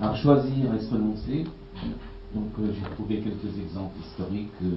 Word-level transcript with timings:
Alors 0.00 0.16
choisir 0.16 0.74
et 0.74 0.80
se 0.80 0.94
renoncer. 0.94 1.44
Donc 2.34 2.48
euh, 2.58 2.72
j'ai 2.72 2.94
trouvé 2.94 3.16
quelques 3.16 3.58
exemples 3.58 3.98
historiques. 4.00 4.48
Euh, 4.64 4.76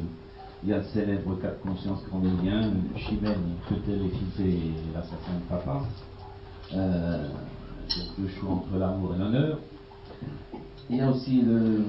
il 0.64 0.70
y 0.70 0.74
a 0.74 0.80
le 0.80 0.84
célèbre 0.84 1.40
cas 1.40 1.52
de 1.52 1.70
conscience 1.70 2.02
cornélien, 2.12 2.72
Chimène 2.98 3.56
peut-elle 3.70 4.06
épouser 4.06 4.60
l'assassin 4.94 5.36
de 5.40 5.50
papa 5.50 5.82
euh, 6.74 7.30
le 8.20 8.28
choix 8.30 8.52
entre 8.52 8.78
l'amour 8.78 9.16
et 9.16 9.20
l'honneur. 9.20 9.60
Il 10.90 10.98
y 10.98 11.02
a 11.02 11.10
aussi 11.10 11.42
le, 11.42 11.84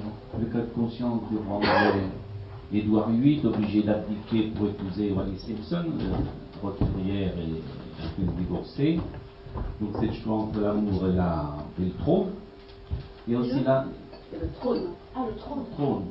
cas 0.53 0.59
de 0.59 0.73
conscience 0.75 1.23
du 1.29 1.37
roi 1.37 1.61
Édouard 2.73 3.11
VIII, 3.11 3.47
obligé 3.47 3.83
d'abdiquer 3.83 4.53
pour 4.55 4.69
épouser 4.69 5.13
Wallis 5.13 5.39
Simpson, 5.39 5.87
roturière 6.63 7.33
et 7.39 8.05
un 8.05 8.09
peu 8.17 8.33
divorcée. 8.39 9.01
Donc 9.81 9.91
c'est 9.99 10.07
le 10.07 10.13
choix 10.13 10.37
entre 10.37 10.61
l'amour 10.61 11.07
et, 11.07 11.83
et 11.83 11.85
le 11.87 11.93
trône. 11.99 12.31
Il 13.27 13.33
y 13.33 13.37
a 13.37 13.41
aussi 13.41 13.65
là. 13.65 13.87
Le 14.33 14.49
trône. 14.61 14.89
Ah, 15.15 15.21
le 15.27 15.37
trône. 15.39 16.05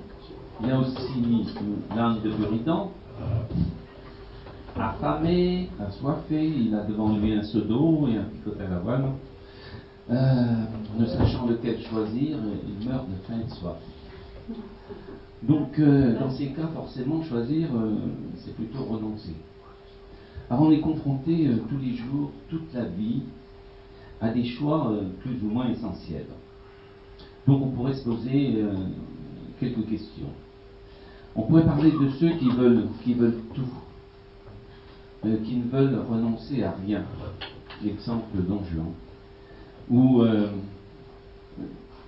Il 0.62 0.68
y 0.68 0.72
a 0.72 0.80
aussi 0.80 1.48
l'âne 1.96 2.22
de 2.22 2.32
Buridan. 2.32 2.92
Affamé, 4.76 5.70
assoiffé, 5.80 6.48
il 6.48 6.74
a 6.74 6.84
devant 6.84 7.16
lui 7.16 7.34
un 7.34 7.44
seau 7.44 7.62
d'eau 7.62 8.08
et 8.08 8.18
un 8.18 8.24
picot 8.24 8.56
à 8.60 8.68
l'avoine. 8.68 9.14
Euh, 10.10 10.66
ne 10.98 11.06
sachant 11.06 11.46
lequel 11.46 11.80
choisir, 11.82 12.38
il 12.68 12.88
meurt 12.88 13.08
de 13.08 13.16
faim 13.28 13.40
et 13.40 13.46
de 13.46 13.52
soif. 13.52 13.78
Donc, 15.44 15.78
euh, 15.80 16.20
dans 16.20 16.32
ces 16.32 16.48
cas, 16.48 16.68
forcément, 16.74 17.22
choisir, 17.24 17.70
euh, 17.76 17.96
c'est 18.38 18.56
plutôt 18.56 18.84
renoncer. 18.84 19.36
Alors, 20.50 20.64
on 20.64 20.72
est 20.72 20.82
confronté 20.82 21.52
tous 21.70 21.78
les 21.78 21.96
jours, 21.96 22.32
toute 22.50 22.74
la 22.74 22.86
vie, 22.86 23.22
à 24.20 24.30
des 24.30 24.44
choix 24.44 24.92
plus 25.22 25.42
ou 25.44 25.48
moins 25.48 25.70
essentiels. 25.70 26.26
Donc 27.48 27.62
on 27.62 27.70
pourrait 27.72 27.94
se 27.94 28.04
poser 28.04 28.56
euh, 28.58 28.74
quelques 29.60 29.88
questions. 29.88 30.30
On 31.36 31.44
pourrait 31.44 31.66
parler 31.66 31.92
de 31.92 32.10
ceux 32.20 32.30
qui 32.38 32.50
veulent, 32.50 32.88
qui 33.04 33.14
veulent 33.16 33.42
tout, 33.54 33.74
euh, 35.26 35.38
qui 35.44 35.58
ne 35.58 35.70
veulent 35.70 36.00
renoncer 36.10 36.64
à 36.64 36.74
rien. 36.86 37.04
Exemple 37.86 38.38
Don. 38.48 38.62
Ou 39.90 40.22
euh, 40.22 40.52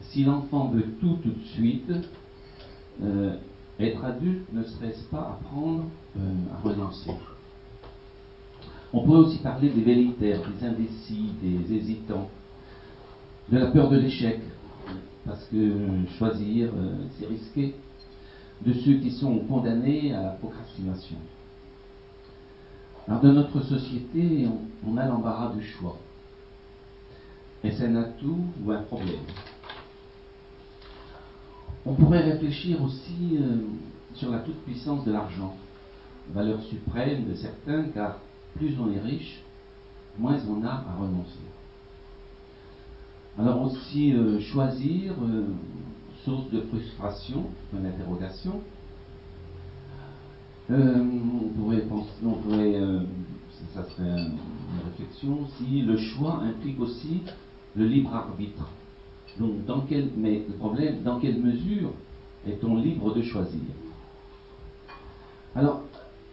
si 0.09 0.23
l'enfant 0.23 0.69
veut 0.69 0.85
tout 1.01 1.17
tout 1.21 1.31
de 1.31 1.45
suite, 1.53 1.91
être 3.77 4.05
adulte 4.05 4.45
ne 4.53 4.63
serait-ce 4.63 5.03
pas 5.09 5.37
apprendre 5.37 5.83
à 6.17 6.65
renoncer 6.65 7.11
On 8.93 9.01
pourrait 9.03 9.19
aussi 9.19 9.39
parler 9.39 9.69
des 9.69 9.81
vélitaires, 9.81 10.39
des 10.47 10.65
indécis, 10.65 11.31
des 11.41 11.75
hésitants, 11.75 12.29
de 13.51 13.57
la 13.57 13.65
peur 13.71 13.89
de 13.89 13.97
l'échec, 13.97 14.39
parce 15.25 15.43
que 15.45 16.05
choisir, 16.17 16.69
euh, 16.75 16.95
c'est 17.17 17.25
risqué, 17.27 17.75
de 18.65 18.73
ceux 18.73 18.95
qui 18.95 19.11
sont 19.11 19.39
condamnés 19.39 20.13
à 20.13 20.21
la 20.21 20.29
procrastination. 20.29 21.17
Alors 23.07 23.21
dans 23.21 23.33
notre 23.33 23.61
société, 23.61 24.47
on, 24.85 24.97
a 24.97 25.05
l'embarras 25.05 25.53
du 25.53 25.63
choix. 25.63 25.97
Est-ce 27.63 27.83
un 27.83 27.95
atout 27.95 28.45
ou 28.63 28.71
un 28.71 28.81
problème? 28.83 29.25
On 31.85 31.93
pourrait 31.93 32.21
réfléchir 32.21 32.81
aussi 32.81 33.37
euh, 33.37 33.57
sur 34.13 34.31
la 34.31 34.39
toute-puissance 34.39 35.05
de 35.05 35.11
l'argent, 35.11 35.55
valeur 36.33 36.61
suprême 36.63 37.25
de 37.29 37.35
certains, 37.35 37.83
car 37.93 38.17
plus 38.55 38.75
on 38.79 38.91
est 38.91 38.99
riche, 38.99 39.43
moins 40.17 40.39
on 40.49 40.63
a 40.63 40.69
à 40.69 40.95
renoncer. 40.99 41.44
Alors 43.37 43.63
aussi 43.63 44.13
euh, 44.13 44.39
choisir, 44.39 45.13
euh, 45.21 45.43
source 46.23 46.49
de 46.51 46.61
frustration, 46.61 47.47
d'interrogation. 47.73 48.61
Euh, 50.71 51.03
on 51.03 51.49
pourrait 51.49 51.81
penser, 51.81 52.11
on 52.25 52.35
pourrait, 52.35 52.81
ça, 53.73 53.83
serait 53.83 54.07
une 54.07 54.89
réflexion, 54.89 55.47
si 55.57 55.81
le 55.81 55.97
choix 55.97 56.39
implique 56.43 56.79
aussi 56.79 57.23
le 57.75 57.85
libre 57.85 58.15
arbitre. 58.15 58.69
Donc, 59.37 59.65
dans 59.65 59.81
quel, 59.81 60.09
mais 60.15 60.43
le 60.47 60.55
problème, 60.55 61.03
dans 61.03 61.19
quelle 61.19 61.39
mesure 61.39 61.91
est-on 62.47 62.77
libre 62.77 63.13
de 63.13 63.21
choisir? 63.21 63.59
Alors, 65.55 65.83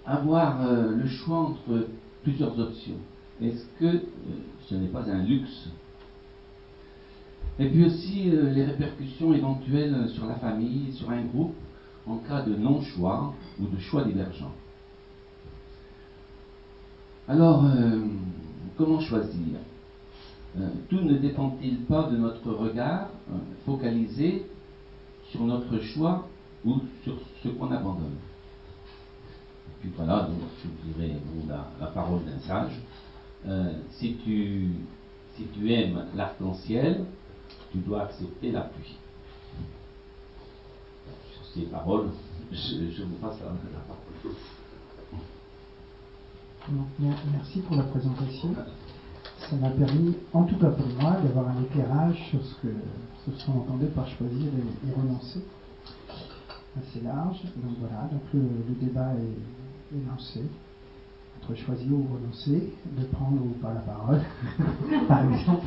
avoir 0.07 0.67
le 0.71 1.07
choix 1.07 1.39
entre 1.39 1.89
plusieurs 2.23 2.59
options, 2.59 2.97
est-ce 3.41 3.65
que 3.79 4.03
ce 4.69 4.77
n'est 4.77 4.87
pas 4.87 5.11
un 5.11 5.23
luxe? 5.25 5.69
Et 7.59 7.69
puis 7.69 7.85
aussi 7.85 8.31
euh, 8.31 8.51
les 8.51 8.65
répercussions 8.65 9.33
éventuelles 9.35 10.09
sur 10.11 10.27
la 10.27 10.37
famille, 10.37 10.93
sur 10.93 11.11
un 11.11 11.23
groupe, 11.23 11.55
en 12.07 12.17
cas 12.17 12.43
de 12.43 12.55
non-choix 12.55 13.35
ou 13.61 13.67
de 13.67 13.79
choix 13.79 14.05
divergent. 14.05 14.53
Alors, 17.29 17.65
euh, 17.65 18.01
comment 18.77 19.01
choisir? 19.01 19.59
Euh, 20.59 20.69
Tout 20.89 21.03
ne 21.03 21.17
dépend-il 21.19 21.81
pas 21.83 22.09
de 22.09 22.17
notre 22.17 22.53
regard 22.53 23.09
focalisé 23.65 24.47
sur 25.31 25.45
notre 25.45 25.79
choix 25.79 26.27
ou 26.65 26.81
sur 27.05 27.15
ce 27.43 27.49
qu'on 27.49 27.71
abandonne? 27.71 28.17
Puis 29.81 29.91
voilà, 29.97 30.23
donc 30.23 30.39
je 30.63 30.93
dirais 30.93 31.17
la, 31.49 31.71
la, 31.81 31.87
parole 31.87 32.21
d'un 32.25 32.39
sage. 32.39 32.81
si, 33.91 34.17
tu, 34.25 34.69
si 35.37 35.45
tu 35.55 35.73
aimes 35.73 36.05
l'arc-en-ciel, 36.15 37.05
tu 37.71 37.79
dois 37.79 38.03
accepter 38.03 38.51
la 38.51 38.63
pluie. 38.63 38.97
Sur 41.33 41.45
ces 41.55 41.63
paroles, 41.63 42.11
je, 42.51 43.03
vous 43.03 43.17
passe 43.17 43.39
la, 43.41 43.47
parole. 43.47 44.03
merci 47.33 47.61
pour 47.61 47.77
la 47.77 47.85
présentation. 47.85 48.55
Ça 49.39 49.57
m'a 49.57 49.71
permis, 49.71 50.17
en 50.33 50.45
tout 50.45 50.57
cas 50.59 50.71
pour 50.71 50.87
moi, 51.01 51.13
d'avoir 51.23 51.49
un 51.49 51.63
éclairage 51.63 52.29
sur 52.31 52.45
ce 52.45 52.55
que 52.63 52.75
ce 53.27 53.47
qu'on 53.47 53.59
entendait 53.59 53.87
par 53.87 54.09
choisir 54.09 54.47
et, 54.47 54.93
renoncer. 54.93 55.45
Assez 56.79 57.01
large. 57.01 57.43
Donc 57.57 57.77
voilà, 57.81 58.09
donc 58.11 58.23
le, 58.33 58.75
débat 58.81 59.13
est, 59.15 59.97
est 59.97 60.09
lancé 60.09 60.43
entre 61.43 61.55
choisir 61.57 61.93
ou 61.93 62.07
renoncer, 62.15 62.73
de 62.85 63.05
prendre 63.07 63.43
ou 63.43 63.51
pas 63.61 63.75
la 63.75 63.81
parole, 63.81 64.21
par 65.09 65.33
exemple. 65.33 65.67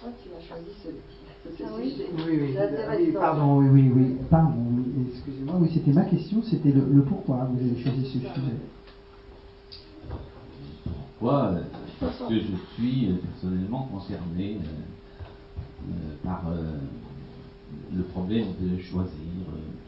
pourquoi 0.00 0.10
tu 0.22 0.28
as 0.30 0.35
choisi 0.48 0.70
ce, 0.82 0.88
ah 1.62 1.68
oui. 1.78 1.94
Oui, 2.26 3.12
pardon, 3.12 3.58
oui, 3.58 3.68
oui, 3.70 3.90
oui, 3.94 4.16
pardon, 4.30 4.54
oui, 4.70 5.06
excusez-moi, 5.12 5.54
oui, 5.60 5.70
c'était 5.72 5.92
ma 5.92 6.04
question, 6.04 6.42
c'était 6.42 6.72
le, 6.72 7.02
pourquoi 7.02 7.48
vous 7.50 7.58
avez 7.58 7.82
choisi 7.82 8.04
ce 8.04 8.18
sujet. 8.18 8.30
Pourquoi 10.84 11.54
Parce 12.00 12.18
que 12.28 12.34
je 12.34 12.74
suis 12.74 13.08
euh, 13.08 13.16
personnellement 13.16 13.88
concerné 13.92 14.56
euh, 14.56 15.88
euh, 15.88 16.14
par 16.24 16.42
le 17.94 18.02
problème 18.02 18.48
de 18.60 18.78
choisir, 18.78 19.10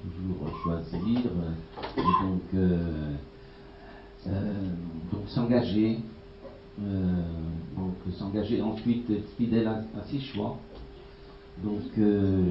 toujours 0.02 0.48
choisir, 0.62 1.20
et 1.96 2.02
donc, 2.24 2.42
donc 5.12 5.22
s'engager 5.28 5.96
euh, 5.96 6.17
donc 6.78 8.14
s'engager 8.16 8.62
ensuite 8.62 9.10
être 9.10 9.28
fidèle 9.36 9.66
à, 9.66 9.84
ses 10.10 10.20
choix. 10.20 10.58
Donc 11.62 11.82
euh, 11.98 12.44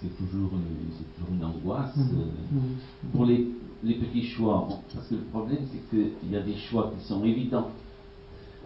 c'est 0.00 0.16
toujours, 0.16 0.50
c'est 0.98 1.14
toujours 1.14 1.34
une 1.34 1.44
angoisse. 1.44 1.96
Mhm. 1.96 2.18
Euh, 2.18 2.24
mhm. 2.52 2.76
pour 3.12 3.24
les, 3.26 3.46
les, 3.84 3.94
petits 3.94 4.24
choix, 4.24 4.66
parce 4.92 5.06
que 5.06 5.14
le 5.14 5.22
problème 5.22 5.60
c'est 5.70 5.88
qu'il 5.90 6.30
y 6.30 6.36
a 6.36 6.42
des 6.42 6.56
choix 6.56 6.92
qui 6.96 7.06
sont 7.06 7.24
évidents, 7.24 7.70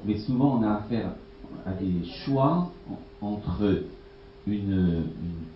mais 0.07 0.19
souvent 0.19 0.59
on 0.59 0.63
a 0.63 0.77
affaire 0.77 1.13
à 1.67 1.73
des 1.73 2.03
choix 2.25 2.73
entre 3.21 3.85
une, 4.47 5.05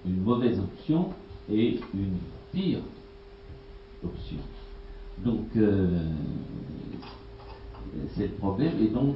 une, 0.06 0.22
mauvaise 0.22 0.60
option 0.60 1.08
et 1.50 1.80
une 1.94 2.18
pire 2.52 2.80
option. 4.04 4.38
Donc 5.24 5.46
c'est 8.14 8.26
le 8.26 8.34
problème. 8.34 8.74
Et 8.80 8.88
donc 8.88 9.14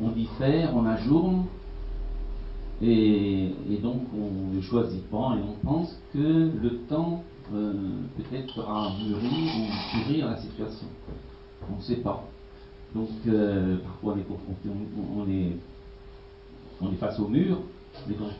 on 0.00 0.08
diffère, 0.08 0.74
on 0.74 0.86
ajourne, 0.86 1.46
et, 2.82 3.50
donc 3.82 4.02
on 4.14 4.54
ne 4.54 4.60
choisit 4.60 5.08
pas 5.08 5.36
et 5.36 5.42
on 5.42 5.54
pense 5.64 5.98
que 6.12 6.50
le 6.60 6.78
temps 6.88 7.22
euh, 7.52 7.72
peut-être 8.16 8.54
fera 8.54 8.90
mûrir 8.98 9.54
ou 9.56 9.66
pourrir 9.92 10.30
la 10.30 10.36
situation. 10.36 10.86
On 11.70 11.76
ne 11.76 11.82
sait 11.82 11.96
pas. 11.96 12.24
Donc 12.94 13.10
euh, 13.26 13.78
parfois 13.78 14.14
on 14.14 14.18
est 14.18 14.22
confronté, 14.22 14.68
on, 16.80 16.90
est, 16.90 16.96
face 16.96 17.18
au 17.18 17.28
mur, 17.28 17.58
mais 18.06 18.14
donc 18.14 18.30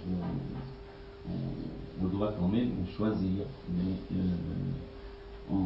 on, 2.03 2.07
doit 2.07 2.35
quand 2.39 2.49
même 2.49 2.71
choisir. 2.97 3.47
Mais 3.69 3.95
euh, 4.17 5.57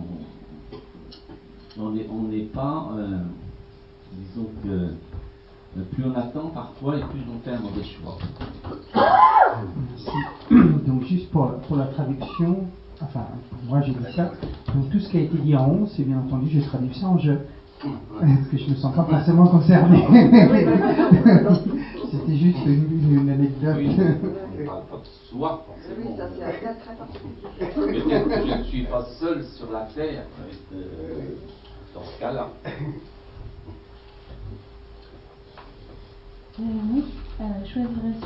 on 1.79 2.23
n'est 2.29 2.45
pas, 2.45 2.91
disons 4.13 4.49
que 4.63 4.69
euh, 4.69 4.91
plus 5.93 6.05
on 6.05 6.15
attend 6.19 6.49
parfois 6.49 6.97
et 6.97 7.01
plus 7.01 7.21
on 7.33 7.39
fait 7.45 7.53
un 7.57 7.61
mauvais 7.61 7.85
choix. 7.85 8.19
Merci. 9.91 10.11
Donc 10.87 11.05
juste 11.05 11.31
pour, 11.31 11.53
pour 11.69 11.77
la 11.77 11.87
traduction, 11.87 12.65
enfin 13.01 13.27
pour 13.51 13.71
moi 13.71 13.81
j'ai 13.83 13.93
dit 13.93 14.13
ça, 14.15 14.33
donc 14.75 14.91
tout 14.91 14.99
ce 15.01 15.09
qui 15.09 15.19
a 15.19 15.21
été 15.23 15.37
dit 15.39 15.55
en 15.57 15.69
haut, 15.69 15.87
c'est 15.95 16.03
bien 16.05 16.19
entendu, 16.19 16.49
je 16.51 16.61
traduis 16.61 16.95
ça 16.95 17.07
en 17.07 17.19
je. 17.19 17.33
Parce 17.81 18.49
que 18.51 18.57
je 18.59 18.65
ne 18.65 18.71
me 18.71 18.75
sens 18.75 18.93
pas 18.93 19.05
forcément 19.05 19.47
concerné. 19.47 20.05
C'était 22.11 22.37
juste 22.37 22.59
une, 22.67 23.21
une 23.21 23.31
anecdote. 23.31 23.77
Oui, 23.79 23.97
on 23.97 24.61
ne 24.61 24.67
parle 24.67 24.83
pas 24.87 24.97
de 24.97 25.07
soi 25.31 25.65
Oui, 25.97 26.07
ça 26.17 26.25
c'est 26.37 26.43
un 26.43 26.51
cas 26.51 26.75
très 26.75 26.95
particulier. 26.97 27.47
Peut-être 27.75 28.29
que 28.29 28.47
je 28.49 28.55
ne 28.59 28.63
suis 28.65 28.83
pas 28.85 29.05
seul 29.21 29.45
sur 29.45 29.71
la 29.71 29.83
terre 29.95 30.25
euh, 30.75 31.37
dans 31.95 32.03
ce 32.03 32.19
cas-là. 32.19 32.49
Euh, 36.61 36.65
oui, 36.93 37.05
et 37.41 37.63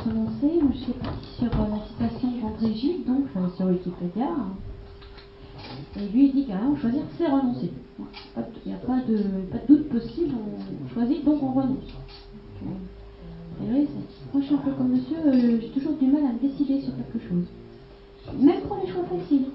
se. 0.01 0.09
Moi, 0.09 0.71
je 0.71 0.77
suis 0.77 0.93
partie 0.93 1.27
sur 1.37 1.59
euh, 1.59 1.67
la 1.69 1.79
citation 1.79 2.29
d'André 2.41 2.73
Gide, 2.73 3.03
donc 3.05 3.25
sur 3.55 3.67
Wikipédia. 3.67 4.27
Et 5.95 6.07
lui, 6.07 6.25
il 6.25 6.31
dit 6.33 6.43
carrément 6.45 6.75
choisir, 6.75 7.03
c'est 7.17 7.27
renoncer. 7.27 7.69
De- 8.35 8.43
Il 8.65 8.69
n'y 8.69 8.73
a 8.73 8.77
pas 8.77 8.99
de, 9.01 9.13
de 9.51 9.59
doute 9.67 9.87
possible, 9.89 10.33
on 10.35 10.87
choisit, 10.93 11.23
donc 11.23 11.43
on 11.43 11.51
renonce. 11.51 11.77
Priori, 13.57 13.85
c'est- 13.85 14.33
moi, 14.33 14.41
je 14.41 14.45
suis 14.45 14.55
un 14.55 14.57
peu 14.57 14.71
comme 14.71 14.89
monsieur, 14.89 15.17
euh, 15.27 15.59
j'ai 15.59 15.69
toujours 15.69 15.93
du 15.93 16.07
mal 16.07 16.25
à 16.25 16.31
me 16.31 16.39
décider 16.39 16.79
sur 16.79 16.95
quelque 16.95 17.19
chose. 17.19 17.43
Même 18.39 18.61
pour 18.61 18.77
les 18.77 18.87
choix 18.87 19.03
faciles. 19.03 19.45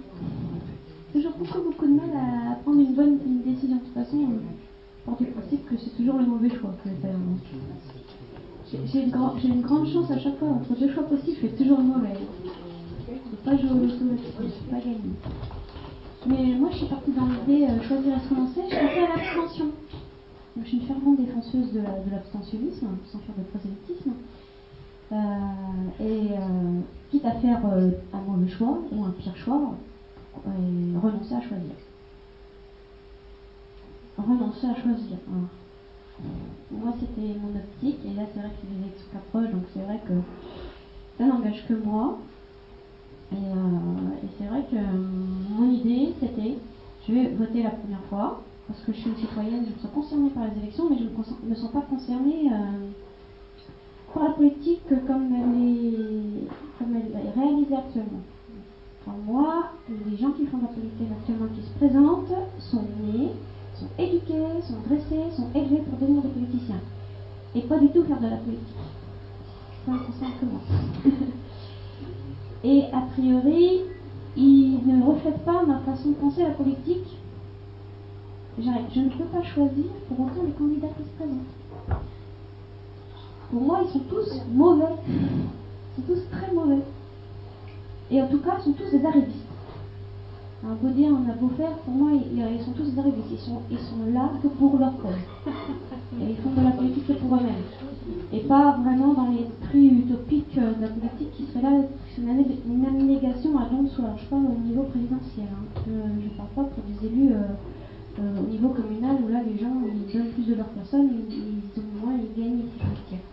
Toujours 1.13 1.33
beaucoup, 1.33 1.61
beaucoup 1.65 1.87
de 1.87 1.93
mal 1.95 2.11
à 2.15 2.55
prendre 2.57 2.79
une 2.79 2.93
bonne 2.95 3.19
décision. 3.45 3.79
De 3.79 3.83
toute 3.83 3.95
façon, 3.95 4.19
je 4.21 5.05
pars 5.05 5.17
du 5.17 5.25
principe 5.27 5.67
que 5.67 5.77
c'est 5.77 5.91
toujours 5.97 6.17
le 6.19 6.27
mauvais 6.27 6.51
choix 6.51 6.71
que 6.85 6.91
je 6.91 6.95
vais. 7.07 7.13
J'ai- 8.71 9.03
une, 9.03 9.11
grande 9.63 9.89
chance 9.89 10.11
à 10.11 10.19
chaque 10.19 10.39
fois, 10.39 10.49
entre 10.49 10.75
deux 10.79 10.93
choix 10.93 11.05
possibles, 11.05 11.37
je 11.43 11.49
fais 11.49 11.55
toujours 11.57 11.81
mauvais. 11.81 12.15
Faut 13.31 13.37
pas 13.45 13.57
jouer 13.57 13.71
au 13.71 13.79
loto 13.79 14.05
c'est 14.39 14.71
pas 14.71 14.77
gagné. 14.79 14.99
Mais 16.27 16.55
moi, 16.59 16.69
je 16.73 16.77
suis 16.79 16.87
partie 16.87 17.13
dans 17.13 17.27
l'idée 17.27 17.65
euh, 17.67 17.81
choisir 17.83 18.17
et 18.17 18.21
se 18.21 18.35
renoncer, 18.35 18.61
je 18.69 18.77
pensais 18.77 19.05
à 19.05 19.17
l'abstention. 19.17 19.67
Je 20.61 20.67
suis 20.67 20.79
une 20.79 20.87
fervente 20.87 21.17
défenseuse 21.19 21.73
de, 21.73 21.81
la- 21.81 22.01
de 22.01 22.11
l'abstentionnisme, 22.11 22.89
sans 23.11 23.19
faire 23.21 23.35
de 23.37 23.43
prosélytisme. 23.45 24.13
Euh, 25.11 25.17
et 26.01 26.33
euh, 26.33 26.81
quitte 27.11 27.25
à 27.25 27.33
faire 27.41 27.65
euh, 27.65 27.91
un 28.13 28.21
mauvais 28.21 28.49
choix 28.51 28.79
ou 28.93 29.05
un 29.05 29.11
pire 29.13 29.37
choix, 29.37 29.75
euh, 30.47 30.99
renoncer 31.03 31.35
à 31.35 31.41
choisir. 31.41 31.73
Renoncer 34.19 34.67
à 34.67 34.75
choisir. 34.75 35.17
voilà. 35.27 35.47
Moi, 36.71 36.93
c'était 37.01 37.39
mon 37.39 37.57
optique, 37.57 37.99
et 38.05 38.15
là, 38.15 38.23
c'est 38.33 38.41
vrai 38.41 38.51
que 38.51 38.67
les 38.67 38.83
élections 38.83 39.07
s'approchent, 39.13 39.51
donc 39.51 39.65
c'est 39.73 39.81
vrai 39.81 40.01
que 40.07 40.15
ça 41.17 41.27
n'engage 41.27 41.67
que 41.67 41.75
moi. 41.75 42.19
Et, 43.33 43.37
euh, 43.37 44.29
c'est 44.39 44.47
vrai 44.47 44.65
que 44.71 44.77
euh, 44.77 45.59
mon 45.59 45.71
idée, 45.71 46.15
c'était, 46.21 46.59
je 47.07 47.13
vais 47.13 47.29
voter 47.31 47.63
la 47.63 47.71
première 47.71 48.03
fois, 48.09 48.43
parce 48.67 48.81
que 48.81 48.93
je 48.93 48.99
suis 48.99 49.11
une 49.11 49.17
citoyenne, 49.17 49.65
je 49.67 49.75
me 49.75 49.79
sens 49.79 49.91
concernée 49.95 50.31
par 50.31 50.45
les 50.45 50.63
élections, 50.63 50.91
mais 50.91 50.99
je 50.99 51.05
ne 51.05 51.51
me, 51.51 51.55
sens 51.55 51.71
pas 51.71 51.83
concernée 51.83 52.51
euh, 52.53 52.91
par 54.13 54.25
la 54.25 54.31
politique 54.31 54.83
comme 55.07 55.33
elle 55.35 55.63
est, 55.63 57.35
réalisée 57.35 57.77
actuellement. 57.77 58.23
Pour 59.05 59.15
moi, 59.15 59.71
les 59.89 60.17
gens 60.17 60.33
qui 60.33 60.47
font 60.47 60.59
la 60.61 60.69
politique 60.69 61.09
actuellement, 61.19 61.47
qui 61.55 61.63
se 61.63 61.71
présentent, 61.79 62.33
sont 62.59 62.85
nés, 63.03 63.31
sont 63.79 63.89
éduqués, 63.99 64.63
sont 64.63 64.81
dressés, 64.87 65.31
sont 65.37 65.49
élevés 65.55 65.83
pour 65.89 65.99
devenir 65.99 66.23
des 66.23 66.29
politiciens. 66.29 66.81
Et 67.55 67.63
pas 67.63 67.79
du 67.79 67.89
tout 67.89 68.05
faire 68.05 68.21
de 68.21 68.27
la 68.27 68.37
politique. 68.37 68.77
Et 72.65 72.85
a 72.93 73.01
priori, 73.13 73.83
ils 74.37 74.81
ne 74.87 75.03
reflètent 75.05 75.45
pas 75.45 75.65
ma 75.65 75.79
façon 75.81 76.11
de 76.11 76.15
penser 76.15 76.43
la 76.43 76.51
politique. 76.51 77.17
Je 78.59 79.01
ne 79.01 79.09
peux 79.11 79.25
pas 79.25 79.43
choisir 79.43 79.87
pour 80.09 80.21
autant 80.21 80.43
les 80.45 80.53
candidats 80.53 80.89
qui 80.89 81.05
se 81.05 81.11
présentent. 81.17 81.47
Pour 83.51 83.63
moi, 83.63 83.81
ils 83.85 83.91
sont 83.93 84.01
tous 84.01 84.43
mauvais. 84.53 84.93
Ils 85.09 85.97
sont 85.97 86.03
tous 86.13 86.29
très 86.31 86.53
mauvais. 86.53 86.83
Et 88.11 88.21
en 88.21 88.27
tout 88.27 88.41
cas, 88.41 88.57
ils 88.59 88.65
sont 88.65 88.73
tous 88.73 88.91
des 88.91 89.07
arrivistes. 89.07 89.48
Beau 90.61 90.89
dire, 90.89 91.11
on 91.13 91.31
a 91.31 91.35
beau 91.35 91.49
faire, 91.57 91.73
pour 91.79 91.95
moi, 91.95 92.11
ils, 92.13 92.39
ils 92.39 92.61
sont 92.65 92.73
tous 92.73 92.91
des 92.91 92.99
arrivistes. 92.99 93.31
Ils 93.31 93.39
sont, 93.39 93.61
ils 93.71 93.79
sont 93.79 94.13
là 94.13 94.31
que 94.43 94.49
pour 94.49 94.77
leur 94.79 94.93
peuple. 94.95 95.23
Et 96.21 96.31
ils 96.31 96.37
font 96.37 96.51
de 96.51 96.65
la 96.65 96.73
politique 96.73 97.07
que 97.07 97.13
pour 97.13 97.35
eux-mêmes. 97.37 97.63
Et 98.33 98.41
pas 98.41 98.77
vraiment 98.83 99.15
dans 99.15 99.31
l'esprit 99.31 99.87
utopique 99.87 100.59
euh, 100.59 100.75
de 100.75 100.83
la 100.83 100.89
politique 100.89 101.33
qui 101.37 101.45
serait 101.45 101.63
là, 101.63 101.71
une, 102.19 102.85
abnégation 102.87 103.57
à 103.59 103.67
don 103.71 103.83
de 103.85 103.89
soi. 103.89 104.07
Alors 104.07 104.19
je 104.19 104.27
parle 104.27 104.47
au 104.47 104.67
niveau 104.67 104.83
présidentiel. 104.83 105.47
hein. 105.47 105.81
Je 105.87 105.93
ne 105.93 106.37
parle 106.37 106.49
pas 106.57 106.65
pour 106.65 106.85
des 106.85 107.07
élus 107.07 107.33
euh, 107.33 108.21
euh, 108.21 108.41
au 108.43 108.51
niveau 108.51 108.71
communal 108.71 109.17
où 109.25 109.29
là 109.29 109.41
les 109.47 109.59
gens 109.59 109.73
ils 109.87 110.13
donnent 110.13 110.33
plus 110.33 110.47
de 110.47 110.55
leur 110.55 110.67
personne, 110.67 111.09
ils, 111.31 111.35
ils 111.35 111.81
ont 111.81 112.07
moins, 112.07 112.17
ils 112.19 112.43
gagnent 112.43 112.63
si 112.63 112.81
je 112.81 113.15
dire. 113.15 113.25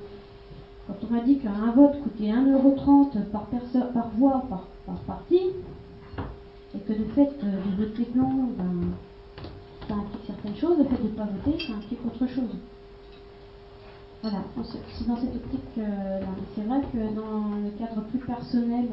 Quand 0.87 0.95
on 1.09 1.13
m'a 1.13 1.21
dit 1.21 1.39
qu'un 1.39 1.71
vote 1.75 1.99
coûtait 2.03 2.29
1,30€ 2.29 3.31
par, 3.31 3.47
par 3.93 4.09
voix, 4.17 4.45
par, 4.47 4.67
par 4.85 4.97
parti, 5.07 5.39
et 6.75 6.79
que 6.79 6.93
le 6.93 7.05
fait 7.05 7.29
de 7.43 7.75
voter 7.77 8.05
blanc, 8.13 8.31
ben, 8.57 8.91
ça 9.87 9.95
implique 9.95 10.21
certaines 10.25 10.55
choses, 10.55 10.77
le 10.77 10.85
fait 10.85 10.97
de 11.01 11.07
ne 11.07 11.13
pas 11.13 11.25
voter, 11.25 11.57
ça 11.65 11.73
implique 11.73 12.05
autre 12.05 12.27
chose. 12.27 12.55
Voilà, 14.21 14.39
c'est 14.97 15.07
dans 15.07 15.15
cette 15.17 15.35
optique-là. 15.35 15.83
Mais 16.21 16.47
c'est 16.55 16.63
vrai 16.63 16.81
que 16.91 17.13
dans 17.13 17.55
le 17.63 17.69
cadre 17.77 18.01
plus 18.01 18.19
personnel 18.19 18.85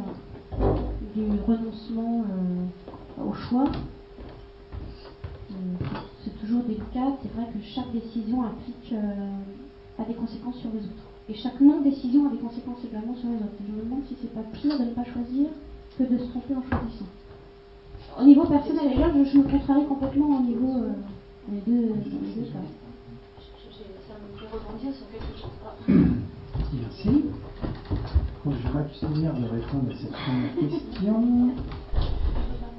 du 1.14 1.40
renoncement 1.46 2.24
euh, 2.26 3.22
au 3.26 3.32
choix, 3.32 3.64
euh, 5.50 5.54
c'est- 6.24 6.38
toujours 6.40 6.62
délicat. 6.62 7.12
C'est 7.22 7.32
vrai 7.32 7.46
que 7.46 7.58
chaque 7.74 7.90
décision 7.92 8.42
implique 8.42 8.92
euh, 8.92 9.30
a 9.98 10.04
des 10.04 10.14
conséquences 10.14 10.56
sur 10.56 10.70
les 10.70 10.80
autres. 10.80 11.06
Et 11.28 11.34
chaque 11.34 11.60
non-décision 11.60 12.26
a 12.26 12.30
des 12.30 12.36
conséquences 12.38 12.84
également 12.84 13.14
sur 13.14 13.28
les 13.28 13.36
autres. 13.36 13.54
Je 13.66 13.72
me 13.72 13.82
demande 13.82 14.02
si 14.08 14.16
c'est 14.20 14.32
pas 14.32 14.42
pire 14.52 14.76
de 14.76 14.84
ne 14.84 14.90
pas 14.90 15.04
choisir 15.04 15.48
que 15.98 16.02
de 16.04 16.18
se 16.18 16.24
tromper 16.24 16.54
en 16.54 16.62
choisissant. 16.62 17.06
Au 18.18 18.24
niveau 18.24 18.44
personnel, 18.44 18.92
et 18.92 18.96
là 18.96 19.08
je, 19.14 19.24
je 19.30 19.36
me 19.38 19.42
contrarie 19.42 19.84
complètement 19.86 20.36
au 20.36 20.40
niveau 20.40 20.76
euh, 20.76 20.92
les 21.50 21.60
deux, 21.60 21.94
les 21.94 22.34
deux 22.34 22.42
cas. 22.52 22.58
J'ai- 23.70 23.84
Ça 24.06 24.14
me 24.14 24.38
fait 24.38 24.46
rebondir 24.54 24.92
sur 24.94 25.08
quelque 25.10 25.34
chose. 25.34 25.50
Ah. 25.64 25.72
Merci. 26.74 27.24
Donc 28.44 28.54
je 28.54 28.68
vais 28.68 28.74
m'abstenir 28.74 29.32
de 29.34 29.44
répondre 29.44 29.90
à 29.90 29.94
cette 29.94 30.12
première 30.12 30.54
question. 30.54 31.48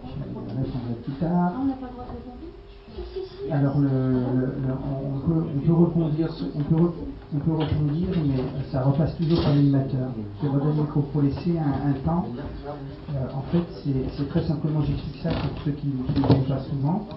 Je 0.05 0.10
vais 0.19 0.62
répondrai 0.62 0.93
plus 1.03 1.13
tard. 1.13 1.51
Ah, 1.55 1.60
on 1.62 1.65
n'a 1.65 1.74
pas 1.74 1.88
le 1.88 1.93
droit 1.93 2.05
de 2.05 2.12
répondre 2.12 2.38
Si, 2.41 2.46
si, 2.46 2.50
si. 2.50 2.62
Alors, 3.51 3.79
le, 3.79 3.89
on, 3.89 5.19
peut, 5.19 5.43
on 5.55 5.73
on 6.55 7.39
peut, 7.39 7.51
on 7.51 7.93
mais 7.93 8.43
ça 8.71 8.83
repasse 8.83 9.15
toujours 9.17 9.41
par 9.41 9.55
l'animateur. 9.55 10.12
Je 10.41 10.47
redonne 10.47 10.77
le 10.77 10.81
micro 10.83 11.01
pour 11.01 11.21
laisser 11.21 11.57
un, 11.57 11.93
temps. 12.05 12.25
Euh, 13.09 13.13
en 13.35 13.41
fait, 13.51 13.63
c'est 14.17 14.29
très 14.29 14.43
simplement, 14.43 14.81
j'explique 14.81 15.21
ça 15.21 15.29
pour 15.29 15.62
ceux 15.65 15.71
qui, 15.71 15.88
ne 15.88 16.27
viennent 16.27 16.43
pas 16.43 16.59
souvent. 16.59 17.07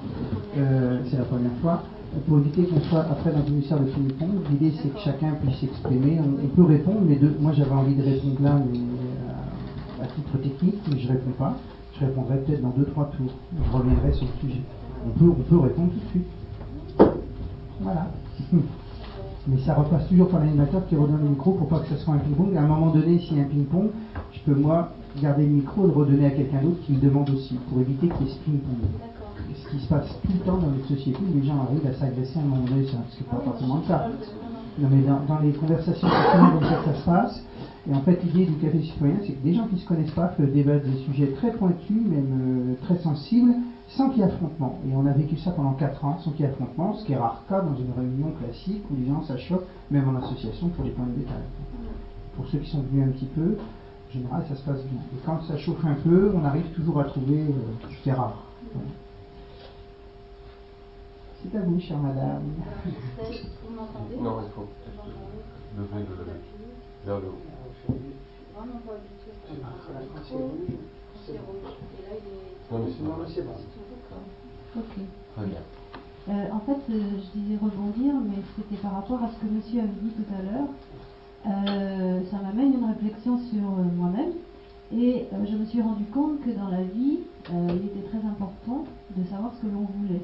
Euh, 0.56 1.00
c'est 1.11 1.18
la 1.18 1.25
première 1.25 1.52
fois. 1.62 1.83
Pour 2.26 2.38
éviter 2.38 2.64
qu'on 2.64 2.80
soit 2.80 3.00
après 3.00 3.30
dans 3.30 3.45
une 3.47 3.59
histoire 3.59 3.80
de 3.80 3.87
ping-pong, 3.87 4.30
l'idée 4.50 4.73
c'est 4.83 4.88
que 4.88 5.00
chacun 5.00 5.33
puisse 5.42 5.59
s'exprimer. 5.61 6.18
On, 6.21 6.47
peut 6.49 6.64
répondre, 6.64 7.00
mais 7.06 7.18
moi 7.40 7.52
j'avais 7.52 7.73
envie 7.73 7.95
de 7.95 8.02
répondre 8.02 8.42
là, 8.42 8.59
mais 8.73 8.78
euh, 8.78 10.02
à 10.02 10.06
titre 10.06 10.38
technique, 10.38 10.80
mais 10.90 10.99
je 10.99 11.09
réponds 11.09 11.33
pas. 11.38 11.56
Je 11.99 12.06
répondrai 12.06 12.38
peut-être 12.38 12.62
dans 12.62 12.71
deux 12.71 12.87
trois 12.87 13.11
tours. 13.16 13.33
Je 13.54 13.76
reviendrai 13.76 14.12
sur 14.12 14.26
le 14.26 14.49
sujet. 14.49 14.62
On 15.05 15.11
peut, 15.11 15.31
on 15.31 15.43
peut 15.43 15.59
répondre 15.59 15.91
tout 15.91 15.99
de 15.99 16.11
suite. 16.11 16.26
Voilà. 17.81 18.07
Mais 19.49 19.59
ça 19.59 19.75
repasse 19.75 20.09
toujours 20.09 20.29
par 20.29 20.41
l'animateur 20.41 20.87
qui 20.88 20.97
redonne 20.97 21.23
le 21.23 21.29
micro 21.31 21.53
pour 21.53 21.69
pas 21.69 21.79
que 21.79 21.88
ça 21.88 21.97
soit 21.97 22.15
un 22.15 22.19
ping-pong. 22.19 22.57
À 22.57 22.62
un 22.62 22.67
moment 22.67 22.91
donné, 22.91 23.19
s'il 23.21 23.37
y 23.37 23.41
a 23.41 23.45
un 23.45 23.47
ping-pong, 23.47 23.91
je 24.33 24.41
peux 24.41 24.59
moi 24.59 24.91
garder 25.23 25.45
le 25.45 25.53
micro 25.53 25.85
et 25.85 25.87
le 25.87 25.93
redonner 25.93 26.26
à 26.26 26.31
quelqu'un 26.31 26.62
d'autre 26.62 26.81
qui 26.85 26.93
me 26.93 27.00
demande 27.00 27.31
aussi, 27.31 27.55
pour 27.69 27.81
éviter 27.81 28.09
qu'il 28.09 28.26
y 28.26 28.29
ait 28.29 28.33
ce 28.33 28.38
ping-pong. 28.41 28.88
Ce 29.62 29.71
qui 29.71 29.79
se 29.79 29.88
passe 29.88 30.09
tout 30.23 30.33
le 30.33 30.41
temps 30.41 30.59
dans 30.59 30.69
notre 30.69 30.88
société 30.88 31.19
où 31.21 31.38
les 31.38 31.47
gens 31.47 31.61
arrivent 31.61 31.87
à 31.87 31.95
s'agresser 31.95 32.38
à 32.38 32.43
un 32.43 32.47
moment 32.47 32.65
donné, 32.65 32.87
c'est 32.87 32.91
ce 32.91 33.23
n'est 33.23 33.31
pas 33.31 33.43
forcément 33.45 33.76
le 33.76 33.88
cas. 33.88 34.09
Non, 34.79 34.88
mais 34.91 35.03
dans, 35.03 35.21
dans 35.33 35.41
les 35.41 35.53
conversations 35.53 36.09
comme 36.09 36.69
ça 36.69 36.76
que 36.76 36.85
ça 36.85 36.95
se 36.95 37.05
passe, 37.05 37.43
et 37.88 37.95
en 37.95 38.00
fait 38.00 38.21
l'idée 38.25 38.47
du 38.47 38.55
café 38.55 38.83
citoyen, 38.83 39.17
c'est 39.25 39.33
que 39.33 39.45
des 39.45 39.55
gens 39.55 39.67
qui 39.69 39.76
ne 39.76 39.81
se 39.81 39.87
connaissent 39.87 40.11
pas 40.11 40.26
peuvent 40.26 40.53
débattre 40.53 40.85
des 40.85 40.99
sujets 41.05 41.29
très 41.37 41.53
pointus, 41.53 42.03
même 42.05 42.76
euh, 42.81 42.85
très 42.85 42.99
sensibles, 42.99 43.55
sans 43.88 44.11
qu'il 44.11 44.19
y 44.19 44.23
ait 44.23 44.26
affrontement. 44.26 44.78
Et 44.88 44.95
on 44.95 45.07
a 45.07 45.12
vécu 45.12 45.37
ça 45.37 45.52
pendant 45.52 45.73
4 45.75 46.05
ans, 46.05 46.19
sans 46.19 46.33
qu'il 46.33 46.45
y 46.45 46.49
ait 46.49 46.50
affrontement, 46.50 46.95
ce 46.95 47.05
qui 47.05 47.12
est 47.12 47.16
rare 47.16 47.43
cas 47.49 47.61
dans 47.61 47.76
une 47.76 47.93
réunion 47.97 48.33
classique 48.33 48.83
où 48.90 48.97
les 48.97 49.07
gens 49.07 49.23
s'achoppent, 49.23 49.66
même 49.90 50.09
en 50.09 50.16
association, 50.16 50.69
pour 50.69 50.85
des 50.85 50.90
points 50.90 51.07
de 51.07 51.21
détail. 51.21 51.43
Pour 52.37 52.47
ceux 52.49 52.59
qui 52.59 52.71
sont 52.71 52.83
venus 52.83 53.09
un 53.09 53.12
petit 53.12 53.26
peu, 53.26 53.57
en 54.09 54.12
général 54.12 54.45
ça 54.49 54.57
se 54.57 54.62
passe 54.62 54.83
bien. 54.85 55.00
Et 55.14 55.21
quand 55.25 55.40
ça 55.43 55.57
chauffe 55.57 55.85
un 55.85 55.95
peu, 55.95 56.33
on 56.35 56.45
arrive 56.45 56.66
toujours 56.75 57.00
à 57.00 57.05
trouver, 57.05 57.43
euh, 57.43 57.87
c'est 58.05 58.12
rare. 58.12 58.43
Voilà. 58.73 58.88
C'est 61.43 61.57
à 61.57 61.61
vous, 61.62 61.78
chère 61.78 61.99
madame. 61.99 62.43
Vous 62.83 63.75
m'entendez? 63.75 64.16
Non, 64.21 64.38
il 64.43 64.50
faut. 64.52 64.66
Lever 65.76 66.07
le. 66.09 66.14
Vers 67.05 67.21
le 67.21 67.26
haut. 67.28 67.40
Vraiment 68.57 68.81
pas. 68.87 68.95
Et 69.49 71.33
là, 71.33 72.11
il 72.11 72.26
est. 72.33 72.46
Non, 72.70 72.78
mais 72.85 72.90
c'est 72.92 73.02
Non, 73.02 73.08
normal. 73.11 73.26
mais 73.28 73.35
c'est 73.35 73.42
bon. 73.46 73.52
D'accord. 73.52 74.25
Ok. 74.76 75.04
Très 75.37 75.46
bien. 75.46 75.61
Euh, 76.28 76.52
en 76.52 76.61
fait, 76.61 76.92
euh, 76.92 77.11
je 77.18 77.38
disais 77.38 77.56
rebondir, 77.62 78.14
mais 78.28 78.38
c'était 78.56 78.80
par 78.82 78.92
rapport 78.94 79.23
à 79.23 79.28
ce 79.28 79.46
que 79.46 79.52
monsieur 79.52 79.80
avait 79.80 80.00
dit 80.02 80.11
tout 80.11 80.35
à 80.35 80.42
l'heure. 80.42 80.68
Euh, 81.46 82.20
ça 82.30 82.38
m'amène 82.38 82.75
une 82.75 82.85
réflexion 82.85 83.38
sur 83.38 83.62
euh, 83.62 83.85
moi-même. 83.96 84.32
Et 84.92 85.26
euh, 85.32 85.44
je 85.49 85.56
me 85.56 85.64
suis 85.64 85.80
rendu 85.80 86.04
compte 86.06 86.40
que 86.42 86.50
dans 86.50 86.68
la 86.68 86.82
vie, 86.82 87.20
euh, 87.52 87.68
il 87.70 87.87
était 87.87 88.08
très 88.08 88.18
important 88.26 88.85
de 89.16 89.25
savoir 89.25 89.52
ce 89.54 89.62
que 89.62 89.73
l'on 89.73 89.87
voulait. 89.99 90.23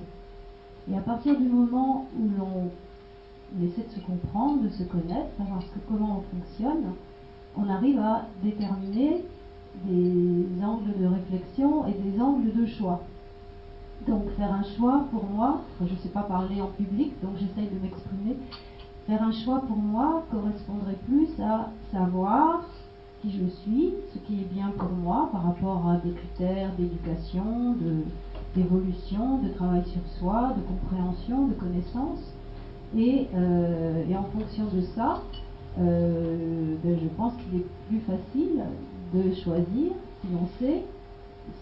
Et 0.90 0.96
à 0.96 1.00
partir 1.00 1.38
du 1.38 1.46
moment 1.46 2.06
où 2.18 2.25
l'on 2.37 3.64
essaie 3.64 3.82
de 3.87 3.90
se 3.92 4.00
comprendre, 4.04 4.62
de 4.62 4.68
se 4.70 4.82
connaître, 4.82 5.28
savoir 5.38 5.62
ce 5.62 5.66
que- 5.68 5.84
comment 5.88 6.18
on 6.18 6.37
fonctionne, 6.37 6.92
on 7.56 7.68
arrive 7.68 8.00
à 8.00 8.22
déterminer 8.42 9.25
des 9.85 10.64
angles 10.64 10.95
de 11.00 11.07
réflexion 11.07 11.87
et 11.87 11.93
des 11.93 12.21
angles 12.21 12.52
de 12.52 12.67
choix. 12.67 13.00
Donc 14.07 14.29
faire 14.37 14.52
un 14.52 14.64
choix 14.76 15.05
pour 15.11 15.25
moi, 15.25 15.61
je 15.81 15.93
ne 15.93 15.99
sais 15.99 16.09
pas 16.09 16.23
parler 16.23 16.61
en 16.61 16.67
public, 16.67 17.12
donc 17.23 17.33
j'essaye 17.38 17.69
de 17.71 17.79
m'exprimer. 17.81 18.37
Faire 19.07 19.23
un 19.23 19.33
choix 19.33 19.61
pour 19.67 19.76
moi 19.76 20.25
correspondrait 20.31 20.99
plus 21.07 21.41
à 21.41 21.69
savoir 21.91 22.62
qui 23.21 23.31
je 23.31 23.47
suis, 23.49 23.95
ce 24.12 24.19
qui 24.19 24.41
est 24.41 24.52
bien 24.52 24.71
pour 24.76 24.91
moi 24.91 25.29
par 25.33 25.45
rapport 25.45 25.88
à 25.88 25.97
des 25.97 26.11
critères 26.11 26.71
d'éducation, 26.76 27.75
de- 27.81 28.05
d'évolution, 28.55 29.38
de, 29.38 29.49
travail 29.49 29.83
sur 29.87 30.00
soi, 30.19 30.55
de 30.57 30.62
compréhension, 30.62 31.47
de 31.47 31.55
connaissance. 31.55 32.33
Et, 32.97 33.26
euh, 33.35 34.05
en 34.14 34.25
fonction 34.25 34.64
de 34.67 34.81
ça, 34.95 35.23
euh, 35.79 36.75
ben, 36.83 36.99
je 37.00 37.07
pense 37.17 37.33
qu'il 37.37 37.61
est 37.61 37.64
plus 37.88 38.00
facile 38.00 38.62
de 39.12 39.35
choisir 39.35 39.92
si 40.21 40.28
l'on 40.33 40.47
sait 40.59 40.83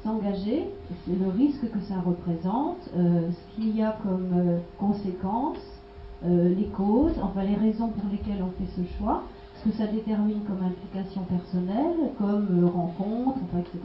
s'engager, 0.03 0.69
c'est 1.05 1.19
le 1.19 1.29
risque 1.31 1.71
que 1.71 1.81
ça 1.81 2.01
représente, 2.01 2.91
euh, 2.97 3.31
ce 3.31 3.55
qu'il 3.55 3.77
y 3.77 3.83
a 3.83 3.97
comme 4.03 4.31
euh, 4.35 4.59
conséquences, 4.79 5.81
euh, 6.25 6.55
les 6.55 6.67
causes, 6.67 7.19
enfin 7.23 7.43
les 7.45 7.55
raisons 7.55 7.89
pour 7.89 8.11
lesquelles 8.11 8.43
on 8.43 8.51
fait 8.59 8.71
ce 8.77 8.99
choix, 8.99 9.23
ce 9.57 9.71
que 9.71 9.77
ça 9.77 9.87
détermine 9.87 10.41
comme 10.47 10.63
implication 10.63 11.23
personnelle, 11.23 12.13
comme 12.19 12.65
euh, 12.65 12.67
rencontre, 12.67 13.39
etc. 13.59 13.79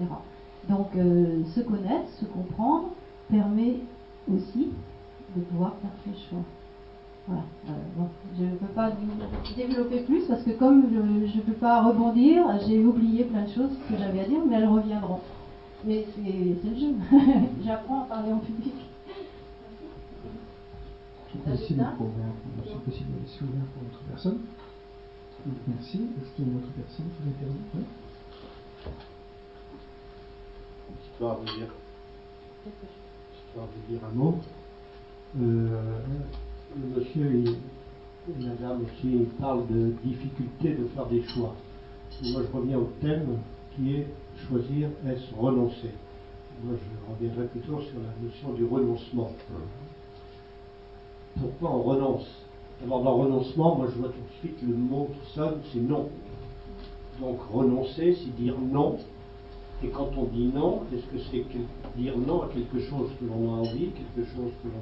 Donc 0.70 0.94
se 0.94 1.60
connaître, 1.60 2.10
se 2.20 2.26
comprendre, 2.26 2.90
permet 3.30 3.82
aussi 4.28 4.70
de 5.36 5.42
pouvoir 5.42 5.76
faire 5.80 5.92
ce 6.04 6.30
choix. 6.30 6.42
Voilà. 7.28 7.44
Euh, 7.70 7.72
bon, 7.96 8.08
je 8.38 8.44
ne 8.44 8.56
peux 8.56 8.68
pas 8.68 8.92
développer 9.56 10.02
plus 10.02 10.26
parce 10.28 10.44
que 10.44 10.52
comme 10.52 10.86
je 10.92 11.38
ne 11.38 11.42
peux 11.42 11.54
pas 11.54 11.82
rebondir, 11.82 12.46
j'ai 12.68 12.84
oublié 12.84 13.24
plein 13.24 13.44
de 13.44 13.50
choses 13.50 13.72
que 13.90 13.98
j'avais 13.98 14.20
à 14.20 14.26
dire, 14.26 14.42
mais 14.48 14.56
elles 14.58 14.68
reviendront. 14.68 15.22
Mais 15.84 16.06
c'est 16.16 16.70
le 16.70 16.76
jeu. 16.76 16.94
J'apprends 17.66 18.04
à 18.04 18.06
parler 18.06 18.32
en 18.32 18.40
public. 18.40 18.74
Je 21.34 21.40
c'est 21.42 21.76
possible 22.84 23.12
de 23.12 23.22
laisser 23.22 23.44
ouvert 23.44 23.66
pour 23.74 23.84
d'autres 23.84 24.04
personnes. 24.10 24.40
Donc 25.46 25.56
merci. 25.68 25.98
Est-ce 25.98 26.36
qu'il 26.36 26.46
y 26.46 26.48
a 26.48 26.52
une 26.52 26.58
autre 26.58 26.72
personne 26.76 27.06
qui 27.06 27.24
veut 27.24 27.30
intervenir 27.30 27.62
Oui. 27.76 27.84
histoire 31.12 31.40
de 31.40 31.46
dire, 31.46 31.74
histoire 33.48 33.68
de 33.68 33.94
dire 33.94 34.02
un 34.06 34.16
mot. 34.16 34.40
Euh, 35.40 36.00
le 36.76 37.00
monsieur 37.00 37.36
et, 37.36 37.50
et 37.50 38.44
la 38.44 38.56
dame 38.56 38.84
aussi 38.84 39.26
parlent 39.40 39.68
de 39.68 39.94
difficulté 40.04 40.76
de 40.76 40.86
faire 40.96 41.06
des 41.08 41.24
choix. 41.24 41.56
Moi, 42.24 42.42
je 42.44 42.58
reviens 42.58 42.78
au 42.78 42.90
thème 43.02 43.38
qui 43.76 43.96
est 43.96 44.08
choisir, 44.48 44.90
est-ce 45.08 45.36
renoncer 45.36 45.92
Moi, 46.64 46.76
je 46.76 47.14
reviendrai 47.14 47.48
plutôt 47.48 47.82
sur 47.82 48.00
la 48.00 48.26
notion 48.26 48.54
du 48.54 48.66
renoncement. 48.66 49.32
Pourquoi 51.40 51.72
on 51.72 51.82
renonce? 51.82 52.28
D'abord, 52.82 53.04
dans 53.04 53.16
renoncement, 53.16 53.76
moi, 53.76 53.88
je 53.94 54.00
vois 54.00 54.10
tout 54.10 54.14
de 54.14 54.40
suite 54.40 54.62
le 54.62 54.76
mot 54.76 55.10
qui 55.14 55.34
sonne, 55.34 55.60
c'est 55.72 55.80
non. 55.80 56.10
Donc, 57.20 57.40
renoncer, 57.52 58.18
c'est 58.22 58.36
dire 58.36 58.56
non 58.60 58.98
et 59.84 59.90
quand 59.90 60.10
on 60.18 60.26
dit 60.26 60.48
non, 60.54 60.84
est-ce 60.94 61.06
que 61.06 61.24
c'est 61.32 61.46
dire 61.98 62.18
non 62.18 62.44
à 62.44 62.48
quelque 62.48 62.80
chose 62.80 63.10
que 63.20 63.26
l'on 63.26 63.54
a 63.54 63.58
envie, 63.60 63.90
quelque 63.90 64.28
chose 64.30 64.52
que 64.64 64.68
l'on 64.70 64.82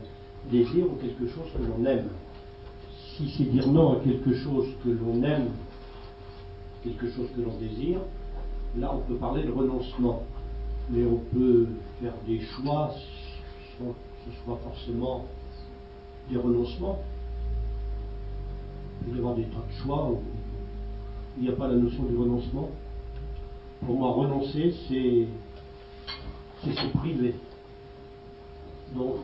désire 0.51 0.85
ou 0.85 0.95
quelque 0.95 1.27
chose 1.27 1.47
que 1.53 1.63
l'on 1.63 1.85
aime 1.85 2.09
Si 3.15 3.29
c'est 3.37 3.45
dire 3.45 3.67
non 3.67 3.93
à 3.93 4.03
quelque 4.03 4.33
chose 4.35 4.67
que 4.83 4.89
l'on 4.89 5.21
aime, 5.23 5.49
quelque 6.83 7.09
chose 7.11 7.27
que 7.35 7.41
l'on 7.41 7.57
désire, 7.57 7.99
là 8.77 8.93
on 8.93 8.99
peut 8.99 9.15
parler 9.15 9.43
de 9.43 9.51
renoncement. 9.51 10.23
Mais 10.89 11.05
on 11.05 11.19
peut 11.33 11.67
faire 12.01 12.13
des 12.27 12.41
choix 12.41 12.91
sans 13.77 13.85
que 13.85 14.31
ce 14.31 14.43
soit 14.43 14.59
forcément 14.63 15.25
des 16.29 16.37
renoncements. 16.37 16.99
Il 19.07 19.15
y 19.15 19.19
avoir 19.19 19.35
des 19.35 19.43
tas 19.43 19.63
de 19.67 19.83
choix 19.83 20.09
où 20.09 20.19
il 21.37 21.43
n'y 21.43 21.49
a 21.49 21.53
pas 21.53 21.67
la 21.67 21.75
notion 21.75 22.03
du 22.03 22.15
renoncement. 22.15 22.69
Pour 23.85 23.97
moi, 23.97 24.11
renoncer, 24.11 24.73
c'est 24.87 25.27
se 26.71 26.97
priver. 26.97 27.35
Donc, 28.95 29.15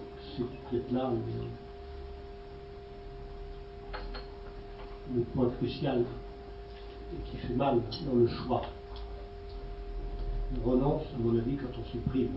là 0.91 1.11
le, 5.15 5.21
point 5.33 5.49
crucial 5.57 6.05
et 7.13 7.29
qui 7.29 7.37
fait 7.37 7.55
mal 7.55 7.81
dans 8.05 8.15
le 8.15 8.27
choix. 8.27 8.61
On 10.57 10.69
renonce, 10.69 11.03
à 11.15 11.17
mon 11.19 11.37
avis, 11.37 11.57
quand 11.57 11.69
on 11.79 11.85
se 11.85 11.97
prive. 12.09 12.29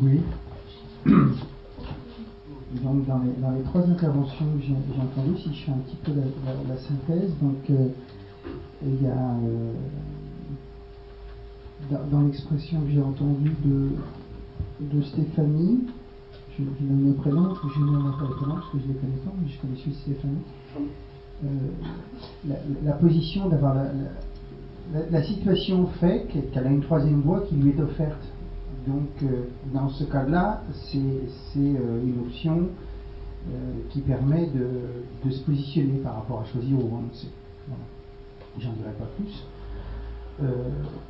Oui. 0.00 0.20
Donc 2.92 3.06
dans 3.06 3.50
les, 3.52 3.62
trois 3.62 3.80
interventions 3.82 4.44
que 4.54 4.62
j'ai 4.66 4.74
entendues, 5.00 5.38
si 5.38 5.54
je 5.54 5.64
fais 5.64 5.72
un 5.72 5.78
petit 5.78 5.96
peu 6.04 6.12
la, 6.12 6.76
synthèse, 6.76 7.32
donc 7.40 7.56
euh, 7.70 7.88
il 8.84 9.02
y 9.02 9.06
a 9.06 9.16
euh, 9.16 9.72
dans, 12.10 12.20
l'expression 12.20 12.82
que 12.82 12.90
j'ai 12.90 13.00
entendue 13.00 13.54
de, 13.64 15.00
Stéphanie, 15.00 15.84
je, 16.58 16.64
je 16.64 17.08
le 17.08 17.14
prénom, 17.14 17.54
je 17.54 17.80
ne 17.80 17.84
nomme 17.86 18.14
pas 18.18 18.26
prénom 18.26 18.56
parce 18.56 18.70
que 18.72 18.78
je 18.78 18.88
ne 18.88 18.92
les 18.92 18.98
connais 18.98 19.16
pas, 19.24 19.32
mais 19.40 19.48
je 19.48 19.58
connais 19.58 19.76
celui 19.76 19.92
de 19.92 19.96
Stéphanie. 19.96 20.42
Euh, 21.44 21.48
la, 22.46 22.56
la 22.84 22.92
position 22.92 23.48
d'avoir 23.48 23.74
la, 25.10 25.22
situation 25.22 25.86
fait 25.98 26.26
qu'elle 26.52 26.66
a 26.66 26.70
une 26.70 26.82
troisième 26.82 27.22
voie 27.22 27.40
qui 27.48 27.54
lui 27.54 27.70
est 27.70 27.80
offerte. 27.80 28.31
Donc, 28.86 29.10
euh, 29.22 29.44
dans 29.72 29.88
ce 29.88 30.04
cas-là, 30.04 30.62
c'est 30.72 30.98
euh, 31.56 32.02
une 32.04 32.20
option 32.26 32.58
euh, 32.58 33.52
qui 33.90 34.00
permet 34.00 34.48
de, 34.48 35.30
se 35.30 35.40
positionner 35.40 35.98
par 35.98 36.16
rapport 36.16 36.40
à 36.40 36.44
choisir 36.46 36.76
ou 36.76 36.88
renoncer. 36.88 37.28
J'en 38.58 38.72
dirai 38.72 38.92
pas 38.98 39.06
plus. 39.16 39.46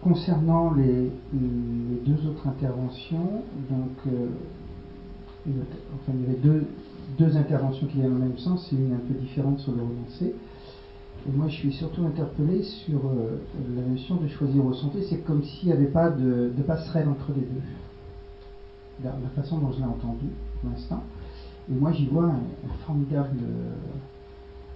Concernant 0.02 0.74
les, 0.74 1.10
deux 1.32 2.26
autres 2.28 2.46
interventions, 2.46 3.42
donc, 3.70 4.12
enfin, 5.46 6.12
il 6.14 6.20
y 6.20 6.24
avait 6.24 6.38
deux, 6.42 6.66
deux 7.18 7.36
interventions 7.36 7.86
qui 7.86 8.00
allaient 8.00 8.08
dans 8.08 8.14
le 8.16 8.20
même 8.20 8.38
sens 8.38 8.70
et 8.72 8.76
une 8.76 8.92
un 8.92 8.98
peu 8.98 9.14
différente 9.14 9.58
sur 9.60 9.72
le 9.72 9.82
renoncer. 9.82 10.34
Moi, 11.26 11.48
je 11.48 11.54
suis 11.54 11.72
surtout 11.72 12.04
interpellé 12.04 12.62
sur 12.62 12.98
euh, 13.06 13.40
la 13.76 13.82
notion 13.82 14.16
de 14.16 14.26
choisir 14.28 14.64
au 14.64 14.72
santé. 14.72 15.02
C'est 15.08 15.18
comme 15.18 15.42
s'il 15.44 15.68
n'y 15.68 15.74
avait 15.74 15.86
pas 15.86 16.10
de, 16.10 16.50
passerelle 16.66 17.08
entre 17.08 17.32
les 17.32 17.42
deux. 17.42 17.62
La, 19.04 19.10
la 19.10 19.28
façon 19.40 19.58
dont 19.58 19.72
je 19.72 19.78
l'ai 19.78 19.84
entendu 19.84 20.26
pour 20.60 20.70
l'instant. 20.70 21.02
Et 21.70 21.74
moi, 21.74 21.92
j'y 21.92 22.06
vois 22.06 22.32
formidable, 22.86 23.38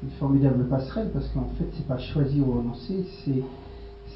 une 0.03 0.11
formidable 0.11 0.69
passerelle 0.69 1.11
parce 1.13 1.29
qu'en 1.29 1.49
fait, 1.59 1.67
c'est 1.73 1.87
pas 1.87 1.99
choisir 1.99 2.47
ou 2.49 2.53
renoncer, 2.53 3.05
c'est 3.25 3.43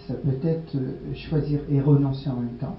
ça 0.07 0.15
peut 0.15 0.47
être 0.47 0.77
euh, 0.77 1.15
choisir 1.15 1.61
et 1.69 1.81
renoncer 1.81 2.31
en 2.31 2.37
même 2.37 2.57
temps. 2.61 2.77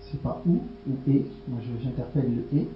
C'est 0.00 0.22
pas 0.22 0.42
ou 0.46 0.60
ou 0.88 1.10
et. 1.10 1.26
Moi, 1.48 1.58
j'interpelle 1.82 2.44
le 2.52 2.58
et 2.58 2.68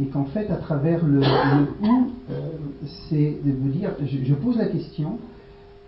et 0.00 0.06
qu'en 0.06 0.26
fait, 0.26 0.50
à 0.50 0.56
travers 0.56 1.04
le, 1.04 1.18
ou, 1.18 2.10
euh, 2.30 2.50
c'est 3.08 3.38
de 3.44 3.50
me 3.50 3.70
dire, 3.72 3.90
je 4.00 4.34
pose 4.34 4.56
la 4.56 4.66
question, 4.66 5.18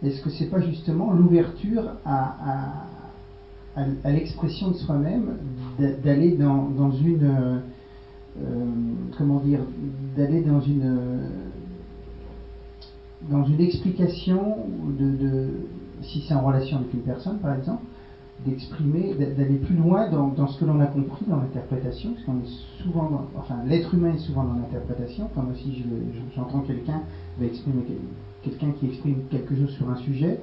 est-ce 0.02 0.20
que 0.20 0.30
c'est 0.30 0.48
pas 0.48 0.60
justement 0.60 1.10
l'ouverture 1.10 1.92
à, 2.04 2.86
l'expression 4.06 4.68
de 4.68 4.74
soi-même, 4.74 5.36
d'a- 5.78 5.90
d'aller 5.90 6.30
dans, 6.30 6.64
dans 6.64 6.90
une, 6.90 7.22
euh, 7.22 8.64
comment 9.16 9.38
dire, 9.38 9.60
d'aller 10.16 10.40
dans 10.40 10.60
une, 10.60 11.20
dans 13.28 13.42
une 13.42 13.60
explication 13.60 14.58
si 16.02 16.20
c'est 16.26 16.34
en 16.34 16.40
relation 16.40 16.76
avec 16.78 16.92
une 16.92 17.00
personne, 17.00 17.36
par 17.38 17.52
exemple, 17.52 17.82
d'exprimer, 18.44 19.12
d'aller 19.14 19.56
plus 19.56 19.74
loin 19.74 20.06
dans, 20.06 20.46
ce 20.46 20.56
que 20.56 20.64
l'on 20.64 20.80
a 20.80 20.86
compris 20.86 21.26
dans 21.26 21.36
l'interprétation, 21.36 22.12
parce 22.12 22.24
qu'on 22.24 22.38
est 22.38 22.82
souvent, 22.82 23.06
enfin 23.36 23.60
l'être 23.64 23.92
humain 23.92 24.12
est 24.12 24.16
souvent 24.16 24.44
dans 24.44 24.54
l'interprétation. 24.54 25.26
Enfin 25.30 25.42
moi 25.42 25.52
si 25.54 25.82
j'entends 26.34 26.60
quelqu'un 26.60 27.00
va 27.38 27.44
exprimer 27.44 27.82
quelqu'un 28.42 28.72
qui 28.78 28.86
exprime 28.86 29.22
quelque 29.30 29.56
chose 29.56 29.70
sur 29.70 29.88
un 29.90 29.96
sujet, 29.96 30.40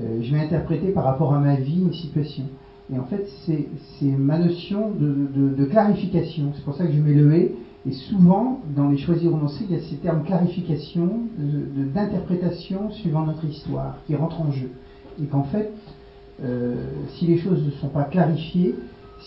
euh, 0.00 0.22
je 0.22 0.34
vais 0.34 0.40
interpréter 0.40 0.88
par 0.88 1.04
rapport 1.04 1.34
à 1.34 1.40
ma 1.40 1.56
vie 1.56 1.80
une 1.80 1.92
situation. 1.92 2.44
Et 2.92 2.98
en 2.98 3.04
fait 3.04 3.26
c'est 3.46 4.06
ma 4.06 4.38
notion 4.38 4.90
de, 4.90 5.64
clarification. 5.66 6.52
C'est 6.54 6.64
pour 6.64 6.74
ça 6.74 6.86
que 6.86 6.92
je 6.92 7.00
mets 7.00 7.14
le 7.14 7.34
et. 7.34 7.54
Et 7.84 7.92
souvent 7.92 8.60
dans 8.76 8.88
les 8.88 8.96
choisis 8.96 9.28
renoncés, 9.28 9.64
il 9.68 9.76
y 9.76 9.78
a 9.78 9.82
ces 9.82 9.96
termes 9.96 10.22
clarification, 10.24 11.22
d'interprétation 11.94 12.90
suivant 12.92 13.24
notre 13.24 13.44
histoire 13.44 13.96
qui 14.06 14.14
rentrent 14.14 14.40
en 14.40 14.52
jeu. 14.52 14.70
Et 15.22 15.26
qu'en 15.26 15.44
fait 15.44 15.72
euh, 16.42 16.74
si 17.14 17.26
les 17.26 17.38
choses 17.38 17.64
ne 17.64 17.70
sont 17.72 17.88
pas 17.88 18.04
clarifiées, 18.04 18.74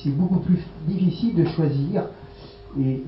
c'est 0.04 0.10
beaucoup 0.10 0.40
plus 0.40 0.60
difficile 0.88 1.36
de 1.36 1.46
choisir. 1.46 2.08
Et, 2.78 3.04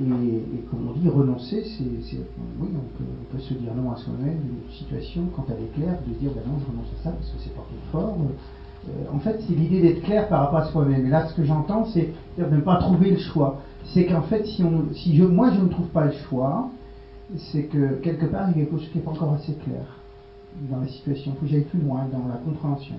comme 0.71 0.89
on 0.89 0.97
dit, 0.97 1.09
renoncer, 1.09 1.63
c'est, 1.77 1.83
oui, 1.83 2.69
on 2.73 3.35
peut, 3.35 3.39
se 3.39 3.53
dire 3.53 3.73
non 3.75 3.91
à 3.91 3.97
soi-même 3.97 4.39
d'une 4.39 4.71
situation 4.71 5.23
quand 5.35 5.45
elle 5.49 5.63
est 5.63 5.73
claire, 5.73 5.97
de 6.07 6.13
dire 6.13 6.31
ben 6.33 6.41
non, 6.47 6.57
je 6.59 6.71
renonce 6.71 6.87
à 6.99 7.03
ça 7.03 7.11
parce 7.11 7.29
que 7.29 7.37
c'est 7.39 7.53
pas 7.53 7.61
trop 7.61 7.91
fort. 7.91 8.17
Euh, 8.87 8.91
en 9.13 9.19
fait, 9.19 9.41
c'est 9.45 9.53
l'idée 9.53 9.81
d'être 9.81 10.03
clair 10.03 10.29
par 10.29 10.41
rapport 10.41 10.59
à 10.59 10.65
soi-même. 10.71 11.05
Et 11.05 11.09
là, 11.09 11.27
ce 11.27 11.33
que 11.33 11.43
j'entends, 11.43 11.85
c'est 11.85 12.13
de 12.37 12.43
ne 12.45 12.61
pas 12.61 12.77
trouver 12.77 13.11
le 13.11 13.17
choix. 13.17 13.61
C'est 13.83 14.05
qu'en 14.05 14.21
fait, 14.21 14.45
si, 14.45 14.63
on, 14.63 14.85
si 14.93 15.15
je, 15.15 15.23
moi 15.23 15.51
je 15.51 15.61
ne 15.61 15.67
trouve 15.67 15.87
pas 15.87 16.05
le 16.05 16.13
choix, 16.29 16.69
c'est 17.51 17.63
que 17.63 17.95
quelque 17.95 18.25
part, 18.25 18.49
il 18.49 18.59
y 18.59 18.61
a 18.61 18.65
quelque 18.65 18.77
chose 18.77 18.89
qui 18.89 18.99
n'est 18.99 19.03
pas 19.03 19.11
encore 19.11 19.33
assez 19.33 19.53
clair 19.53 19.83
dans 20.69 20.79
la 20.79 20.87
situation. 20.87 21.33
Il 21.33 21.39
faut 21.39 21.45
que 21.45 21.51
j'aille 21.51 21.65
plus 21.65 21.81
loin 21.81 22.05
dans 22.11 22.25
la 22.27 22.35
compréhension. 22.35 22.95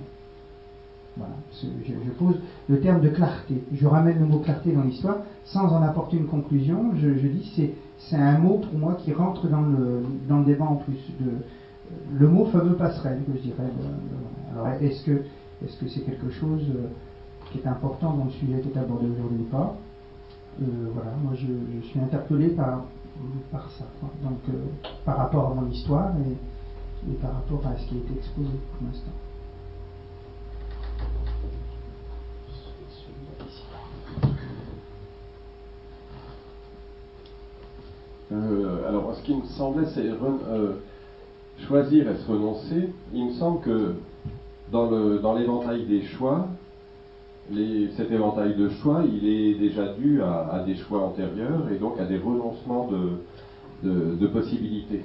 Je, 1.51 2.11
pose 2.17 2.35
le 2.67 2.79
terme 2.79 3.01
de 3.01 3.09
clarté. 3.09 3.63
Je 3.73 3.87
ramène 3.87 4.19
le 4.19 4.25
mot 4.25 4.39
clarté 4.39 4.71
dans 4.71 4.83
l'histoire 4.83 5.17
sans 5.43 5.73
en 5.73 5.81
apporter 5.81 6.17
une 6.17 6.27
conclusion. 6.27 6.91
Je, 6.95 7.27
dis 7.27 7.51
c'est 7.55 7.73
c'est 7.97 8.15
un 8.15 8.37
mot 8.37 8.59
pour 8.59 8.79
moi 8.79 8.93
qui 8.93 9.11
rentre 9.11 9.47
dans 9.47 9.61
le 9.61 10.45
débat 10.45 10.65
en 10.65 10.75
plus 10.77 11.11
de 11.19 11.31
le 12.17 12.27
mot 12.27 12.45
fameux 12.45 12.75
passerelle 12.75 13.19
que 13.25 13.33
je 13.37 13.41
dirais. 13.41 13.69
Alors 14.51 14.67
est-ce 14.67 15.03
que 15.03 15.87
c'est 15.87 16.01
quelque 16.01 16.29
chose 16.29 16.63
euh, 16.69 16.87
qui 17.51 17.59
est 17.59 17.67
important 17.67 18.13
dans 18.13 18.25
le 18.25 18.31
sujet 18.31 18.59
qui 18.61 18.69
est 18.69 18.77
abordé 18.77 19.07
aujourd'hui 19.07 19.39
ou 19.41 19.49
pas? 19.49 19.75
Euh, 20.61 20.65
Voilà, 20.93 21.11
moi 21.23 21.33
je, 21.35 21.87
suis 21.87 21.99
interpellé 21.99 22.49
par 22.49 22.85
ça. 23.77 23.85
Donc 24.23 24.39
euh, 24.49 24.53
par 25.05 25.17
rapport 25.17 25.51
à 25.51 25.55
mon 25.55 25.69
histoire 25.69 26.11
et 27.09 27.13
par 27.13 27.33
rapport 27.33 27.65
à 27.65 27.77
ce 27.77 27.87
qui 27.87 27.95
a 27.95 27.97
été 27.97 28.13
exposé 28.15 28.51
pour 28.77 28.87
l'instant. 28.87 29.11
Alors, 38.31 39.15
ce 39.15 39.23
qui 39.23 39.35
me 39.35 39.45
semblait, 39.57 39.87
c'est 39.95 40.05
euh, 40.05 40.73
choisir 41.67 42.09
et 42.09 42.15
se 42.15 42.31
renoncer. 42.31 42.93
Il 43.13 43.25
me 43.25 43.31
semble 43.33 43.61
que 43.61 43.95
dans 44.71 45.35
l'éventail 45.35 45.85
des 45.85 46.03
choix, 46.03 46.47
cet 47.97 48.11
éventail 48.11 48.53
de 48.55 48.69
choix, 48.69 49.01
il 49.03 49.27
est 49.27 49.55
déjà 49.55 49.93
dû 49.93 50.21
à, 50.21 50.63
des 50.65 50.75
choix 50.75 50.99
antérieurs 50.99 51.69
et 51.71 51.77
donc 51.77 51.99
à 51.99 52.05
des 52.05 52.17
renoncements 52.17 52.87
de, 53.83 54.27
possibilités. 54.27 55.01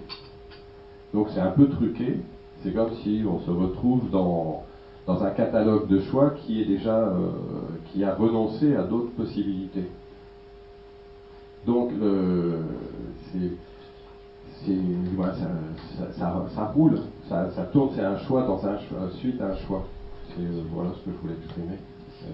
Donc 1.14 1.28
c'est 1.30 1.40
un 1.40 1.50
peu 1.50 1.68
truqué. 1.68 2.20
C'est 2.62 2.72
comme 2.72 2.94
si 3.02 3.22
on 3.26 3.40
se 3.40 3.50
retrouve 3.50 4.10
dans, 4.10 4.64
un 5.06 5.30
catalogue 5.30 5.88
de 5.88 6.00
choix 6.00 6.30
qui 6.30 6.60
est 6.60 6.64
déjà 6.64 6.96
euh, 6.96 7.30
qui 7.86 8.04
a 8.04 8.14
renoncé 8.14 8.74
à 8.74 8.82
d'autres 8.82 9.12
possibilités. 9.12 9.86
Donc, 11.66 11.90
ça, 16.54 16.72
roule, 16.74 17.00
ça, 17.28 17.48
tourne, 17.72 17.90
c'est 17.94 18.04
un 18.04 18.18
choix 18.18 18.42
dans 18.42 18.66
un 18.66 19.10
suite 19.18 19.40
à 19.40 19.48
un 19.48 19.56
choix. 19.56 19.84
C'est 20.28 20.42
euh, 20.42 20.62
voilà 20.72 20.90
ce 20.90 21.04
que 21.04 21.16
je 21.16 21.22
voulais 21.22 21.38
exprimer. 21.42 21.78
Euh, 22.24 22.30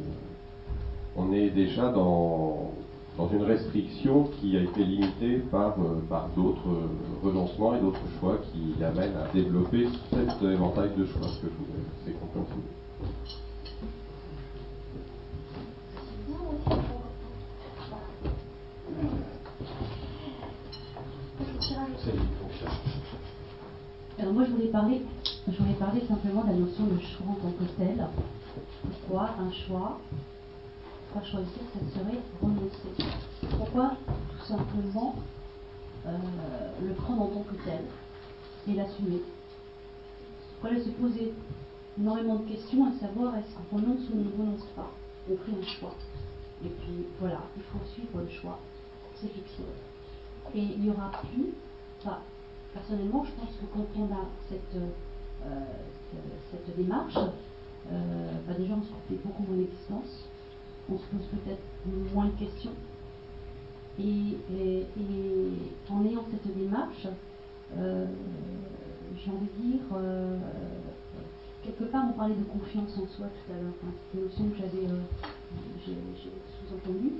on 1.17 1.33
est 1.33 1.51
déjà 1.51 1.91
dans, 1.91 2.73
dans 3.19 3.29
une 3.29 3.43
restriction 3.43 4.29
qui 4.41 4.57
a 4.57 4.63
été 4.63 4.85
limitée 4.85 5.39
par, 5.51 5.75
euh, 5.81 6.01
par 6.09 6.29
d'autres 6.37 6.89
renoncements 7.23 7.75
et 7.77 7.81
d'autres 7.81 8.01
choix 8.21 8.39
qui 8.53 8.83
amènent 8.83 9.17
à 9.17 9.33
développer 9.35 9.89
cet 10.11 10.43
éventail 10.43 10.91
de 10.97 11.05
choix, 11.07 11.27
ce 11.29 11.41
que 11.41 11.49
je 11.49 11.67
voulais, 11.67 11.85
c'est. 12.07 12.80
Alors 24.21 24.35
moi 24.35 24.45
je 24.45 24.51
voulais 24.51 24.69
parler, 24.69 25.01
simplement 26.07 26.43
de 26.43 26.49
la 26.49 26.57
notion 26.57 26.85
de 26.85 26.99
choix 27.01 27.27
en 27.31 27.35
tant 27.37 27.53
que 27.53 27.65
tel. 27.79 28.07
Pourquoi 28.83 29.31
un 29.39 29.51
choix 29.51 29.99
Pas 31.15 31.23
choisir, 31.23 31.63
ça 31.73 31.99
serait 31.99 32.19
renoncer. 32.43 33.13
Pourquoi 33.57 33.93
tout 34.07 34.47
simplement 34.47 35.15
euh, 36.07 36.11
le 36.83 36.93
prendre 36.93 37.23
en 37.23 37.27
tant 37.29 37.45
que 37.45 37.55
tel 37.65 37.81
et 38.69 38.75
l'assumer? 38.75 39.23
Pourquoi 40.61 40.79
se 40.79 40.91
poser 40.91 41.33
énormément 41.99 42.37
de 42.37 42.49
questions 42.51 42.89
à 42.89 42.93
savoir 43.01 43.39
est-ce 43.39 43.55
qu'on 43.55 43.77
renonce 43.79 44.03
ou 44.11 44.19
on 44.19 44.43
ne 44.43 44.45
renonce 44.45 44.67
pas? 44.77 44.91
On 45.31 45.37
fait 45.39 45.59
un 45.59 45.79
choix. 45.79 45.95
Et 46.63 46.69
puis 46.69 47.07
voilà, 47.19 47.41
il 47.57 47.63
faut 47.63 47.79
suivre 47.95 48.21
le 48.21 48.29
choix. 48.29 48.59
C'est 49.15 49.29
fixé. 49.29 49.63
Et 50.55 50.61
il 50.61 50.81
n'y 50.83 50.91
aura 50.91 51.11
plus, 51.23 51.55
personnellement, 52.73 53.25
je 53.25 53.33
pense 53.41 53.57
que 53.57 53.67
quand 53.73 53.87
on 54.01 54.15
a 54.15 54.29
cette, 54.49 54.83
euh, 55.45 56.17
cette 56.51 56.77
démarche, 56.77 57.17
euh, 57.17 58.31
bah, 58.47 58.55
déjà 58.59 58.75
on 58.75 58.83
se 58.83 58.89
fait 59.09 59.21
beaucoup 59.25 59.43
moins 59.45 59.57
l'existence, 59.57 60.29
on 60.91 60.99
se 60.99 61.05
pose 61.05 61.27
peut-être 61.33 61.63
moins 62.15 62.27
de 62.27 62.39
questions. 62.39 62.73
Et, 63.99 64.37
en 65.91 66.05
ayant 66.05 66.25
cette 66.31 66.57
démarche, 66.57 67.07
euh, 67.77 68.07
j'ai 69.17 69.31
envie 69.31 69.47
de 69.47 69.73
dire, 69.73 69.81
quelque 71.63 71.85
part 71.85 72.05
on 72.09 72.13
parlait 72.13 72.35
de 72.35 72.45
confiance 72.45 72.97
en 72.97 73.07
soi 73.07 73.27
tout 73.27 73.53
à 73.53 73.61
l'heure, 73.61 73.73
c'est 74.11 74.19
une 74.19 74.25
notion 74.25 74.49
que 74.49 74.57
j'avais 74.57 74.87
sous-entendue. 75.85 77.15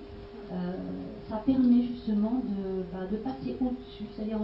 ça 1.29 1.37
permet 1.45 1.83
justement 1.83 2.43
de, 2.45 2.85
bah, 2.93 3.07
de 3.11 3.17
passer 3.19 3.57
au-dessus, 3.61 4.05
c'est-à-dire 4.15 4.39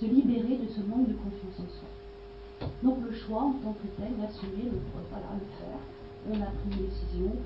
se 0.00 0.06
libérer 0.06 0.58
de 0.58 0.68
ce 0.68 0.80
manque 0.80 1.08
de 1.08 1.14
confiance 1.14 1.58
en 1.58 1.68
soi. 1.68 2.68
Donc 2.82 2.98
le 3.04 3.14
choix 3.14 3.42
en 3.42 3.52
tant 3.52 3.72
que 3.72 3.86
tel, 3.96 4.12
l'assumer, 4.20 4.70
le, 4.70 4.78
voilà, 5.10 5.26
le 5.34 5.46
faire. 5.58 5.80
On 6.28 6.40
a 6.40 6.46
pris 6.46 6.70
une 6.70 6.86
décision. 6.86 7.36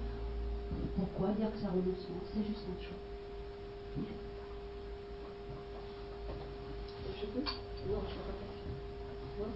Pourquoi 0.96 1.34
dire 1.34 1.50
que 1.52 1.58
c'est 1.60 1.66
un 1.66 1.70
renoncement 1.70 2.20
C'est 2.32 2.44
juste 2.46 2.64
un 2.68 2.82
choix. 2.82 2.96
Je 7.20 7.26
peux? 7.26 7.40
Non, 7.40 8.00
je 8.08 8.14
ne 8.14 8.22
peux 8.22 8.26
pas 8.26 8.36
faire 8.40 8.52
ça. 8.56 8.64
Non 9.38 9.48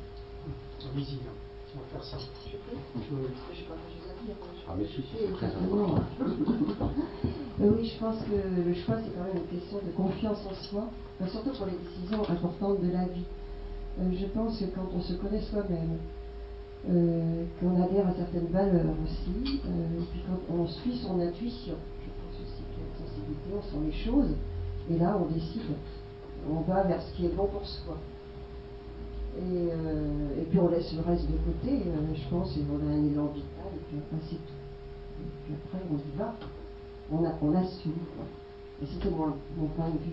Allez-y, 0.93 1.19
on 1.75 1.81
va 1.81 1.87
faire 1.87 2.05
ça. 2.05 2.19
Je 2.47 2.57
peux? 2.57 2.77
Je 2.95 3.15
n'ai 3.15 3.65
pas. 3.65 3.75
Ah 4.69 4.75
mais 4.77 4.87
si, 4.87 5.05
c'est 5.13 5.33
très 5.33 5.47
important. 5.47 6.05
oui, 7.59 7.93
je 7.93 7.99
pense 7.99 8.19
que 8.21 8.69
le 8.69 8.75
choix, 8.75 8.97
c'est 9.03 9.11
quand 9.17 9.25
même 9.25 9.43
une 9.43 9.59
question 9.59 9.79
de 9.79 9.93
confiance 9.93 10.39
en 10.47 10.55
soi 10.69 10.91
surtout 11.25 11.51
pour 11.57 11.67
les 11.67 11.79
décisions 11.79 12.23
importantes 12.29 12.83
de 12.83 12.93
la 12.93 13.05
vie. 13.05 13.25
Euh, 14.01 14.11
je 14.13 14.27
pense 14.27 14.59
que 14.59 14.65
quand 14.67 14.89
on 14.95 15.01
se 15.01 15.15
connaît 15.15 15.41
soi-même, 15.41 15.99
euh, 16.89 17.45
qu'on 17.59 17.83
adhère 17.83 18.09
à 18.09 18.15
certaines 18.15 18.49
valeurs 18.49 18.95
aussi, 19.03 19.61
euh, 19.65 20.01
et 20.01 20.05
puis 20.13 20.21
quand 20.29 20.55
on 20.55 20.67
suit 20.67 20.97
son 20.99 21.19
intuition, 21.21 21.77
je 22.05 22.11
pense 22.11 22.37
aussi 22.43 22.63
qu'il 22.63 22.83
y 22.83 22.85
a 22.85 22.89
une 22.93 23.07
sensibilité, 23.07 23.51
on 23.57 23.63
sent 23.63 23.87
les 23.87 24.05
choses, 24.05 24.37
et 24.91 24.99
là 24.99 25.19
on 25.19 25.33
décide, 25.33 25.63
on 26.49 26.61
va 26.61 26.83
vers 26.83 27.03
ce 27.03 27.17
qui 27.17 27.27
est 27.27 27.35
bon 27.35 27.47
pour 27.47 27.67
soi. 27.67 27.97
Et, 29.39 30.43
puis 30.49 30.59
on 30.59 30.69
laisse 30.69 30.95
le 30.95 31.03
reste 31.03 31.27
de 31.27 31.37
côté, 31.37 31.83
je 32.15 32.29
pense, 32.31 32.57
et 32.57 32.61
on 32.71 32.89
a 32.89 32.91
un 32.91 33.05
élan 33.05 33.27
vital, 33.27 33.69
et 33.75 33.83
puis 33.89 33.99
après 33.99 34.25
c'est 34.31 34.37
tout. 34.37 34.61
Et 35.21 35.29
puis 35.45 35.55
après 35.55 35.85
on 35.91 35.97
y 35.97 36.19
va, 36.19 36.35
on, 37.13 37.55
assume. 37.55 37.93
Quoi. 38.17 38.25
Et 38.83 38.87
c'était 38.87 39.11
mon, 39.11 39.33
point 39.69 39.89
de 39.89 39.99
vue. 39.99 40.13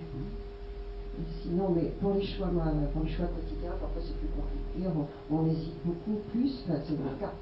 Sinon, 1.41 1.69
mais 1.75 1.93
pour 2.01 2.13
les 2.15 2.25
choix, 2.25 2.47
pour 2.47 3.03
les 3.03 3.11
choix 3.11 3.27
quotidiens, 3.27 3.71
parfois 3.79 4.01
c'est 4.01 4.17
plus 4.17 4.29
compliqué, 4.29 4.89
on, 5.29 5.47
hésite 5.47 5.75
beaucoup 5.85 6.19
plus, 6.31 6.63
c'est 6.65 6.99
mon 6.99 7.15
cas. 7.19 7.33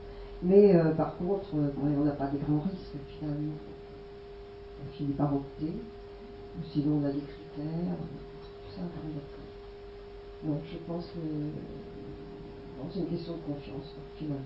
Mais 0.43 0.75
euh, 0.75 0.91
par 0.91 1.15
contre, 1.17 1.55
euh, 1.55 1.71
on 1.81 2.03
n'a 2.03 2.11
pas 2.11 2.27
des 2.27 2.39
grands 2.39 2.61
risques 2.61 2.97
finalement. 3.19 3.53
On 4.83 4.91
finit 4.91 5.13
par 5.13 5.33
opter, 5.33 5.73
ou 5.73 6.63
sinon 6.73 6.99
on 7.01 7.05
a 7.05 7.11
des 7.11 7.21
critères, 7.21 7.95
tout 8.41 8.75
ça. 8.75 8.81
Non, 10.43 10.59
je 10.69 10.77
pense 10.87 11.05
que 11.05 11.19
c'est 12.91 12.99
une 12.99 13.07
question 13.07 13.33
de 13.33 13.53
confiance, 13.53 13.95
finalement. 14.17 14.41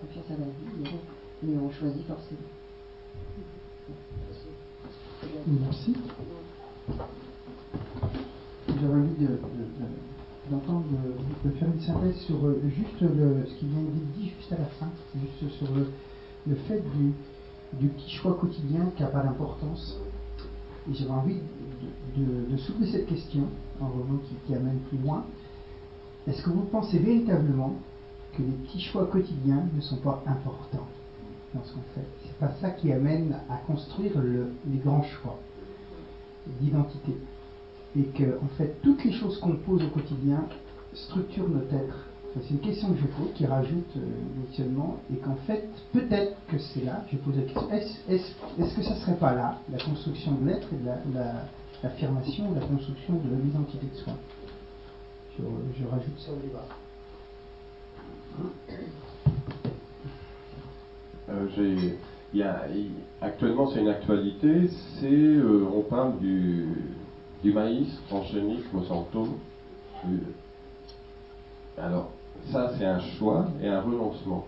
Confiance 0.00 0.24
à 0.30 0.40
la 0.40 0.46
vie. 0.46 0.96
mais 1.42 1.56
on 1.58 1.70
choisit 1.70 2.06
forcément. 2.06 2.40
Merci. 5.46 5.94
J'avais 8.68 8.94
envie 8.94 9.24
de, 9.24 9.38
d'entendre, 10.50 10.84
de, 11.44 11.50
faire 11.52 11.68
une 11.68 11.80
synthèse 11.80 12.16
sur 12.26 12.44
euh, 12.44 12.60
juste 12.64 12.98
ce 13.00 13.54
qui 13.58 13.66
vient 13.66 13.80
d'être 13.80 14.12
dit 14.16 14.32
juste 14.36 14.52
à 14.52 14.58
la 14.58 14.66
fin, 14.66 14.88
juste 15.14 15.52
sur 15.56 15.72
le, 15.74 15.88
le 16.48 16.54
fait 16.56 16.82
du, 16.96 17.88
petit 17.88 18.10
choix 18.10 18.34
quotidien 18.34 18.90
qui 18.96 19.02
n'a 19.02 19.08
pas 19.08 19.22
d'importance. 19.22 19.98
Et 20.90 20.94
j'avais 20.94 21.10
envie 21.10 21.40
de, 22.16 22.52
de, 22.52 22.56
soulever 22.58 22.92
cette 22.92 23.06
question, 23.06 23.44
en 23.80 23.88
revenant 23.88 24.18
qui, 24.28 24.34
qui 24.46 24.54
amène 24.54 24.78
plus 24.88 24.98
loin. 24.98 25.24
Est-ce 26.26 26.42
que 26.42 26.50
vous 26.50 26.62
pensez 26.62 26.98
véritablement 26.98 27.74
que 28.36 28.42
les 28.42 28.52
petits 28.52 28.80
choix 28.80 29.06
quotidiens 29.06 29.64
ne 29.74 29.80
sont 29.80 29.96
pas 29.96 30.22
importants? 30.26 30.86
Dans 31.54 31.64
ce 31.64 31.72
qu'on 31.72 31.80
fait 31.94 32.06
C'est 32.24 32.38
pas 32.38 32.52
ça 32.60 32.70
qui 32.70 32.92
amène 32.92 33.36
à 33.48 33.56
construire 33.66 34.18
le, 34.18 34.52
les 34.70 34.78
grands 34.78 35.02
choix 35.02 35.38
d'identité. 36.60 37.16
Et 37.96 38.04
que, 38.04 38.38
en 38.42 38.48
fait, 38.58 38.80
toutes 38.82 39.04
les 39.04 39.12
choses 39.12 39.38
qu'on 39.40 39.56
pose 39.56 39.82
au 39.82 39.88
quotidien 39.88 40.44
structurent 40.92 41.48
notre 41.48 41.74
être 41.74 42.06
c'est 42.42 42.50
une 42.50 42.60
question 42.60 42.92
que 42.92 43.00
je 43.00 43.06
pose, 43.06 43.32
qui 43.34 43.46
rajoute 43.46 43.96
euh, 43.96 44.00
mutuellement, 44.36 44.98
et 45.12 45.16
qu'en 45.16 45.36
fait, 45.46 45.68
peut-être 45.92 46.36
que 46.48 46.58
c'est 46.58 46.84
là, 46.84 47.04
je 47.10 47.16
pose 47.16 47.36
la 47.36 47.42
question, 47.42 47.70
est-ce 48.08 48.76
que 48.76 48.82
ça 48.82 48.94
serait 48.96 49.16
pas 49.16 49.34
là, 49.34 49.58
la 49.70 49.78
construction 49.82 50.32
de 50.32 50.46
l'être 50.46 50.68
et 50.72 50.76
de 50.76 51.18
l'affirmation, 51.82 52.52
la, 52.52 52.60
la 52.60 52.66
construction 52.66 53.14
de 53.14 53.42
l'identité 53.42 53.86
de 53.86 53.96
soi? 53.96 54.12
Je, 55.38 55.44
je, 55.78 55.88
rajoute 55.88 56.18
ça 56.18 56.32
au 56.32 56.36
débat. 56.36 56.66
Euh, 61.28 61.96
actuellement, 63.20 63.70
c'est 63.70 63.80
une 63.80 63.88
actualité, 63.88 64.68
c'est, 64.68 65.06
euh, 65.06 65.66
on 65.74 65.82
parle 65.82 66.18
du, 66.18 66.68
du 67.42 67.52
maïs 67.52 67.88
transgénique 68.08 68.72
Monsanto. 68.72 69.28
Alors, 71.78 72.10
ça, 72.52 72.72
c'est 72.76 72.84
un 72.84 73.00
choix 73.00 73.48
et 73.60 73.68
un 73.68 73.80
renoncement, 73.80 74.46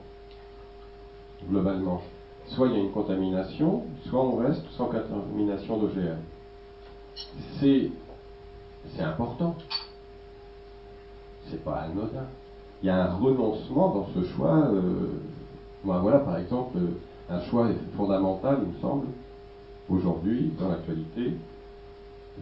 globalement. 1.49 2.03
Soit 2.47 2.69
il 2.69 2.73
y 2.75 2.77
a 2.77 2.81
une 2.81 2.93
contamination, 2.93 3.85
soit 4.09 4.21
on 4.21 4.37
reste 4.37 4.65
sans 4.77 4.87
contamination 4.87 5.79
d'OGM. 5.79 6.19
C'est, 7.59 7.91
c'est 8.95 9.03
important. 9.03 9.57
C'est 11.47 11.63
pas 11.65 11.77
anodin. 11.77 12.27
Il 12.83 12.87
y 12.87 12.91
a 12.91 13.05
un 13.05 13.15
renoncement 13.15 13.89
dans 13.93 14.07
ce 14.15 14.23
choix. 14.29 14.69
Euh, 14.69 15.21
moi, 15.85 15.99
voilà, 16.01 16.19
par 16.21 16.39
exemple, 16.39 16.79
un 17.31 17.41
choix 17.43 17.69
fondamental, 17.97 18.59
il 18.63 18.75
me 18.75 18.81
semble, 18.81 19.07
aujourd'hui, 19.89 20.53
dans 20.59 20.69
l'actualité, 20.69 21.35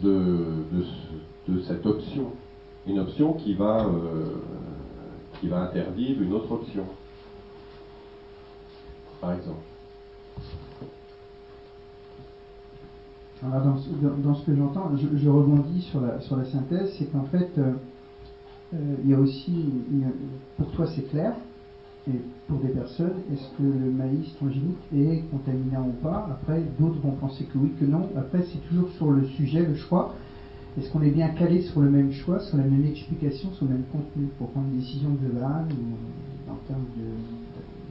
de, 0.03 1.63
cette 1.67 1.87
option. 1.87 2.33
Une 2.87 2.99
option 3.01 3.33
qui 3.33 3.55
va 3.55 3.85
euh, 3.85 4.37
qui 5.41 5.49
va 5.49 5.63
interdire 5.63 6.23
une 6.23 6.33
autre 6.33 6.53
option, 6.53 6.85
par 9.21 9.33
exemple. 9.33 9.59
Alors 13.43 13.63
dans, 13.63 14.35
ce 14.35 14.47
que 14.47 14.57
j'entends, 14.57 14.91
je, 14.97 15.29
rebondis 15.29 15.83
sur 15.83 16.01
la, 16.01 16.21
sur 16.21 16.37
la 16.37 16.47
synthèse, 16.47 16.95
c'est 16.99 17.05
qu'en 17.13 17.25
fait, 17.25 17.51
euh, 17.59 17.73
euh, 18.75 18.95
il 19.05 19.11
y 19.11 19.15
a 19.15 19.19
aussi, 19.19 19.67
pour 20.57 20.71
toi 20.71 20.87
c'est 20.87 21.09
clair, 21.11 21.35
et 22.09 22.21
pour 22.47 22.59
des 22.61 22.69
personnes, 22.69 23.23
est-ce 23.33 23.49
que 23.57 23.63
le 23.63 23.91
maïs 23.91 24.33
transgénique 24.37 24.79
est 24.95 25.25
contaminant 25.31 25.87
ou 25.87 25.93
pas? 26.03 26.29
Après, 26.31 26.63
d'autres 26.79 27.01
vont 27.01 27.13
penser 27.13 27.45
que 27.45 27.59
oui, 27.59 27.73
que 27.81 27.85
non. 27.85 28.09
Après, 28.17 28.43
c'est 28.43 28.59
toujours 28.69 28.89
sur 28.91 29.11
le 29.11 29.25
sujet, 29.25 29.65
le 29.65 29.75
choix. 29.75 30.15
Est-ce 30.79 30.89
qu'on 30.91 31.03
est 31.03 31.11
bien 31.11 31.31
calé 31.31 31.63
sur 31.63 31.81
le 31.81 31.89
même 31.89 32.13
choix, 32.13 32.39
sur 32.39 32.57
la 32.59 32.65
même 32.65 32.85
explication, 32.85 33.51
sur 33.53 33.65
le 33.65 33.73
même 33.73 33.85
contenu 33.91 34.27
pour 34.39 34.49
prendre 34.51 34.67
une 34.69 34.79
décision 34.79 35.11
globale 35.11 35.65
ou 35.73 36.53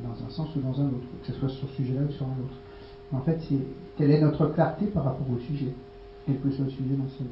dans 0.04 0.25
un 0.25 0.30
sens 0.30 0.56
ou 0.56 0.60
dans 0.60 0.80
un 0.80 0.86
autre, 0.86 1.08
que 1.19 1.28
ce 1.28 1.34
soit 1.34 1.49
sur 1.49 1.67
ce 1.67 1.75
sujet-là 1.75 2.04
ou 2.08 2.12
sur 2.12 2.25
un 2.25 2.38
autre? 2.43 2.56
En 3.12 3.21
fait, 3.21 3.38
c'est 3.49 3.60
quelle 3.97 4.12
est 4.12 4.19
notre 4.19 4.45
clarté 4.45 4.86
par 4.86 5.04
rapport 5.04 5.30
au 5.30 5.38
sujet, 5.39 5.71
quel 6.25 6.38
que 6.39 6.49
soit 6.51 6.65
le 6.65 6.69
sujet 6.69 6.95
dans 6.95 7.08
sa 7.08 7.23
vie. 7.23 7.30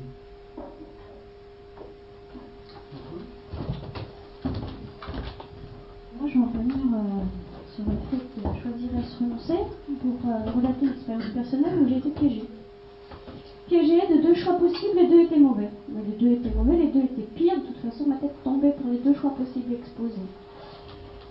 Je 6.25 6.39
vais 6.39 6.45
revenir 6.45 6.75
euh, 6.75 7.23
sur 7.75 7.83
le 7.83 7.97
fait 8.09 8.23
de 8.37 8.61
choisir 8.61 8.89
et 8.97 9.03
se 9.03 9.23
renoncer 9.23 9.59
pour 9.99 10.29
euh, 10.29 10.51
relater 10.55 10.85
une 10.85 10.91
expérience 10.93 11.27
personnelle 11.33 11.79
où 11.81 11.89
j'ai 11.89 11.97
été 11.97 12.09
piégée 12.11 12.47
piégée 13.67 14.01
de 14.07 14.21
deux 14.21 14.35
choix 14.35 14.53
possibles, 14.53 14.99
les 14.99 15.07
deux 15.07 15.21
étaient 15.21 15.39
mauvais. 15.39 15.69
Les 15.89 16.17
deux 16.17 16.33
étaient 16.33 16.55
mauvais, 16.55 16.77
les 16.77 16.87
deux 16.87 16.99
étaient 16.99 17.27
pires. 17.35 17.55
De 17.55 17.67
toute 17.67 17.77
façon, 17.77 18.07
ma 18.07 18.15
tête 18.15 18.35
tombait 18.43 18.71
pour 18.71 18.89
les 18.91 18.99
deux 18.99 19.13
choix 19.15 19.31
possibles 19.31 19.73
exposés. 19.73 20.13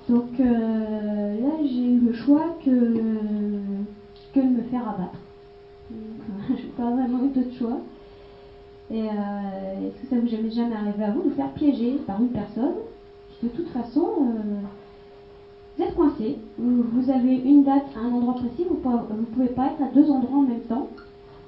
Donc 0.09 0.29
euh, 0.41 1.41
là, 1.41 1.51
j'ai 1.63 1.85
eu 1.85 2.01
le 2.01 2.13
choix 2.13 2.57
que, 2.65 2.71
de 2.71 4.43
me 4.43 4.63
faire 4.71 4.89
abattre. 4.89 5.19
Je 6.49 6.53
n'ai 6.55 6.73
pas 6.77 6.91
vraiment 6.91 7.25
eu 7.25 7.29
d'autre 7.29 7.57
choix. 7.59 7.79
Et 8.91 9.07
est-ce 9.07 10.03
que 10.03 10.07
ça 10.11 10.17
vous 10.17 10.27
est 10.27 10.51
jamais 10.51 10.75
arrivé 10.75 11.05
à 11.05 11.11
vous 11.13 11.23
de 11.23 11.29
vous 11.31 11.35
faire 11.35 11.53
piéger 11.53 11.99
par 12.07 12.21
une 12.21 12.29
personne 12.29 12.75
qui, 13.41 13.47
de 13.47 13.53
toute 13.53 13.69
façon, 13.69 14.05
vous 15.77 15.85
êtes 15.85 15.95
coincé, 15.95 16.39
vous, 16.59 17.11
avez 17.11 17.37
une 17.37 17.65
date 17.65 17.87
à 17.97 18.01
un 18.01 18.13
endroit 18.13 18.35
précis, 18.35 18.67
vous 18.69 18.77
ne 18.77 19.25
pouvez 19.25 19.49
pas 19.49 19.67
être 19.67 19.83
à 19.83 19.89
deux 19.95 20.11
endroits 20.11 20.39
en 20.39 20.43
même 20.43 20.61
temps 20.61 20.89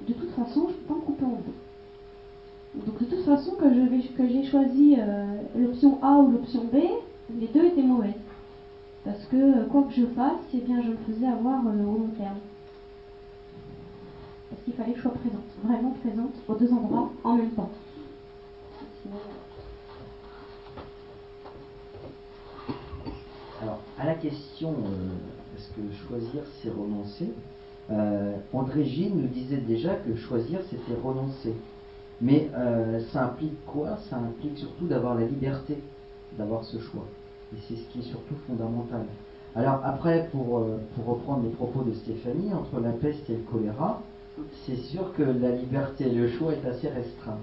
de 0.07 0.13
toute 0.13 0.31
façon, 0.31 0.67
je 0.69 0.73
ne 0.73 0.79
peux 0.79 0.87
pas 0.87 0.95
me 0.95 1.01
couper 1.01 1.25
en 1.25 1.31
deux. 1.31 2.85
Donc 2.87 2.99
de 2.99 3.05
toute 3.05 3.25
façon, 3.25 3.53
que, 3.53 4.29
j'ai 4.29 4.45
choisi 4.45 4.97
euh, 4.99 5.43
l'option 5.57 5.99
A 6.03 6.19
ou 6.19 6.31
l'option 6.31 6.65
B, 6.65 6.77
les 7.39 7.47
deux 7.49 7.65
étaient 7.65 7.83
mauvaises. 7.83 8.13
Parce 9.05 9.25
que 9.27 9.37
euh, 9.37 9.65
quoi 9.67 9.83
que 9.83 9.93
je 9.93 10.07
fasse, 10.07 10.41
eh 10.53 10.59
bien, 10.59 10.83
je 10.83 10.89
me 10.89 10.97
faisais 10.97 11.27
avoir 11.27 11.67
euh, 11.67 11.85
au 11.85 11.99
long 11.99 12.11
terme. 12.19 12.39
Parce 14.51 14.63
qu'il 14.63 14.75
fallait 14.75 14.93
que 14.93 14.99
je 14.99 15.03
sois 15.03 15.13
présente, 15.13 15.43
vraiment 15.63 15.95
présente, 16.03 16.33
aux 16.49 16.55
deux 16.55 16.73
endroits 16.73 17.09
en 17.23 17.35
même 17.35 17.51
temps. 17.51 17.71
Alors, 23.63 23.81
à 23.99 24.07
la 24.07 24.15
question, 24.15 24.75
est-ce 25.57 25.69
que 25.69 26.09
choisir, 26.09 26.43
c'est 26.61 26.71
renoncer 26.71 27.33
euh, 27.91 28.37
André 28.53 28.85
Gide 28.85 29.15
nous 29.15 29.29
disait 29.29 29.59
déjà 29.59 29.95
que 29.95 30.15
choisir, 30.17 30.61
c'était 30.71 30.99
renoncer. 31.03 31.55
Mais 32.21 32.49
euh, 32.57 33.01
ça 33.13 33.25
implique 33.27 33.65
quoi? 33.67 33.99
Ça 34.09 34.17
implique 34.17 34.59
surtout 34.59 34.87
d'avoir 34.87 35.15
la 35.15 35.27
liberté 35.27 35.79
d'avoir 36.39 36.65
ce 36.65 36.79
choix. 36.79 37.05
Et 37.55 37.61
c'est 37.69 37.77
ce 37.77 37.89
qui 37.91 38.01
est 38.01 38.11
surtout 38.11 38.35
fondamental. 38.47 39.05
Alors 39.55 39.81
après, 39.85 40.29
pour, 40.33 40.59
euh, 40.59 40.79
pour 40.95 41.15
reprendre 41.15 41.45
les 41.45 41.51
propos 41.51 41.83
de 41.83 41.93
Stéphanie, 41.93 42.53
entre 42.53 42.81
la 42.81 42.91
peste 42.91 43.29
et 43.31 43.35
le 43.35 43.43
choléra, 43.43 44.03
c'est 44.67 44.77
sûr 44.77 45.13
que 45.13 45.23
la 45.23 45.53
liberté 45.53 46.09
et 46.09 46.15
le 46.15 46.29
choix 46.29 46.53
est 46.55 46.67
assez 46.67 46.89
restreint. 46.89 47.39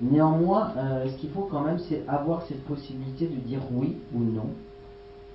Néanmoins, 0.00 0.72
ce 1.06 1.14
qu'il 1.18 1.30
faut 1.30 1.46
quand 1.50 1.60
même, 1.60 1.78
c'est 1.78 2.02
avoir 2.08 2.42
cette 2.46 2.64
possibilité 2.64 3.26
de 3.26 3.36
dire 3.36 3.60
oui 3.70 3.98
ou 4.14 4.20
non 4.20 4.48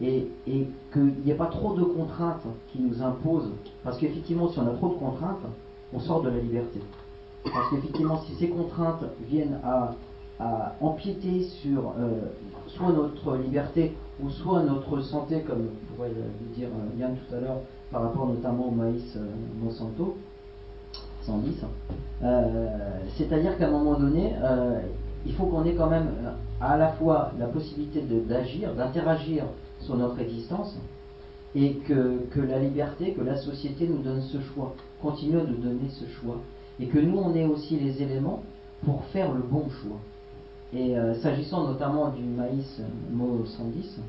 et, 0.02 0.28
qu'il 0.94 1.14
n'y 1.26 1.32
ait 1.32 1.36
pas 1.36 1.48
trop 1.48 1.74
de 1.74 1.84
contraintes 1.84 2.46
qui 2.72 2.80
nous 2.80 3.02
imposent. 3.02 3.52
Parce 3.84 3.98
qu'effectivement, 3.98 4.50
si 4.50 4.60
on 4.60 4.68
a 4.68 4.76
trop 4.76 4.90
de 4.90 4.96
contraintes, 4.96 5.46
on 5.94 6.00
sort 6.00 6.22
de 6.22 6.30
la 6.30 6.38
liberté. 6.38 6.80
Parce 7.44 7.70
qu'effectivement, 7.70 8.22
si 8.22 8.34
ces 8.36 8.50
contraintes 8.50 9.04
viennent 9.28 9.60
à, 9.64 9.96
empiéter 10.82 11.42
sur 11.42 11.94
euh, 11.98 12.28
soit 12.68 12.92
notre 12.92 13.38
liberté 13.38 13.96
ou 14.24 14.30
soit 14.30 14.62
notre 14.62 15.02
santé, 15.02 15.42
comme 15.42 15.70
pourrait 15.96 16.10
le 16.10 16.56
dire 16.56 16.68
euh, 16.68 17.00
Yann 17.00 17.16
tout 17.16 17.36
à 17.36 17.40
l'heure, 17.40 17.62
par 17.92 18.04
rapport 18.04 18.28
notamment 18.28 18.68
au 18.68 18.72
maïs 18.72 19.16
euh, 19.16 19.26
Monsanto 19.60 20.16
110, 21.24 21.66
c'est-à-dire 23.18 23.58
qu'à 23.58 23.68
un 23.68 23.72
moment 23.72 24.00
donné, 24.00 24.34
il 25.26 25.34
faut 25.34 25.46
qu'on 25.48 25.66
ait 25.66 25.74
quand 25.74 25.90
même 25.90 26.08
à 26.62 26.78
la 26.78 26.90
fois 26.94 27.32
la 27.38 27.48
possibilité 27.48 28.02
d'agir, 28.02 28.74
d'interagir 28.76 29.44
sur 29.88 29.98
notre 29.98 30.20
existence 30.20 30.78
et 31.56 31.76
que, 31.88 32.42
la 32.42 32.60
liberté, 32.60 33.14
que 33.14 33.22
la 33.22 33.38
société 33.38 33.88
nous 33.88 34.04
donne 34.04 34.22
ce 34.22 34.40
choix, 34.54 34.76
continue 35.02 35.42
de 35.42 35.56
donner 35.56 35.90
ce 35.90 36.06
choix 36.20 36.38
et 36.80 36.88
que 36.88 37.00
nous 37.00 37.18
on 37.18 37.34
ait 37.34 37.46
aussi 37.46 37.80
les 37.80 38.04
éléments 38.04 38.44
pour 38.86 39.04
faire 39.06 39.34
le 39.34 39.42
bon 39.42 39.68
choix. 39.70 39.98
Et 40.74 40.98
euh, 40.98 41.16
s'agissant 41.16 41.68
notamment 41.68 42.10
du 42.10 42.22
maïs 42.22 42.82
Mo 43.12 43.44
110, 43.46 44.00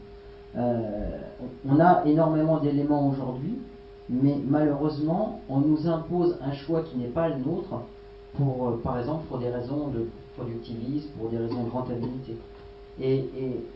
euh, 0.56 1.20
on 1.66 1.78
a 1.78 2.04
énormément 2.04 2.58
d'éléments 2.58 3.08
aujourd'hui, 3.08 3.58
mais 4.10 4.36
malheureusement 4.46 5.40
on 5.48 5.60
nous 5.60 5.88
impose 5.88 6.36
un 6.42 6.52
choix 6.52 6.82
qui 6.82 6.98
n'est 6.98 7.06
pas 7.06 7.28
le 7.28 7.36
nôtre, 7.36 7.80
pour, 8.34 8.68
euh, 8.68 8.80
par 8.82 8.98
exemple 8.98 9.26
pour 9.28 9.38
des 9.38 9.48
raisons 9.48 9.88
de 9.88 10.08
productivisme, 10.36 11.08
pour 11.18 11.30
des 11.30 11.38
raisons 11.38 11.62
de 11.62 11.70
rentabilité. 11.70 12.36
Et, 13.00 13.24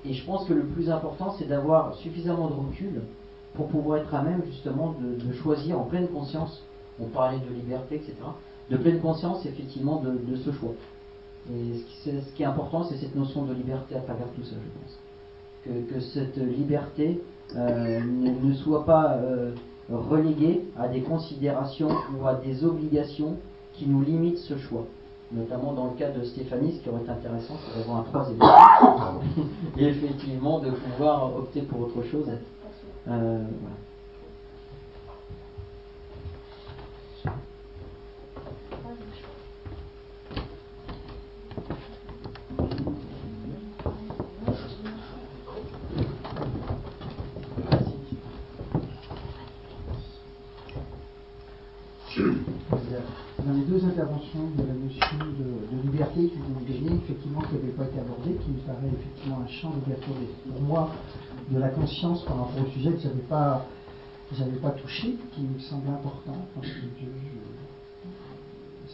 je 0.04 0.24
pense 0.24 0.46
que 0.46 0.52
le 0.52 0.64
plus 0.64 0.90
important, 0.90 1.34
c'est 1.38 1.46
d'avoir 1.46 1.94
suffisamment 1.96 2.48
de 2.48 2.54
recul 2.54 3.02
pour 3.54 3.68
pouvoir 3.68 3.98
être 3.98 4.14
à 4.14 4.22
même 4.22 4.42
justement 4.46 4.94
de, 5.00 5.32
choisir 5.34 5.78
en 5.78 5.84
pleine 5.84 6.08
conscience, 6.08 6.62
on 7.00 7.06
parlait 7.06 7.38
de 7.38 7.54
liberté, 7.54 7.96
etc., 7.96 8.14
de 8.70 8.76
pleine 8.76 9.00
conscience 9.00 9.44
effectivement 9.46 10.02
de, 10.02 10.36
ce 10.36 10.52
choix. 10.52 10.72
Et 11.52 11.80
ce 12.04 12.34
qui, 12.34 12.42
est 12.42 12.46
important, 12.46 12.84
c'est 12.84 12.96
cette 12.96 13.14
notion 13.14 13.44
de 13.44 13.52
liberté 13.52 13.94
à 13.96 14.00
travers 14.00 14.28
tout 14.34 14.44
ça, 14.44 14.56
je 14.56 14.80
pense. 14.80 14.98
Que, 15.64 15.94
que 15.94 16.00
cette 16.00 16.36
liberté 16.36 17.20
euh, 17.54 18.00
ne, 18.00 18.54
soit 18.54 18.84
pas 18.84 19.14
euh, 19.14 19.52
reléguée 19.90 20.64
à 20.76 20.88
des 20.88 21.02
considérations 21.02 21.90
ou 22.18 22.26
à 22.26 22.34
des 22.34 22.64
obligations 22.64 23.36
qui 23.74 23.86
nous 23.86 24.02
limitent 24.02 24.38
ce 24.38 24.56
choix 24.56 24.86
notamment 25.32 25.72
dans 25.72 25.86
le 25.86 25.92
cas 25.92 26.10
de 26.10 26.24
Stéphanie, 26.24 26.74
ce 26.76 26.82
qui 26.82 26.88
aurait 26.88 27.02
été 27.02 27.10
intéressant, 27.10 27.54
c'est 27.64 27.78
d'avoir 27.78 27.98
un 27.98 28.02
troisième 28.02 28.38
et 29.78 29.84
effectivement 29.84 30.60
de 30.60 30.70
pouvoir 30.70 31.34
opter 31.36 31.62
pour 31.62 31.80
autre 31.80 32.02
chose. 32.02 32.30
Euh, 33.08 33.44
dans 53.44 53.52
les 53.54 53.62
deux 53.62 53.84
interventions 53.84 54.40
viennent 56.20 56.64
gagner, 56.66 56.96
effectivement, 57.02 57.40
qui 57.42 57.54
n'avait 57.54 57.72
pas 57.72 57.84
été 57.84 57.98
abordée, 57.98 58.34
qui 58.34 58.50
me 58.50 58.58
paraît 58.58 58.92
effectivement 58.92 59.40
un 59.44 59.48
champ 59.48 59.70
d'ouverture 59.70 60.14
pour 60.48 60.60
moi 60.62 60.90
de 61.50 61.58
la 61.58 61.68
conscience 61.68 62.24
par 62.24 62.36
rapport 62.38 62.62
au 62.64 62.70
sujet 62.70 62.92
que 62.92 63.00
je 63.00 63.08
n'avais 63.08 63.22
pas, 63.22 63.66
pas 64.62 64.70
touché, 64.70 65.16
qui 65.34 65.42
me 65.42 65.58
semble 65.58 65.88
important, 65.88 66.46
que 66.60 66.66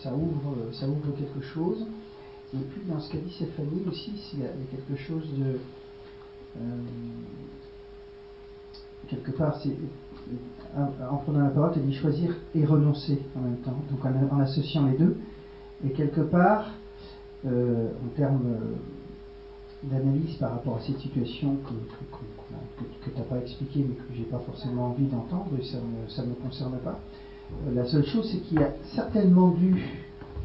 ça, 0.02 0.14
ouvre, 0.14 0.72
ça 0.72 0.88
ouvre 0.88 1.14
quelque 1.16 1.40
chose. 1.40 1.87
Et 2.54 2.59
puis, 2.59 2.83
dans 2.88 3.00
ce 3.00 3.12
qu'a 3.12 3.18
dit 3.18 3.33
Stéphanie 3.33 3.83
aussi, 3.88 4.12
il 4.35 4.40
y 4.40 4.44
a 4.44 4.48
quelque 4.70 4.96
chose 4.96 5.28
de. 5.37 5.59
Euh, 6.57 6.61
quelque 9.09 9.33
part, 9.33 9.61
c'est 9.62 9.76
en 11.11 11.16
prenant 11.16 11.40
la 11.40 11.50
parole, 11.50 11.72
tu 11.72 11.78
as 11.78 11.83
dit 11.83 11.94
choisir 11.94 12.35
et 12.54 12.64
renoncer 12.64 13.22
en 13.37 13.40
même 13.40 13.57
temps, 13.59 13.76
donc 13.90 14.04
en, 14.04 14.40
associant 14.40 14.87
les 14.87 14.98
deux. 14.98 15.16
Et 15.85 15.90
quelque 15.90 16.20
part, 16.20 16.70
euh, 17.46 17.90
en 18.05 18.16
termes 18.16 18.46
euh, 18.46 19.88
d'analyse 19.88 20.35
par 20.37 20.53
rapport 20.53 20.77
à 20.77 20.81
cette 20.81 20.98
situation 20.98 21.57
que, 21.64 21.72
que, 21.72 23.11
tu 23.11 23.16
n'as 23.16 23.24
pas 23.24 23.38
expliqué 23.38 23.87
mais 23.88 23.94
que 23.94 24.03
j'ai 24.16 24.24
pas 24.24 24.40
forcément 24.40 24.87
envie 24.87 25.07
d'entendre 25.07 25.51
et 25.57 25.64
ça 25.64 25.79
ne 26.22 26.29
me 26.31 26.35
concerne 26.35 26.77
pas, 26.79 26.98
euh, 27.53 27.74
la 27.74 27.87
seule 27.87 28.05
chose 28.05 28.29
c'est 28.31 28.38
qu'il 28.38 28.59
y 28.59 28.62
a 28.62 28.72
certainement 28.94 29.51
dû, 29.51 29.85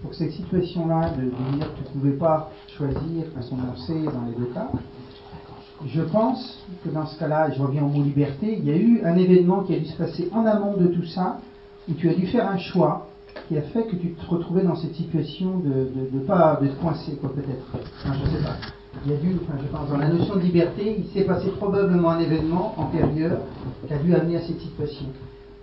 pour 0.03 0.13
cette 0.13 0.33
situation-là, 0.33 1.13
de, 1.17 1.23
dire 1.57 1.73
que 1.73 1.77
tu 1.77 1.97
ne 1.97 2.01
pouvais 2.01 2.17
pas 2.17 2.51
choisir, 2.77 3.25
renoncer 3.49 4.03
dans 4.03 4.25
les 4.27 4.35
deux 4.37 4.53
cas, 4.53 4.69
je 5.87 6.01
pense 6.01 6.63
que 6.83 6.89
dans 6.89 7.07
ce 7.07 7.17
cas-là, 7.17 7.51
je 7.51 7.61
reviens 7.61 7.83
au 7.83 7.87
mot 7.87 8.03
liberté, 8.03 8.57
il 8.59 8.65
y 8.65 8.71
a 8.71 8.77
eu 8.77 9.01
un 9.03 9.15
événement 9.15 9.63
qui 9.63 9.73
a 9.75 9.79
dû 9.79 9.85
se 9.85 9.97
passer 9.97 10.29
en 10.31 10.45
amont 10.45 10.77
de 10.77 10.87
tout 10.87 11.05
ça, 11.05 11.39
où 11.89 11.93
tu 11.93 12.09
as 12.09 12.13
dû 12.13 12.27
faire 12.27 12.47
un 12.47 12.57
choix 12.57 13.07
qui 13.53 13.59
a 13.59 13.61
fait 13.61 13.83
que 13.83 13.95
tu 13.95 14.13
te 14.13 14.25
retrouvais 14.25 14.63
dans 14.63 14.75
cette 14.75 14.95
situation 14.95 15.59
de 15.59 15.69
ne 15.69 16.05
de 16.09 16.19
te 16.25 16.81
coincer, 16.81 17.15
quoi, 17.17 17.31
peut-être. 17.35 17.63
Enfin, 17.71 18.15
je 18.23 18.31
sais 18.31 18.43
pas. 18.43 18.55
Il 19.05 19.11
y 19.11 19.15
a 19.15 19.17
dû, 19.17 19.35
enfin, 19.43 19.59
je 19.61 19.67
pense, 19.67 19.89
dans 19.89 19.97
la 19.97 20.07
notion 20.09 20.35
de 20.37 20.41
liberté, 20.41 20.95
il 20.99 21.05
s'est 21.13 21.25
passé 21.25 21.49
probablement 21.51 22.11
un 22.11 22.19
événement 22.19 22.73
antérieur 22.77 23.41
qui 23.87 23.93
a 23.93 23.97
dû 23.99 24.15
amener 24.15 24.37
à 24.37 24.41
cette 24.41 24.59
situation. 24.59 25.05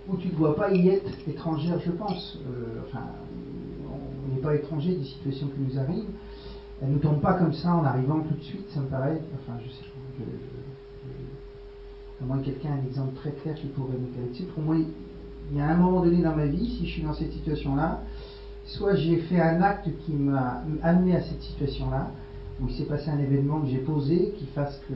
Où 0.07 0.15
tu 0.15 0.29
ne 0.29 0.33
dois 0.35 0.55
pas 0.55 0.71
y 0.71 0.87
être 0.87 1.11
étrangère, 1.27 1.79
je 1.85 1.91
pense. 1.91 2.39
Euh, 2.47 2.79
enfin, 2.87 3.03
on 3.89 4.35
n'est 4.35 4.41
pas 4.41 4.55
étranger 4.55 4.95
des 4.95 5.03
situations 5.03 5.47
qui 5.47 5.61
nous 5.61 5.77
arrivent. 5.77 6.11
Elles 6.81 6.89
ne 6.89 6.93
nous 6.93 6.99
tombent 6.99 7.21
pas 7.21 7.33
comme 7.33 7.53
ça 7.53 7.75
en 7.75 7.83
arrivant 7.83 8.21
tout 8.21 8.35
de 8.35 8.43
suite, 8.43 8.69
ça 8.73 8.79
me 8.79 8.87
paraît. 8.87 9.21
Enfin, 9.35 9.59
je 9.65 9.69
sais 9.69 9.83
pas. 12.19 12.25
moins 12.25 12.37
que 12.39 12.45
quelqu'un 12.45 12.69
ait 12.69 12.81
un 12.83 12.87
exemple 12.87 13.15
très 13.15 13.31
clair 13.31 13.55
qui 13.55 13.67
pourrait 13.67 13.97
m'éclairer 13.99 14.29
dessus. 14.29 14.43
Pour 14.43 14.63
moi, 14.63 14.77
il 15.51 15.57
y 15.57 15.61
a 15.61 15.69
un 15.69 15.75
moment 15.75 16.01
donné 16.01 16.21
dans 16.21 16.35
ma 16.35 16.45
vie, 16.45 16.77
si 16.77 16.85
je 16.85 16.91
suis 16.93 17.01
dans 17.01 17.13
cette 17.13 17.31
situation-là, 17.33 18.03
soit 18.65 18.95
j'ai 18.95 19.17
fait 19.17 19.39
un 19.39 19.61
acte 19.61 19.89
qui 20.05 20.13
m'a 20.13 20.63
amené 20.81 21.15
à 21.15 21.21
cette 21.21 21.41
situation-là, 21.41 22.11
où 22.61 22.67
il 22.67 22.75
s'est 22.75 22.85
passé 22.85 23.09
un 23.09 23.19
événement 23.19 23.59
que 23.61 23.67
j'ai 23.67 23.79
posé 23.79 24.33
qui 24.37 24.45
fasse 24.47 24.81
que, 24.87 24.93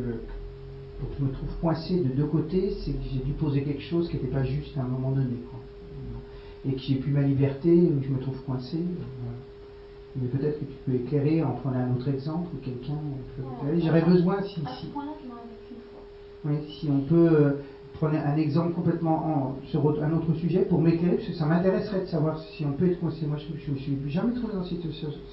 pour 0.99 1.09
que 1.09 1.15
je 1.19 1.23
me 1.25 1.31
trouve 1.31 1.49
coincé 1.59 2.01
de 2.01 2.09
deux 2.09 2.25
côtés, 2.25 2.73
c'est 2.83 2.91
que 2.91 3.03
j'ai 3.11 3.19
dû 3.19 3.33
poser 3.33 3.63
quelque 3.63 3.81
chose 3.81 4.07
qui 4.09 4.15
n'était 4.15 4.29
pas 4.31 4.43
juste 4.43 4.77
à 4.77 4.81
un 4.81 4.87
moment 4.87 5.11
donné. 5.11 5.35
Et 6.65 6.73
que 6.73 6.79
j'ai 6.79 6.95
plus 6.95 7.11
ma 7.11 7.21
liberté, 7.21 7.71
où 7.71 8.01
je 8.01 8.09
me 8.09 8.19
trouve 8.19 8.41
coincé. 8.43 8.77
Voilà. 8.77 9.37
Mais 10.15 10.29
peut-être 10.29 10.59
que 10.59 10.65
tu 10.65 10.77
peux 10.85 10.95
éclairer 10.95 11.43
en 11.43 11.51
prenant 11.51 11.79
un 11.79 11.93
autre 11.93 12.07
exemple 12.07 12.47
ou 12.55 12.63
quelqu'un 12.63 12.97
peut. 13.35 13.43
J'aurais 13.83 14.03
besoin 14.03 14.41
si. 14.43 14.61
si 14.79 14.87
oui, 16.45 16.55
si 16.79 16.87
on 16.89 16.99
peut 17.01 17.57
prendre 17.95 18.15
un 18.15 18.37
exemple 18.37 18.73
complètement 18.73 19.25
en, 19.25 19.55
sur 19.67 19.81
un 20.03 20.11
autre 20.13 20.33
sujet 20.35 20.63
pour 20.63 20.81
m'éclairer, 20.81 21.15
parce 21.15 21.27
que 21.27 21.33
ça 21.33 21.45
m'intéresserait 21.45 22.01
de 22.01 22.05
savoir 22.05 22.39
si 22.39 22.65
on 22.65 22.73
peut 22.73 22.87
être 22.87 22.99
coincé. 22.99 23.25
Moi, 23.25 23.37
je 23.37 23.71
ne 23.71 23.75
me 23.75 23.79
suis 23.79 23.97
jamais 24.07 24.33
trouvé 24.33 24.53
dans 24.53 24.63
cette, 24.63 24.81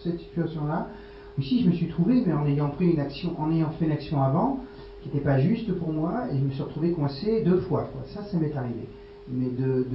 cette 0.02 0.20
situation-là. 0.20 0.88
Ou 1.38 1.42
si 1.42 1.62
je 1.62 1.68
me 1.68 1.72
suis 1.72 1.88
trouvé, 1.88 2.22
mais 2.26 2.32
en 2.32 2.46
ayant 2.46 2.68
pris 2.70 2.90
une 2.90 3.00
action, 3.00 3.34
en 3.40 3.50
ayant 3.50 3.70
fait 3.70 3.86
une 3.86 3.92
action 3.92 4.22
avant, 4.22 4.60
qui 5.02 5.08
n'était 5.08 5.24
pas 5.24 5.40
juste 5.40 5.72
pour 5.72 5.92
moi, 5.92 6.26
et 6.30 6.38
je 6.38 6.44
me 6.44 6.50
suis 6.50 6.62
retrouvé 6.62 6.92
coincé 6.92 7.42
deux 7.42 7.60
fois. 7.60 7.90
Ça, 8.14 8.22
ça 8.24 8.36
m'est 8.38 8.54
arrivé 8.54 8.86
mais 9.28 9.48
de 9.50 9.86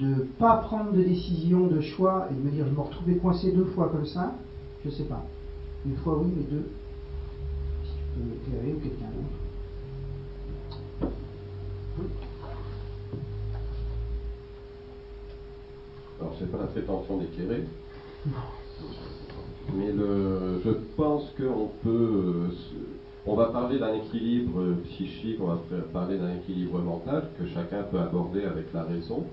ne 0.00 0.14
pas 0.38 0.56
prendre 0.58 0.92
de 0.92 1.02
décision, 1.02 1.66
de 1.66 1.80
choix, 1.80 2.28
et 2.30 2.34
de 2.34 2.40
me 2.40 2.50
dire 2.50 2.66
je 2.66 2.74
me 2.74 2.80
retrouvais 2.80 3.16
coincé 3.16 3.52
deux 3.52 3.64
fois 3.64 3.88
comme 3.88 4.06
ça, 4.06 4.34
je 4.84 4.90
ne 4.90 4.94
sais 4.94 5.04
pas. 5.04 5.24
Une 5.84 5.96
fois 5.96 6.18
oui, 6.18 6.32
mais 6.36 6.44
deux. 6.44 6.68
Si 7.84 7.90
tu 7.92 8.20
peux 8.20 8.52
éclairer 8.52 8.74
ou 8.74 8.80
quelqu'un 8.80 9.06
d'autre. 9.06 9.35
Alors, 16.20 16.32
je 16.38 16.44
n'ai 16.44 16.50
pas 16.50 16.58
la 16.58 16.64
prétention 16.64 17.18
d'éclairer, 17.18 17.62
mais 19.74 19.92
le, 19.92 20.60
je 20.64 20.70
pense 20.96 21.32
qu'on 21.36 21.68
peut. 21.82 22.50
On 23.26 23.34
va 23.34 23.46
parler 23.46 23.78
d'un 23.78 23.94
équilibre 23.94 24.62
psychique, 24.84 25.38
on 25.40 25.46
va 25.46 25.58
parler 25.92 26.16
d'un 26.16 26.34
équilibre 26.34 26.80
mental 26.80 27.28
que 27.38 27.46
chacun 27.48 27.82
peut 27.82 27.98
aborder 27.98 28.44
avec 28.44 28.72
la 28.72 28.84
raison, 28.84 29.24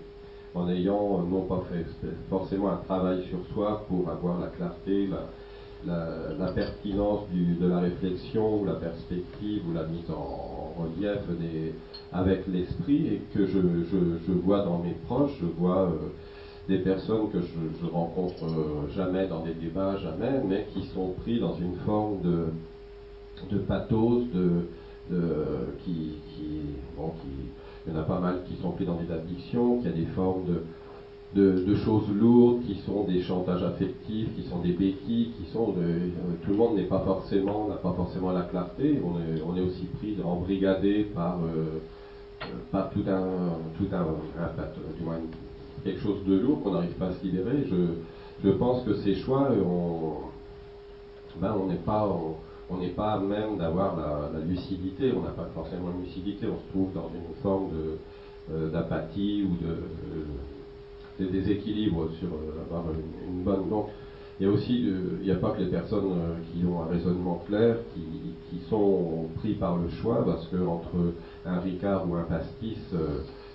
en 0.56 0.68
ayant 0.68 1.22
non 1.24 1.42
pas 1.42 1.64
fait 1.70 1.86
forcément 2.30 2.72
un 2.72 2.78
travail 2.78 3.24
sur 3.30 3.40
soi 3.54 3.86
pour 3.88 4.10
avoir 4.10 4.40
la 4.40 4.48
clarté, 4.48 5.08
la, 5.86 6.48
pertinence 6.56 7.28
de 7.34 7.68
la 7.68 7.80
réflexion 7.80 8.62
ou 8.62 8.66
la 8.66 8.76
perspective 8.76 9.62
ou 9.70 9.74
la 9.74 9.84
mise 9.84 10.10
en, 10.10 10.74
relief 10.82 11.22
avec 12.14 12.48
l'esprit 12.48 13.08
et 13.08 13.22
que 13.34 13.46
je, 13.46 13.60
vois 14.44 14.64
dans 14.64 14.80
mes 14.80 14.96
proches, 15.08 15.38
je 15.42 15.46
vois 15.46 15.84
euh, 15.84 15.90
des 16.68 16.80
personnes 16.80 17.30
que 17.32 17.42
je, 17.42 17.82
je 17.82 17.92
rencontre 17.92 18.46
euh, 18.46 18.90
jamais 18.96 19.28
dans 19.28 19.44
des 19.44 19.54
débats, 19.54 19.98
jamais, 19.98 20.42
mais 20.48 20.68
qui 20.74 20.86
sont 20.88 21.14
pris 21.22 21.40
dans 21.40 21.56
une 21.56 21.76
forme 21.86 22.22
de 22.22 22.46
de 23.52 23.58
pathos, 23.58 24.24
de, 24.34 24.68
qui, 25.84 26.14
bon, 26.98 27.10
qui, 27.22 27.28
il 27.86 27.94
y 27.94 27.96
en 27.96 28.00
a 28.00 28.04
pas 28.04 28.20
mal 28.20 28.44
qui 28.48 28.56
sont 28.62 28.72
pris 28.72 28.86
dans 28.86 28.96
des 28.96 29.12
addictions, 29.12 29.80
qui 29.82 29.88
a 29.88 29.92
des 29.92 30.06
formes 30.16 30.44
de, 31.36 31.66
de, 31.66 31.76
choses 31.76 32.08
lourdes, 32.16 32.62
qui 32.66 32.76
sont 32.86 33.04
des 33.04 33.22
chantages 33.22 33.64
affectifs, 33.64 34.30
qui 34.36 34.44
sont 34.44 34.60
des 34.60 34.72
béquilles, 34.72 35.32
qui 35.38 35.52
sont 35.52 35.74
euh, 35.78 36.10
tout 36.44 36.52
le 36.52 36.58
monde 36.58 36.76
n'est 36.76 36.84
pas 36.84 37.00
forcément 37.00 37.68
n'a 37.68 37.76
pas 37.76 37.94
forcément 37.94 38.32
la 38.32 38.44
clarté. 38.44 39.02
On 39.04 39.20
est, 39.20 39.42
on 39.42 39.58
est 39.58 39.62
aussi 39.62 39.86
pris 39.98 40.16
embrigadé 40.24 41.04
par 41.16 41.40
euh, 42.46 42.56
par 42.72 42.90
tout 42.92 43.04
un 43.08 43.28
tout 43.78 43.88
un, 43.92 44.98
du 44.98 45.04
moins 45.04 45.20
quelque 45.84 46.02
chose 46.02 46.24
de 46.26 46.40
lourd 46.40 46.64
qu'on 46.64 46.74
n'arrive 46.74 46.94
pas 46.94 47.08
à 47.08 47.14
se 47.14 47.24
libérer. 47.24 47.66
Je, 47.70 47.76
je 48.44 48.50
pense 48.52 48.84
que 48.84 48.96
ces 48.96 49.16
choix, 49.16 49.50
on 49.52 50.14
ben 51.40 51.56
n'est 51.68 51.76
pas 51.76 52.08
on 52.70 52.78
n'est 52.78 52.90
pas 52.90 53.20
même 53.20 53.58
d'avoir 53.58 53.96
la, 53.98 54.40
lucidité, 54.40 55.14
on 55.16 55.22
n'a 55.22 55.30
pas 55.30 55.50
forcément 55.54 55.92
une 55.96 56.06
lucidité, 56.06 56.48
on 56.48 56.58
se 56.58 56.70
trouve 56.72 56.94
dans 56.94 57.10
une 57.14 57.36
forme 57.42 57.70
euh, 58.52 58.70
d'apathie 58.70 59.44
ou 59.44 59.64
de, 59.64 59.72
euh, 61.22 61.32
déséquilibre 61.32 62.10
sur 62.20 62.28
euh, 62.28 62.64
avoir 62.66 62.84
une, 62.94 63.44
bonne. 63.44 63.70
Donc, 63.70 63.88
il 64.40 64.48
y 64.48 64.50
a 64.50 64.52
aussi, 64.52 64.84
il 65.22 65.26
n'y 65.26 65.32
a 65.32 65.36
pas 65.36 65.52
que 65.52 65.62
les 65.62 65.70
personnes 65.70 66.12
qui 66.52 66.66
ont 66.66 66.82
un 66.82 66.88
raisonnement 66.88 67.44
clair 67.48 67.78
qui, 67.94 68.02
sont 68.70 69.28
pris 69.38 69.54
par 69.54 69.78
le 69.78 69.90
choix, 69.90 70.24
parce 70.26 70.48
que 70.48 70.58
entre 70.66 71.14
un 71.46 71.60
ricard 71.60 72.10
ou 72.10 72.16
un 72.16 72.24
pastis, 72.24 72.94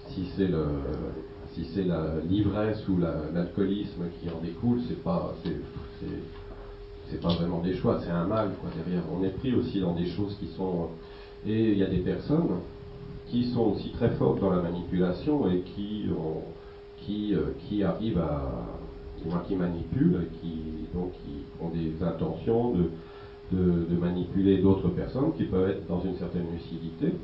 si 0.09 0.27
c'est 0.37 0.48
le 0.48 0.64
si 1.53 1.66
l'ivresse 2.29 2.87
ou 2.88 2.98
l'alcoolisme 2.98 4.05
qui 4.20 4.29
en 4.31 4.40
découle, 4.40 4.81
c'est 4.87 5.03
pas 5.03 5.35
c'est 7.11 7.20
pas 7.20 7.33
vraiment 7.35 7.61
des 7.61 7.74
choix, 7.74 7.98
c'est 8.05 8.11
un 8.11 8.27
mal 8.27 8.51
quoi 8.61 8.70
derrière. 8.77 9.03
On 9.11 9.24
est 9.24 9.31
pris 9.31 9.55
aussi 9.55 9.81
dans 9.81 9.94
des 9.94 10.07
choses 10.07 10.37
qui 10.38 10.46
sont 10.48 10.90
et 11.46 11.72
il 11.72 11.79
y 11.79 11.83
a 11.83 11.88
des 11.88 11.98
personnes 11.98 12.61
qui 13.29 13.44
sont 13.44 13.72
aussi 13.74 13.90
très 13.90 14.11
fortes 14.11 14.40
dans 14.40 14.51
la 14.51 14.62
manipulation 14.62 15.48
et 15.48 15.61
qui, 15.61 16.07
ont, 16.11 16.42
qui, 16.98 17.35
euh, 17.35 17.53
qui 17.61 17.83
arrivent 17.83 18.18
à, 18.18 18.64
qui 19.46 19.55
manipulent, 19.55 20.27
qui, 20.40 20.87
donc, 20.94 21.12
qui 21.24 21.44
ont 21.61 21.68
des 21.68 22.03
intentions 22.03 22.72
de, 22.72 22.90
de 23.53 23.96
manipuler 23.96 24.59
d'autres 24.59 24.88
personnes, 24.88 25.33
qui 25.37 25.44
peuvent 25.44 25.68
être 25.68 25.87
dans 25.87 26.03
une 26.03 26.16
certaine 26.16 26.46
lucidité. 26.53 27.14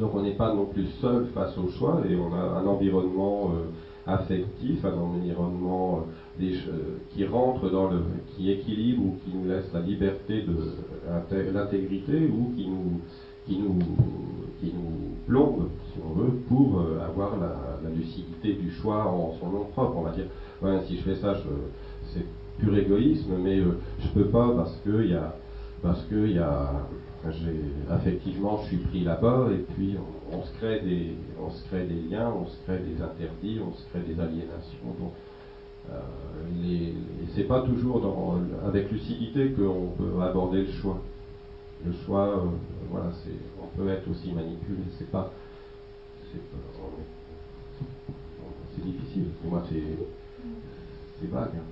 Donc 0.00 0.14
on 0.14 0.22
n'est 0.22 0.32
pas 0.32 0.52
non 0.52 0.66
plus 0.66 0.86
seul 1.00 1.26
face 1.34 1.56
au 1.56 1.68
choix 1.68 2.02
et 2.08 2.16
on 2.16 2.34
a 2.34 2.60
un 2.60 2.66
environnement 2.66 3.52
euh, 3.52 4.12
affectif, 4.12 4.84
un 4.84 4.98
environnement 4.98 6.04
euh, 6.40 6.44
euh, 6.44 6.98
qui 7.10 7.24
rentre 7.24 7.70
dans 7.70 7.90
le, 7.90 8.00
qui 8.34 8.50
équilibre 8.50 9.02
ou 9.04 9.16
qui 9.24 9.36
nous 9.36 9.48
laisse 9.48 9.72
la 9.72 9.80
liberté 9.80 10.42
de 10.42 11.52
l'intégrité 11.52 12.26
ou 12.26 12.52
qui 12.56 12.66
nous, 12.66 13.00
qui 13.46 13.58
nous, 13.58 13.78
qui 14.60 14.72
nous 14.74 15.14
plombe, 15.28 15.68
si 15.92 16.00
on 16.04 16.12
veut, 16.14 16.32
pour 16.48 16.82
avoir 17.06 17.38
la, 17.38 17.54
lucidité 17.94 18.54
du 18.54 18.70
choix 18.72 19.06
en 19.06 19.34
son 19.38 19.50
nom 19.50 19.64
propre. 19.72 19.98
On 19.98 20.02
va 20.02 20.10
dire, 20.10 20.26
si 20.88 20.96
je 20.96 21.02
fais 21.02 21.14
ça, 21.14 21.36
c'est 22.12 22.24
pur 22.58 22.76
égoïsme, 22.76 23.34
mais 23.40 23.60
je 23.60 24.08
peux 24.12 24.26
pas 24.26 24.50
parce 24.56 24.76
qu'il 24.82 25.10
y 25.10 25.14
a 25.14 25.36
parce 25.84 26.02
que 26.06 26.26
y 26.26 26.38
a, 26.38 26.70
effectivement, 27.96 28.60
je 28.62 28.68
suis 28.68 28.76
pris 28.78 29.04
là-bas 29.04 29.48
et 29.52 29.62
puis 29.74 29.96
on, 30.32 30.42
se 30.42 30.52
crée 30.58 30.80
des, 30.80 31.16
on 31.40 31.50
se 31.50 31.64
crée 31.68 31.86
des 31.86 32.00
liens, 32.08 32.30
on 32.30 32.46
se 32.46 32.56
crée 32.64 32.78
des 32.78 33.00
interdits, 33.02 33.60
on 33.66 33.72
se 33.72 33.84
crée 33.88 34.00
des 34.00 34.20
aliénations. 34.20 34.94
Donc, 34.98 35.12
euh, 35.90 36.00
c'est 37.34 37.44
pas 37.44 37.62
toujours 37.62 38.02
avec 38.66 38.90
lucidité 38.90 39.52
qu'on 39.52 39.92
peut 39.96 40.20
aborder 40.22 40.62
le 40.62 40.72
choix. 40.72 41.00
Le 41.84 41.92
choix, 42.04 42.28
euh, 42.28 42.46
voilà, 42.90 43.10
c'est, 43.24 43.32
on 43.62 43.66
peut 43.76 43.88
être 43.88 44.08
aussi 44.10 44.32
manipulé. 44.32 44.82
C'est 44.98 45.10
pas, 45.10 45.32
c'est, 46.32 46.40
c'est 48.74 48.84
difficile. 48.84 49.26
Pour 49.42 49.52
moi, 49.52 49.62
c'est, 49.68 49.82
c'est 51.20 51.30
vague, 51.30 51.50
hein. 51.56 51.64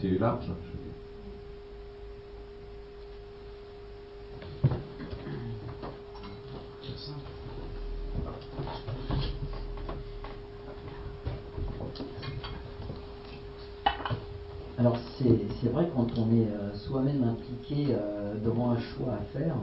c'est 0.00 0.18
large. 0.18 0.46
Hein, 0.48 0.56
je 0.64 0.68
veux 0.68 0.84
dire. 0.84 0.92
Alors 14.78 14.98
c'est 15.18 15.68
vrai 15.70 15.88
quand 15.94 16.06
on 16.18 16.30
est 16.34 16.48
euh, 16.48 16.74
soi-même 16.74 17.24
impliqué 17.24 17.94
euh, 17.94 18.34
devant 18.44 18.72
un 18.72 18.78
choix 18.78 19.14
à 19.14 19.38
faire, 19.38 19.54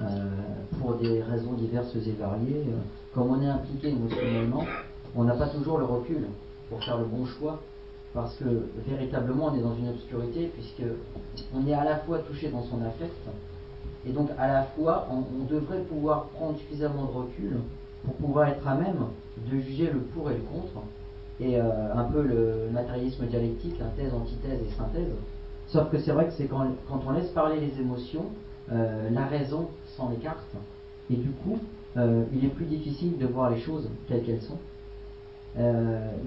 euh, 0.00 0.04
pour 0.80 0.94
des 0.94 1.22
raisons 1.22 1.52
diverses 1.52 1.94
et 1.94 2.12
variées, 2.18 2.64
comme 3.14 3.30
on 3.30 3.40
est 3.40 3.46
impliqué 3.46 3.90
émotionnellement, 3.90 4.64
on 5.14 5.22
n'a 5.22 5.34
pas 5.34 5.46
toujours 5.46 5.78
le 5.78 5.84
recul 5.84 6.26
pour 6.68 6.82
faire 6.82 6.98
le 6.98 7.04
bon 7.04 7.24
choix, 7.24 7.60
parce 8.12 8.34
que 8.34 8.66
véritablement 8.84 9.52
on 9.52 9.54
est 9.56 9.62
dans 9.62 9.76
une 9.76 9.90
obscurité, 9.90 10.50
puisque 10.52 10.90
on 11.54 11.64
est 11.64 11.74
à 11.74 11.84
la 11.84 11.98
fois 11.98 12.18
touché 12.18 12.48
dans 12.48 12.64
son 12.64 12.82
affect, 12.82 13.14
et 14.04 14.10
donc 14.10 14.28
à 14.38 14.48
la 14.48 14.62
fois 14.64 15.06
on, 15.08 15.44
devrait 15.44 15.82
pouvoir 15.82 16.24
prendre 16.30 16.58
suffisamment 16.58 17.04
de 17.04 17.12
recul 17.12 17.56
pour 18.04 18.14
pouvoir 18.14 18.48
être 18.48 18.66
à 18.66 18.74
même 18.74 19.06
de 19.36 19.60
juger 19.60 19.88
le 19.92 20.00
pour 20.00 20.28
et 20.32 20.34
le 20.34 20.40
contre, 20.40 20.82
et 21.40 21.60
euh, 21.60 21.94
un 21.94 22.04
peu 22.04 22.22
le 22.22 22.68
matérialisme 22.72 23.26
dialectique, 23.26 23.78
la 23.78 23.86
thèse, 23.86 24.12
antithèse 24.12 24.60
et 24.60 24.74
synthèse. 24.76 25.12
Sauf 25.68 25.90
que 25.90 25.98
c'est 25.98 26.12
vrai 26.12 26.26
que 26.26 26.32
c'est 26.32 26.46
quand, 26.46 26.66
on 26.90 27.12
laisse 27.12 27.28
parler 27.28 27.60
les 27.60 27.80
émotions, 27.80 28.26
euh, 28.72 29.08
la 29.10 29.26
raison 29.26 29.68
s'en 29.96 30.12
écarte, 30.12 30.38
et 31.10 31.16
du 31.16 31.30
coup, 31.30 31.58
euh, 31.96 32.24
il 32.32 32.44
est 32.44 32.48
plus 32.48 32.64
difficile 32.64 33.18
de 33.18 33.26
voir 33.26 33.50
les 33.50 33.60
choses 33.60 33.88
telles 34.08 34.24
qu'elles 34.24 34.42
sont. 34.42 34.58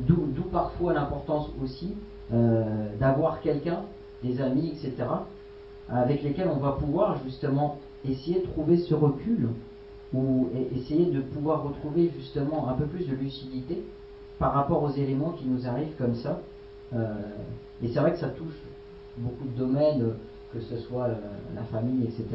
D'où 0.08 0.44
parfois 0.52 0.94
l'importance 0.94 1.50
aussi 1.64 1.94
d'avoir 3.00 3.40
quelqu'un, 3.40 3.84
des 4.24 4.42
amis, 4.42 4.74
etc., 4.74 5.08
avec 5.88 6.22
lesquels 6.24 6.50
on 6.54 6.60
va 6.60 6.72
pouvoir 6.72 7.18
justement 7.24 7.78
essayer 8.04 8.42
de 8.42 8.48
trouver 8.48 8.78
ce 8.78 8.94
recul 8.94 9.48
ou 10.14 10.50
essayer 10.76 11.06
de 11.06 11.22
pouvoir 11.22 11.64
retrouver 11.64 12.12
justement 12.18 12.68
un 12.68 12.74
peu 12.74 12.86
plus 12.86 13.08
de 13.08 13.16
lucidité 13.16 13.84
par 14.42 14.54
rapport 14.56 14.82
aux 14.82 14.90
éléments 14.90 15.36
qui 15.38 15.46
nous 15.46 15.68
arrivent 15.68 15.96
comme 16.00 16.16
ça. 16.16 16.42
Euh, 16.96 17.14
et 17.84 17.90
c'est 17.90 18.00
vrai 18.00 18.12
que 18.12 18.18
ça 18.18 18.30
touche 18.30 18.60
beaucoup 19.18 19.46
de 19.46 19.56
domaines, 19.58 20.16
que 20.52 20.60
ce 20.60 20.78
soit 20.78 21.10
la, 21.56 21.62
famille, 21.72 22.06
etc. 22.06 22.26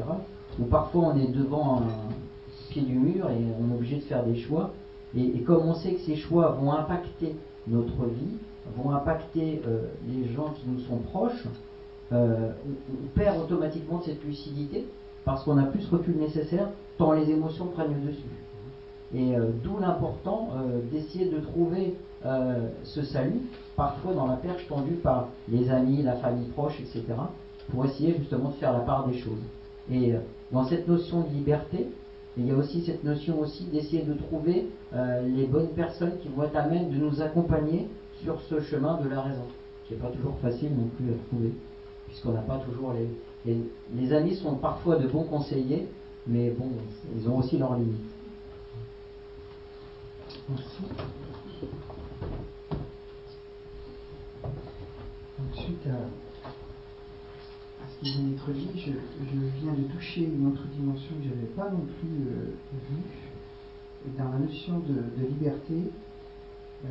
Où 0.61 0.65
parfois 0.67 1.13
on 1.13 1.19
est 1.19 1.33
devant 1.33 1.81
un 1.81 2.15
pied 2.71 2.83
du 2.83 2.95
mur 2.95 3.29
et 3.29 3.45
on 3.61 3.73
est 3.73 3.75
obligé 3.75 3.97
de 3.97 4.03
faire 4.03 4.23
des 4.25 4.37
choix. 4.37 4.71
Et, 5.17 5.41
comme 5.41 5.67
on 5.67 5.75
sait 5.75 5.95
que 5.95 6.01
ces 6.03 6.15
choix 6.15 6.51
vont 6.61 6.73
impacter 6.73 7.35
notre 7.67 8.05
vie, 8.05 8.37
vont 8.77 8.93
impacter 8.93 9.61
euh, 9.67 9.87
les 10.09 10.33
gens 10.33 10.55
qui 10.55 10.69
nous 10.69 10.81
sont 10.81 10.99
proches, 10.99 11.45
euh, 12.13 12.53
on, 12.69 13.19
perd 13.19 13.41
automatiquement 13.41 14.01
cette 14.01 14.23
lucidité 14.23 14.87
parce 15.25 15.43
qu'on 15.43 15.59
a 15.59 15.65
plus 15.65 15.81
ce 15.81 15.91
recul 15.91 16.17
nécessaire 16.19 16.69
tant 16.99 17.13
les 17.13 17.29
émotions 17.31 17.67
prennent 17.67 17.95
le 17.95 18.11
dessus. 18.11 18.23
Et 19.15 19.37
euh, 19.37 19.51
d'où 19.63 19.79
l'important 19.79 20.51
euh, 20.57 20.81
d'essayer 20.91 21.27
de 21.27 21.39
trouver 21.39 21.95
euh, 22.25 22.69
ce 22.83 23.03
salut, 23.03 23.41
parfois 23.77 24.15
dans 24.15 24.27
la 24.27 24.37
perche 24.37 24.67
tendue 24.69 24.95
par 24.95 25.29
les 25.49 25.71
amis, 25.71 26.03
la 26.03 26.17
famille 26.17 26.49
proche, 26.49 26.81
etc., 26.81 27.05
pour 27.71 27.85
essayer 27.85 28.17
justement 28.19 28.51
de 28.51 28.55
faire 28.55 28.73
la 28.73 28.81
part 28.81 29.07
des 29.07 29.19
choses. 29.19 29.39
Et 29.91 30.15
dans 30.53 30.65
cette 30.67 30.89
notion 30.89 31.23
de 31.23 31.29
liberté, 31.29 31.89
il 32.37 32.47
y 32.47 32.51
a 32.51 32.55
aussi 32.55 32.83
cette 32.83 33.03
notion 33.05 33.41
aussi 33.41 33.65
d'essayer 33.65 34.03
de 34.03 34.15
trouver 34.15 34.69
les 34.93 35.47
bonnes 35.47 35.71
personnes 35.71 36.13
qui 36.23 36.29
vont 36.29 36.45
être 36.45 36.57
à 36.57 36.67
même 36.67 36.91
de 36.91 36.97
nous 36.97 37.21
accompagner 37.21 37.89
sur 38.23 38.41
ce 38.43 38.61
chemin 38.61 39.01
de 39.03 39.09
la 39.09 39.21
raison, 39.21 39.43
qui 39.87 39.95
n'est 39.95 40.01
pas 40.01 40.11
toujours 40.11 40.37
facile 40.41 40.71
non 40.77 40.89
plus 40.97 41.13
à 41.13 41.17
trouver, 41.29 41.53
puisqu'on 42.07 42.33
n'a 42.33 42.41
pas 42.41 42.59
toujours 42.59 42.93
les, 42.93 43.53
les, 43.53 43.59
les 43.97 44.13
amis 44.13 44.37
sont 44.37 44.55
parfois 44.55 44.97
de 44.97 45.09
bons 45.09 45.25
conseillers, 45.25 45.89
mais 46.27 46.51
bon, 46.51 46.67
ils 47.17 47.29
ont 47.29 47.39
aussi 47.39 47.59
leurs 47.59 47.77
limites. 47.77 48.16
Merci. 50.49 50.85
À, 55.89 55.93
ce 57.89 57.95
qui 58.01 58.13
vient 58.13 58.29
d'être 58.29 58.51
dit, 58.53 58.81
je, 58.81 58.93
viens 59.61 59.73
de 59.73 59.85
toucher 59.93 60.25
une 60.25 60.49
autre 60.49 60.67
dimension 60.69 61.17
que 61.17 61.23
je 61.25 61.31
n'avais 61.31 61.47
pas 61.47 61.71
non 61.71 61.87
plus 61.99 62.29
euh, 62.29 62.55
vue. 62.91 63.03
Dans 64.17 64.31
la 64.31 64.39
notion 64.39 64.79
de, 64.81 65.27
liberté, 65.27 65.91
euh, 66.85 66.89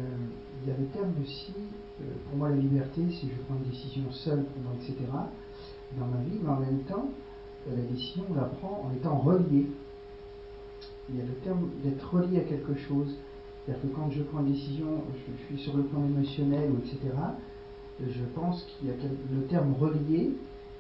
il 0.64 0.70
y 0.70 0.74
a 0.74 0.78
le 0.78 0.88
terme 0.88 1.14
aussi, 1.22 1.54
euh, 2.02 2.06
pour 2.28 2.38
moi 2.38 2.50
la 2.50 2.58
liberté, 2.58 3.04
c'est 3.10 3.28
je 3.28 3.36
prends 3.46 3.56
une 3.56 3.70
décision 3.70 4.12
seule 4.12 4.46
etc., 4.82 4.98
dans 5.98 6.08
ma 6.08 6.22
vie, 6.24 6.40
mais 6.42 6.50
en 6.50 6.60
même 6.60 6.84
temps, 6.84 7.10
la 7.68 7.84
décision, 7.84 8.26
on 8.30 8.34
la 8.36 8.46
prend 8.46 8.90
en 8.90 8.94
étant 8.96 9.18
relié. 9.18 9.68
Il 11.10 11.18
y 11.18 11.22
a 11.22 11.26
le 11.26 11.34
terme 11.44 11.70
d'être 11.84 12.14
relié 12.14 12.40
à 12.40 12.44
quelque 12.44 12.76
chose. 12.76 13.18
C'est-à-dire 13.66 13.82
que 13.84 13.96
quand 13.96 14.12
je 14.12 14.24
prends 14.24 14.40
une 14.40 14.52
décision, 14.52 15.02
je, 15.14 15.46
suis 15.46 15.64
sur 15.64 15.76
le 15.76 15.84
plan 15.84 16.04
émotionnel, 16.06 16.72
etc., 16.80 17.00
je 18.00 18.24
pense 18.36 18.64
qu'il 18.64 18.90
y 18.90 18.92
a 18.92 18.96
le 18.96 19.44
terme 19.48 19.74
relié 19.80 20.34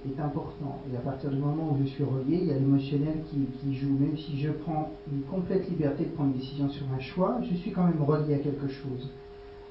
est 0.08 0.19
important. 0.19 0.82
Et 0.91 0.98
à 0.98 1.00
partir 1.00 1.30
du 1.30 1.38
moment 1.38 1.71
où 1.71 1.78
je 1.84 1.88
suis 1.89 2.04
relié, 2.04 2.39
il 2.41 2.48
y 2.48 2.52
a 2.52 2.56
l'émotionnel 2.56 3.24
qui, 3.30 3.76
joue. 3.76 3.98
Même 3.98 4.17
si 4.17 4.39
je 4.39 4.52
prends 4.52 4.91
une 5.12 5.24
complète 5.24 5.69
liberté 5.69 6.06
de 6.06 6.10
prendre 6.10 6.32
une 6.34 6.39
décision 6.39 6.69
sur 6.69 6.86
un 6.95 7.00
choix, 7.00 7.39
je 7.50 7.56
suis 7.56 7.71
quand 7.71 7.86
même 7.86 8.02
relié 8.02 8.36
à 8.36 8.39
quelque 8.39 8.67
chose, 8.67 9.10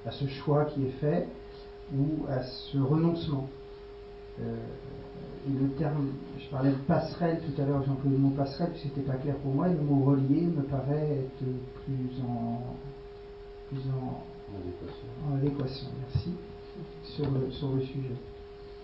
à 0.06 0.10
ce 0.10 0.26
choix 0.26 0.64
qui 0.66 0.84
est 0.84 0.94
fait 1.00 1.28
ou 1.96 2.26
à 2.28 2.42
ce 2.42 2.78
renoncement. 2.78 3.48
Euh, 4.40 4.56
et 5.46 5.52
le 5.52 5.68
terme, 5.72 6.08
je 6.38 6.48
parlais 6.48 6.70
de 6.70 6.76
passerelle 6.88 7.40
tout 7.40 7.60
à 7.60 7.64
l'heure, 7.66 7.82
j'ai 7.84 7.90
employé 7.90 8.16
le 8.16 8.22
mot 8.22 8.30
passerelle, 8.30 8.70
puis 8.70 8.80
c'était 8.82 9.02
pas 9.02 9.18
clair 9.18 9.36
pour 9.36 9.54
moi, 9.54 9.68
et 9.68 9.74
le 9.74 9.82
mot 9.82 10.02
relié 10.04 10.42
me 10.42 10.62
paraît 10.62 11.18
être 11.20 11.44
plus 11.84 12.22
en, 12.22 12.60
en, 13.72 15.36
l'équation, 15.42 15.86
merci, 15.98 16.30
sur 17.02 17.30
le, 17.30 17.50
sur 17.50 17.72
le 17.72 17.82
sujet. 17.82 18.16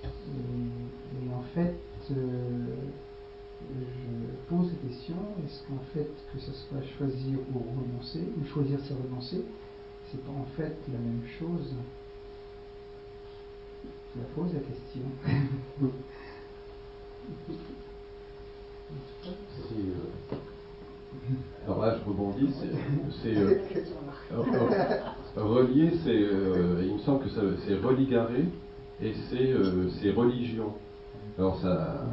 Et, 0.05 1.33
en 1.33 1.43
fait, 1.55 1.77
euh, 2.13 2.67
je 3.71 4.55
pose 4.55 4.73
la 4.73 4.89
question, 4.89 5.17
est-ce 5.45 5.63
qu'en 5.69 5.83
fait, 5.93 6.11
que 6.33 6.39
ce 6.39 6.53
soit 6.53 6.83
choisir 6.99 7.39
ou 7.55 7.59
renoncer, 7.59 8.25
ou 8.41 8.45
choisir 8.47 8.79
c'est 8.87 8.95
renoncer, 8.95 9.45
c'est 10.11 10.25
pas 10.25 10.33
en 10.33 10.47
fait 10.57 10.77
la 10.91 10.99
même 10.99 11.23
chose? 11.39 11.75
Je 14.15 14.21
la 14.21 14.27
pose 14.35 14.53
la 14.55 14.61
question. 14.61 15.91
Euh, 19.27 20.41
alors 21.65 21.83
là, 21.83 21.97
je 21.99 22.09
rebondis. 22.09 22.49
C'est 23.23 23.37
euh, 23.37 23.59
relié, 25.37 25.93
c'est, 26.05 26.11
euh, 26.11 26.83
il 26.85 26.95
me 26.95 26.99
semble 27.01 27.25
que 27.25 27.31
c'est 27.67 27.75
religaré 27.77 28.45
et 29.03 29.13
c'est 29.31 30.11
religion. 30.11 30.73
Alors 31.39 31.59
ça, 31.61 32.05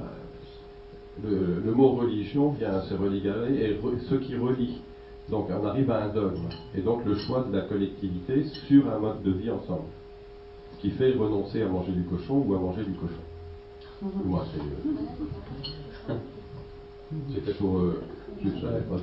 le, 1.23 1.71
mot 1.71 1.89
religion 1.89 2.49
vient 2.51 2.81
se 2.81 2.93
religarer 2.93 3.71
et 3.71 3.79
ce 4.09 4.15
qui 4.15 4.35
relie. 4.35 4.81
Donc 5.29 5.47
on 5.49 5.65
arrive 5.65 5.91
à 5.91 6.03
un 6.05 6.09
dogme. 6.09 6.47
Et 6.75 6.81
donc 6.81 7.05
le 7.05 7.15
choix 7.15 7.43
de 7.49 7.55
la 7.55 7.63
collectivité 7.63 8.45
sur 8.67 8.89
un 8.93 8.99
mode 8.99 9.23
de 9.23 9.31
vie 9.31 9.51
ensemble. 9.51 9.87
Ce 10.75 10.81
qui 10.81 10.91
fait 10.91 11.13
renoncer 11.13 11.63
à 11.63 11.67
manger 11.67 11.91
du 11.91 12.03
cochon 12.03 12.43
ou 12.47 12.53
à 12.53 12.59
manger 12.59 12.83
du 12.83 12.93
cochon. 12.93 13.13
Moi, 14.23 14.45
c'est. 14.53 16.11
euh, 16.11 16.17
C'était 17.33 17.53
pour. 17.53 17.79
J'avais 18.43 18.81
pas. 18.81 18.95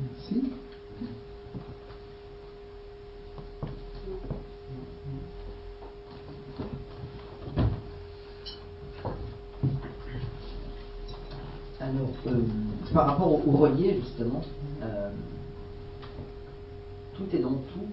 Merci. 0.00 0.42
Alors, 11.80 12.08
euh, 12.26 12.40
par 12.94 13.06
rapport 13.08 13.32
au, 13.32 13.42
au 13.46 13.56
relier, 13.58 14.00
justement, 14.00 14.42
euh, 14.82 15.10
tout 17.14 17.24
est 17.32 17.40
dans 17.40 17.54
tout, 17.54 17.86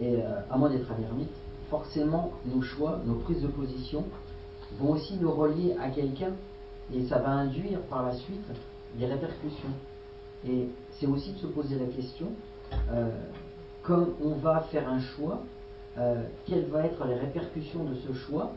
et 0.00 0.16
euh, 0.16 0.40
à 0.50 0.58
moins 0.58 0.70
d'être 0.70 0.90
un 0.90 1.02
ermite, 1.02 1.30
forcément, 1.70 2.32
nos 2.46 2.62
choix, 2.62 3.00
nos 3.06 3.14
prises 3.14 3.42
de 3.42 3.48
position 3.48 4.04
vont 4.78 4.92
aussi 4.92 5.16
nous 5.20 5.30
relier 5.30 5.76
à 5.80 5.90
quelqu'un, 5.90 6.32
et 6.92 7.04
ça 7.06 7.18
va 7.18 7.30
induire 7.30 7.80
par 7.82 8.04
la 8.04 8.14
suite 8.14 8.46
des 8.98 9.06
répercussions. 9.06 9.74
Et 10.46 10.68
c'est 10.92 11.06
aussi 11.06 11.32
de 11.32 11.38
se 11.38 11.46
poser 11.46 11.78
la 11.78 11.86
question, 11.86 12.28
euh, 12.90 13.10
on 13.88 14.34
va 14.34 14.60
faire 14.72 14.88
un 14.88 15.00
choix, 15.00 15.40
euh, 15.98 16.24
quelles 16.46 16.66
vont 16.66 16.80
être 16.80 17.04
les 17.06 17.14
répercussions 17.14 17.84
de 17.84 17.94
ce 17.94 18.12
choix 18.12 18.52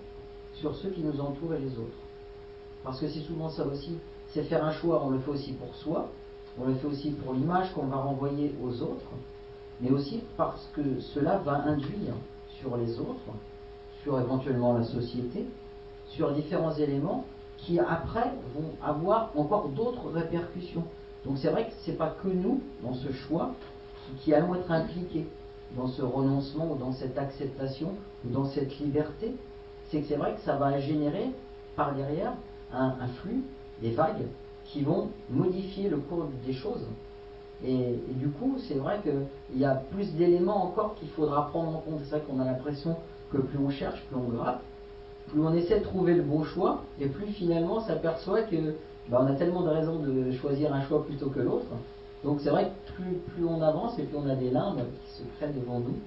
sur 0.54 0.76
ceux 0.76 0.90
qui 0.90 1.02
nous 1.02 1.20
entourent 1.22 1.54
et 1.54 1.60
les 1.60 1.78
autres 1.78 1.98
parce 2.84 3.00
que 3.00 3.08
c'est 3.08 3.22
souvent 3.22 3.50
ça 3.50 3.66
aussi, 3.66 3.98
c'est 4.30 4.44
faire 4.44 4.64
un 4.64 4.72
choix, 4.72 5.04
on 5.04 5.10
le 5.10 5.20
fait 5.20 5.32
aussi 5.32 5.54
pour 5.54 5.76
soi, 5.76 6.10
on 6.58 6.66
le 6.66 6.76
fait 6.76 6.88
aussi 6.88 7.12
pour 7.12 7.34
l'image 7.34 7.74
qu'on 7.74 7.88
va 7.88 7.98
renvoyer 7.98 8.56
aux 8.64 8.82
autres, 8.82 9.12
mais 9.82 9.92
aussi 9.92 10.22
parce 10.38 10.70
que 10.74 11.00
cela 11.00 11.38
va 11.38 11.64
induire 11.66 12.16
sur 12.60 12.78
les 12.78 13.00
autres, 13.00 13.32
sur 14.04 14.20
éventuellement 14.20 14.78
la 14.78 14.84
société, 14.84 15.46
sur 16.10 16.32
différents 16.32 16.74
éléments 16.76 17.26
qui 17.58 17.80
après 17.80 18.32
vont 18.56 18.72
avoir 18.84 19.32
encore 19.36 19.70
d'autres 19.70 20.10
répercussions. 20.10 20.84
Donc 21.26 21.38
c'est 21.38 21.50
vrai 21.50 21.66
que 21.66 21.74
ce 21.84 21.92
n'est 21.92 21.98
pas 21.98 22.16
que 22.24 22.30
nous, 22.30 22.62
dans 22.84 22.94
ce 22.94 23.12
choix, 23.12 23.52
qui, 24.22 24.34
allons 24.34 24.56
être 24.56 24.72
impliqués 24.72 25.28
dans 25.76 25.88
ce 25.88 26.02
renoncement 26.02 26.72
ou 26.72 26.76
dans 26.78 26.94
cette 26.94 27.18
acceptation 27.18 27.94
ou 28.26 28.30
dans 28.30 28.46
cette 28.46 28.80
liberté. 28.80 29.36
C'est 29.90 30.02
que 30.02 30.08
c'est 30.08 30.16
vrai 30.16 30.34
que 30.34 30.42
ça 30.42 30.56
va 30.56 30.80
générer 30.80 31.30
par 31.76 31.94
derrière 31.94 32.34
un, 32.74 32.96
un 33.02 33.08
flux, 33.22 33.44
des 33.82 33.92
vagues, 33.92 34.26
qui 34.66 34.82
vont 34.82 35.10
modifier 35.30 35.90
le 35.90 35.98
cours 35.98 36.28
des 36.46 36.54
choses. 36.54 36.86
Et, 37.64 37.74
et 37.74 38.14
du 38.14 38.30
coup, 38.30 38.58
c'est 38.68 38.76
vrai 38.76 39.00
qu'il 39.04 39.60
y 39.60 39.66
a 39.66 39.76
plus 39.76 40.14
d'éléments 40.14 40.64
encore 40.64 40.96
qu'il 40.96 41.10
faudra 41.10 41.48
prendre 41.48 41.76
en 41.76 41.80
compte. 41.80 42.00
C'est 42.04 42.18
vrai 42.18 42.22
qu'on 42.28 42.40
a 42.40 42.46
l'impression 42.46 42.96
que 43.32 43.38
plus 43.38 43.60
on 43.60 43.70
cherche, 43.70 44.02
plus 44.06 44.16
on 44.16 44.30
gratte, 44.30 44.62
plus 45.32 45.42
on 45.42 45.54
essaie 45.54 45.80
de 45.80 45.86
trouver 45.86 46.14
le 46.14 46.24
bon 46.24 46.44
choix, 46.44 46.84
et 47.00 47.08
plus 47.08 47.28
finalement 47.28 47.78
on 47.78 47.82
s'aperçoit 47.82 48.42
que 48.44 48.76
bah, 49.10 49.20
on 49.22 49.28
a 49.28 49.36
tellement 49.36 49.64
de 49.64 49.70
raisons 49.70 50.00
de 50.00 50.32
choisir 50.32 50.74
un 50.74 50.82
choix 50.84 51.06
plutôt 51.06 51.30
que 51.30 51.40
l'autre. 51.40 51.66
Donc 52.24 52.40
c'est 52.42 52.50
vrai 52.50 52.72
que 52.98 53.02
plus, 53.34 53.46
on 53.46 53.62
avance 53.62 53.98
et 53.98 54.04
plus 54.04 54.18
on 54.18 54.30
a 54.30 54.36
des 54.36 54.50
limbes 54.50 54.82
qui 55.06 55.12
se 55.18 55.24
créent 55.38 55.54
devant 55.54 55.80
nous. 55.80 55.98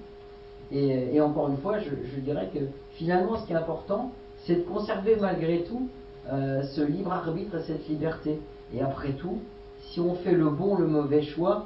Et, 0.71 1.19
encore 1.21 1.49
une 1.49 1.57
fois, 1.57 1.79
je, 1.79 1.89
je 1.89 2.19
dirais 2.21 2.49
que 2.53 2.59
finalement 2.91 3.37
ce 3.37 3.45
qui 3.45 3.53
est 3.53 3.57
important, 3.57 4.11
c'est 4.45 4.55
de 4.55 4.61
conserver 4.61 5.17
malgré 5.19 5.63
tout 5.63 5.87
euh, 6.31 6.63
ce 6.63 6.81
libre 6.81 7.11
arbitre 7.11 7.55
et 7.55 7.63
cette 7.63 7.87
liberté. 7.87 8.39
Et 8.73 8.81
après 8.81 9.13
tout, 9.13 9.39
si 9.79 9.99
on 9.99 10.15
fait 10.15 10.33
le 10.33 10.49
bon, 10.49 10.75
le 10.75 10.87
mauvais 10.87 11.21
choix, 11.21 11.65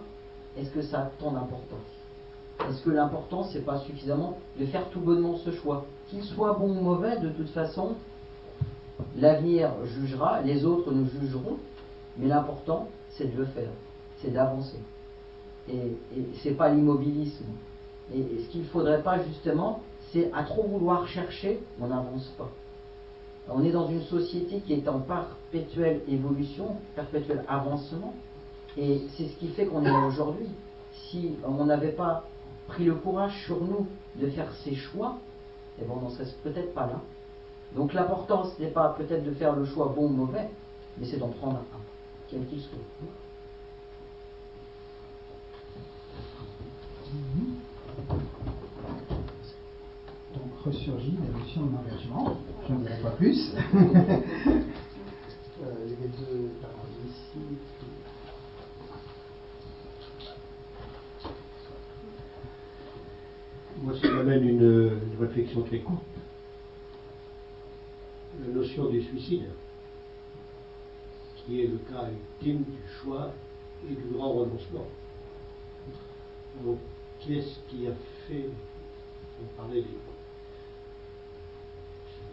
est-ce 0.57 0.71
que 0.71 0.81
ça 0.81 0.99
a 0.99 1.11
tant 1.19 1.31
d'importance? 1.31 1.79
Est-ce 2.67 2.81
que 2.81 2.89
l'important, 2.89 3.43
c'est 3.43 3.63
pas 3.63 3.79
suffisamment 3.79 4.37
de 4.59 4.65
faire 4.65 4.89
tout 4.89 4.99
bonnement 4.99 5.37
ce 5.37 5.51
choix? 5.51 5.85
Qu'il 6.09 6.23
soit 6.23 6.53
bon 6.53 6.69
ou 6.69 6.81
mauvais, 6.81 7.19
de 7.19 7.29
toute 7.29 7.49
façon, 7.49 7.95
l'avenir 9.17 9.71
jugera, 9.85 10.41
les 10.41 10.65
autres 10.65 10.91
nous 10.91 11.07
jugeront, 11.09 11.57
mais 12.17 12.27
l'important, 12.27 12.87
c'est 13.11 13.33
de 13.33 13.37
le 13.37 13.45
faire, 13.45 13.69
c'est 14.21 14.31
d'avancer. 14.31 14.79
Et, 15.69 15.75
et 15.75 16.27
c'est 16.41 16.53
pas 16.53 16.69
l'immobilisme. 16.69 17.45
Et, 18.13 18.23
ce 18.39 18.49
qu'il 18.49 18.61
ne 18.61 18.67
faudrait 18.67 19.03
pas 19.03 19.21
justement, 19.23 19.81
c'est 20.11 20.31
à 20.33 20.43
trop 20.43 20.63
vouloir 20.63 21.07
chercher, 21.07 21.59
on 21.81 21.87
n'avance 21.87 22.33
pas. 22.37 22.49
On 23.49 23.63
est 23.63 23.71
dans 23.71 23.87
une 23.87 24.03
société 24.03 24.59
qui 24.61 24.73
est 24.73 24.87
en 24.87 24.99
perpétuelle 24.99 26.01
évolution, 26.07 26.75
perpétuel 26.95 27.43
avancement, 27.47 28.13
et 28.77 29.01
c'est 29.15 29.27
ce 29.27 29.35
qui 29.37 29.47
fait 29.49 29.65
qu'on 29.65 29.85
est 29.85 30.05
aujourd'hui. 30.05 30.47
Si 30.91 31.33
on 31.45 31.65
n'avait 31.65 31.91
pas 31.91 32.23
pris 32.67 32.85
le 32.85 32.95
courage 32.95 33.43
sur 33.45 33.61
nous 33.61 33.87
de 34.15 34.27
faire 34.29 34.51
ces 34.63 34.75
choix, 34.75 35.17
eh 35.79 35.85
ben 35.85 35.93
on 35.95 36.01
n'en 36.01 36.09
serait 36.09 36.25
peut-être 36.43 36.73
pas 36.73 36.87
là. 36.87 37.01
Donc 37.75 37.93
l'important, 37.93 38.45
ce 38.45 38.61
n'est 38.61 38.71
pas 38.71 38.89
peut-être 38.97 39.23
de 39.23 39.31
faire 39.31 39.55
le 39.55 39.65
choix 39.65 39.93
bon 39.95 40.05
ou 40.05 40.09
mauvais, 40.09 40.49
mais 40.97 41.05
c'est 41.05 41.17
d'en 41.17 41.29
prendre 41.29 41.57
un, 41.57 41.79
quel 42.29 42.45
qu'il 42.47 42.61
soit. 42.61 42.77
Donc 50.33 50.51
ressurgit 50.65 51.17
la 51.21 51.39
notion 51.39 51.65
de 51.65 51.71
l'engagement. 51.75 52.37
Je 52.67 52.73
n'en 52.73 52.79
dirai 52.79 52.97
pas 53.01 53.11
plus. 53.11 53.53
Euh, 55.59 55.87
deux 56.19 56.51
paroles 56.61 57.07
ici. 57.07 57.57
Moi, 63.81 63.93
ça 64.01 64.09
m'amène 64.09 64.47
une, 64.47 64.61
une 64.61 65.19
réflexion 65.19 65.61
très 65.61 65.79
courte. 65.79 66.01
La 68.41 68.47
notion 68.53 68.89
du 68.89 69.03
suicide, 69.03 69.49
qui 71.35 71.61
est 71.61 71.67
le 71.67 71.77
cas 71.77 72.07
ultime 72.41 72.63
du 72.63 72.91
choix 73.01 73.31
et 73.87 73.93
du 73.93 74.03
grand 74.13 74.33
renoncement. 74.33 74.87
Donc, 76.63 76.79
qu'est-ce 77.19 77.59
qui 77.69 77.87
a 77.87 77.93
fait, 78.27 78.49
on 79.41 79.61
parlait 79.61 79.83
des 79.83 79.87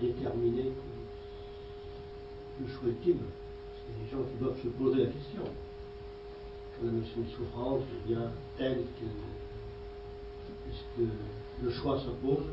déterminer 0.00 0.72
le 2.60 2.66
choix 2.66 2.88
ultime 2.88 3.20
C'est 3.76 4.04
des 4.04 4.10
gens 4.10 4.24
qui 4.30 4.38
doivent 4.38 4.60
se 4.62 4.68
poser 4.68 5.04
la 5.04 5.10
question. 5.10 5.42
Quand 5.44 6.86
la 6.86 6.92
notion 6.92 7.20
de 7.20 7.28
souffrance 7.28 7.82
devient 8.06 8.28
telle 8.56 8.84
que 8.98 9.04
est-ce 10.70 11.02
que 11.02 11.08
le 11.62 11.70
choix 11.70 11.98
s'impose 12.00 12.44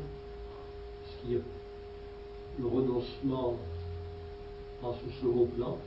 Est-ce 1.04 1.20
qu'il 1.22 1.32
y 1.32 1.36
a 1.36 1.40
le 2.58 2.66
renoncement 2.66 3.56
passe 4.80 4.96
au 5.06 5.10
second 5.20 5.46
plan 5.46 5.78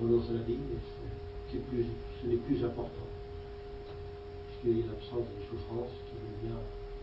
On 0.00 0.04
renonce 0.04 0.30
à 0.30 0.34
la 0.34 0.42
vie, 0.42 0.56
mais 0.70 1.58
plus- 1.68 1.86
ce 2.22 2.26
n'est 2.26 2.36
plus 2.36 2.64
important. 2.64 3.06
Puisqu'il 4.46 4.80
y 4.80 4.82
a 4.84 4.86
l'absence 4.86 5.26
de 5.26 5.42
souffrance 5.48 5.90
qui 6.06 6.14
devient 6.46 6.54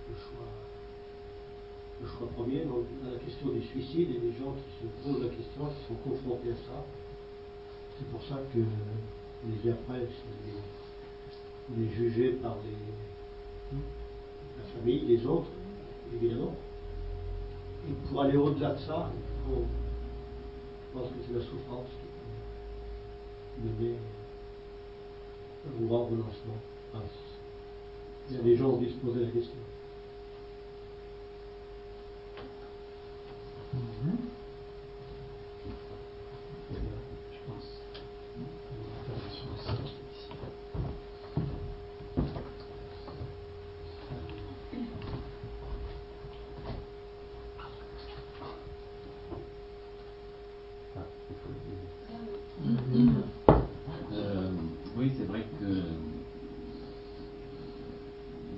le 0.09 0.15
choix, 0.15 0.47
le 2.01 2.07
choix 2.07 2.28
premier. 2.36 2.65
Donc, 2.65 2.86
la 3.03 3.20
question 3.20 3.49
du 3.49 3.61
suicide, 3.61 4.09
a 4.15 4.20
des 4.20 4.32
gens 4.34 4.53
qui 4.55 4.72
se 4.86 4.88
posent 5.03 5.22
la 5.24 5.30
question, 5.30 5.65
qui 5.65 5.88
sont 5.88 5.99
confrontés 6.09 6.51
à 6.51 6.55
ça. 6.55 6.86
C'est 7.97 8.09
pour 8.09 8.24
ça 8.24 8.39
que 8.53 8.59
les 8.59 9.72
après, 9.72 9.99
les, 9.99 11.78
les 11.84 11.89
juger 11.93 12.32
par 12.41 12.55
les, 12.63 13.78
la 14.58 14.80
famille, 14.80 15.05
les 15.05 15.26
autres, 15.26 15.49
évidemment. 16.14 16.55
Et 17.88 17.93
pour 18.08 18.22
aller 18.22 18.38
au-delà 18.38 18.74
de 18.74 18.80
ça, 18.80 19.10
il 19.14 19.51
faut, 19.51 19.64
je 19.64 20.99
pense 20.99 21.10
que 21.10 21.16
c'est 21.26 21.34
la 21.34 21.41
souffrance 21.41 21.88
qui 21.89 23.62
peut 23.62 23.84
mener 23.84 23.95
au 25.80 25.86
grand 25.86 26.05
renoncement. 26.05 26.58
Il 28.30 28.36
y 28.36 28.39
a 28.39 28.43
des 28.43 28.55
gens 28.55 28.78
qui 28.78 28.89
se 28.89 28.95
posaient 28.95 29.26
la 29.26 29.32
question. 29.32 29.55
Mhm. 33.74 34.18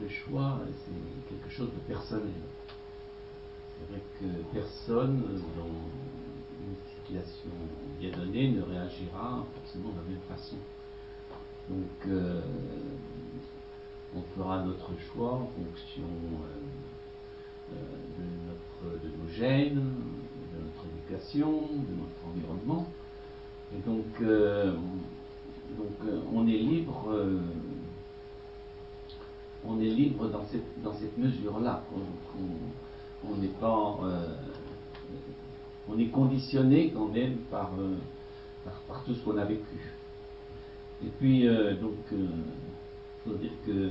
Choix, 0.10 0.60
c'est 0.86 1.30
quelque 1.30 1.50
chose 1.50 1.70
de 1.70 1.94
personnel. 1.94 2.30
C'est 3.78 3.92
vrai 3.92 4.02
que 4.20 4.26
personne, 4.54 5.22
dans 5.58 5.66
une 5.66 6.76
situation 6.98 7.52
bien 8.00 8.12
donnée 8.12 8.52
ne 8.52 8.62
réagira 8.62 9.46
forcément 9.56 9.90
de 9.90 9.98
la 9.98 10.10
même 10.10 10.22
façon. 10.28 10.58
Donc, 11.70 12.08
euh, 12.08 12.42
on 14.16 14.22
fera 14.36 14.64
notre 14.64 14.92
choix 15.00 15.34
en 15.34 15.48
fonction 15.48 16.04
euh, 17.72 17.76
de, 18.18 18.26
notre, 18.48 19.04
de 19.04 19.10
nos 19.10 19.30
gènes, 19.30 19.76
de 19.76 20.64
notre 20.64 20.86
éducation, 20.98 21.52
de 21.52 21.96
notre 21.96 22.28
environnement. 22.28 22.88
Et 23.72 23.82
donc, 23.88 24.06
donc 25.78 26.24
on 26.34 26.48
est 26.48 26.58
libre 26.58 27.14
on 29.66 29.80
est 29.80 29.90
libre 29.90 30.30
dans 30.30 30.46
cette, 30.46 30.82
dans 30.84 30.94
cette 30.94 31.18
mesure-là. 31.18 31.84
On 33.28 33.36
n'est 33.36 33.48
pas. 33.48 33.98
Euh, 34.04 34.36
on 35.90 35.98
est 35.98 36.08
conditionné 36.08 36.92
quand 36.92 37.08
même 37.08 37.38
par, 37.50 37.72
euh, 37.80 37.96
par, 38.88 39.04
tout 39.04 39.14
ce 39.14 39.24
qu'on 39.24 39.38
a 39.38 39.46
vécu. 39.46 39.80
Et 41.04 41.10
puis, 41.20 41.48
euh, 41.48 41.76
donc, 41.76 41.96
il 42.12 42.28
faut 43.26 43.38
dire 43.38 43.52
que 43.66 43.90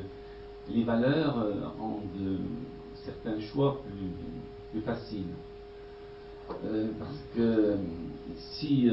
les 0.70 0.84
valeurs 0.84 1.34
rendent 1.78 2.38
certains 2.94 3.40
choix 3.40 3.82
plus, 3.82 4.10
plus 4.70 4.80
faciles. 4.82 5.24
parce 6.48 7.18
que 7.34 7.76
si, 8.36 8.88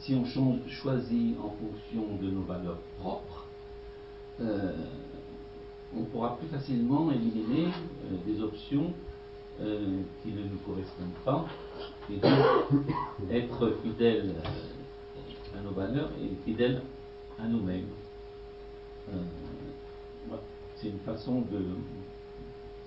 si 0.00 0.14
on 0.14 0.24
choisit 0.68 1.36
en 1.38 1.50
fonction 1.50 2.16
de 2.22 2.30
nos 2.30 2.42
valeurs 2.42 2.80
propres, 2.98 3.46
on 5.96 6.04
pourra 6.04 6.36
plus 6.36 6.48
facilement 6.48 7.10
éliminer 7.10 7.66
euh, 7.66 8.16
des 8.26 8.42
options 8.42 8.92
euh, 9.60 10.00
qui 10.22 10.30
ne 10.32 10.42
nous 10.42 10.58
correspondent 10.66 11.22
pas 11.24 11.46
et 12.10 12.16
donc 12.16 12.32
être 13.30 13.78
fidèle 13.82 14.34
euh, 14.36 15.58
à 15.58 15.62
nos 15.62 15.70
valeurs 15.70 16.10
et 16.20 16.34
fidèle 16.44 16.82
à 17.38 17.46
nous-mêmes. 17.46 17.86
C'est 20.76 20.88
une 20.88 20.98
façon 21.00 21.42
de 21.42 21.66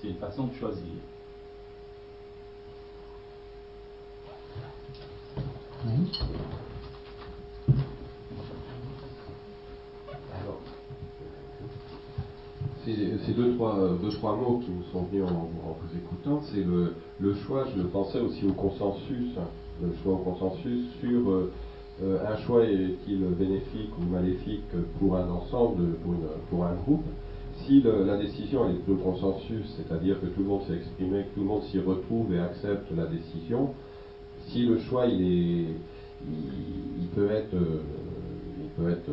c'est 0.01 0.09
une 0.09 0.17
façon 0.17 0.47
de 0.47 0.53
choisir. 0.53 0.83
C'est 13.25 13.35
deux 13.35 13.55
trois, 13.55 13.77
trois 14.13 14.35
mots 14.35 14.61
qui 14.63 14.71
me 14.71 14.83
sont 14.91 15.03
venus 15.03 15.23
en, 15.23 15.49
vous 15.81 15.97
écoutant. 15.97 16.41
C'est 16.51 16.63
le, 16.63 17.33
choix, 17.45 17.65
je 17.75 17.81
pensais 17.81 18.19
aussi 18.19 18.45
au 18.45 18.53
consensus, 18.53 19.33
le 19.81 19.89
choix 20.01 20.13
au 20.13 20.17
consensus 20.17 20.85
sur 21.01 21.29
euh, 21.29 21.51
euh, 22.03 22.19
un 22.25 22.37
choix 22.37 22.63
est-il 22.63 23.19
bénéfique 23.37 23.91
ou 23.99 24.09
maléfique 24.09 24.71
pour 24.99 25.17
un 25.17 25.29
ensemble, 25.29 25.95
pour, 26.49 26.63
un 26.63 26.75
groupe. 26.75 27.05
Si 27.65 27.81
la 27.81 28.17
décision 28.17 28.69
est 28.69 28.89
au 28.89 28.95
consensus, 28.95 29.65
c'est-à-dire 29.75 30.21
que 30.21 30.27
tout 30.27 30.41
le 30.41 30.47
monde 30.47 30.61
s'est 30.67 30.75
exprimé, 30.75 31.23
que 31.23 31.35
tout 31.35 31.41
le 31.41 31.47
monde 31.47 31.63
s'y 31.63 31.79
retrouve 31.79 32.33
et 32.33 32.39
accepte 32.39 32.85
la 32.95 33.07
décision, 33.07 33.71
si 34.47 34.65
le 34.65 34.79
choix 34.79 35.07
il 35.07 35.21
est, 35.21 35.65
il, 36.29 37.07
peut 37.15 37.29
être, 37.31 37.55
il 38.61 38.69
peut 38.77 38.89
être 38.91 39.09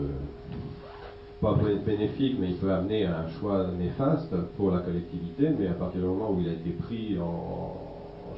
pas 1.44 1.58
bénéfique, 1.84 2.36
mais 2.40 2.48
il 2.48 2.56
peut 2.56 2.72
amener 2.72 3.04
à 3.04 3.20
un 3.20 3.28
choix 3.38 3.66
néfaste 3.78 4.34
pour 4.56 4.70
la 4.70 4.78
collectivité, 4.78 5.50
mais 5.58 5.66
à 5.66 5.74
partir 5.74 6.00
du 6.00 6.06
moment 6.06 6.32
où 6.32 6.40
il 6.40 6.48
a 6.48 6.52
été 6.52 6.70
pris 6.70 7.18
en, 7.20 7.76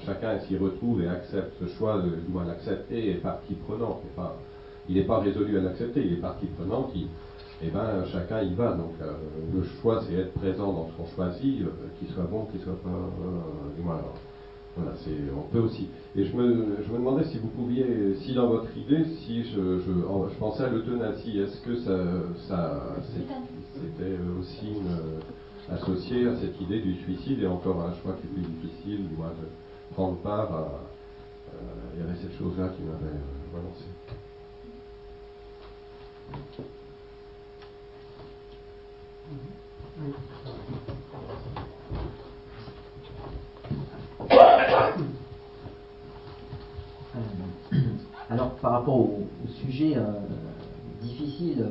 chacun 0.05 0.41
s'y 0.41 0.57
retrouve 0.57 1.03
et 1.03 1.09
accepte 1.09 1.53
ce 1.61 1.69
choix, 1.77 2.03
du 2.03 2.33
moins 2.33 2.45
l'accepter, 2.45 3.13
est 3.13 3.23
partie 3.23 3.55
prenante. 3.55 4.03
il 4.89 4.97
n'est 4.97 5.05
pas 5.05 5.21
résolu 5.21 5.57
à 5.57 5.61
l'accepter, 5.61 6.05
il 6.05 6.15
est 6.15 6.21
partie 6.21 6.47
prenante, 6.47 6.91
et 6.97 7.07
eh 7.63 7.71
ben, 7.71 8.05
chacun 8.13 8.43
y 8.43 8.55
va. 8.55 8.73
Donc 8.73 8.95
euh, 9.01 9.13
le 9.55 9.63
choix, 9.63 10.03
c'est 10.03 10.15
être 10.15 10.33
présent 10.33 10.73
dans 10.73 10.89
ce 10.89 10.93
qu'on 10.97 11.15
choisit, 11.15 11.63
euh, 11.63 11.71
qu'il 11.99 12.09
soit 12.09 12.25
bon, 12.25 12.47
qu'il 12.47 12.61
soit 12.61 12.83
pas. 12.83 12.89
Euh, 12.89 13.77
du 13.77 13.83
moins, 13.83 14.01
voilà, 14.77 14.93
c'est, 15.05 15.16
on 15.35 15.51
peut 15.51 15.61
aussi. 15.61 15.89
Et 16.14 16.24
je 16.24 16.37
me, 16.37 16.77
je 16.87 16.93
me 16.93 16.99
demandais 16.99 17.24
si 17.24 17.39
vous 17.39 17.49
pouviez, 17.49 18.14
si 18.22 18.35
dans 18.35 18.49
votre 18.49 18.77
idée, 18.77 19.05
si 19.24 19.45
je, 19.45 19.81
je, 19.81 20.39
pensais 20.39 20.64
à 20.64 20.68
l'euthanasie, 20.68 21.39
est-ce 21.41 21.61
que 21.62 21.77
ça, 21.77 21.97
ça 22.49 22.97
c'était 23.74 24.18
aussi 24.39 24.77
associé 25.70 26.29
à 26.29 26.37
cette 26.37 26.61
idée 26.61 26.81
du 26.81 26.95
suicide 27.03 27.43
et 27.43 27.47
encore 27.47 27.81
un 27.81 27.95
choix 28.03 28.16
qui 28.20 28.27
est 28.27 28.31
plus 28.31 28.43
difficile, 28.43 29.07
moins 29.16 29.29
de 29.29 29.95
prendre 29.95 30.16
part 30.18 30.53
à. 30.53 30.81
Euh, 31.55 31.59
il 31.95 32.01
y 32.01 32.03
avait 32.03 32.18
cette 32.20 32.37
chose-là 32.39 32.68
qui 32.68 32.83
m'avait. 32.83 33.16
Euh, 39.99 40.66
au, 48.89 49.20
sujet 49.62 49.97
euh, 49.97 50.03
difficile 51.01 51.66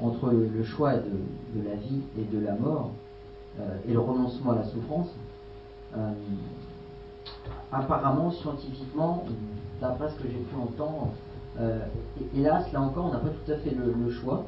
entre 0.00 0.30
le, 0.30 0.64
choix 0.64 0.94
de, 0.94 1.62
la 1.64 1.74
vie 1.76 2.00
et 2.18 2.24
de 2.24 2.44
la 2.44 2.54
mort 2.54 2.92
euh, 3.58 3.78
et 3.88 3.92
le 3.92 4.00
renoncement 4.00 4.52
à 4.52 4.56
la 4.56 4.64
souffrance, 4.64 5.08
apparemment, 7.72 8.30
scientifiquement, 8.30 9.24
d'après 9.80 10.10
ce 10.10 10.16
que 10.16 10.28
j'ai 10.28 10.40
pu 10.40 10.54
entendre, 10.54 11.08
hélas, 12.36 12.70
là 12.72 12.82
encore, 12.82 13.06
on 13.06 13.12
n'a 13.12 13.18
pas 13.18 13.30
tout 13.30 13.50
à 13.50 13.56
fait 13.56 13.70
le, 13.74 14.10
choix, 14.10 14.44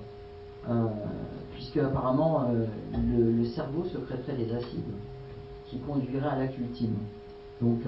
puisque 1.55 1.79
apparemment, 1.79 2.51
le, 2.93 3.31
le, 3.31 3.45
cerveau 3.47 3.85
secréterait 3.85 4.37
des 4.37 4.55
acides 4.55 4.93
qui 5.69 5.79
conduiraient 5.79 6.29
à 6.29 6.37
l'acte 6.37 6.59
ultime. 6.59 6.97
Donc, 7.63 7.81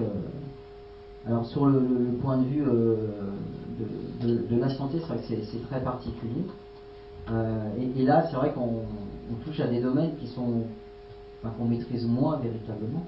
alors 1.27 1.45
sur 1.45 1.67
le, 1.67 2.17
point 2.21 2.37
de 2.37 2.45
vue 2.45 2.63
euh, 2.65 2.95
de, 4.21 4.59
la 4.59 4.69
santé, 4.69 4.97
c'est 4.99 5.05
vrai 5.05 5.17
que 5.17 5.43
c'est 5.43 5.67
très 5.67 5.81
particulier. 5.81 6.45
Euh, 7.29 7.69
et, 7.95 8.03
là, 8.03 8.27
c'est 8.29 8.35
vrai 8.35 8.51
qu'on 8.53 8.83
touche 9.45 9.59
à 9.59 9.67
des 9.67 9.81
domaines 9.81 10.15
qui 10.17 10.27
sont, 10.27 10.63
qu'on 11.43 11.65
maîtrise 11.65 12.07
moins 12.07 12.37
véritablement. 12.37 13.03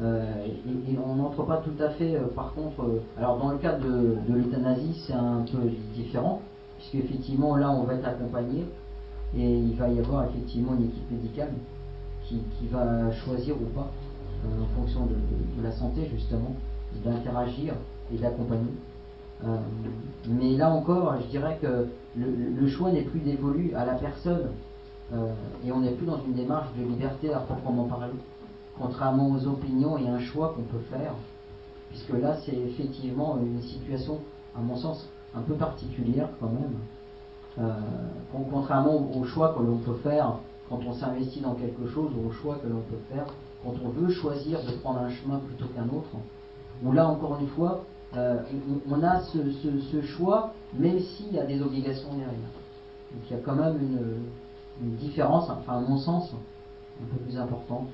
Euh, 0.00 0.46
et, 0.88 0.98
on 0.98 1.16
n'entre 1.16 1.44
pas 1.44 1.58
tout 1.58 1.82
à 1.82 1.90
fait, 1.90 2.18
par 2.34 2.54
contre, 2.54 3.02
alors 3.18 3.38
dans 3.38 3.50
le 3.50 3.58
cas 3.58 3.78
de, 3.78 4.16
l'euthanasie, 4.28 5.02
c'est 5.06 5.12
un 5.12 5.44
peu 5.52 5.58
différent, 5.94 6.40
puisque 6.78 7.04
effectivement 7.04 7.56
là, 7.56 7.70
on 7.70 7.84
va 7.84 7.94
être 7.94 8.08
accompagné 8.08 8.64
et 9.36 9.58
il 9.58 9.76
va 9.76 9.88
y 9.88 9.98
avoir 9.98 10.24
effectivement 10.24 10.74
une 10.74 10.86
équipe 10.86 11.10
médicale 11.10 11.52
qui, 12.24 12.40
va 12.70 13.12
choisir 13.12 13.56
ou 13.56 13.66
pas, 13.74 13.90
en 14.46 14.80
fonction 14.80 15.02
de 15.04 15.62
la 15.62 15.70
santé 15.72 16.08
justement 16.10 16.56
d'interagir 17.04 17.74
et 18.12 18.18
d'accompagner. 18.18 18.72
Euh, 19.44 19.56
mais 20.28 20.56
là 20.56 20.70
encore, 20.70 21.14
je 21.20 21.26
dirais 21.26 21.58
que 21.60 21.88
le, 22.16 22.68
choix 22.68 22.92
n'est 22.92 23.02
plus 23.02 23.20
dévolu 23.20 23.74
à 23.74 23.84
la 23.84 23.94
personne 23.94 24.50
euh, 25.12 25.32
et 25.66 25.72
on 25.72 25.80
n'est 25.80 25.92
plus 25.92 26.06
dans 26.06 26.22
une 26.24 26.34
démarche 26.34 26.68
de 26.78 26.84
liberté 26.84 27.32
à 27.32 27.40
proprement 27.40 27.84
parler, 27.84 28.14
contrairement 28.78 29.30
aux 29.30 29.46
opinions 29.46 29.98
et 29.98 30.08
un 30.08 30.20
choix 30.20 30.54
qu'on 30.54 30.62
peut 30.62 30.84
faire, 30.90 31.14
puisque 31.90 32.12
là 32.22 32.36
c'est 32.44 32.56
effectivement 32.56 33.38
une 33.38 33.60
situation, 33.62 34.18
à 34.56 34.60
mon 34.60 34.76
sens, 34.76 35.08
un 35.34 35.40
peu 35.40 35.54
particulière 35.54 36.28
quand 36.40 36.50
même, 36.50 36.74
euh, 37.58 37.72
contrairement 38.50 39.10
au 39.16 39.24
choix 39.24 39.54
que 39.54 39.62
l'on 39.62 39.78
peut 39.78 39.98
faire 40.02 40.36
quand 40.68 40.80
on 40.86 40.94
s'investit 40.94 41.40
dans 41.40 41.54
quelque 41.54 41.86
chose 41.88 42.10
ou 42.16 42.28
au 42.28 42.32
choix 42.32 42.58
que 42.62 42.68
l'on 42.68 42.80
peut 42.80 43.00
faire 43.12 43.26
quand 43.64 43.74
on 43.84 43.88
veut 43.90 44.10
choisir 44.10 44.62
de 44.64 44.72
prendre 44.78 45.00
un 45.00 45.10
chemin 45.10 45.38
plutôt 45.38 45.66
qu'un 45.66 45.84
autre 45.84 46.10
où 46.82 46.92
là, 46.92 47.06
encore 47.08 47.38
une 47.40 47.48
fois, 47.48 47.84
euh, 48.16 48.42
on, 48.90 49.02
a 49.02 49.20
ce, 49.20 50.02
choix, 50.02 50.52
même 50.74 51.00
s'il 51.00 51.32
y 51.32 51.38
a 51.38 51.44
des 51.44 51.62
obligations 51.62 52.10
derrière. 52.10 52.34
Donc 53.12 53.22
il 53.30 53.36
y 53.36 53.38
a 53.38 53.42
quand 53.42 53.54
même 53.54 53.78
une, 54.80 54.96
différence, 54.96 55.48
enfin 55.48 55.78
à 55.78 55.80
mon 55.80 55.98
sens, 55.98 56.32
un 57.00 57.06
peu 57.06 57.24
plus 57.24 57.38
importante. 57.38 57.88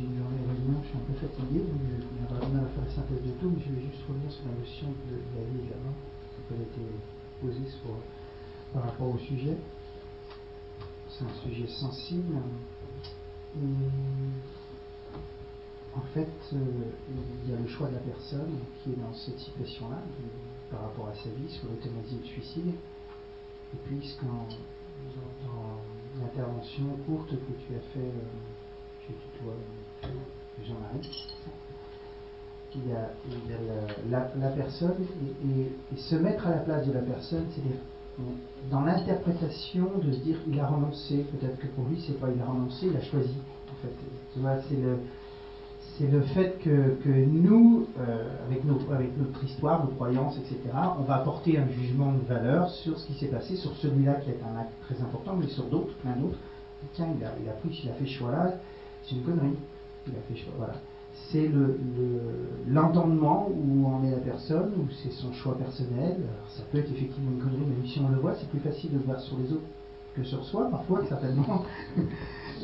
j'ai 0.00 0.06
une 0.06 0.16
journée 0.16 0.40
de 0.40 0.48
réunion, 0.48 0.80
je 0.82 0.88
suis 0.88 0.98
un 0.98 1.06
peu 1.08 1.16
fatigué, 1.20 1.60
donc 1.60 1.80
je 1.84 2.00
vais 2.00 2.24
avoir 2.24 2.40
du 2.40 2.52
mal 2.56 2.64
à 2.64 2.70
faire 2.72 2.84
la 2.84 2.92
synthèse 2.92 3.22
de 3.22 3.32
tout, 3.40 3.50
mais 3.52 3.60
je 3.60 3.70
vais 3.72 3.84
juste 3.84 4.02
revenir 4.08 4.30
sur 4.32 4.44
la 4.48 4.54
notion 4.56 4.88
de 5.08 5.16
la 5.36 5.42
vie 5.44 5.60
et 5.60 5.66
de 5.68 5.72
la 5.72 5.80
mort, 5.84 5.98
qui 6.48 6.54
a 6.54 6.60
été 6.60 6.82
posée 7.40 7.68
par 8.72 8.84
rapport 8.84 9.08
au 9.08 9.09
sujet. 9.26 9.56
C'est 11.08 11.24
un 11.24 11.34
sujet 11.48 11.66
sensible. 11.68 12.36
en 15.96 16.00
fait, 16.14 16.28
euh, 16.54 16.56
il 17.44 17.50
y 17.50 17.54
a 17.54 17.58
le 17.60 17.66
choix 17.68 17.88
de 17.88 17.94
la 17.94 18.00
personne 18.00 18.52
qui 18.82 18.90
est 18.92 18.96
dans 18.96 19.12
cette 19.14 19.38
situation-là, 19.38 19.98
par 20.70 20.82
rapport 20.82 21.08
à 21.08 21.14
sa 21.14 21.30
vie, 21.30 21.50
sur 21.50 21.68
l'euthanasie 21.68 22.16
et 22.16 22.20
le 22.20 22.24
suicide. 22.26 22.68
Et 23.74 23.76
puis, 23.86 24.16
dans, 24.22 24.46
l'intervention 26.20 26.84
courte 27.06 27.30
que 27.30 27.34
tu 27.66 27.74
as 27.76 27.80
fait, 27.92 27.98
euh, 28.00 29.06
tutoie 29.06 29.54
euh, 30.04 30.08
Jean-Marie, 30.64 31.26
il 32.76 32.86
y 32.88 32.92
a, 32.92 33.10
la, 34.10 34.48
personne 34.50 34.94
et, 35.00 35.60
et- 35.60 35.72
et 35.92 35.96
se 35.96 36.14
mettre 36.16 36.46
à 36.46 36.50
la 36.50 36.58
place 36.58 36.86
de 36.86 36.92
la 36.92 37.00
personne, 37.00 37.46
c'est-à-dire 37.50 37.80
dans 38.70 38.82
l'interprétation 38.82 39.90
de 40.02 40.12
se 40.12 40.18
dire 40.18 40.36
il 40.48 40.58
a 40.60 40.66
renoncé, 40.66 41.24
peut-être 41.32 41.58
que 41.58 41.66
pour 41.68 41.84
lui 41.86 42.02
c'est 42.06 42.18
pas 42.20 42.28
il 42.34 42.40
a 42.40 42.44
renoncé, 42.44 42.86
il 42.86 42.96
a 42.96 43.02
choisi. 43.02 43.34
En 43.68 43.82
fait, 43.82 43.94
tu 44.34 44.40
vois, 44.40 44.56
c'est 44.68 44.76
le 44.76 44.98
c'est 46.00 46.06
le 46.06 46.22
fait 46.22 46.58
que, 46.64 46.94
que 47.04 47.10
nous, 47.10 47.86
euh, 47.98 48.28
avec, 48.46 48.64
notre 48.64 49.44
histoire, 49.44 49.84
nos 49.84 49.90
croyances, 49.90 50.38
etc., 50.38 50.58
on 50.98 51.02
va 51.02 51.16
apporter 51.16 51.58
un 51.58 51.68
jugement 51.68 52.12
de 52.12 52.26
valeur 52.26 52.70
sur 52.70 52.98
ce 52.98 53.06
qui 53.06 53.14
s'est 53.14 53.26
passé, 53.26 53.56
sur 53.56 53.76
celui-là 53.76 54.14
qui 54.14 54.30
est 54.30 54.40
un 54.42 54.58
acte 54.58 54.72
très 54.86 55.02
important, 55.02 55.36
mais 55.36 55.46
sur 55.48 55.64
d'autres, 55.64 55.92
plein 55.96 56.16
d'autres. 56.16 56.38
Tiens, 56.94 57.08
il 57.14 57.22
a, 57.22 57.32
il 57.42 57.48
a 57.48 57.52
pris, 57.52 57.78
il 57.84 57.90
a 57.90 57.92
fait 57.92 58.06
ce 58.06 58.12
choix-là, 58.12 58.54
c'est 59.02 59.14
une 59.14 59.22
connerie. 59.22 59.56
Il 60.06 60.14
a 60.14 60.20
fait 60.26 60.36
choix, 60.36 60.54
voilà. 60.56 60.74
C'est 61.12 61.46
le- 61.48 61.78
le- 61.96 62.72
l'entendement 62.72 63.48
où 63.50 63.86
en 63.86 64.02
est 64.04 64.10
la 64.10 64.18
personne, 64.18 64.72
où 64.78 64.86
c'est 65.02 65.10
son 65.12 65.32
choix 65.32 65.56
personnel. 65.56 66.16
Alors, 66.16 66.48
ça 66.48 66.62
peut 66.70 66.78
être 66.78 66.90
effectivement 66.90 67.30
une 67.32 67.38
connerie, 67.42 67.58
même 67.66 67.86
si 67.86 68.00
on 68.00 68.08
le 68.08 68.16
voit, 68.20 68.34
c'est 68.34 68.48
plus 68.48 68.58
facile 68.60 68.90
de 68.92 68.98
le 68.98 69.04
voir 69.04 69.20
sur 69.20 69.36
les 69.38 69.52
autres 69.52 69.62
que 70.16 70.24
sur 70.24 70.44
soi, 70.44 70.68
parfois, 70.70 71.04
certainement. 71.08 71.64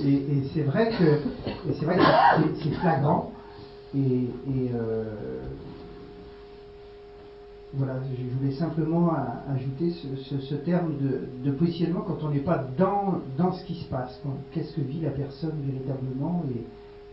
Et, 0.01 0.15
et 0.15 0.43
c'est 0.53 0.63
vrai 0.63 0.91
que, 0.91 1.21
c'est 2.61 2.71
flagrant. 2.81 3.31
Et, 3.95 4.25
et, 4.25 4.71
euh, 4.75 5.05
voilà, 7.75 7.95
je 8.03 8.37
voulais 8.39 8.53
simplement 8.53 9.13
ajouter 9.49 9.91
ce, 9.91 10.17
ce- 10.17 10.41
ce 10.41 10.55
terme 10.55 10.95
de, 10.99 11.21
de 11.45 11.51
positionnement 11.55 12.01
quand 12.07 12.19
on 12.25 12.31
n'est 12.31 12.41
pas 12.41 12.65
dans, 12.79 13.21
dans 13.37 13.53
ce 13.53 13.65
qui 13.65 13.75
se 13.75 13.85
passe. 13.89 14.21
Qu'est-ce 14.53 14.75
que 14.75 14.81
vit 14.81 15.01
la 15.01 15.11
personne 15.11 15.55
véritablement 15.65 16.43
et 16.55 16.63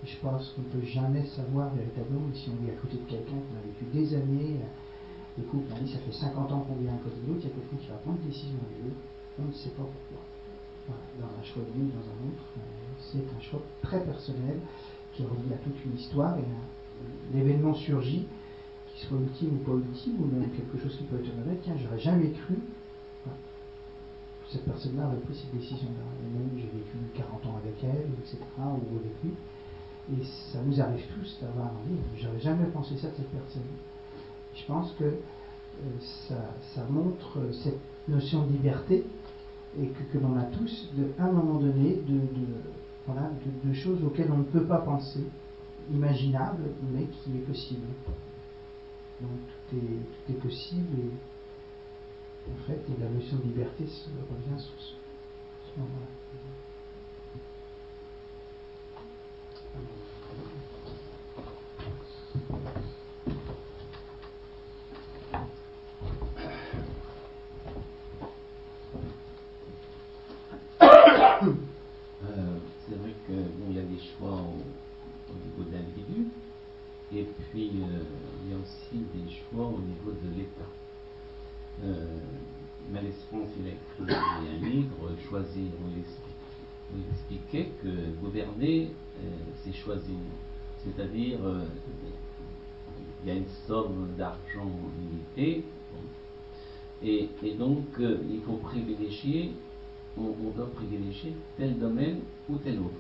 je 0.06 0.18
pense 0.18 0.50
qu'on 0.52 0.62
ne 0.64 0.82
peut 0.82 0.86
jamais 0.86 1.26
savoir 1.26 1.74
véritablement, 1.74 2.28
si 2.34 2.50
on 2.50 2.60
vit 2.64 2.72
à 2.72 2.76
côté 2.76 2.98
de 2.98 3.08
quelqu'un 3.08 3.40
qu'on 3.40 3.56
a 3.56 3.64
vécu 3.64 3.86
des 3.94 4.16
années, 4.16 4.60
euh, 4.60 5.38
les 5.38 5.44
couples, 5.46 5.72
on 5.72 5.84
dit 5.84 5.92
ça 5.92 6.00
fait 6.00 6.12
50 6.12 6.52
ans 6.52 6.66
qu'on 6.68 6.76
vit 6.76 6.88
à 6.88 7.00
côté 7.00 7.16
de 7.24 7.28
l'autre, 7.32 7.42
il 7.44 7.50
y 7.50 7.52
a 7.52 7.56
quelqu'un 7.56 7.78
qui 7.80 7.88
va 7.88 7.98
prendre 8.04 8.20
une 8.22 8.28
décision 8.28 8.60
au 8.60 8.70
lieu, 8.84 8.94
on 9.40 9.48
ne 9.48 9.54
sait 9.54 9.72
pas 9.72 9.88
pourquoi. 9.88 10.22
Dans 11.18 11.32
un 11.32 11.44
choix 11.44 11.64
de 11.64 11.72
vie 11.72 11.88
ou 11.88 11.92
dans 11.96 12.04
un 12.04 12.20
autre, 12.28 12.48
euh, 12.60 12.84
c'est 13.00 13.24
un 13.24 13.42
choix 13.42 13.64
très 13.82 14.04
personnel 14.04 14.60
qui 15.16 15.24
est 15.24 15.26
à 15.26 15.58
toute 15.64 15.78
une 15.86 15.96
histoire 15.96 16.38
et 16.38 16.44
l'événement 17.34 17.74
surgit, 17.74 18.26
qu'il 18.92 19.08
soit 19.08 19.18
ultime 19.18 19.56
ou 19.56 19.64
pas 19.64 19.78
ultime, 19.78 20.20
ou 20.20 20.26
même 20.26 20.50
quelque 20.52 20.78
chose 20.78 20.98
qui 20.98 21.04
peut 21.06 21.18
être 21.18 21.32
honnête, 21.32 21.60
tiens, 21.64 21.76
j'aurais 21.82 22.00
jamais 22.00 22.32
cru 22.32 22.56
que 23.26 24.52
cette 24.52 24.66
personne-là 24.66 25.08
aurait 25.08 25.22
pris 25.22 25.36
cette 25.36 25.54
décision-là. 25.54 26.06
Et 26.20 26.28
même 26.34 26.50
j'ai 26.58 26.68
vécu 26.68 26.98
40 27.16 27.46
ans 27.46 27.58
avec 27.64 27.76
elle, 27.84 28.12
etc., 28.20 28.38
ou 28.60 28.98
avec 28.98 29.16
lui. 29.24 29.32
Et 30.12 30.24
ça 30.52 30.60
nous 30.66 30.82
arrive 30.82 31.06
tous 31.16 31.38
d'avoir 31.42 31.68
un 31.68 31.90
livre. 31.90 32.04
J'aurais 32.18 32.40
jamais 32.40 32.66
pensé 32.66 32.98
ça 32.98 33.08
de 33.08 33.16
cette 33.16 33.30
personne. 33.30 33.62
Je 34.56 34.66
pense 34.66 34.92
que 35.00 35.06
euh, 35.06 36.36
ça, 36.76 36.84
montre 36.90 37.40
euh, 37.40 37.54
cette 37.64 37.80
notion 38.08 38.46
de 38.46 38.52
liberté 38.52 39.06
et 39.80 39.88
que, 39.88 40.04
que 40.12 40.18
l'on 40.22 40.38
a 40.38 40.44
tous, 40.44 40.90
de, 40.94 41.08
à 41.18 41.26
un 41.26 41.32
moment 41.32 41.60
donné, 41.60 42.02
de, 42.08 42.20
voilà, 43.08 43.32
de, 43.64 43.74
choses 43.74 44.04
auxquelles 44.04 44.32
on 44.32 44.40
ne 44.40 44.44
peut 44.44 44.66
pas 44.66 44.80
penser, 44.80 45.24
imaginables, 45.92 46.64
mais 46.92 47.06
qui 47.06 47.38
est 47.38 47.46
possible. 47.48 47.88
Donc 49.22 49.32
tout 49.70 49.78
est, 50.30 50.34
possible 50.34 51.00
et 51.00 52.52
en 52.52 52.68
fait, 52.68 52.74
et 52.74 53.02
la 53.02 53.10
notion 53.10 53.38
de 53.38 53.44
liberté 53.44 53.86
revient 53.86 54.62
sur 54.62 54.74
ce, 54.78 54.94
ce 54.94 55.80
moment-là. 55.80 56.24
Euh, 72.24 72.58
c'est 72.88 72.96
vrai 72.96 73.14
que 73.28 73.34
bon, 73.34 73.66
il 73.70 73.76
y 73.76 73.80
a 73.80 73.84
des 73.84 74.00
choix 74.00 74.32
au, 74.32 74.62
au 75.32 75.62
niveau 75.62 75.70
de 75.70 75.76
l'individu, 75.76 76.28
et 77.16 77.28
puis 77.52 77.72
euh, 77.82 78.04
il 78.44 78.52
y 78.52 78.54
a 78.54 78.58
aussi 78.58 79.06
des 79.14 79.32
choix 79.32 79.68
au 79.68 79.80
niveau 79.80 80.12
de 80.12 80.38
l'État. 80.38 80.70
Euh, 81.84 82.18
il 82.92 82.98
a 82.98 83.02
écrit 83.02 84.16
un 84.16 84.70
livre, 84.70 85.12
Choisir, 85.28 85.72
où 85.82 85.90
il, 85.96 87.04
expliquait 87.12 87.72
que 87.82 87.90
gouverner, 88.22 88.92
euh, 89.20 89.30
c'est 89.64 89.74
choisir. 89.74 90.16
C'est-à-dire, 90.84 91.40
euh, 91.44 91.66
il 93.24 93.30
y 93.30 93.32
a 93.32 93.36
une 93.36 93.48
somme 93.68 94.10
d'argent 94.18 94.70
limitée, 95.00 95.64
et, 97.02 97.30
donc 97.58 97.86
il 98.00 98.42
faut 98.46 98.58
privilégier 98.58 99.54
on, 100.18 100.52
doit 100.56 100.70
privilégier 100.76 101.34
tel 101.58 101.78
domaine 101.80 102.20
ou 102.50 102.58
tel 102.58 102.80
autre. 102.80 102.92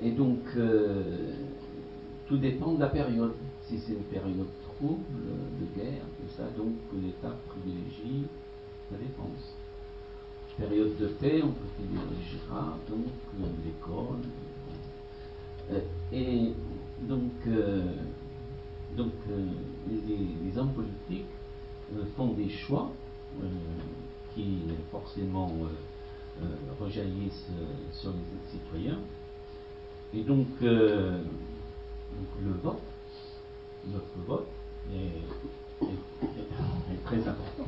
Et 0.00 0.10
donc, 0.10 0.38
tout 2.28 2.36
dépend 2.36 2.72
de 2.72 2.80
la 2.80 2.88
période. 2.88 3.34
Si 3.66 3.78
c'est 3.78 3.92
une 3.92 4.04
période 4.04 4.46
trouble, 4.76 5.02
de 5.60 5.80
guerre, 5.80 6.02
tout 6.18 6.36
ça, 6.36 6.44
donc 6.56 6.74
l'État 6.94 7.36
privilégie 7.48 8.26
la 8.90 8.98
défense. 8.98 9.54
Période 10.58 10.96
de 10.98 11.06
paix, 11.08 11.42
on 11.42 11.52
privilégiera 11.74 12.78
donc 12.88 13.06
l'école. 13.64 14.22
Euh, 15.70 15.80
et 16.12 16.52
donc, 17.02 17.32
euh, 17.48 17.82
donc 18.96 19.12
euh, 19.30 19.46
les, 19.88 20.18
les 20.44 20.58
hommes 20.58 20.72
politiques 20.72 21.26
font 22.16 22.32
des 22.32 22.48
choix 22.48 22.90
qui 24.34 24.58
forcément 24.90 25.52
rejaillissent 26.80 27.48
sur 27.92 28.10
les 28.10 28.50
citoyens. 28.50 28.98
Et 30.14 30.22
donc, 30.22 30.46
donc 32.12 32.28
le 32.44 32.52
vote, 32.62 32.82
notre 33.86 34.26
vote 34.26 34.46
est, 34.92 35.22
très 37.04 37.18
important. 37.18 37.66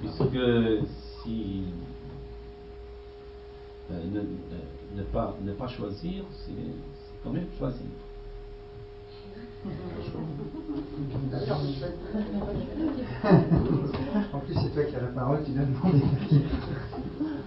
Puisque 0.00 0.86
si 1.22 1.64
euh, 3.90 4.22
ne, 4.96 5.02
pas, 5.02 5.36
ne 5.42 5.52
pas 5.52 5.68
choisir, 5.68 6.24
c'est 6.46 6.52
quand 7.22 7.30
même 7.30 7.48
choisir. 7.58 7.86
En 14.32 14.38
plus, 14.40 14.54
c'est 14.54 14.74
toi 14.74 14.84
qui 14.84 14.96
as 14.96 15.00
la 15.00 15.08
parole, 15.08 15.42
tu 15.44 15.52
dois 15.52 15.64
demander. 15.64 16.04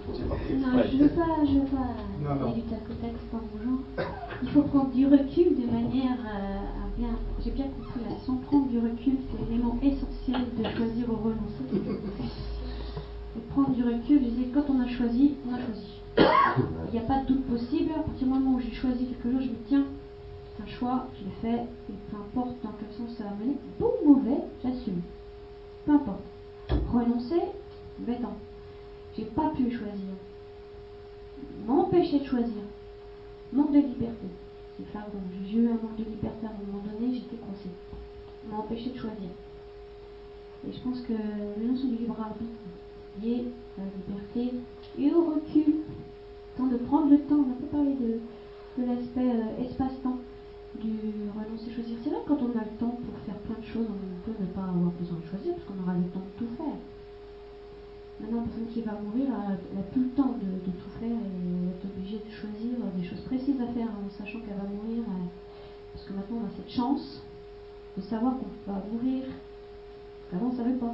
Non, 0.08 0.82
je 0.90 0.98
veux 0.98 1.10
pas, 1.10 1.44
je 1.46 1.54
veux 1.60 1.66
pas 1.66 1.94
Non, 2.22 2.36
non. 2.36 2.46
aller 2.52 2.62
du 2.62 2.68
tac 2.70 2.80
au 2.90 2.94
tac, 2.94 3.12
c'est 3.20 3.30
pas 3.32 3.44
mon 3.44 3.64
genre. 3.64 4.08
Il 4.42 4.50
faut 4.50 4.62
prendre 4.62 4.90
du 4.92 5.06
recul 5.06 5.56
de 5.56 5.66
manière 5.70 6.18
euh, 6.26 6.60
à 6.60 6.88
bien. 6.98 7.10
J'ai 7.44 7.52
bien 7.52 7.66
compris 7.66 8.00
la 8.08 8.16
leçon. 8.16 8.36
Prendre 8.36 8.68
du 8.68 8.80
recul, 8.80 9.18
c'est 9.32 9.50
l'élément 9.50 9.78
essentiel 9.82 10.46
de 10.58 10.64
choisir 10.64 11.10
ou 11.10 11.16
renoncer. 11.16 11.66
Et 13.36 13.40
prendre 13.52 13.72
du 13.72 13.84
recul, 13.84 14.20
je 14.24 14.30
disais, 14.30 14.48
quand 14.54 14.64
on 14.70 14.80
a 14.82 14.88
choisi, 14.88 15.34
on 15.50 15.54
a 15.54 15.60
choisi. 15.60 16.02
Il 16.18 16.94
n'y 16.94 17.00
a 17.00 17.08
pas 17.08 17.20
de 17.22 17.28
doute 17.28 17.46
possible. 17.46 17.92
À 17.96 18.00
partir 18.00 18.28
du 18.28 18.34
moment 18.34 18.56
où 18.56 18.60
j'ai 18.60 18.72
choisi 18.72 19.06
quelque 19.06 19.32
chose, 19.32 19.42
je 19.44 19.50
me 19.50 19.56
dis, 19.56 19.68
tiens, 19.68 19.86
c'est 20.56 20.64
un 20.64 20.68
choix, 20.68 21.08
je 21.20 21.26
l'ai 21.26 21.36
fait, 21.54 21.64
et 21.90 21.94
peu 22.10 22.18
importe 22.18 22.56
dans 22.64 22.72
quel 22.80 22.90
sens 22.98 23.16
ça 23.18 23.26
va 23.26 23.32
mener, 23.44 23.58
bon 23.80 23.92
ou 24.04 24.14
mauvais, 24.16 24.42
j'assume. 24.64 25.02
Peu 25.86 25.92
importe. 25.94 26.22
Renoncer, 26.92 27.42
embêtant. 28.02 28.34
J'ai 29.18 29.26
pas 29.26 29.50
pu 29.50 29.72
choisir. 29.72 30.14
M'empêcher 31.66 32.20
de 32.20 32.26
choisir. 32.26 32.62
Manque 33.52 33.72
de 33.72 33.80
liberté. 33.80 34.28
C'est 34.78 34.86
flagrant. 34.92 35.22
J'ai 35.44 35.58
eu 35.58 35.68
un 35.68 35.72
manque 35.72 35.98
de 35.98 36.04
liberté 36.04 36.46
à 36.46 36.50
un 36.50 36.66
moment 36.66 36.84
donné, 36.84 37.16
j'étais 37.16 37.38
coincée. 37.38 37.74
M'empêcher 38.48 38.92
de 38.92 38.98
choisir. 38.98 39.30
Et 40.68 40.72
je 40.72 40.80
pense 40.82 41.02
que 41.02 41.14
la 41.14 41.68
notion 41.68 41.88
du 41.88 41.96
libre 41.96 42.18
arbitre 42.20 42.52
liée 43.24 43.46
à 43.78 43.82
la 43.82 43.90
liberté 43.98 44.60
et 45.00 45.12
au 45.12 45.34
recul. 45.34 45.82
Temps 46.56 46.68
de 46.68 46.78
prendre 46.78 47.10
le 47.10 47.20
temps. 47.22 47.38
On 47.38 47.52
a 47.52 47.68
pas 47.68 47.78
parlé 47.78 47.94
de, 47.94 48.20
de 48.78 48.88
l'aspect 48.88 49.32
euh, 49.32 49.64
espace-temps 49.64 50.18
du 50.76 50.94
renoncer 51.34 51.72
choisir. 51.74 51.98
C'est 52.04 52.10
vrai 52.10 52.20
que 52.24 52.28
quand 52.28 52.42
on 52.42 52.58
a 52.58 52.64
le 52.64 52.78
temps 52.78 52.98
pour 53.02 53.18
faire 53.26 53.38
plein 53.40 53.58
de 53.60 53.66
choses, 53.66 53.88
on 53.90 54.26
peut 54.26 54.38
ne 54.40 54.46
pas 54.48 54.62
avoir 54.62 54.92
besoin 55.00 55.18
de 55.18 55.26
choisir 55.26 55.56
parce 55.56 55.66
qu'on 55.66 55.82
aura 55.82 55.98
le 55.98 56.06
temps 56.10 56.22
de 56.22 56.46
tout 56.46 56.52
faire. 56.56 56.78
Maintenant, 58.20 58.42
la 58.42 58.48
personne 58.48 58.74
qui 58.74 58.82
va 58.82 58.94
mourir, 58.94 59.28
elle 59.30 59.78
n'a 59.78 59.84
plus 59.94 60.04
le 60.04 60.10
temps 60.10 60.34
de, 60.42 60.72
tout 60.72 60.92
faire 61.00 61.12
et 61.12 61.70
est 61.70 61.86
obligée 61.86 62.18
de 62.18 62.32
choisir 62.34 62.74
des 62.98 63.06
choses 63.06 63.22
précises 63.22 63.62
à 63.62 63.68
faire 63.74 63.88
en 63.88 64.10
sachant 64.18 64.40
qu'elle 64.40 64.58
va 64.58 64.68
mourir 64.68 65.04
maintenant, 66.14 66.38
on 66.44 66.48
a 66.48 66.56
cette 66.56 66.70
chance 66.70 67.22
de 67.98 68.02
savoir 68.02 68.36
qu'on 68.38 68.72
va 68.72 68.82
mourir. 68.92 69.24
Avant, 70.34 70.48
on 70.48 70.52
ne 70.52 70.58
savait 70.58 70.78
pas 70.78 70.94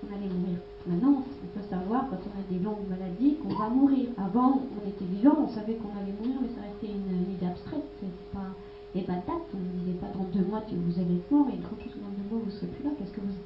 qu'on 0.00 0.14
allait 0.14 0.28
mourir. 0.28 0.58
Maintenant, 0.86 1.22
on 1.22 1.58
peut 1.58 1.66
savoir 1.68 2.08
quand 2.10 2.18
on 2.24 2.40
a 2.40 2.44
des 2.50 2.64
longues 2.64 2.88
maladies 2.88 3.36
qu'on 3.36 3.54
va 3.54 3.68
mourir. 3.68 4.08
Avant, 4.16 4.62
on 4.62 4.88
était 4.88 5.04
vivant, 5.04 5.36
on 5.38 5.48
savait 5.48 5.74
qu'on 5.74 5.92
allait 6.00 6.14
mourir, 6.18 6.40
mais 6.42 6.48
ça 6.48 6.62
restait 6.62 6.88
une, 6.88 7.32
idée 7.32 7.46
abstraite. 7.46 7.84
Pas, 8.32 8.54
et 8.94 9.02
pas 9.02 9.14
date. 9.14 9.46
On 9.54 9.58
ne 9.58 9.80
disait 9.84 9.98
pas 9.98 10.08
dans 10.08 10.24
deux 10.24 10.44
mois 10.44 10.62
que 10.62 10.74
vous 10.74 10.98
allez 10.98 11.16
être 11.16 11.30
mort, 11.30 11.46
et 11.50 11.56
une 11.56 11.62
que 11.62 11.98
dans 11.98 12.14
deux 12.16 12.28
mois 12.30 12.40
vous 12.40 12.46
ne 12.46 12.56
serez 12.56 12.66
plus 12.68 12.84
là. 12.84 12.90
Qu'est-ce 12.98 13.12
que 13.12 13.20
vous, 13.20 13.36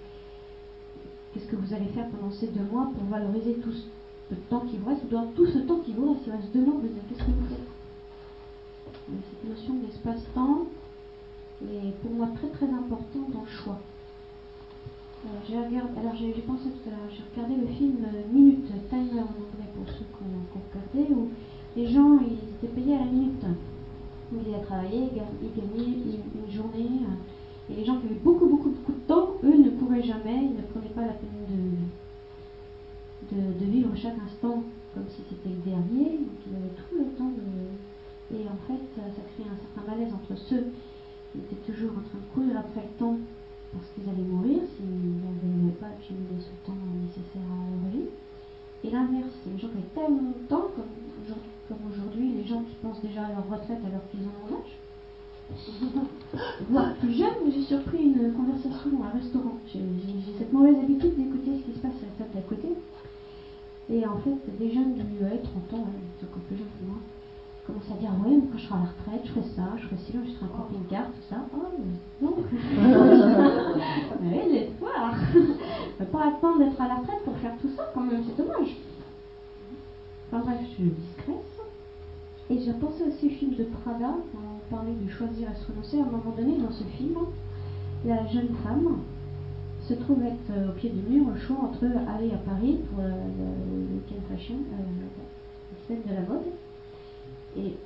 qu'est-ce 1.32 1.46
que 1.46 1.56
vous 1.56 1.74
allez 1.74 1.86
faire 1.86 2.08
pendant 2.08 2.32
ces 2.32 2.48
deux 2.48 2.64
mois 2.70 2.90
pour 2.94 3.04
valoriser 3.04 3.54
tout 3.54 3.72
ce 3.72 4.34
temps 4.48 4.60
qui 4.60 4.78
vous 4.78 4.88
reste, 4.88 5.02
ou 5.04 5.26
tout 5.34 5.46
ce 5.46 5.58
temps 5.58 5.78
qui 5.78 5.92
vous 5.92 6.12
reste, 6.12 6.22
il 6.26 6.32
reste 6.32 6.52
deux 6.54 6.64
mois, 6.64 6.74
vous 6.74 6.88
qu'est-ce 7.08 7.24
que 7.24 7.30
vous 7.30 7.46
faites? 7.48 7.68
Cette 9.08 9.50
notion 9.50 9.74
d'espace-temps 9.74 10.66
est 11.62 12.00
pour 12.02 12.12
moi 12.12 12.28
très 12.34 12.48
très 12.48 12.66
importante 12.66 13.30
dans 13.32 13.42
le 13.42 13.46
choix. 13.46 13.78
J'ai 15.48 15.56
regardé, 15.56 15.76
alors 16.00 16.16
j'ai, 16.16 16.32
pensé 16.42 16.64
tout 16.64 16.90
j'ai 17.10 17.22
regardé 17.32 17.54
le 17.60 17.72
film 17.74 18.04
euh, 18.04 18.22
Minute, 18.32 18.66
Timer 18.88 19.20
en 19.20 19.38
anglais 19.38 19.70
pour 19.76 19.86
ceux 19.86 20.04
qui 20.04 20.24
ont, 20.24 20.58
regardé, 20.58 21.14
où 21.14 21.28
les 21.76 21.86
gens 21.86 22.18
étaient 22.18 22.74
payés 22.74 22.96
à 22.96 23.00
la 23.00 23.04
minute. 23.04 23.44
Ils 24.32 24.52
allaient 24.52 24.64
travailler, 24.64 25.10
ils 25.40 25.60
gagnaient 25.60 25.94
une, 25.94 26.52
journée. 26.52 26.88
Et 27.70 27.74
les 27.76 27.84
gens 27.84 27.98
qui 27.98 28.06
avaient 28.06 28.22
beaucoup, 28.22 28.46
beaucoup, 28.46 28.70
beaucoup 28.70 28.92
de 28.92 29.06
temps, 29.06 29.34
eux 29.44 29.56
ne 29.56 29.70
couraient 29.70 30.02
jamais, 30.02 30.50
ils 30.50 30.56
ne 30.56 30.62
prenaient 30.62 30.94
pas 30.94 31.06
la 31.06 31.14
peine 31.14 31.46
de, 33.30 33.36
de, 33.36 33.64
vivre 33.64 33.94
chaque 33.96 34.18
instant 34.24 34.64
comme 34.94 35.08
si 35.08 35.22
c'était 35.28 35.48
le 35.48 35.62
dernier. 35.62 36.18
Donc 36.18 36.38
ils 36.46 36.56
avaient 36.56 36.76
tout 36.76 36.98
le 36.98 37.04
temps 37.16 37.30
de. 37.30 38.36
Et 38.36 38.48
en 38.48 38.56
fait, 38.66 38.80
ça 38.96 39.22
crée 39.34 39.44
un 39.44 39.56
certain 39.56 39.90
malaise 39.90 40.12
entre 40.12 40.34
ceux 40.36 40.72
qui 41.32 41.38
étaient 41.38 41.72
toujours 41.72 41.92
en 41.92 42.02
train 42.08 42.18
de 42.18 42.32
courir 42.34 42.58
après 42.58 42.82
le 42.82 42.98
temps 42.98 43.18
parce 43.72 43.88
qu'ils 43.94 44.08
allaient 44.08 44.28
mourir 44.28 44.60
s'ils 44.76 44.86
n'avaient 44.86 45.76
pas 45.80 45.86
accumulé 45.86 46.40
ce 46.40 46.52
temps 46.66 46.76
nécessaire 47.00 47.44
à 47.44 47.70
leur 47.70 47.92
vie. 47.92 48.08
Et 48.84 48.90
l'inverse, 48.90 49.36
les 49.46 49.58
gens 49.58 49.68
qui 49.68 49.78
avaient 49.78 49.94
tellement 49.94 50.32
de 50.32 50.44
temps, 50.48 50.68
comme 51.68 51.82
aujourd'hui, 51.88 52.32
les 52.36 52.44
gens 52.44 52.62
qui 52.62 52.74
pensent 52.82 53.00
déjà 53.00 53.26
à 53.26 53.32
leur 53.32 53.48
retraite 53.48 53.80
alors 53.84 54.04
qu'ils 54.10 54.20
ont 54.20 54.36
mon 54.44 54.56
âge. 54.58 54.76
Voire 56.70 56.94
plus 56.94 57.12
jeune, 57.12 57.52
j'ai 57.52 57.62
surpris 57.62 58.04
une 58.04 58.32
conversation 58.32 58.90
à 59.02 59.08
un 59.08 59.18
restaurant. 59.18 59.58
J'ai 59.72 59.80
cette 60.38 60.52
mauvaise 60.52 60.76
habitude 60.78 61.16
d'écouter 61.16 61.58
ce 61.58 61.70
qui 61.70 61.78
se 61.78 61.82
passe 61.82 61.92
à 62.02 62.06
la 62.06 62.24
table 62.24 62.30
d'à 62.34 62.40
côté. 62.42 62.68
Et 63.90 64.06
en 64.06 64.18
fait, 64.18 64.58
des 64.58 64.72
jeunes 64.72 64.94
du 64.94 65.02
30 65.02 65.80
ans, 65.80 65.86
c'est 66.18 66.26
encore 66.26 66.42
plus 66.48 66.56
jeunes 66.56 66.66
que 66.80 66.86
moi, 66.86 66.98
commence 67.66 67.90
à 67.90 67.94
dire 67.94 68.10
ouais 68.24 68.40
quand 68.50 68.58
je 68.58 68.64
serai 68.64 68.74
à 68.74 68.78
la 68.78 68.84
retraite 68.90 69.20
je 69.24 69.30
ferai 69.30 69.46
ça 69.54 69.62
je 69.76 69.82
ferai 69.86 69.96
ci 69.98 70.12
je 70.12 70.32
ferai 70.32 70.46
un 70.46 70.56
camping-car 70.56 71.06
tout 71.06 71.26
ça. 71.30 71.36
Oh 71.54 71.58
non. 72.20 72.34
Mais 74.20 74.48
l'espoir 74.48 75.14
ne 76.00 76.04
pas 76.06 76.26
attendre 76.26 76.58
d'être 76.58 76.80
à 76.80 76.88
la 76.88 76.94
retraite 76.96 77.22
pour 77.24 77.36
faire 77.38 77.56
tout 77.60 77.70
ça 77.76 77.92
quand 77.94 78.00
même 78.00 78.24
c'est 78.26 78.36
dommage. 78.36 78.76
Enfin 80.28 80.42
bref 80.44 80.60
je 80.78 80.84
discrète. 80.84 81.36
Et 82.50 82.58
j'ai 82.58 82.72
pensé 82.72 83.04
aussi 83.04 83.26
au 83.26 83.30
film 83.30 83.54
de 83.54 83.64
Prada 83.64 84.14
parlait 84.72 84.96
de 85.00 85.10
choisir 85.10 85.48
et 85.50 85.54
se 85.54 85.70
renoncer 85.70 85.98
à 85.98 86.02
un 86.02 86.10
moment 86.10 86.34
donné 86.36 86.56
dans 86.56 86.72
ce 86.72 86.84
film 86.84 87.18
la 88.04 88.26
jeune 88.26 88.48
femme 88.64 89.00
se 89.86 89.94
trouve 89.94 90.22
être 90.22 90.50
euh, 90.50 90.70
au 90.70 90.72
pied 90.72 90.90
du 90.90 91.02
mur 91.02 91.26
le 91.32 91.38
choix 91.38 91.56
entre 91.62 91.84
aller 91.84 92.32
à 92.32 92.38
Paris 92.38 92.78
pour 92.88 93.00
le, 93.02 94.34
fashion 94.34 94.56
euh, 94.56 94.82
la 95.72 95.86
semaine 95.86 96.02
de 96.08 96.14
la 96.14 96.28
mode 96.28 96.48
et, 97.56 97.76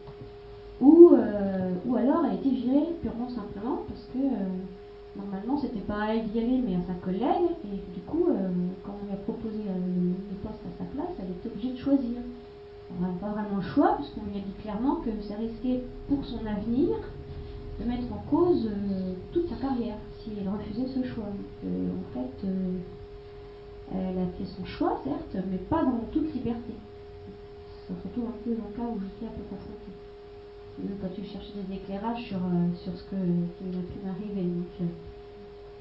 ou, 0.81 1.11
euh, 1.15 1.73
ou 1.87 1.97
alors 1.97 2.25
elle 2.25 2.33
a 2.33 2.35
été 2.35 2.51
virée 2.51 2.95
purement 3.03 3.29
simplement 3.29 3.83
parce 3.89 4.05
que 4.13 4.19
euh, 4.19 5.17
normalement 5.17 5.59
c'était 5.59 5.81
pas 5.81 6.03
à 6.03 6.15
elle 6.15 6.29
d'y 6.29 6.39
aller 6.39 6.63
mais 6.67 6.77
à 6.77 6.87
sa 6.87 6.95
collègue 6.95 7.51
et 7.65 7.77
du 7.95 8.01
coup 8.07 8.27
euh, 8.29 8.49
quand 8.85 8.95
on 9.03 9.07
lui 9.07 9.13
a 9.13 9.17
proposé 9.17 9.59
le 9.65 10.37
poste 10.37 10.61
à 10.67 10.79
sa 10.79 10.85
place 10.85 11.17
elle 11.19 11.31
était 11.31 11.49
obligée 11.49 11.73
de 11.73 11.79
choisir. 11.79 12.21
Pas 13.21 13.29
vraiment 13.29 13.57
le 13.57 13.63
choix 13.63 13.97
puisqu'on 13.97 14.31
lui 14.31 14.39
a 14.39 14.41
dit 14.41 14.63
clairement 14.63 14.97
que 14.97 15.11
ça 15.23 15.35
risquait 15.37 15.83
pour 16.09 16.25
son 16.25 16.45
avenir 16.47 16.97
de 17.81 17.85
mettre 17.85 18.13
en 18.13 18.25
cause 18.31 18.71
toute 19.33 19.49
sa 19.49 19.57
carrière 19.57 19.97
si 20.21 20.33
elle 20.39 20.49
refusait 20.49 20.87
ce 20.87 21.07
choix. 21.07 21.25
en 21.25 22.15
fait 22.15 22.49
elle 23.93 24.19
a 24.19 24.27
fait 24.39 24.47
son 24.47 24.65
choix 24.65 25.01
certes 25.05 25.45
mais 25.51 25.59
pas 25.59 25.85
dans 25.85 26.01
toute 26.13 26.33
liberté 26.35 26.75
ça 27.87 27.95
se 27.95 28.09
retrouve 28.09 28.25
un 28.27 28.43
peu 28.43 28.51
dans 28.51 28.69
le 28.69 28.75
cas 28.75 28.83
où 28.83 28.99
je 28.99 29.17
suis 29.17 29.27
un 29.27 29.37
peu 29.37 29.45
confrontée. 29.45 29.95
Quand 31.01 31.09
tu 31.15 31.25
cherches 31.25 31.53
des 31.55 31.77
éclairages 31.77 32.25
sur, 32.25 32.39
euh, 32.39 32.75
sur 32.83 32.93
ce 32.97 33.05
que, 33.05 33.17
qui 33.17 33.79
a 33.79 33.81
pu 33.81 34.05
m'arriver. 34.05 34.43
Donc, 34.43 34.67
euh, 34.81 34.85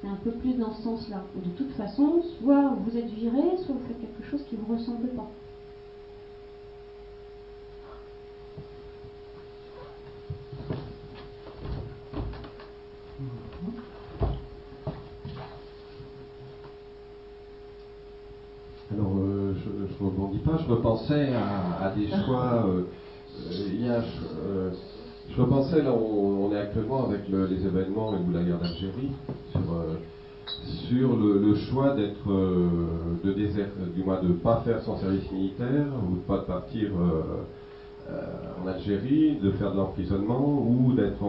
c'est 0.01 0.07
un 0.07 0.15
peu 0.23 0.31
plus 0.31 0.53
dans 0.53 0.71
ce 0.75 0.83
sens-là. 0.83 1.23
De 1.35 1.49
toute 1.49 1.71
façon, 1.71 2.21
soit 2.39 2.75
vous 2.75 2.95
êtes 2.95 3.09
viré, 3.09 3.57
soit 3.57 3.73
vous 3.73 3.87
faites 3.87 3.99
quelque 3.99 4.23
chose 4.29 4.43
qui 4.47 4.55
ne 4.55 4.61
vous 4.61 4.75
ressemble 4.75 5.07
pas. 5.09 5.31
Alors, 18.93 19.13
euh, 19.17 19.55
je 19.55 20.03
ne 20.05 20.07
rebondis 20.07 20.39
pas, 20.39 20.54
je 20.65 20.71
repensais 20.71 21.29
à, 21.81 21.91
des 21.95 22.07
choix. 22.25 22.65
Euh, 22.67 22.83
euh, 23.83 24.71
je 25.29 25.41
repensais, 25.41 25.81
là, 25.81 25.91
on, 25.91 26.51
est 26.53 26.59
actuellement 26.59 27.05
avec 27.07 27.21
les 27.27 27.65
événements 27.65 28.11
ou 28.11 28.31
la 28.31 28.43
guerre 28.43 28.59
d'Algérie, 28.59 29.11
sur, 30.87 31.15
le, 31.17 31.55
choix 31.55 31.95
d'être, 31.95 32.27
de 32.27 33.33
désert, 33.33 33.69
du 33.95 34.03
moins 34.03 34.21
de 34.21 34.27
ne 34.29 34.33
pas 34.33 34.61
faire 34.63 34.81
son 34.83 34.97
service 34.97 35.29
militaire 35.31 35.87
ou 36.07 36.15
de 36.15 36.21
pas 36.21 36.37
de 36.37 36.43
partir 36.43 36.91
en 38.63 38.67
Algérie, 38.67 39.37
de 39.41 39.51
faire 39.51 39.71
de 39.71 39.77
l'emprisonnement 39.77 40.63
ou 40.63 40.93
d'être 40.93 41.23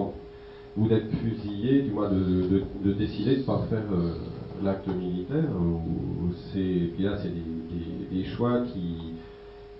ou 0.76 0.88
d'être 0.88 1.10
fusillé, 1.10 1.82
du 1.82 1.90
moins 1.90 2.10
de, 2.10 2.92
décider 2.92 3.36
de 3.36 3.40
ne 3.40 3.44
pas 3.44 3.66
faire 3.70 3.84
euh, 3.92 4.14
l'acte 4.62 4.88
militaire. 4.88 5.50
Ou 5.58 6.32
c'est, 6.52 6.92
puis 6.94 7.04
là, 7.04 7.16
c'est 7.22 7.32
des, 7.32 8.24
choix 8.36 8.60
qui, 8.72 8.95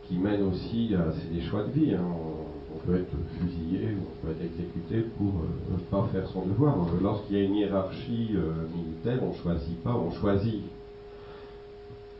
qui 0.08 0.16
mènent 0.16 0.42
aussi 0.42 0.94
à 0.94 1.12
c'est 1.12 1.32
des 1.32 1.42
choix 1.42 1.64
de 1.64 1.70
vie. 1.70 1.94
Hein. 1.94 2.04
On, 2.04 2.46
peut 2.86 3.00
être 3.00 3.16
fusillé 3.40 3.88
on 3.98 4.24
peut 4.26 4.32
être 4.32 4.44
exécuté 4.44 5.08
pour 5.16 5.32
ne 5.32 5.76
euh, 5.76 5.80
pas 5.90 6.06
faire 6.12 6.28
son 6.28 6.46
devoir. 6.46 6.76
Euh, 6.78 7.02
lorsqu'il 7.02 7.36
y 7.36 7.40
a 7.40 7.42
une 7.42 7.56
hiérarchie 7.56 8.36
militaire, 8.76 9.18
on 9.22 9.30
ne 9.30 9.34
choisit 9.34 9.82
pas, 9.82 9.94
on 9.94 10.12
choisit. 10.12 10.62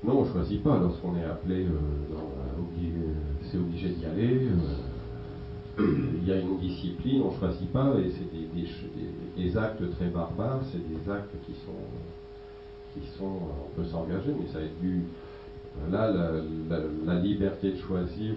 Non, 0.03 0.21
on 0.21 0.25
ne 0.25 0.33
choisit 0.33 0.63
pas. 0.65 0.79
Lorsqu'on 0.79 1.15
est 1.17 1.25
appelé, 1.25 1.67
c'est 3.43 3.59
obligé 3.59 3.91
d'y 3.91 4.07
aller 4.07 4.49
il 5.79 6.27
y 6.27 6.33
a 6.33 6.39
une 6.39 6.59
discipline, 6.59 7.23
on 7.23 7.33
ne 7.33 7.39
choisit 7.39 7.71
pas, 7.71 7.95
et 7.99 8.11
c'est 8.11 9.43
des, 9.43 9.59
actes 9.59 9.91
très 9.97 10.07
barbares, 10.07 10.61
c'est 10.73 10.79
des 10.79 11.11
actes 11.11 11.35
qui 11.45 11.53
sont, 11.53 12.95
qui 12.95 13.07
sont, 13.19 13.25
on 13.25 13.77
peut 13.77 13.87
s'engager, 13.87 14.35
mais 14.39 14.47
ça 14.53 14.59
a 14.59 14.63
été 14.63 14.73
dû, 14.81 15.03
là, 15.91 16.11
la, 16.11 17.15
liberté 17.21 17.73
de 17.73 17.77
choisir, 17.79 18.35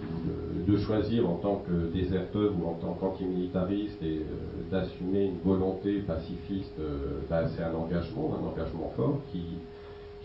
de, 0.67 0.77
choisir 0.77 1.29
en 1.29 1.35
tant 1.35 1.63
que 1.67 1.91
déserteur 1.91 2.51
ou 2.59 2.67
en 2.67 2.73
tant 2.75 2.93
qu'antimilitariste 2.93 4.01
et 4.01 4.19
euh, 4.19 4.71
d'assumer 4.71 5.25
une 5.25 5.39
volonté 5.43 5.99
pacifiste, 5.99 6.79
euh, 6.79 7.21
bah, 7.29 7.47
c'est 7.49 7.63
un 7.63 7.73
engagement, 7.73 8.35
un 8.39 8.47
engagement 8.47 8.91
fort 8.95 9.19
qui, 9.31 9.43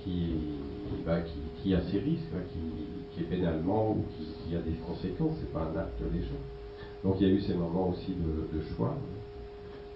qui, 0.03 0.35
bah, 1.07 1.19
qui, 1.62 1.75
a 1.75 1.81
ses 1.83 1.99
risques, 1.99 2.23
hein, 2.35 2.43
qui, 2.53 3.21
est 3.21 3.25
pénalement 3.25 3.93
ou 3.93 4.05
qui, 4.17 4.27
qui 4.49 4.57
a 4.57 4.61
des 4.61 4.75
conséquences, 4.87 5.37
c'est 5.41 5.53
pas 5.53 5.71
un 5.73 5.79
acte 5.79 6.01
léger. 6.12 6.39
Donc 7.05 7.17
il 7.21 7.29
y 7.29 7.31
a 7.31 7.35
eu 7.35 7.41
ces 7.41 7.55
moments 7.55 7.91
aussi 7.91 8.12
de, 8.15 8.61
choix. 8.75 8.97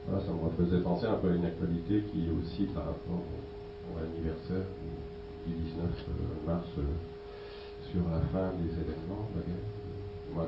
ça 0.07 0.33
me 0.33 0.45
refaisait 0.45 0.83
penser 0.83 1.07
un 1.07 1.15
peu 1.15 1.31
à 1.31 1.35
une 1.35 1.45
actualité 1.45 2.05
qui 2.13 2.27
est 2.27 2.31
aussi 2.31 2.65
par 2.75 2.85
rapport 2.85 3.17
au, 3.17 3.99
anniversaire 3.99 4.67
du 5.47 5.53
19 5.55 5.87
euh, 5.87 6.47
mars 6.47 6.67
sur 7.91 8.03
la 8.11 8.21
fin 8.21 8.53
des 8.59 8.71
événements 8.71 9.29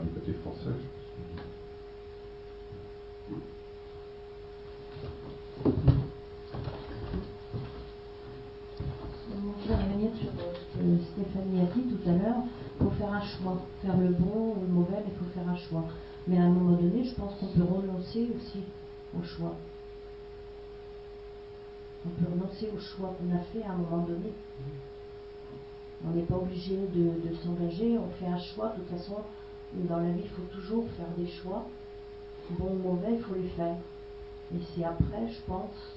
du 0.03 0.09
côté 0.11 0.33
français, 0.35 0.77
je 9.25 9.69
voudrais 9.69 9.85
revenir 9.85 10.11
sur 10.17 10.29
euh, 10.29 10.53
ce 10.59 10.77
que 10.77 11.23
Stéphanie 11.23 11.61
a 11.61 11.65
dit 11.75 11.83
tout 11.83 12.09
à 12.09 12.13
l'heure. 12.13 12.43
Il 12.81 12.85
faut 12.85 12.91
faire 12.91 13.13
un 13.13 13.23
choix. 13.23 13.63
Faire 13.83 13.97
le 13.97 14.09
bon 14.09 14.55
ou 14.57 14.61
le 14.61 14.69
mauvais, 14.69 15.03
il 15.07 15.13
faut 15.19 15.31
faire 15.35 15.49
un 15.49 15.57
choix. 15.57 15.85
Mais 16.27 16.39
à 16.39 16.43
un 16.43 16.51
moment 16.51 16.77
donné, 16.77 17.05
je 17.05 17.15
pense 17.15 17.35
qu'on 17.39 17.47
peut 17.47 17.63
renoncer 17.63 18.29
aussi 18.37 18.63
au 19.19 19.23
choix. 19.23 19.57
On 22.07 22.11
peut 22.11 22.31
renoncer 22.31 22.71
au 22.75 22.81
choix 22.81 23.15
qu'on 23.19 23.35
a 23.35 23.41
fait 23.41 23.63
à 23.63 23.73
un 23.73 23.77
moment 23.77 24.05
donné. 24.05 24.33
On 26.07 26.11
n'est 26.11 26.23
pas 26.23 26.37
obligé 26.37 26.77
de, 26.77 27.35
s'engager, 27.43 27.99
on 27.99 28.09
fait 28.19 28.27
un 28.27 28.39
choix. 28.39 28.71
De 28.71 28.83
toute 28.83 28.99
façon, 28.99 29.17
dans 29.75 29.99
la 29.99 30.11
vie, 30.13 30.23
il 30.25 30.31
faut 30.31 30.55
toujours 30.55 30.85
faire 30.97 31.09
des 31.17 31.27
choix. 31.27 31.67
Bon 32.59 32.73
ou 32.73 32.79
mauvais, 32.79 33.15
il 33.15 33.21
faut 33.21 33.35
les 33.35 33.49
faire. 33.51 33.77
Et 34.55 34.59
c'est 34.75 34.85
après, 34.85 35.29
je 35.29 35.41
pense, 35.47 35.95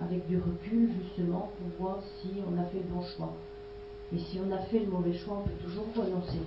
avec 0.00 0.26
du 0.26 0.38
recul, 0.38 0.90
justement, 1.02 1.52
qu'on 1.58 1.84
voit 1.84 2.00
si 2.20 2.30
on 2.50 2.58
a 2.58 2.64
fait 2.64 2.78
le 2.78 2.94
bon 2.94 3.02
choix. 3.16 3.34
Et 4.14 4.18
si 4.18 4.40
on 4.40 4.50
a 4.52 4.58
fait 4.58 4.80
le 4.80 4.86
mauvais 4.86 5.12
choix, 5.12 5.38
on 5.38 5.48
peut 5.48 5.56
toujours 5.62 5.86
renoncer 5.94 6.40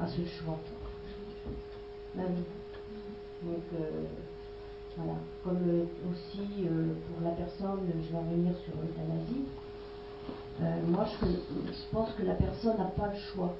à 0.00 0.06
ce 0.08 0.24
choix. 0.24 0.58
Oui. 2.16 2.22
Donc, 3.42 3.62
euh, 3.74 4.04
voilà. 4.96 5.18
Comme 5.44 5.62
euh, 5.68 5.84
aussi 6.10 6.66
euh, 6.66 6.94
pour 7.08 7.22
la 7.22 7.32
personne, 7.32 7.80
je 7.86 8.12
vais 8.12 8.18
revenir 8.18 8.56
sur 8.64 8.74
l'euthanasie. 8.80 9.44
Moi, 10.60 11.04
je, 11.04 11.26
je 11.26 11.72
pense 11.92 12.12
que 12.12 12.22
la 12.22 12.34
personne 12.34 12.78
n'a 12.78 12.84
pas 12.84 13.08
le 13.08 13.18
choix. 13.18 13.54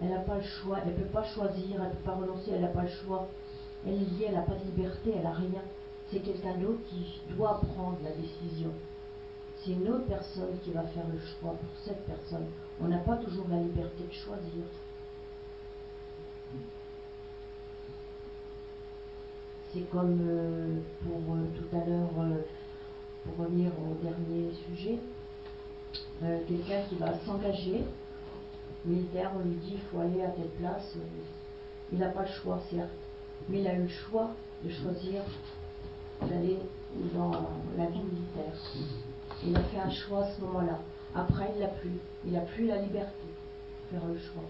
Elle 0.00 0.10
n'a 0.10 0.20
pas 0.20 0.36
le 0.36 0.42
choix, 0.42 0.78
elle 0.82 0.92
ne 0.92 0.98
peut 0.98 1.10
pas 1.10 1.24
choisir, 1.24 1.76
elle 1.76 1.82
ne 1.82 1.88
peut 1.88 2.04
pas 2.04 2.14
renoncer, 2.14 2.50
elle 2.52 2.60
n'a 2.60 2.68
pas 2.68 2.82
le 2.82 2.88
choix. 2.88 3.28
Elle 3.86 3.94
est 3.94 3.96
liée, 3.96 4.26
elle 4.28 4.34
n'a 4.34 4.42
pas 4.42 4.54
de 4.54 4.64
liberté, 4.64 5.12
elle 5.16 5.22
n'a 5.22 5.32
rien. 5.32 5.62
C'est 6.10 6.20
quelqu'un 6.20 6.56
d'autre 6.58 6.80
qui 6.88 7.20
doit 7.34 7.60
prendre 7.74 7.98
la 8.04 8.10
décision. 8.10 8.70
C'est 9.56 9.72
une 9.72 9.88
autre 9.88 10.06
personne 10.06 10.58
qui 10.62 10.70
va 10.70 10.82
faire 10.82 11.06
le 11.12 11.18
choix 11.18 11.52
pour 11.52 11.84
cette 11.84 12.04
personne. 12.06 12.46
On 12.80 12.88
n'a 12.88 12.98
pas 12.98 13.16
toujours 13.16 13.46
la 13.48 13.58
liberté 13.58 14.04
de 14.04 14.12
choisir. 14.12 14.64
C'est 19.72 19.90
comme 19.90 20.18
euh, 20.22 20.76
pour 21.02 21.34
euh, 21.34 21.46
tout 21.56 21.76
à 21.76 21.84
l'heure, 21.84 22.10
euh, 22.18 22.42
pour 23.24 23.44
revenir 23.44 23.72
au 23.78 23.94
dernier 24.02 24.50
sujet, 24.52 24.98
quelqu'un 26.20 26.82
qui 26.88 26.96
va 26.96 27.18
s'engager, 27.24 27.84
militaire, 28.84 29.32
on 29.36 29.48
lui 29.48 29.56
dit 29.56 29.74
il 29.74 29.80
faut 29.90 30.00
aller 30.00 30.22
à 30.22 30.28
telle 30.28 30.48
place, 30.58 30.96
il 31.92 31.98
n'a 31.98 32.08
pas 32.08 32.22
le 32.22 32.28
choix, 32.28 32.60
certes, 32.70 32.88
mais 33.48 33.60
il 33.60 33.66
a 33.68 33.74
eu 33.74 33.82
le 33.82 33.88
choix 33.88 34.30
de 34.64 34.70
choisir 34.70 35.22
d'aller 36.22 36.58
dans 37.14 37.30
la 37.76 37.86
vie 37.86 37.98
militaire. 37.98 38.52
Il 39.46 39.54
a 39.56 39.62
fait 39.64 39.78
un 39.78 39.90
choix 39.90 40.24
à 40.24 40.32
ce 40.32 40.40
moment-là. 40.40 40.80
Après, 41.14 41.50
il 41.54 41.60
n'a 41.60 41.68
plus. 41.68 41.90
Il 42.26 42.32
n'a 42.32 42.40
plus 42.40 42.66
la 42.66 42.78
liberté 42.78 43.12
de 43.92 43.98
faire 43.98 44.08
le 44.08 44.18
choix. 44.18 44.42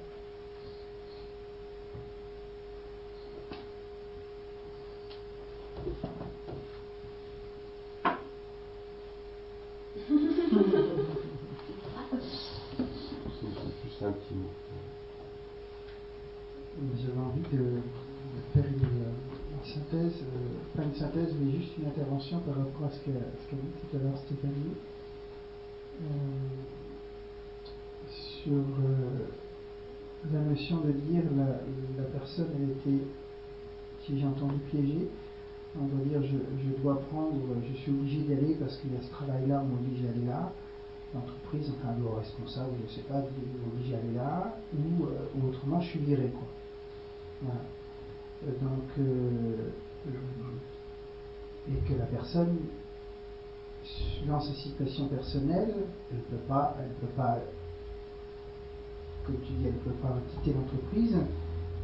C'est 13.99 14.05
un 14.05 14.13
petit 14.13 14.35
mot. 14.35 14.51
J'avais 17.01 17.19
envie 17.19 17.41
de, 17.57 17.81
faire 18.53 18.65
une, 18.67 19.65
synthèse, 19.65 20.23
euh, 20.23 20.77
pas 20.77 20.83
une 20.83 20.95
synthèse, 20.95 21.35
mais 21.41 21.51
juste 21.53 21.79
une 21.79 21.87
intervention 21.87 22.41
par 22.41 22.57
rapport 22.57 22.87
à 22.87 22.91
ce 22.91 22.99
qu'a 23.05 23.13
dit 23.13 23.73
tout 23.91 23.97
à 23.97 24.01
l'heure 24.01 24.19
Stéphanie. 24.19 24.75
Euh, 26.03 26.07
sur 28.11 28.53
euh, 28.53 29.27
la 30.33 30.41
notion 30.41 30.81
de 30.81 30.93
dire 30.93 31.23
la, 31.37 32.03
la 32.03 32.09
personne, 32.11 32.49
elle 32.57 32.71
était, 32.71 33.05
si 34.05 34.21
j'ai 34.21 34.27
entendu 34.27 34.59
piégée, 34.71 35.09
on 35.81 35.87
doit 35.87 36.05
dire 36.05 36.23
je, 36.23 36.83
dois 36.83 37.01
prendre, 37.11 37.35
je 37.69 37.77
suis 37.79 37.91
obligé 37.91 38.21
d'y 38.21 38.33
aller 38.33 38.55
parce 38.55 38.77
qu'il 38.79 38.93
y 38.93 38.97
a 38.97 39.03
ce 39.03 39.11
travail-là, 39.11 39.63
on 39.65 39.69
m'oblige 39.69 40.05
à 40.07 40.11
aller 40.11 40.27
là. 40.27 40.53
L'entreprise, 41.15 41.73
enfin 41.79 41.95
le 41.99 42.09
responsable, 42.09 42.73
je 42.81 42.83
ne 42.85 42.97
sais 42.97 43.09
pas, 43.09 43.21
m'oblige 43.21 43.95
à 43.95 43.99
aller 43.99 44.15
là, 44.15 44.57
ou, 44.75 45.05
ou, 45.05 45.49
autrement 45.49 45.81
je 45.81 45.89
suis 45.91 46.01
viré. 46.01 46.29
Quoi. 46.29 46.47
Voilà. 47.43 47.61
Donc, 48.61 48.83
euh, 48.99 49.71
et 51.69 51.89
que 51.89 51.99
la 51.99 52.07
personne, 52.07 52.57
dans 54.27 54.41
sa 54.41 54.53
personnelle, 54.85 55.75
elle 56.11 56.19
ne 56.19 56.23
peut 56.23 56.45
pas, 56.49 56.77
elle 56.81 56.91
peut 57.01 57.15
pas, 57.17 57.39
elle 59.29 59.35
ne 59.35 59.71
peut 59.71 59.91
pas 60.03 60.17
quitter 60.31 60.57
l'entreprise 60.57 61.17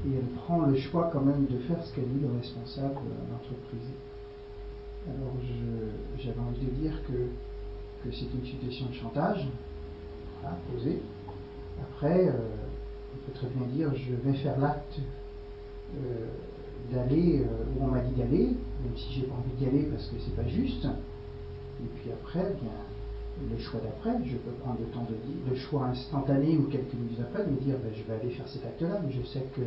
et 0.07 0.15
elle 0.17 0.29
prend 0.43 0.67
le 0.67 0.77
choix 0.77 1.11
quand 1.13 1.23
même 1.23 1.47
de 1.47 1.59
faire 1.59 1.83
ce 1.85 1.95
qu'a 1.95 2.03
dit 2.03 2.21
le 2.21 2.29
responsable 2.39 2.95
de 2.95 3.33
l'entreprise. 3.33 3.91
Alors 5.07 5.33
j'avais 6.19 6.41
envie 6.41 6.67
de 6.67 6.71
dire 6.71 7.03
que, 7.07 8.11
c'est 8.11 8.35
une 8.35 8.45
situation 8.45 8.87
de 8.87 8.95
chantage, 8.95 9.47
voilà, 10.41 10.57
posée. 10.71 11.01
Après, 11.81 12.29
euh, 12.29 12.33
on 13.15 13.27
peut 13.27 13.33
très 13.33 13.47
bien 13.49 13.67
dire 13.69 13.95
je 13.95 14.15
vais 14.15 14.37
faire 14.39 14.59
l'acte 14.59 14.99
euh, 15.97 16.27
d'aller 16.93 17.43
euh, 17.43 17.79
où 17.79 17.85
on 17.85 17.89
m'a 17.89 18.01
dit 18.01 18.15
d'aller, 18.15 18.47
même 18.47 18.97
si 18.97 19.13
j'ai 19.13 19.23
pas 19.23 19.35
envie 19.35 19.55
d'y 19.57 19.67
aller 19.67 19.85
parce 19.85 20.07
que 20.09 20.17
c'est 20.19 20.35
pas 20.35 20.49
juste. 20.49 20.87
Et 21.83 21.89
puis 21.99 22.13
après, 22.13 22.55
bien, 22.61 22.79
le 23.51 23.59
choix 23.59 23.81
d'après, 23.81 24.13
je 24.25 24.37
peux 24.37 24.53
prendre 24.63 24.79
le 24.81 24.87
temps 24.87 25.07
de 25.09 25.15
dire, 25.15 25.41
le 25.49 25.57
choix 25.57 25.87
instantané 25.87 26.57
ou 26.57 26.65
quelques 26.65 26.95
minutes 26.95 27.21
après 27.21 27.45
de 27.45 27.51
me 27.51 27.61
dire, 27.61 27.77
ben, 27.83 27.93
je 27.95 28.03
vais 28.05 28.21
aller 28.21 28.31
faire 28.31 28.49
cet 28.49 28.65
acte-là, 28.65 29.01
mais 29.05 29.13
je 29.13 29.23
sais 29.27 29.45
que 29.57 29.63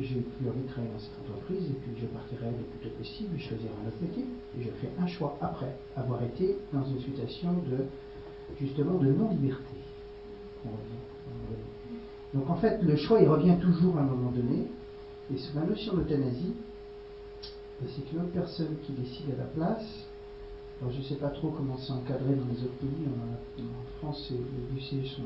j'ai 0.00 0.20
plus 0.20 0.48
envie 0.48 0.62
de 0.62 0.68
travailler 0.68 0.92
dans 0.92 0.98
cette 0.98 1.18
entreprise 1.22 1.70
et 1.70 1.74
puis 1.74 1.92
je 2.00 2.06
partirai 2.06 2.50
le 2.50 2.64
plus 2.64 2.88
tôt 2.88 2.96
possible, 2.96 3.30
je 3.36 3.42
choisirai 3.42 3.70
un 3.84 3.88
autre 3.88 4.00
métier. 4.02 4.24
Et 4.58 4.62
je 4.62 4.70
fais 4.80 4.90
un 5.00 5.06
choix 5.06 5.36
après 5.40 5.76
avoir 5.96 6.22
été 6.22 6.56
dans 6.72 6.84
une 6.84 7.00
situation 7.00 7.52
de 7.52 7.86
justement 8.58 8.98
de 8.98 9.12
non-liberté. 9.12 9.76
Donc 12.32 12.50
en 12.50 12.56
fait, 12.56 12.82
le 12.82 12.96
choix, 12.96 13.20
il 13.20 13.28
revient 13.28 13.56
toujours 13.60 13.96
à 13.98 14.00
un 14.00 14.06
moment 14.06 14.30
donné. 14.30 14.66
Et 15.32 15.38
sur 15.38 15.58
la 15.60 15.66
notion 15.66 15.94
d'euthanasie, 15.94 16.54
c'est 17.86 18.12
une 18.12 18.20
autre 18.20 18.32
personne 18.32 18.76
qui 18.84 18.92
décide 18.92 19.30
à 19.34 19.38
la 19.38 19.44
place. 19.44 19.84
Alors 20.84 20.92
je 20.92 21.00
ne 21.00 21.04
sais 21.04 21.14
pas 21.14 21.30
trop 21.30 21.48
comment 21.48 21.78
c'est 21.78 21.94
encadré 21.94 22.34
dans 22.34 22.44
les 22.52 22.62
autres 22.62 22.76
pays. 22.76 23.08
En, 23.08 23.96
France, 24.00 24.30
les 24.30 24.76
UC 24.76 25.06
sont, 25.06 25.22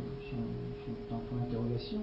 en 1.10 1.18
point 1.18 1.38
d'interrogation. 1.40 1.98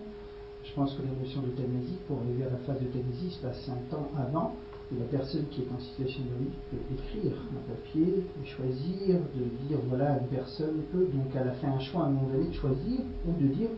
Je 0.66 0.74
pense 0.74 0.93
que 0.95 1.01
la 1.03 1.16
notion 1.24 1.39
d'euthanasie, 1.39 1.95
pour 2.06 2.20
arriver 2.20 2.43
à 2.43 2.49
la 2.49 2.58
phase 2.58 2.82
d'euthanasie, 2.82 3.32
se 3.32 3.39
passe 3.39 3.70
un 3.70 3.80
temps 3.89 4.10
avant 4.20 4.56
où 4.91 4.99
la 4.99 5.06
personne 5.06 5.45
qui 5.51 5.62
est 5.62 5.72
en 5.74 5.80
situation 5.80 6.20
de 6.24 6.43
vie 6.43 6.51
peut 6.70 6.84
écrire 6.95 7.32
un 7.56 7.72
papier, 7.72 8.26
et 8.28 8.45
choisir, 8.45 9.20
de 9.34 9.68
dire 9.70 9.80
voilà, 9.88 10.20
une 10.20 10.28
personne 10.28 10.82
peut, 10.91 11.08
donc 11.14 11.28
elle 11.34 11.47
a 11.47 11.53
fait 11.53 11.68
un 11.68 11.80
choix 11.80 12.03
à 12.03 12.06
un 12.08 12.10
moment 12.10 12.28
donné 12.28 12.49
de 12.49 12.53
choisir, 12.56 12.99
ou 13.26 13.41
de 13.41 13.47
dire 13.53 13.70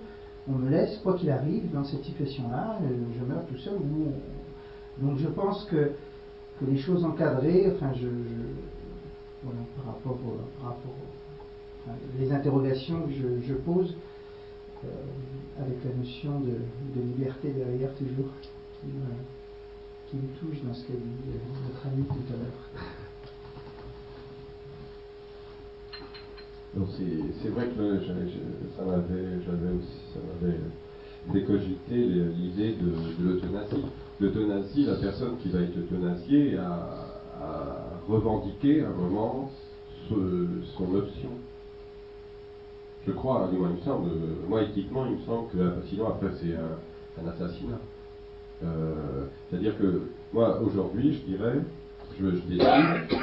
on 0.50 0.54
me 0.54 0.72
laisse, 0.72 0.98
quoi 1.04 1.14
qu'il 1.14 1.30
arrive, 1.30 1.72
dans 1.72 1.84
cette 1.84 2.04
situation-là, 2.04 2.80
euh, 2.82 2.88
je 3.16 3.26
meurs 3.26 3.46
tout 3.46 3.58
seul. 3.58 3.78
Donc 4.98 5.20
je 5.20 5.28
pense 5.28 5.66
que 5.66 5.92
les 6.66 6.78
choses 6.78 7.06
encadrées, 7.06 7.72
enfin, 7.76 7.92
je, 7.94 8.08
par 9.76 9.94
rapport, 9.94 10.18
par 10.60 10.70
rapport 10.70 10.94
les 12.20 12.32
interrogations 12.32 13.02
que 13.02 13.12
je, 13.12 13.54
pose, 13.54 13.96
euh, 14.84 14.88
avec 15.60 15.84
la 15.84 15.94
notion 15.94 16.40
de, 16.40 16.58
liberté 17.02 17.52
derrière 17.52 17.94
toujours, 17.96 18.32
qui 20.10 20.18
me, 20.18 20.28
touche 20.40 20.64
dans 20.64 20.74
ce 20.74 20.88
qu'a 20.88 20.94
dit 20.94 21.30
euh, 21.30 21.38
notre 21.68 21.86
ami 21.88 22.06
tout 22.06 22.34
à 22.34 22.38
l'heure. 22.38 22.70
c'est 27.42 27.50
vrai 27.50 27.68
que 27.68 28.00
ça 28.06 28.14
m'avait, 28.86 29.36
aussi, 29.76 30.00
ça 30.14 30.20
cogiter 31.46 32.02
l'idée 32.38 32.74
de, 32.74 32.94
l'euthanasie. 33.22 33.86
L'euthanasie, 34.20 34.86
la 34.86 34.96
personne 34.96 35.38
qui 35.42 35.50
va 35.50 35.62
être 35.62 35.78
euthanasiée 35.78 36.58
a, 36.58 37.18
revendiqué 38.08 38.84
à 38.84 38.88
un 38.88 38.94
moment 38.94 39.52
son 40.10 40.96
option. 40.96 41.30
Je 43.06 43.12
crois, 43.12 43.50
du 43.52 43.58
moins 43.58 43.70
il 43.72 43.80
me 43.80 43.82
semble, 43.82 44.10
moi 44.48 44.62
éthiquement 44.62 45.06
il 45.06 45.18
me 45.18 45.22
semble 45.22 45.50
que 45.50 45.88
sinon 45.90 46.08
après 46.08 46.30
c'est 46.42 46.56
un, 46.56 47.28
assassinat. 47.28 47.80
Euh, 48.64 49.26
c'est-à-dire 49.50 49.78
que 49.78 50.04
moi 50.34 50.60
aujourd'hui 50.62 51.14
je 51.14 51.32
dirais, 51.32 51.60
je, 52.20 52.26
décide, 52.26 53.20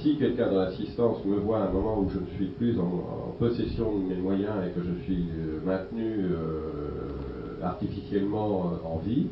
si 0.00 0.16
quelqu'un 0.16 0.50
dans 0.50 0.58
l'assistance 0.58 1.24
me 1.24 1.36
voit 1.36 1.60
à 1.60 1.68
un 1.68 1.70
moment 1.70 2.00
où 2.00 2.10
je 2.10 2.18
ne 2.18 2.26
suis 2.36 2.46
plus 2.46 2.78
en, 2.78 3.34
possession 3.38 3.98
de 3.98 4.14
mes 4.14 4.20
moyens 4.20 4.54
et 4.66 4.70
que 4.70 4.84
je 4.84 5.02
suis 5.04 5.26
euh, 5.30 5.60
maintenu 5.64 6.26
euh, 6.30 7.62
artificiellement 7.62 8.72
euh, 8.72 8.88
en 8.88 8.98
vie, 8.98 9.26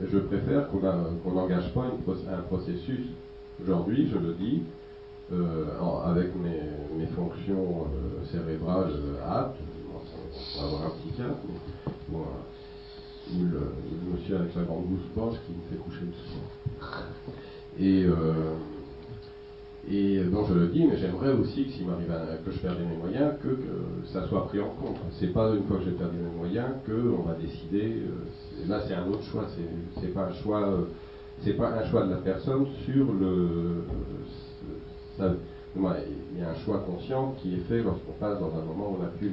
je 0.00 0.18
préfère 0.18 0.68
qu'on 0.68 1.32
n'engage 1.32 1.72
pas 1.74 1.86
un 1.86 2.42
processus. 2.42 3.06
Aujourd'hui, 3.62 4.08
je 4.12 4.18
le 4.18 4.34
dis, 4.34 4.62
avec 6.04 6.34
mes, 6.36 7.06
fonctions 7.14 7.86
cérébrales 8.30 8.92
aptes, 9.26 9.56
on 10.56 10.60
va 10.60 10.66
avoir 10.66 10.86
un 10.86 10.90
psychiatre, 11.00 11.38
ou, 12.12 12.18
le, 13.42 14.12
monsieur 14.12 14.36
avec 14.38 14.54
la 14.54 14.62
grande 14.62 14.86
bouche 14.86 15.06
blanche 15.14 15.34
qui 15.46 15.52
me 15.52 15.62
fait 15.70 15.76
coucher 15.84 16.06
le. 16.06 17.84
Et, 17.84 18.04
euh, 18.04 18.54
et 19.90 20.20
bon, 20.24 20.44
je 20.46 20.54
le 20.54 20.66
dis, 20.68 20.84
mais 20.84 20.96
j'aimerais 20.98 21.32
aussi 21.32 21.66
que 21.66 21.72
s'il 21.72 21.86
m'arrive 21.86 22.12
que 22.44 22.50
je 22.50 22.58
perde 22.58 22.78
mes 22.80 22.96
moyens, 22.96 23.34
que, 23.42 23.58
ça 24.12 24.26
soit 24.28 24.46
pris 24.46 24.60
en 24.60 24.70
compte. 24.70 24.96
C'est 25.18 25.32
pas 25.32 25.50
une 25.54 25.64
fois 25.64 25.78
que 25.78 25.84
j'ai 25.84 25.92
perdu 25.92 26.16
mes 26.16 26.36
moyens 26.36 26.68
qu'on 26.86 27.22
va 27.22 27.34
décider. 27.34 28.02
Euh, 28.02 28.68
là, 28.68 28.82
c'est 28.86 28.94
un 28.94 29.06
autre 29.08 29.22
choix. 29.24 29.46
C'est 30.00 30.14
pas 30.14 30.26
un 30.26 30.32
choix. 30.42 30.86
C'est 31.40 31.54
pas 31.54 31.68
un 31.70 31.82
choix 31.90 32.04
de 32.04 32.10
la 32.10 32.16
personne 32.16 32.66
sur 32.84 33.12
le. 33.12 33.84
ça- 35.16 35.34
il 35.76 36.40
y 36.40 36.42
a 36.42 36.50
un 36.50 36.54
choix 36.64 36.78
conscient 36.78 37.36
qui 37.40 37.54
est 37.54 37.60
fait 37.68 37.82
lorsqu'on 37.82 38.12
passe 38.18 38.40
dans 38.40 38.50
un 38.56 38.64
moment 38.64 38.90
où 38.90 38.96
on 38.98 39.02
n'a 39.02 39.10
plus 39.10 39.30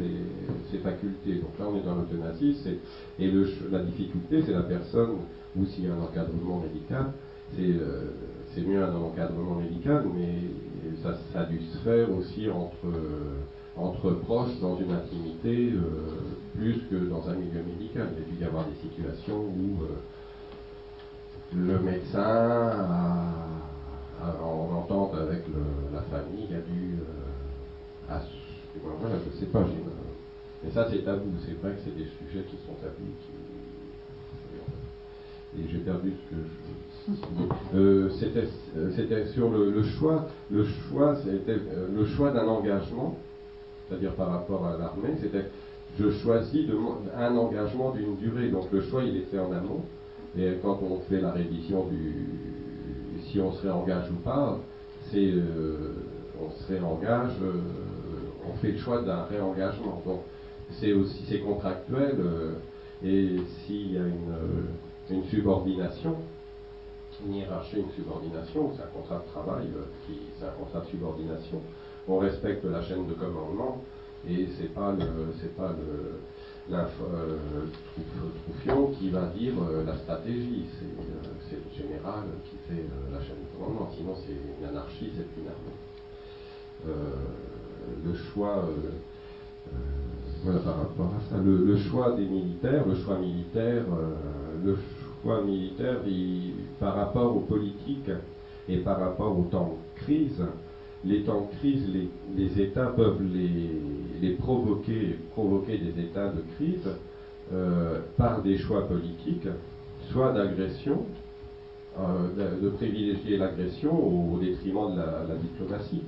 ses 0.70 0.78
facultés. 0.80 1.36
Donc 1.36 1.58
là, 1.60 1.66
on 1.72 1.76
est 1.76 1.84
dans 1.84 1.96
l'euthanasie, 1.96 2.56
et 3.20 3.32
le, 3.32 3.48
la 3.72 3.80
difficulté, 3.80 4.44
c'est 4.46 4.52
la 4.52 4.62
personne, 4.62 5.12
ou 5.58 5.66
s'il 5.66 5.86
y 5.86 5.88
a 5.88 5.94
un 5.94 6.02
encadrement 6.02 6.60
médical, 6.60 7.14
c'est 7.56 7.62
euh, 7.64 8.12
c'est 8.54 8.62
mieux 8.62 8.84
un 8.84 8.94
encadrement 8.96 9.56
médical, 9.56 10.04
mais 10.16 10.36
ça, 11.02 11.16
ça 11.34 11.42
a 11.42 11.46
dû 11.46 11.60
se 11.62 11.78
faire 11.80 12.12
aussi 12.12 12.48
entre, 12.50 12.86
euh, 12.86 13.38
entre 13.78 14.12
proches, 14.12 14.60
dans 14.62 14.78
une 14.78 14.92
intimité, 14.92 15.72
euh, 15.74 15.80
plus 16.56 16.82
que 16.90 16.96
dans 17.10 17.28
un 17.30 17.34
milieu 17.34 17.62
médical. 17.66 18.08
Il 18.16 18.22
y 18.22 18.26
a 18.26 18.36
dû 18.36 18.42
y 18.44 18.46
avoir 18.46 18.66
des 18.66 18.76
situations 18.88 19.40
où 19.42 19.84
euh, 19.84 19.88
le 21.54 21.80
médecin, 21.80 22.20
a- 24.22 24.42
en 24.42 24.72
entente 24.80 25.14
avec 25.14 25.42
la 25.94 26.02
famille, 26.02 26.54
a 26.54 26.60
dû... 26.60 26.96
euh, 27.00 28.20
je 29.24 29.40
sais 29.40 29.46
pas, 29.46 29.64
mais 30.64 30.72
ça 30.72 30.86
c'est 30.90 31.00
tabou, 31.00 31.30
c'est 31.46 31.54
vrai 31.54 31.74
que 31.74 31.80
c'est 31.84 31.96
des 31.96 32.06
sujets 32.06 32.44
qui 32.44 32.56
sont 32.66 32.74
tabous. 32.82 32.94
qui- 33.22 33.34
et 35.58 35.68
j'ai 35.70 35.80
perdu 35.80 36.12
ce 36.12 36.36
que 36.36 36.42
je... 36.42 37.78
Euh, 37.78 38.10
c'était, 38.20 38.46
euh, 38.76 38.90
c'était 38.96 39.24
sur 39.26 39.50
le, 39.50 39.84
choix, 39.84 40.26
le 40.52 40.64
choix, 40.64 41.16
c'était 41.16 41.52
euh, 41.54 41.88
le 41.94 42.04
choix 42.06 42.30
d'un 42.32 42.48
engagement, 42.48 43.16
c'est-à-dire 43.88 44.12
par 44.14 44.30
rapport 44.30 44.66
à 44.66 44.76
l'armée, 44.76 45.16
c'était 45.22 45.46
je 45.98 46.10
choisis 46.10 46.66
de 46.68 46.76
un 47.16 47.36
engagement 47.38 47.90
d'une 47.92 48.16
durée. 48.18 48.50
Donc 48.50 48.66
le 48.72 48.82
choix, 48.82 49.04
il 49.04 49.16
était 49.16 49.40
en 49.40 49.52
amont. 49.52 49.82
Et 50.38 50.58
quand 50.62 50.80
on 50.82 51.00
fait 51.10 51.22
la 51.22 51.32
révision 51.32 51.86
du 51.88 52.28
si 53.22 53.40
on 53.40 53.52
se 53.52 53.68
réengage 53.68 54.12
ou 54.12 54.16
pas, 54.16 54.60
c'est 55.10 55.32
euh, 55.32 55.94
on 56.42 56.52
se 56.52 56.68
réengage, 56.72 57.34
euh, 57.42 57.62
on 58.48 58.56
fait 58.58 58.72
le 58.72 58.78
choix 58.78 59.02
d'un 59.02 59.24
réengagement. 59.24 60.02
Donc 60.06 60.22
c'est 60.72 60.94
aussi 60.94 61.24
c'est 61.28 61.40
contractuel 61.40 62.16
euh, 62.20 62.56
et 63.04 63.38
s'il 63.66 63.94
y 63.94 63.98
a 63.98 64.02
une, 64.02 65.16
une 65.18 65.24
subordination, 65.26 66.16
une 67.26 67.36
hiérarchie, 67.36 67.78
une 67.78 67.92
subordination, 67.92 68.72
c'est 68.76 68.84
un 68.84 68.88
contrat 68.88 69.24
de 69.26 69.32
travail 69.32 69.68
qui 70.06 70.20
c'est 70.38 70.46
un 70.46 70.50
contrat 70.50 70.82
de 70.82 70.88
subordination. 70.88 71.62
On 72.08 72.18
respecte 72.18 72.66
la 72.66 72.82
chaîne 72.82 73.08
de 73.08 73.14
commandement 73.14 73.82
et 74.28 74.48
c'est 74.58 74.74
pas 74.74 74.92
le 74.92 75.34
c'est 75.40 75.56
pas 75.56 75.70
le 75.70 76.20
l'inf- 76.70 77.02
euh, 77.02 77.66
qui 78.98 79.10
va 79.10 79.26
dire 79.28 79.54
euh, 79.62 79.84
la 79.86 79.94
stratégie, 79.94 80.66
c'est 80.80 80.86
euh, 80.86 81.32
c'est 81.50 81.56
le 81.58 81.72
général 81.76 82.24
qui 82.50 82.56
fait 82.68 82.84
la 83.12 83.20
chaîne 83.20 83.36
de 83.36 83.58
commandement, 83.58 83.88
sinon 83.96 84.14
c'est 84.26 84.32
une 84.60 84.66
anarchie, 84.66 85.12
c'est 85.16 85.42
une 85.42 85.48
armée. 85.48 85.78
Le 88.04 88.14
choix, 88.14 88.64
voilà 90.44 90.60
par 90.60 90.76
rapport 90.78 91.10
à 91.16 91.20
ça, 91.30 91.40
le, 91.40 91.76
choix 91.76 92.12
des 92.12 92.26
militaires, 92.26 92.86
le 92.86 92.94
choix 92.96 93.16
militaire, 93.16 93.84
le 94.64 94.76
choix 95.22 95.40
militaire 95.40 95.98
il- 96.06 96.54
par 96.80 96.94
rapport 96.94 97.34
aux 97.36 97.40
politiques 97.40 98.12
et 98.68 98.78
par 98.78 98.98
rapport 98.98 99.36
aux 99.38 99.44
temps 99.44 99.66
de 99.70 100.00
crise, 100.02 100.44
les 101.06 101.22
temps 101.22 101.48
de 101.52 101.58
crise, 101.60 101.84
les, 102.36 102.62
États 102.62 102.88
peuvent 102.88 103.22
les, 103.34 104.32
provoquer, 104.36 105.20
provoquer 105.32 105.78
des 105.78 106.02
états 106.04 106.30
de 106.30 106.42
crise 106.56 106.88
euh, 107.54 108.00
par 108.18 108.42
des 108.42 108.58
choix 108.58 108.88
politiques, 108.88 109.48
soit 110.12 110.34
d'agression, 110.34 111.06
euh, 112.00 112.62
de, 112.62 112.70
privilégier 112.70 113.38
l'agression 113.38 113.94
au, 114.34 114.40
détriment 114.40 114.92
de 114.94 114.98
la, 114.98 115.36
diplomatie, 115.42 116.02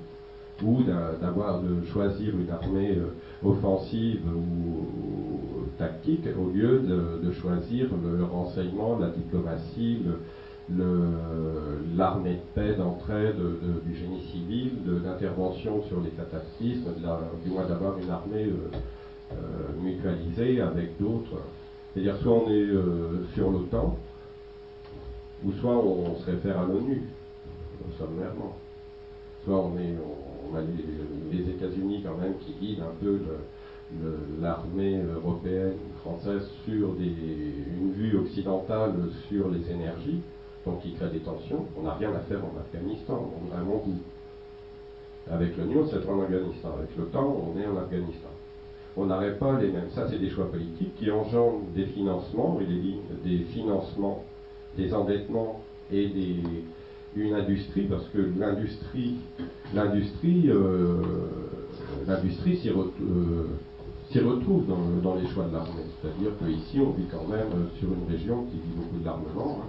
ou 0.63 0.81
d'a- 0.83 1.13
d'avoir 1.21 1.61
de 1.61 1.85
choisir 1.85 2.33
une 2.37 2.49
armée 2.49 2.97
euh, 2.97 3.47
offensive 3.47 4.21
ou, 4.25 5.67
tactique 5.77 6.27
au 6.43 6.49
lieu 6.49 6.79
de, 6.79 7.27
de 7.27 7.31
choisir 7.33 7.87
le 8.03 8.23
renseignement, 8.23 8.97
la 8.97 9.09
diplomatie, 9.09 9.99
le- 10.03 10.19
l'armée 10.69 12.33
de 12.33 12.39
paix, 12.53 12.73
d'entraide, 12.73 13.37
de- 13.37 13.57
de- 13.65 13.79
du 13.85 13.95
génie 13.95 14.21
civil, 14.31 14.83
de 14.85 14.99
l'intervention 15.03 15.81
sur 15.83 16.01
les 16.01 16.09
cataclysmes, 16.09 16.91
du 17.43 17.49
moins 17.49 17.65
d'avoir 17.65 17.97
une 17.97 18.09
armée 18.09 18.45
euh, 18.45 18.77
euh, 19.31 19.35
mutualisée 19.81 20.59
avec 20.61 20.97
d'autres. 20.99 21.41
C'est-à-dire 21.93 22.17
soit 22.17 22.33
on 22.33 22.49
est 22.49 22.65
euh, 22.69 23.23
sur 23.33 23.49
l'OTAN, 23.49 23.97
ou 25.45 25.51
soit 25.53 25.77
on, 25.77 26.15
se 26.17 26.25
réfère 26.25 26.59
à 26.59 26.65
l'ONU, 26.65 27.03
sommairement. 27.97 28.57
Soit 29.45 29.55
on, 29.57 29.77
est, 29.77 29.95
a 30.57 30.61
les, 31.31 31.49
États-Unis 31.49 32.01
quand 32.03 32.17
même 32.17 32.33
qui 32.39 32.53
guident 32.59 32.81
un 32.81 32.95
peu 33.01 33.19
l'armée 34.41 34.99
européenne, 35.15 35.73
française 36.01 36.49
sur 36.65 36.93
des, 36.95 37.05
une 37.79 37.93
vue 37.93 38.17
occidentale 38.17 38.93
sur 39.29 39.49
les 39.49 39.71
énergies, 39.71 40.19
donc 40.67 40.81
qui 40.81 40.91
crée 40.93 41.09
des 41.09 41.19
tensions. 41.19 41.65
On 41.77 41.83
n'a 41.83 41.93
rien 41.93 42.11
à 42.13 42.19
faire 42.19 42.39
en 42.39 42.53
Afghanistan, 42.59 43.31
on 43.41 43.55
a 43.55 43.59
un 43.59 43.63
goût. 43.63 43.99
Avec 45.29 45.57
l'ONU, 45.57 45.77
on 45.79 45.87
serait 45.87 46.07
en 46.09 46.21
Afghanistan. 46.21 46.69
Avec 46.77 46.95
l'OTAN, 46.97 47.35
on 47.47 47.59
est 47.59 47.65
en 47.65 47.77
Afghanistan. 47.77 48.29
On 48.95 49.05
n'aurait 49.05 49.35
pas 49.35 49.59
les 49.59 49.67
mêmes. 49.67 49.89
Ça, 49.93 50.07
c'est 50.09 50.19
des 50.19 50.29
choix 50.29 50.49
politiques 50.49 50.95
qui 50.95 51.11
engendrent 51.11 51.61
des 51.75 51.85
financements 51.85 52.59
et 52.61 52.65
des, 52.65 53.29
des 53.37 53.43
financements, 53.45 54.23
des 54.77 54.93
endettements 54.93 55.61
et 55.91 56.09
une 57.15 57.33
industrie, 57.33 57.83
parce 57.83 58.05
que 58.09 58.19
l'industrie, 58.37 59.15
l'industrie, 59.73 60.49
euh, 60.49 61.01
l'industrie 62.07 62.57
s'y 62.57 62.69
euh, 62.69 62.73
retrouve 64.23 64.65
dans 65.03 65.15
les 65.15 65.27
choix 65.27 65.45
de 65.45 65.53
l'armée. 65.53 65.85
C'est-à-dire 66.01 66.31
qu'ici, 66.39 66.79
on 66.79 66.91
vit 66.91 67.05
quand 67.11 67.27
même 67.27 67.51
euh, 67.53 67.79
sur 67.79 67.89
une 67.89 68.11
région 68.11 68.45
qui 68.45 68.57
vit 68.57 68.75
beaucoup 68.75 68.97
de 68.99 69.05
l'armement. 69.05 69.59
hein. 69.61 69.67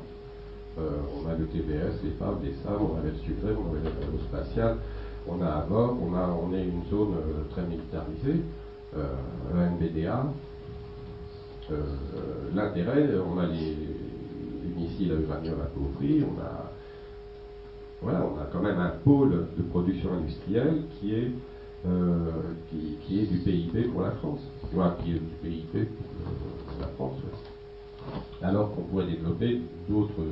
Euh, 0.78 0.90
on 1.16 1.28
a 1.28 1.34
le 1.34 1.46
TBS, 1.46 2.02
les 2.04 2.10
FAB, 2.18 2.42
les 2.44 2.52
SAM, 2.62 2.78
on 2.80 2.98
avait 2.98 3.10
le 3.10 3.16
Sugré, 3.16 3.52
on 3.52 3.70
avait 3.70 3.82
l'aérospatial, 3.82 4.76
on 5.26 5.42
a 5.42 5.46
AVOC, 5.46 5.96
on, 6.00 6.14
a, 6.14 6.28
on 6.28 6.52
est 6.54 6.64
une 6.64 6.84
zone 6.88 7.14
euh, 7.16 7.42
très 7.50 7.62
militarisée, 7.62 8.42
euh, 8.96 9.14
un 9.54 9.70
MBDA. 9.70 10.26
L'intérêt, 12.54 13.06
on 13.18 13.38
a 13.38 13.46
les, 13.46 13.76
les 13.76 14.74
missiles 14.74 15.12
à 15.12 15.16
uranium 15.16 15.60
appauvris, 15.60 16.24
on 16.24 16.40
a, 16.40 16.72
voilà, 18.00 18.24
on 18.24 18.40
a 18.40 18.46
quand 18.50 18.62
même 18.62 18.78
un 18.78 18.92
pôle 19.04 19.48
de 19.54 19.62
production 19.64 20.14
industrielle 20.14 20.84
qui 20.98 21.14
est, 21.14 21.30
qui, 23.02 23.20
est 23.20 23.26
du 23.26 23.38
PIB 23.40 23.88
pour 23.88 24.00
la 24.00 24.12
France, 24.12 24.40
Voilà, 24.72 24.96
qui 25.04 25.10
est 25.10 25.18
du 25.18 25.34
PIB 25.42 25.88
pour 25.90 26.80
la 26.80 26.86
France. 26.86 27.16
Alors 28.40 28.74
qu'on 28.74 28.84
pourrait 28.84 29.06
développer 29.06 29.60
d'autres 29.90 30.22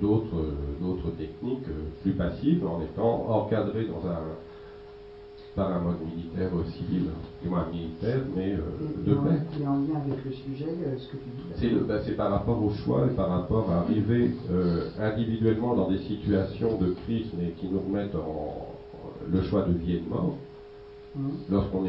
d'autres 0.00 0.54
d'autres 0.80 1.10
techniques 1.10 1.68
euh, 1.68 1.88
plus 2.02 2.12
passives 2.12 2.66
en 2.66 2.80
étant 2.82 3.26
encadré 3.30 3.86
dans 3.86 4.08
un 4.08 4.20
par 5.58 5.72
un 5.72 5.80
mode 5.80 5.96
militaire 6.06 6.50
euh, 6.54 6.64
civil, 6.70 7.08
du 7.42 7.48
moins 7.48 7.66
militaire, 7.72 8.20
mais 8.36 8.52
euh, 8.52 9.04
de 9.04 9.14
paix. 9.14 9.60
et 9.60 9.66
en 9.66 9.74
lien 9.74 10.00
avec 10.06 10.24
le 10.24 10.30
sujet, 10.30 10.70
euh, 10.86 10.96
ce 10.96 11.08
que 11.08 11.16
tu 11.16 11.28
dis. 11.34 11.42
C'est 11.56 12.12
ben, 12.12 12.16
par 12.16 12.30
rapport 12.30 12.62
au 12.62 12.70
choix 12.70 13.06
et 13.10 13.14
par 13.16 13.28
rapport 13.28 13.68
à 13.70 13.80
arriver 13.80 14.30
euh, 14.52 14.88
individuellement 15.00 15.74
dans 15.74 15.90
des 15.90 15.98
situations 15.98 16.78
de 16.78 16.94
crise, 17.04 17.26
mais 17.36 17.50
qui 17.58 17.66
nous 17.66 17.80
remettent 17.80 18.14
en 18.14 18.68
le 19.30 19.42
choix 19.42 19.62
de 19.62 19.72
vie 19.72 19.96
et 19.96 20.00
de 20.00 20.08
mort. 20.08 20.36
Hum. 21.16 21.30
Lorsqu'on 21.50 21.84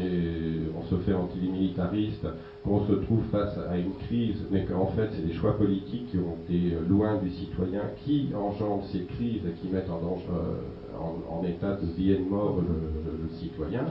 on 0.78 0.82
se 0.82 0.96
fait 0.96 1.12
antimilitariste, 1.12 2.26
qu'on 2.64 2.80
se 2.86 2.92
trouve 2.92 3.22
face 3.30 3.58
à 3.70 3.76
une 3.76 3.94
crise, 4.06 4.44
mais 4.50 4.64
qu'en 4.64 4.86
fait 4.86 5.10
c'est 5.12 5.22
des 5.22 5.34
choix 5.34 5.56
politiques 5.58 6.10
qui 6.10 6.16
ont 6.18 6.34
été 6.48 6.74
loin 6.88 7.16
du 7.16 7.30
citoyen, 7.30 7.82
qui 8.04 8.28
engendrent 8.34 8.84
ces 8.92 9.02
crises 9.02 9.40
et 9.46 9.52
qui 9.52 9.68
mettent 9.68 9.90
en, 9.90 9.98
danger, 10.00 10.24
euh, 10.30 10.98
en, 10.98 11.38
en 11.38 11.44
état 11.44 11.72
de 11.74 11.86
vie 11.96 12.12
et 12.12 12.16
de 12.16 12.24
mort 12.24 12.56
le, 12.60 13.10
le- 13.10 13.18
le 13.22 13.28
citoyen. 13.38 13.84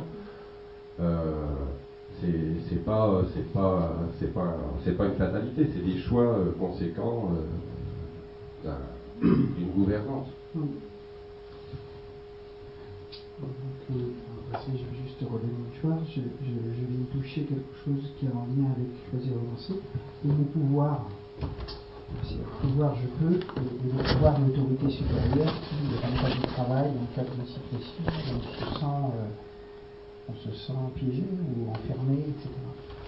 Euh, 0.99 1.31
c'est 2.69 2.83
pas 2.83 3.21
c'est 3.33 3.53
pas 3.53 3.93
c'est 4.19 4.33
pas 4.33 4.53
c'est 4.83 4.97
pas 4.97 5.05
une 5.05 5.13
fatalité, 5.15 5.65
c'est 5.73 5.83
des 5.83 5.95
choix 5.97 6.23
euh, 6.23 6.51
conséquents 6.59 7.29
euh, 7.31 8.67
d'un- 8.67 9.27
d'une 9.57 9.69
gouvernante. 9.69 10.25
Hum. 10.55 10.67
Donc, 13.39 13.49
ça, 14.53 14.65
je 14.67 14.83
vais 14.83 14.97
juste 15.03 15.21
redonner 15.21 15.53
une 15.53 15.81
chose. 15.81 16.01
Je, 16.15 16.21
je, 16.21 16.83
de 16.89 17.03
toucher 17.11 17.43
quelque 17.43 17.75
chose 17.85 18.03
qui 18.17 18.25
est 18.25 18.33
en 18.33 18.45
lien 18.55 18.69
avec 18.75 18.87
choisir 19.09 19.33
renoncer. 19.37 19.79
Le 20.25 20.33
mot 20.33 20.43
pouvoir, 20.53 21.05
c'est 22.23 22.35
le 22.35 22.43
pouvoir 22.61 22.95
je 22.95 23.07
peux, 23.19 23.35
et, 23.35 23.37
et 23.37 23.91
le 23.91 24.13
pouvoir 24.13 24.39
de 24.39 24.45
l'autorité 24.45 24.89
supérieure 24.89 25.53
qui, 25.69 25.75
dans 25.89 26.09
le 26.09 26.21
cadre 26.21 26.35
du 26.35 26.47
travail, 26.47 26.91
dans 26.93 27.01
le 27.01 27.15
cadre 27.15 27.31
d'une 27.35 27.45
situation, 27.45 28.03
on 28.35 28.41
se 28.41 28.79
sent, 28.79 28.85
euh, 28.85 30.29
on 30.29 30.33
se 30.33 30.51
sent 30.57 30.73
piégé 30.95 31.23
ou 31.23 31.69
enfermé, 31.69 32.19
etc. 32.27 32.49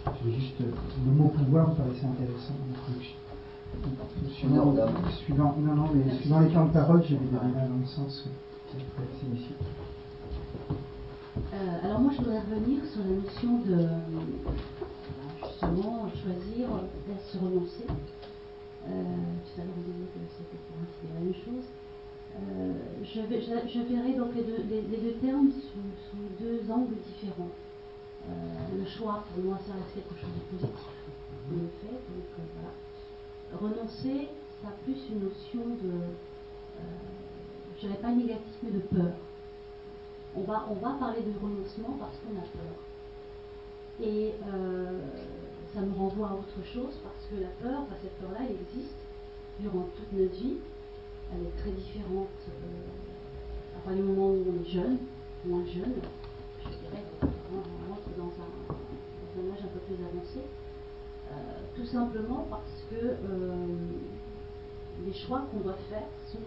Je 0.05 0.29
vais 0.29 0.35
juste, 0.35 0.59
le 0.59 1.11
mot 1.11 1.29
pouvoir 1.29 1.69
me 1.69 1.75
paraissait 1.75 2.05
intéressant. 2.05 2.55
Suivant, 5.25 5.55
non, 5.59 5.75
non, 5.75 5.89
mais 5.93 6.13
suivant 6.19 6.41
les 6.41 6.49
temps 6.49 6.65
de 6.65 6.73
parole, 6.73 7.01
vu 7.01 7.15
des 7.15 7.31
dans 7.31 7.41
le 7.79 7.85
sens. 7.85 8.27
Euh, 11.53 11.57
alors 11.85 11.99
moi, 11.99 12.11
je 12.13 12.17
voudrais 12.23 12.39
revenir 12.39 12.79
sur 12.85 13.01
la 13.03 13.11
notion 13.11 13.59
de 13.67 13.73
euh, 13.73 13.87
justement 15.43 16.07
choisir 16.15 16.67
versus 17.07 17.41
renoncer. 17.41 17.85
Euh, 17.87 18.87
tout 18.87 19.61
à 19.61 19.63
l'heure, 19.65 19.75
disiez 19.83 20.07
que 20.15 20.19
c'était 20.31 20.61
pour 20.67 20.77
ainsi 20.79 21.03
la 21.13 21.19
même 21.19 21.35
chose. 21.35 21.67
Je, 23.03 23.21
vais- 23.27 23.41
verrai 23.79 24.13
donc 24.13 24.33
les 24.33 24.43
deux, 24.43 24.63
termes 25.21 25.51
sous, 25.51 25.83
deux 26.39 26.71
angles 26.71 26.95
différents. 27.05 27.51
Le 28.73 28.85
choix, 28.85 29.25
pour 29.33 29.43
moi, 29.43 29.59
ça 29.67 29.73
reste 29.73 29.93
quelque 29.93 30.15
chose 30.19 30.29
de 30.31 30.57
positif. 30.57 30.87
On 31.51 31.55
le 31.55 31.67
fait, 31.81 31.91
donc 31.91 32.47
voilà. 32.55 32.71
Renoncer, 33.59 34.29
ça 34.61 34.69
a 34.69 34.71
plus 34.85 34.95
une 35.11 35.25
notion 35.25 35.75
de, 35.83 35.91
je 37.75 37.87
dirais 37.87 37.99
pas 38.01 38.11
négatif, 38.11 38.55
mais 38.63 38.71
de 38.71 38.79
peur. 38.79 39.11
On 40.35 40.41
va, 40.43 40.95
parler 40.97 41.21
de 41.21 41.33
renoncement 41.43 41.97
parce 41.99 42.15
qu'on 42.19 42.37
a 42.37 42.43
peur. 42.43 42.79
Et 44.01 44.33
euh, 44.47 45.01
ça 45.73 45.81
nous 45.81 45.93
renvoie 45.93 46.29
à 46.29 46.33
autre 46.33 46.63
chose 46.63 46.95
parce 47.03 47.27
que 47.29 47.41
la 47.41 47.49
peur, 47.61 47.83
cette 48.01 48.17
peur-là, 48.19 48.39
elle 48.47 48.55
existe 48.55 48.95
durant 49.59 49.87
toute 49.97 50.11
notre 50.13 50.33
vie. 50.33 50.57
Elle 51.33 51.47
est 51.47 51.61
très 51.61 51.71
différente 51.71 52.31
euh, 52.47 53.77
à 53.77 53.81
partir 53.83 54.03
du 54.03 54.09
moment 54.09 54.31
où 54.31 54.45
on 54.47 54.63
est 54.63 54.69
jeune, 54.69 54.97
moins 55.45 55.65
jeune, 55.65 55.95
je 56.63 56.69
dirais, 56.69 57.03
on 57.21 57.91
rentre 57.91 58.09
dans 58.17 58.31
un, 58.31 59.53
âge 59.53 59.63
un 59.63 59.67
peu 59.67 59.79
plus 59.79 59.95
avancé. 59.95 60.39
Euh, 60.39 61.35
tout 61.75 61.85
simplement 61.85 62.47
parce 62.49 62.85
que 62.89 63.15
les 65.05 65.13
choix 65.13 65.45
qu'on 65.51 65.59
doit 65.59 65.77
faire 65.89 66.07
sont, 66.31 66.39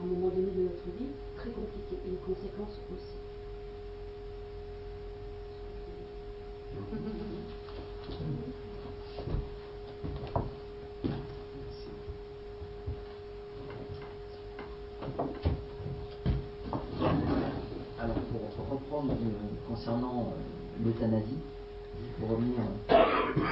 à 0.00 0.04
un 0.04 0.06
moment 0.06 0.28
donné 0.28 0.50
de 0.50 0.62
notre 0.62 0.84
vie, 0.98 1.10
très 1.38 1.50
compliqués 1.50 1.98
et 2.04 2.10
les 2.10 2.16
conséquences 2.16 2.78
aussi. 2.92 3.14
Alors, 18.00 18.14
pour, 18.16 18.68
reprendre 18.70 19.12
euh, 19.12 19.14
concernant 19.68 20.32
euh, 20.32 20.84
l'euthanasie, 20.84 21.38
pour 22.18 22.30
revenir, 22.30 22.58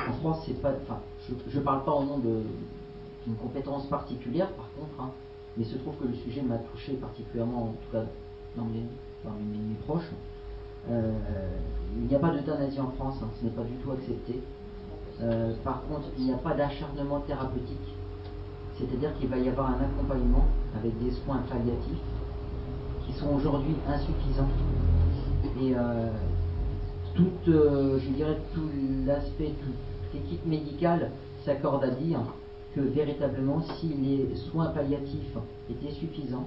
en 0.08 0.12
France, 0.14 0.42
c'est 0.46 0.60
pas, 0.60 0.72
enfin, 0.82 1.00
je 1.48 1.58
ne 1.58 1.64
parle 1.64 1.84
pas 1.84 1.92
au 1.92 2.04
nom 2.04 2.18
d'une 2.18 3.36
compétence 3.36 3.86
particulière, 3.86 4.50
par 4.52 4.68
contre, 4.72 5.00
hein, 5.00 5.10
mais 5.56 5.64
il 5.64 5.66
se 5.66 5.78
trouve 5.78 5.94
que 5.96 6.04
le 6.04 6.14
sujet 6.14 6.42
m'a 6.42 6.58
touché 6.58 6.94
particulièrement, 6.94 7.64
en 7.64 7.72
tout 7.72 7.92
cas 7.92 8.04
dans 8.56 8.64
mes, 8.64 8.84
parmi 9.22 9.44
mes, 9.44 9.74
proches. 9.86 10.10
Euh, 10.90 11.12
il 11.96 12.06
n'y 12.06 12.14
a 12.14 12.18
pas 12.18 12.30
d'euthanasie 12.30 12.80
en 12.80 12.90
France, 12.90 13.16
hein, 13.22 13.28
ce 13.40 13.44
n'est 13.44 13.50
pas 13.50 13.64
du 13.64 13.74
tout 13.82 13.90
accepté. 13.90 14.40
Euh, 15.22 15.54
par 15.64 15.82
contre, 15.88 16.08
il 16.18 16.26
n'y 16.26 16.32
a 16.32 16.36
pas 16.36 16.54
d'acharnement 16.54 17.20
thérapeutique, 17.20 17.94
c'est-à-dire 18.78 19.16
qu'il 19.18 19.28
va 19.28 19.38
y 19.38 19.48
avoir 19.48 19.70
un 19.70 19.80
accompagnement 19.84 20.44
avec 20.78 20.98
des 21.02 21.10
soins 21.10 21.42
palliatifs 21.48 22.04
qui 23.06 23.12
sont 23.14 23.28
aujourd'hui 23.28 23.76
insuffisants. 23.88 24.48
Et 25.60 25.74
euh, 25.74 26.10
toute, 27.14 27.48
euh, 27.48 27.98
je 27.98 28.10
dirais, 28.10 28.38
tout 28.52 28.68
l'aspect, 29.06 29.54
toute 29.62 29.74
l'équipe 30.14 30.44
médicale 30.44 31.10
s'accorde 31.44 31.84
à 31.84 31.90
dire 31.90 32.20
que 32.76 32.80
véritablement, 32.82 33.62
si 33.80 33.88
les 33.88 34.36
soins 34.36 34.66
palliatifs 34.66 35.36
étaient 35.70 35.94
suffisants, 35.94 36.46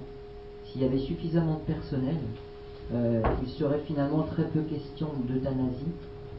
s'il 0.64 0.82
y 0.82 0.84
avait 0.84 1.00
suffisamment 1.00 1.54
de 1.54 1.72
personnel, 1.74 2.16
euh, 2.94 3.20
il 3.42 3.48
serait 3.48 3.80
finalement 3.80 4.22
très 4.22 4.44
peu 4.44 4.60
question 4.60 5.08
d'euthanasie 5.28 5.92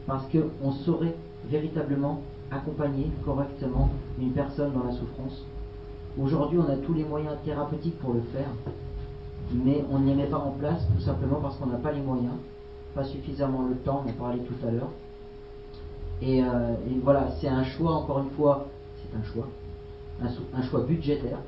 parce 0.06 0.24
qu'on 0.32 0.72
saurait 0.72 1.14
véritablement 1.48 2.22
accompagner 2.50 3.10
correctement 3.24 3.90
une 4.18 4.32
personne 4.32 4.72
dans 4.72 4.84
la 4.84 4.92
souffrance. 4.92 5.44
Aujourd'hui, 6.20 6.58
on 6.58 6.70
a 6.70 6.76
tous 6.76 6.94
les 6.94 7.04
moyens 7.04 7.36
thérapeutiques 7.44 7.98
pour 7.98 8.14
le 8.14 8.22
faire, 8.32 8.48
mais 9.52 9.84
on 9.90 9.98
ne 9.98 10.06
les 10.06 10.14
met 10.14 10.26
pas 10.26 10.38
en 10.38 10.52
place 10.52 10.86
tout 10.94 11.02
simplement 11.02 11.40
parce 11.40 11.56
qu'on 11.56 11.66
n'a 11.66 11.76
pas 11.76 11.92
les 11.92 12.02
moyens, 12.02 12.34
pas 12.94 13.04
suffisamment 13.04 13.62
le 13.68 13.76
temps, 13.76 14.04
on 14.06 14.10
en 14.10 14.12
parlait 14.12 14.42
tout 14.42 14.66
à 14.66 14.70
l'heure. 14.70 14.90
Et, 16.22 16.42
euh, 16.42 16.74
et 16.88 16.98
voilà, 17.02 17.28
c'est 17.40 17.48
un 17.48 17.64
choix, 17.64 17.92
encore 17.92 18.20
une 18.20 18.30
fois, 18.30 18.68
c'est 18.96 19.16
un 19.16 19.22
choix, 19.32 19.48
un, 20.20 20.62
choix 20.62 20.80
budgétaire. 20.80 21.38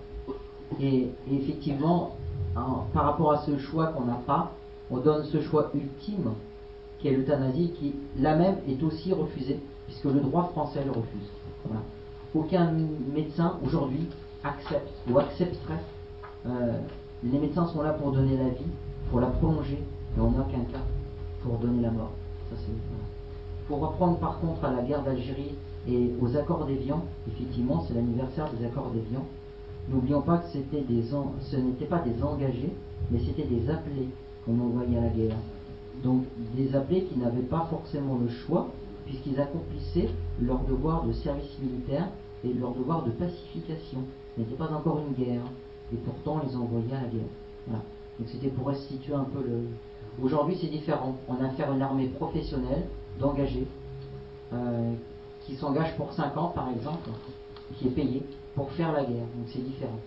Et, 0.81 1.09
effectivement, 1.31 2.17
en- 2.57 2.85
par 2.93 3.05
rapport 3.05 3.33
à 3.33 3.39
ce 3.39 3.59
choix 3.59 3.87
qu'on 3.89 4.05
n'a 4.05 4.21
pas, 4.27 4.53
on 4.91 4.99
donne 4.99 5.25
ce 5.25 5.41
choix 5.43 5.71
ultime 5.75 6.33
qui 6.99 7.09
est 7.09 7.13
l'euthanasie, 7.17 7.73
qui 7.79 7.95
la 8.19 8.37
même 8.37 8.57
est 8.69 8.83
aussi 8.83 9.13
refusée, 9.13 9.61
puisque 9.87 10.05
le 10.05 10.21
droit 10.21 10.49
français 10.53 10.83
le 10.85 10.91
refuse. 10.91 11.29
Voilà. 11.65 11.83
Aucun 12.35 12.73
médecin 13.13 13.59
aujourd'hui 13.65 14.09
accepte 14.43 14.91
ou 15.11 15.19
accepterait. 15.19 15.83
euh, 16.47 16.79
les 17.23 17.39
médecins 17.39 17.67
sont 17.67 17.83
là 17.83 17.91
pour 17.95 18.13
donner 18.13 18.37
la 18.37 18.51
vie, 18.51 18.67
pour 19.11 19.21
la 19.21 19.29
prolonger, 19.29 19.83
et 20.17 20.21
en 20.21 20.27
aucun 20.29 20.61
cas 20.71 20.83
pour 21.43 21.57
donner 21.59 21.81
la 21.81 21.91
mort. 21.91 22.11
Ça, 22.51 22.57
voilà. 22.67 23.05
Pour 23.67 23.81
reprendre 23.81 24.19
par 24.19 24.41
contre 24.41 24.63
à 24.65 24.73
la 24.73 24.83
guerre 24.83 25.03
d'Algérie 25.03 25.55
et 25.89 26.13
aux 26.21 26.37
accords 26.37 26.65
d'Évian, 26.67 27.05
effectivement, 27.29 27.85
c'est 27.87 27.95
l'anniversaire 27.95 28.51
des 28.53 28.65
accords 28.65 28.91
d'Évian. 28.91 29.25
N'oublions 29.89 30.23
pas 30.23 30.39
que 30.39 30.47
ce 30.51 31.57
n'étaient 31.57 31.85
pas 31.85 31.99
des 31.99 32.23
engagés, 32.23 32.73
mais 33.11 33.19
c'était 33.21 33.45
des 33.45 33.69
appelés 33.69 34.09
qu'on 34.45 34.59
envoyait 34.61 34.99
à 34.99 35.03
la 35.03 35.09
guerre. 35.09 35.37
Donc 36.03 36.23
des 36.57 36.75
appelés 36.75 37.05
qui 37.05 37.19
n'avaient 37.19 37.43
pas 37.43 37.67
forcément 37.71 38.19
le 38.19 38.29
choix, 38.29 38.71
puisqu'ils 39.05 39.39
accomplissaient 39.39 40.09
leur 40.41 40.61
devoir 40.61 41.05
de 41.05 41.13
service 41.13 41.59
militaire 41.61 42.09
et 42.45 42.53
leur 42.55 42.75
devoir 42.75 43.05
de 43.05 43.11
pacification. 43.11 44.01
Ce 44.35 44.41
n'était 44.41 44.57
pas 44.57 44.73
encore 44.73 45.01
une 45.07 45.15
guerre, 45.15 45.43
et 45.93 45.97
pourtant 45.97 46.41
on 46.43 46.49
les 46.49 46.57
envoyait 46.57 46.95
à 46.95 47.03
la 47.03 47.09
guerre. 47.09 47.31
Voilà. 47.67 47.83
Donc 48.19 48.29
c'était 48.29 48.49
pour 48.49 48.69
restituer 48.69 49.15
un 49.15 49.25
peu 49.25 49.41
le. 49.41 49.65
Aujourd'hui 50.23 50.57
c'est 50.59 50.69
différent. 50.69 51.17
On 51.29 51.35
a 51.45 51.49
affaire 51.49 51.71
à 51.71 51.75
une 51.75 51.83
armée 51.83 52.07
professionnelle, 52.07 52.85
d'engagés, 53.21 53.67
euh, 54.53 54.95
qui 55.45 55.57
s'engage 55.57 55.97
pour 55.97 56.13
5 56.13 56.37
ans 56.37 56.49
par 56.49 56.71
exemple, 56.71 57.11
qui 57.79 57.89
est 57.89 57.91
payé 57.91 58.23
pour 58.55 58.71
faire 58.73 58.93
la 58.93 59.05
guerre. 59.05 59.27
Donc 59.37 59.47
c'est 59.49 59.65
différent. 59.65 59.99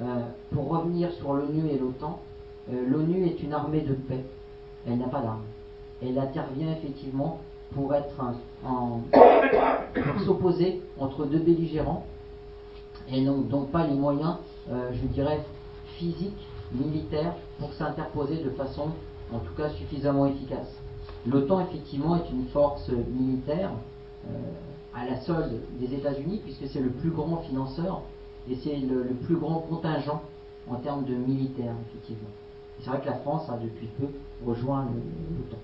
Euh, 0.00 0.04
pour 0.52 0.68
revenir 0.68 1.10
sur 1.12 1.32
l'ONU 1.32 1.68
et 1.68 1.78
l'OTAN, 1.78 2.20
euh, 2.72 2.86
l'ONU 2.88 3.26
est 3.26 3.42
une 3.42 3.52
armée 3.52 3.80
de 3.80 3.94
paix. 3.94 4.24
Elle 4.86 4.98
n'a 4.98 5.08
pas 5.08 5.20
d'armes. 5.20 5.42
Elle 6.02 6.18
intervient 6.18 6.70
effectivement 6.72 7.40
pour 7.74 7.94
être 7.94 8.14
pour 9.02 10.20
s'opposer 10.24 10.80
entre 10.98 11.26
deux 11.26 11.40
belligérants 11.40 12.06
et 13.10 13.20
n'ont 13.20 13.40
donc 13.40 13.70
pas 13.70 13.86
les 13.86 13.94
moyens, 13.94 14.36
euh, 14.70 14.90
je 14.92 15.06
dirais, 15.08 15.44
physiques, 15.96 16.46
militaires, 16.72 17.34
pour 17.58 17.72
s'interposer 17.72 18.44
de 18.44 18.50
façon, 18.50 18.90
en 19.32 19.38
tout 19.38 19.54
cas, 19.56 19.70
suffisamment 19.70 20.26
efficace. 20.26 20.72
L'OTAN, 21.26 21.60
effectivement, 21.60 22.16
est 22.16 22.30
une 22.30 22.46
force 22.46 22.88
militaire 22.88 23.70
à 25.00 25.10
la 25.10 25.20
solde 25.20 25.60
des 25.78 25.94
États-Unis, 25.94 26.40
puisque 26.42 26.66
c'est 26.72 26.80
le 26.80 26.90
plus 26.90 27.10
grand 27.10 27.38
financeur 27.38 28.02
et 28.50 28.56
c'est 28.56 28.76
le, 28.76 29.04
plus 29.24 29.36
grand 29.36 29.60
contingent 29.60 30.22
en 30.68 30.76
termes 30.76 31.04
de 31.04 31.14
militaires, 31.14 31.74
effectivement. 31.88 32.30
C'est 32.80 32.90
vrai 32.90 33.00
que 33.00 33.06
la 33.06 33.18
France 33.18 33.48
a 33.48 33.56
depuis 33.56 33.88
peu 33.98 34.06
rejoint 34.46 34.84
l'OTAN. 34.84 35.58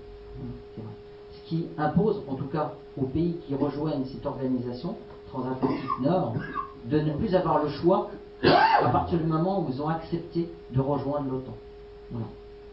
Ce 1.31 1.49
qui 1.49 1.67
impose, 1.77 2.21
en 2.27 2.35
tout 2.35 2.47
cas 2.47 2.73
aux 2.97 3.05
pays 3.05 3.37
qui 3.47 3.55
rejoignent 3.55 4.05
cette 4.05 4.25
organisation 4.25 4.95
transatlantique 5.29 5.99
Nord, 6.01 6.35
de 6.85 6.99
ne 6.99 7.13
plus 7.13 7.33
avoir 7.35 7.63
le 7.63 7.69
choix 7.69 8.09
à 8.43 8.89
partir 8.89 9.19
du 9.19 9.25
moment 9.25 9.61
où 9.61 9.67
ils 9.69 9.81
ont 9.81 9.89
accepté 9.89 10.49
de 10.71 10.79
rejoindre 10.79 11.31
l'OTAN. 11.31 11.53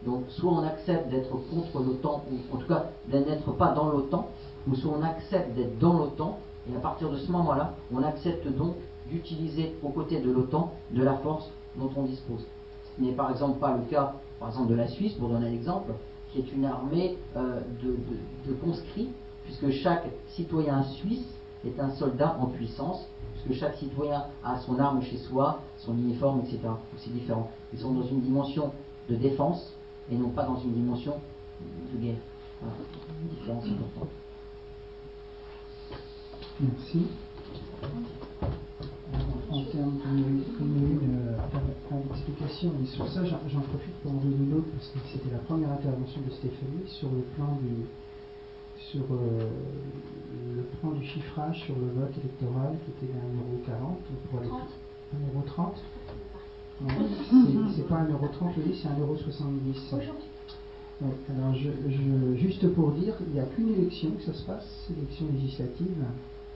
Donc 0.05 0.23
soit 0.29 0.51
on 0.51 0.63
accepte 0.63 1.09
d'être 1.09 1.29
contre 1.29 1.81
l'OTAN, 1.81 2.23
ou 2.31 2.55
en 2.55 2.57
tout 2.57 2.67
cas 2.67 2.85
de 3.07 3.17
n'être 3.17 3.51
pas 3.53 3.71
dans 3.71 3.89
l'OTAN, 3.89 4.29
ou 4.67 4.75
soit 4.75 4.93
on 4.97 5.03
accepte 5.03 5.55
d'être 5.55 5.77
dans 5.79 5.93
l'OTAN, 5.93 6.39
et 6.71 6.75
à 6.75 6.79
partir 6.79 7.09
de 7.11 7.17
ce 7.17 7.31
moment-là, 7.31 7.75
on 7.93 8.03
accepte 8.03 8.47
donc 8.47 8.75
d'utiliser 9.09 9.75
aux 9.83 9.89
côtés 9.89 10.21
de 10.21 10.31
l'OTAN 10.31 10.73
de 10.91 11.03
la 11.03 11.15
force 11.17 11.49
dont 11.75 11.89
on 11.97 12.03
dispose. 12.03 12.45
Ce 12.97 13.01
n'est 13.03 13.11
par 13.13 13.31
exemple 13.31 13.59
pas 13.59 13.75
le 13.75 13.83
cas, 13.83 14.13
par 14.39 14.49
exemple, 14.49 14.69
de 14.69 14.75
la 14.75 14.87
Suisse, 14.87 15.13
pour 15.13 15.29
donner 15.29 15.47
un 15.47 15.51
exemple, 15.53 15.91
qui 16.31 16.39
est 16.39 16.51
une 16.53 16.65
armée 16.65 17.17
euh, 17.35 17.59
de, 17.83 17.95
de- 18.49 18.53
conscrits, 18.55 19.09
puisque 19.43 19.71
chaque 19.71 20.05
citoyen 20.29 20.83
suisse 20.83 21.27
est 21.65 21.79
un 21.79 21.91
soldat 21.91 22.37
en 22.39 22.47
puissance, 22.47 23.05
puisque 23.33 23.59
chaque 23.59 23.75
citoyen 23.75 24.23
a 24.43 24.57
son 24.59 24.79
arme 24.79 25.01
chez 25.01 25.17
soi, 25.17 25.59
son 25.77 25.93
uniforme, 25.97 26.41
etc. 26.41 26.59
C'est 26.97 27.13
différent. 27.13 27.49
Ils 27.73 27.79
sont 27.79 27.91
dans 27.93 28.03
une 28.07 28.21
dimension 28.21 28.71
de 29.09 29.15
défense 29.15 29.73
et 30.11 30.15
non 30.15 30.29
pas 30.29 30.43
dans 30.43 30.57
une 30.59 30.73
dimension 30.73 31.15
de 31.93 31.99
guerre. 31.99 32.15
Voilà, 32.61 32.75
une 33.21 33.29
différence 33.29 33.65
importante. 33.65 34.09
Merci. 36.63 37.05
En 39.51 39.63
termes 39.65 39.99
de 40.07 40.65
l'élection. 42.25 42.71
Et 42.81 42.85
sur 42.87 43.07
ça, 43.07 43.23
j'en 43.25 43.59
profite 43.61 43.93
pour 44.01 44.11
en 44.11 44.15
donner 44.15 44.35
une 44.35 44.53
autre, 44.57 44.67
parce 44.73 44.87
que 44.89 44.99
c'était 45.11 45.31
la 45.31 45.39
première 45.39 45.71
intervention 45.71 46.21
de 46.27 46.31
Stéphanie 46.31 46.83
sur 46.87 47.09
le 47.09 47.21
plan 47.35 47.57
du, 47.61 47.85
sur 48.77 49.03
euh, 49.11 49.47
le 50.55 50.63
plan 50.79 50.91
du 50.91 51.05
chiffrage 51.05 51.61
sur 51.65 51.75
le 51.75 51.87
vote 51.99 52.11
électoral 52.17 52.75
qui 52.85 53.05
était 53.05 53.13
à 53.13 53.71
1,40€ 53.71 53.97
pour 54.29 54.39
aller 54.39 54.49
30. 54.49 54.61
1,30€. 55.13 55.73
Non, 56.81 57.69
c'est- 57.75 57.87
pas 57.87 57.99
1,30€, 58.01 58.53
je 58.57 58.61
dis, 58.61 58.79
c'est 58.81 58.87
1,70€. 58.87 59.97
Aujourd'hui. 60.01 60.29
Ouais, 61.01 61.15
alors, 61.29 61.53
je, 61.55 61.69
je- 61.89 62.35
juste 62.37 62.67
pour 62.73 62.91
dire, 62.91 63.15
il 63.27 63.33
n'y 63.33 63.39
a 63.39 63.43
qu'une 63.45 63.69
élection 63.69 64.11
que 64.11 64.23
ça 64.23 64.33
se 64.33 64.43
passe, 64.43 64.85
c'est 64.87 64.95
l'élection 64.95 65.25
législative, 65.33 66.03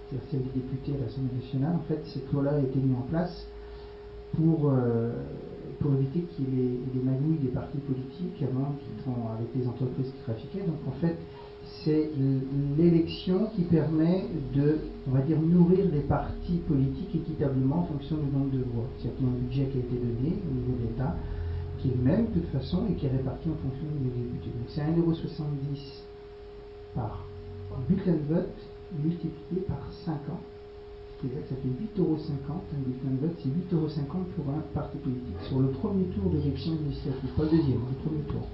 c'est-à-dire 0.09 0.27
celle 0.31 0.43
des 0.43 0.59
députés 0.59 0.93
à 0.95 1.05
l'Assemblée 1.05 1.35
nationale. 1.35 1.75
En 1.75 1.87
fait, 1.87 2.01
cette 2.05 2.31
loi-là 2.31 2.51
a 2.51 2.59
été 2.59 2.79
mise 2.79 2.95
en 2.95 3.07
place 3.09 3.47
pour, 4.35 4.69
euh, 4.69 5.11
pour 5.79 5.93
éviter 5.93 6.21
qu'il 6.35 6.45
y 6.45 6.61
ait 6.61 6.79
les 6.93 7.01
magouilles 7.01 7.39
des 7.41 7.49
partis 7.49 7.79
politiques 7.79 8.41
avant, 8.43 8.75
qui 8.79 9.03
font 9.03 9.29
avec 9.35 9.47
les 9.55 9.67
entreprises 9.67 10.11
qui 10.11 10.23
trafiquaient. 10.23 10.65
Donc, 10.65 10.79
en 10.87 10.99
fait, 10.99 11.17
c'est 11.83 12.09
l'élection 12.77 13.47
qui 13.55 13.63
permet 13.63 14.25
de, 14.55 14.79
on 15.07 15.11
va 15.11 15.21
dire, 15.21 15.39
nourrir 15.41 15.85
les 15.91 16.01
partis 16.01 16.61
politiques 16.67 17.13
équitablement 17.13 17.79
en 17.79 17.85
fonction 17.85 18.17
du 18.17 18.31
nombre 18.31 18.51
de 18.51 18.63
voix. 18.73 18.85
C'est-à-dire 18.97 19.17
qu'il 19.17 19.27
y 19.27 19.29
a 19.29 19.33
un 19.33 19.37
budget 19.37 19.65
qui 19.65 19.77
a 19.77 19.81
été 19.81 19.95
donné 19.95 20.37
au 20.49 20.53
niveau 20.53 20.77
de 20.79 20.87
l'État 20.87 21.15
qui 21.79 21.89
est 21.89 21.95
le 21.95 22.01
même 22.01 22.25
de 22.27 22.39
toute 22.39 22.49
façon 22.49 22.85
et 22.89 22.93
qui 22.93 23.05
est 23.05 23.09
réparti 23.09 23.49
en 23.49 23.55
fonction 23.55 23.85
des 24.01 24.09
députés. 24.09 24.49
Donc 24.49 24.67
c'est 24.67 24.81
1,70€ 24.81 26.03
par 26.95 27.25
bulletin 27.87 28.13
de 28.13 28.33
vote 28.33 28.55
multiplié 29.03 29.61
par 29.67 29.81
5 30.05 30.13
ans. 30.13 30.41
C'est-à-dire 31.19 31.41
que 31.41 31.49
ça 31.49 31.55
fait 31.55 32.01
8,50€ 32.01 32.51
un 32.51 32.81
bulletin 32.85 33.09
de 33.09 33.27
vote, 33.27 33.35
c'est 33.41 33.49
8,50€ 33.49 34.05
pour 34.35 34.53
un 34.53 34.61
parti 34.73 34.97
politique 34.97 35.41
sur 35.47 35.59
le 35.59 35.69
premier 35.69 36.05
tour 36.13 36.29
de 36.29 36.37
législative, 36.37 37.29
pas 37.35 37.43
le 37.43 37.49
deuxième, 37.49 37.81
le 37.89 37.97
premier 38.05 38.21
tour. 38.29 38.47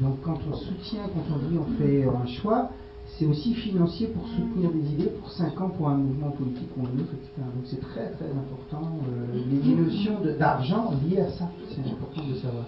Donc 0.00 0.20
quand 0.22 0.38
on 0.50 0.54
soutient, 0.54 1.02
quand 1.12 1.34
on 1.34 1.48
dit 1.50 1.58
on 1.58 1.76
fait 1.76 2.04
un 2.04 2.26
choix, 2.26 2.70
c'est 3.18 3.26
aussi 3.26 3.52
financier 3.54 4.06
pour 4.06 4.26
soutenir 4.28 4.70
des 4.70 4.92
idées 4.92 5.10
pour 5.20 5.30
5 5.30 5.60
ans 5.60 5.68
pour 5.70 5.88
un 5.88 5.96
mouvement 5.96 6.30
politique 6.30 6.70
ou 6.76 6.80
un 6.80 7.00
autre, 7.00 7.12
etc. 7.12 7.32
Donc 7.36 7.64
c'est 7.66 7.80
très 7.80 8.10
très 8.12 8.30
important, 8.30 8.98
euh, 9.08 9.40
les, 9.50 9.74
notions 9.74 10.20
d'argent 10.38 10.94
liées 11.04 11.20
à 11.20 11.30
ça, 11.32 11.50
c'est 11.68 11.90
important 11.90 12.22
de 12.26 12.34
savoir. 12.36 12.64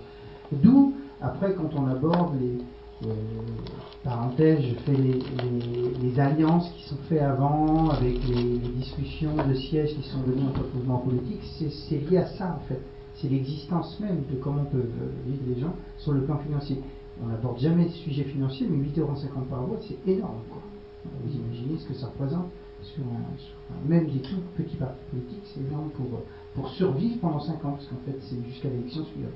D'où, 0.52 0.94
après 1.20 1.54
quand 1.54 1.70
on 1.76 1.86
aborde 1.86 2.34
les, 2.40 2.58
parenthèse, 4.04 4.60
je 4.62 4.74
fais 4.84 4.96
les, 4.96 6.20
alliances 6.20 6.70
qui 6.76 6.88
sont 6.88 6.96
faites 7.08 7.22
avant, 7.22 7.90
avec 7.90 8.16
les, 8.28 8.58
discussions 8.76 9.34
de 9.48 9.54
sièges 9.54 9.94
qui 9.94 10.02
sont 10.08 10.20
donnés 10.20 10.42
entre 10.42 10.64
mouvements 10.74 10.98
politiques, 10.98 11.42
c'est 11.88 11.98
lié 12.10 12.18
à 12.18 12.26
ça 12.26 12.58
en 12.60 12.68
fait. 12.68 12.80
C'est 13.14 13.28
l'existence 13.28 14.00
même 14.00 14.22
de 14.30 14.36
comment 14.36 14.64
peuvent 14.64 14.80
euh, 14.80 15.28
vivre 15.30 15.42
les 15.46 15.60
gens 15.60 15.74
sur 15.98 16.12
le 16.12 16.22
plan 16.22 16.38
financier. 16.38 16.78
On 17.22 17.28
n'aborde 17.28 17.58
jamais 17.60 17.84
le 17.84 17.90
sujet 17.90 18.24
financier, 18.24 18.66
mais 18.68 18.84
8,50€ 18.88 19.44
par 19.48 19.62
voix, 19.62 19.78
c'est 19.80 20.10
énorme. 20.10 20.40
Quoi. 20.50 20.62
Vous 21.22 21.32
imaginez 21.32 21.78
ce 21.78 21.86
que 21.86 21.94
ça 21.94 22.06
représente 22.06 22.46
sur 22.82 23.02
un, 23.02 23.88
même 23.88 24.06
des 24.06 24.20
tout 24.20 24.40
petits 24.56 24.76
partis 24.76 25.04
politiques, 25.10 25.42
c'est 25.54 25.60
énorme 25.60 25.90
pour, 25.90 26.06
euh, 26.06 26.24
pour 26.54 26.68
survivre 26.70 27.20
pendant 27.20 27.40
5 27.40 27.64
ans, 27.64 27.72
parce 27.72 27.86
qu'en 27.86 28.00
fait 28.04 28.18
c'est 28.20 28.36
jusqu'à 28.48 28.68
l'élection 28.68 29.04
suivante. 29.04 29.30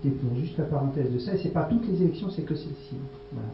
C'était 0.00 0.14
pour 0.14 0.36
juste 0.36 0.56
la 0.58 0.64
parenthèse 0.64 1.12
de 1.12 1.18
ça, 1.18 1.34
et 1.34 1.38
c'est 1.38 1.52
pas 1.52 1.64
toutes 1.64 1.86
les 1.88 2.02
élections, 2.02 2.30
c'est 2.30 2.42
que 2.42 2.54
celle-ci. 2.54 2.94
Voilà. 3.32 3.48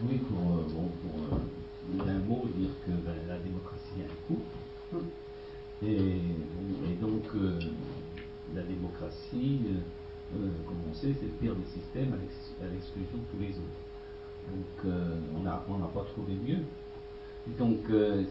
Oui, 0.00 0.18
pour, 0.18 0.38
euh, 0.38 0.62
bon, 0.72 0.88
pour 1.02 1.20
euh, 1.34 2.04
d'un 2.06 2.18
mot 2.20 2.46
dire 2.56 2.70
que 2.86 2.92
ben, 2.92 3.14
la 3.26 3.38
démocratie 3.38 4.00
a 4.00 4.04
un 4.04 4.16
coût. 4.26 4.42
Et, 5.82 5.96
bon, 5.96 6.90
et 6.90 6.94
donc, 6.94 7.24
euh, 7.34 7.58
la 8.54 8.62
démocratie, 8.62 9.60
comme 10.32 10.78
on 10.90 10.94
sait, 10.94 11.12
c'est 11.20 11.26
le 11.26 11.32
pire 11.40 11.54
des 11.54 11.66
systèmes 11.80 12.14
à 12.62 12.66
l'exclusion 12.72 13.18
de 13.18 13.36
tous 13.36 13.42
les 13.42 13.50
autres. 13.50 13.87
Donc, 14.50 14.86
euh, 14.86 15.18
on 15.36 15.42
n'a 15.42 15.86
pas 15.86 16.04
trouvé 16.12 16.34
mieux. 16.34 16.64
Donc, 17.58 17.78
euh, 17.90 18.24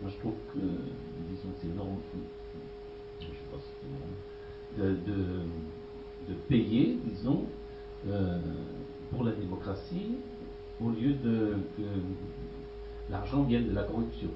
moi 0.00 0.10
je 0.10 0.18
trouve 0.18 0.34
que, 0.52 0.58
disons, 0.58 1.48
c'est 1.60 1.74
normal, 1.74 1.98
je 3.20 3.26
de, 4.82 4.90
de, 4.90 5.24
de 6.28 6.34
payer, 6.48 6.98
disons, 7.04 7.44
euh, 8.08 8.38
pour 9.10 9.24
la 9.24 9.32
démocratie 9.32 10.16
au 10.80 10.90
lieu 10.90 11.14
de 11.14 11.56
que 11.76 11.82
l'argent 13.10 13.44
vienne 13.44 13.68
de 13.68 13.74
la 13.74 13.84
corruption. 13.84 14.28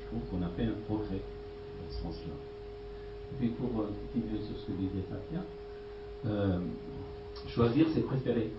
Je 0.00 0.06
trouve 0.06 0.20
qu'on 0.30 0.44
a 0.44 0.48
fait 0.50 0.64
un 0.64 0.74
progrès 0.86 1.20
dans 1.20 1.94
ce 1.94 2.02
sens-là. 2.02 2.34
Et 3.32 3.36
puis 3.38 3.48
pour 3.50 3.70
continuer 3.70 4.40
sur 4.42 4.58
ce 4.58 4.66
que 4.66 4.72
disait 4.72 5.04
Fabien, 5.08 5.44
choisir 7.48 7.86
c'est 7.94 8.02
préférer. 8.02 8.50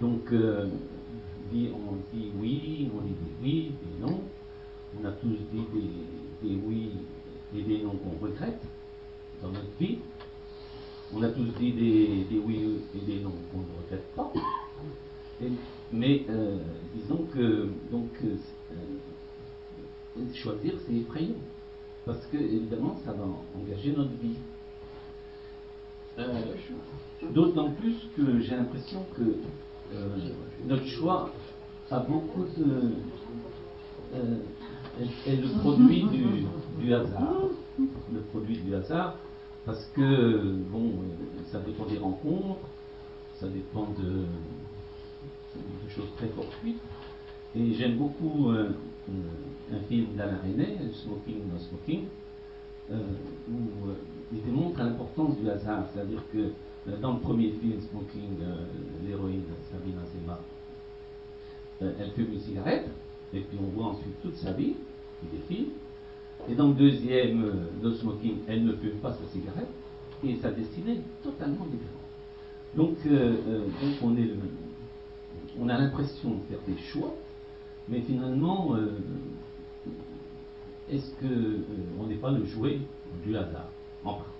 Donc 0.00 0.32
euh, 0.32 0.66
on 1.52 2.16
dit 2.16 2.30
oui, 2.38 2.90
on 2.94 3.02
dit 3.02 3.14
des 3.14 3.42
oui, 3.42 3.72
des 3.82 4.06
non. 4.06 4.20
On 4.98 5.04
a 5.06 5.12
tous 5.12 5.36
dit 5.52 5.66
des, 6.42 6.56
oui 6.66 6.90
et 7.56 7.62
des 7.62 7.82
non 7.82 7.92
qu'on 7.92 8.24
regrette 8.24 8.60
dans 9.42 9.48
notre 9.48 9.76
vie. 9.78 9.98
On 11.12 11.22
a 11.22 11.28
tous 11.28 11.46
dit 11.58 11.72
des, 11.72 12.38
oui 12.38 12.80
et 12.94 13.04
des 13.04 13.20
non 13.20 13.32
qu'on 13.52 13.58
ne 13.58 13.82
regrette 13.82 14.06
pas. 14.14 14.32
Mais 15.92 16.24
euh, 16.28 16.58
disons 16.94 17.24
que 17.32 17.68
donc 17.90 18.10
euh, 18.24 18.36
choisir 20.34 20.74
c'est 20.86 20.94
effrayant 20.94 21.34
parce 22.04 22.24
que 22.26 22.36
évidemment 22.36 22.96
ça 23.04 23.12
va 23.12 23.24
engager 23.58 23.92
notre 23.92 24.16
vie. 24.22 24.36
Euh, 26.18 26.42
D'autant 27.34 27.70
plus 27.72 27.96
que 28.16 28.40
j'ai 28.40 28.56
l'impression 28.56 29.04
que 29.14 29.22
euh, 29.94 30.16
notre 30.66 30.86
choix 30.86 31.30
a 31.90 32.00
beaucoup 32.00 32.44
de 32.56 32.92
euh, 34.14 34.38
est, 35.00 35.30
est 35.30 35.36
le 35.36 35.48
produit 35.60 36.06
du, 36.80 36.94
hasard. 36.94 37.42
Le 37.78 38.20
produit 38.32 38.58
du 38.58 38.74
hasard, 38.74 39.16
parce 39.66 39.84
que 39.94 40.56
bon, 40.70 40.86
euh, 40.86 41.42
ça 41.52 41.60
dépend 41.60 41.84
des 41.86 41.98
rencontres, 41.98 42.60
ça 43.38 43.46
dépend 43.48 43.88
de, 43.98 44.24
choses 45.94 46.08
très 46.16 46.28
fortuites. 46.28 46.80
Et 47.54 47.74
j'aime 47.74 47.96
beaucoup 47.96 48.50
euh, 48.50 48.70
euh, 49.08 49.76
un 49.76 49.80
film 49.88 50.14
d'Alain 50.16 50.38
Resnais, 50.42 50.78
Smoking 50.92 51.38
No 51.52 51.58
Smoking, 51.58 52.04
euh, 52.90 52.96
où 53.50 53.88
euh, 53.88 53.94
il 54.32 54.42
démontre 54.42 54.78
l'importance 54.78 55.36
du 55.38 55.48
hasard. 55.48 55.84
C'est-à-dire 55.92 56.22
que 56.32 56.38
euh, 56.38 56.96
dans 57.00 57.14
le 57.14 57.20
premier 57.20 57.50
film, 57.52 57.80
Smoking, 57.80 58.40
euh, 58.42 58.64
l'héroïne 59.06 59.42
Sabina 59.70 60.02
Zema, 60.14 60.40
euh, 61.82 61.92
elle 61.98 62.10
fume 62.12 62.32
une 62.32 62.40
cigarette, 62.40 62.88
et 63.32 63.40
puis 63.40 63.58
on 63.60 63.76
voit 63.76 63.92
ensuite 63.92 64.20
toute 64.22 64.36
sa 64.36 64.52
vie 64.52 64.74
qui 65.20 65.36
défile. 65.36 65.68
Et 66.48 66.54
dans 66.54 66.68
le 66.68 66.74
deuxième, 66.74 67.52
No 67.82 67.92
Smoking, 67.92 68.38
elle 68.48 68.64
ne 68.64 68.72
fume 68.72 68.98
pas 69.02 69.12
sa 69.12 69.26
cigarette, 69.32 69.68
et 70.24 70.36
sa 70.36 70.50
destinée 70.50 70.92
est 70.92 71.22
totalement 71.22 71.66
différente. 71.66 71.96
Donc, 72.76 72.96
on, 74.02 74.16
on 75.60 75.68
a 75.68 75.78
l'impression 75.78 76.30
de 76.30 76.40
faire 76.48 76.60
des 76.66 76.80
choix, 76.80 77.14
mais 77.88 78.00
finalement, 78.00 78.74
est-ce 80.90 81.10
que 81.20 81.26
euh, 81.26 81.58
on 82.00 82.06
n'est 82.06 82.16
pas 82.16 82.32
le 82.32 82.44
jouet 82.44 82.80
du 83.24 83.36
hasard, 83.36 83.68
en 84.04 84.14
partie 84.14 84.30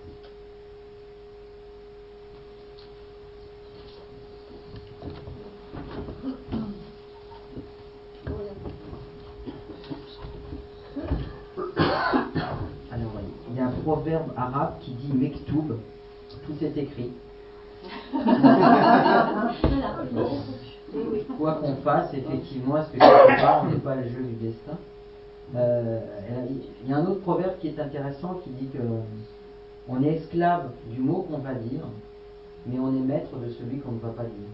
Alors, 12.91 13.11
il 13.49 13.55
y 13.55 13.59
a 13.59 13.67
un 13.67 13.71
proverbe 13.83 14.31
arabe 14.35 14.73
qui 14.81 14.91
dit 14.91 15.13
Mektoub, 15.13 15.77
tout 16.45 16.63
est 16.63 16.77
écrit. 16.77 17.11
Quoi 21.37 21.55
qu'on 21.55 21.75
fasse, 21.77 22.13
effectivement, 22.13 22.77
est-ce 22.77 22.87
que 22.89 22.97
quelque 22.99 23.41
part 23.41 23.63
on 23.63 23.69
n'est 23.69 23.77
pas 23.77 23.95
le 23.95 24.03
jeu 24.03 24.21
du 24.21 24.33
destin. 24.45 24.77
Euh, 25.55 25.99
Il 26.83 26.89
y 26.89 26.93
a 26.93 26.97
un 26.97 27.05
autre 27.05 27.21
proverbe 27.21 27.53
qui 27.59 27.69
est 27.69 27.79
intéressant 27.79 28.41
qui 28.43 28.49
dit 28.51 28.67
que 28.67 28.79
on 29.87 30.03
est 30.03 30.15
esclave 30.15 30.71
du 30.89 31.01
mot 31.01 31.23
qu'on 31.23 31.39
va 31.39 31.53
dire, 31.55 31.87
mais 32.65 32.79
on 32.79 32.95
est 32.95 33.05
maître 33.05 33.35
de 33.37 33.49
celui 33.51 33.79
qu'on 33.79 33.93
ne 33.93 33.99
va 33.99 34.09
pas 34.09 34.23
dire. 34.23 34.49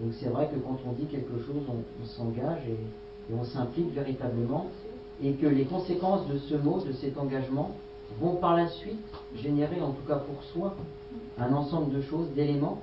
Donc 0.00 0.12
c'est 0.14 0.28
vrai 0.28 0.48
que 0.48 0.58
quand 0.60 0.78
on 0.86 0.92
dit 0.92 1.06
quelque 1.06 1.38
chose, 1.38 1.62
on, 1.68 2.06
s'engage 2.06 2.62
et, 2.68 2.76
on 3.34 3.44
s'implique 3.44 3.92
véritablement, 3.92 4.68
et 5.22 5.32
que 5.32 5.46
les 5.46 5.64
conséquences 5.64 6.26
de 6.28 6.38
ce 6.38 6.54
mot, 6.54 6.80
de 6.80 6.92
cet 6.92 7.18
engagement, 7.18 7.72
vont 8.20 8.36
par 8.36 8.56
la 8.56 8.68
suite 8.68 9.04
générer, 9.36 9.82
en 9.82 9.90
tout 9.90 10.06
cas 10.06 10.16
pour 10.16 10.42
soi, 10.44 10.74
un 11.38 11.52
ensemble 11.52 11.92
de 11.92 12.00
choses, 12.00 12.30
d'éléments 12.34 12.80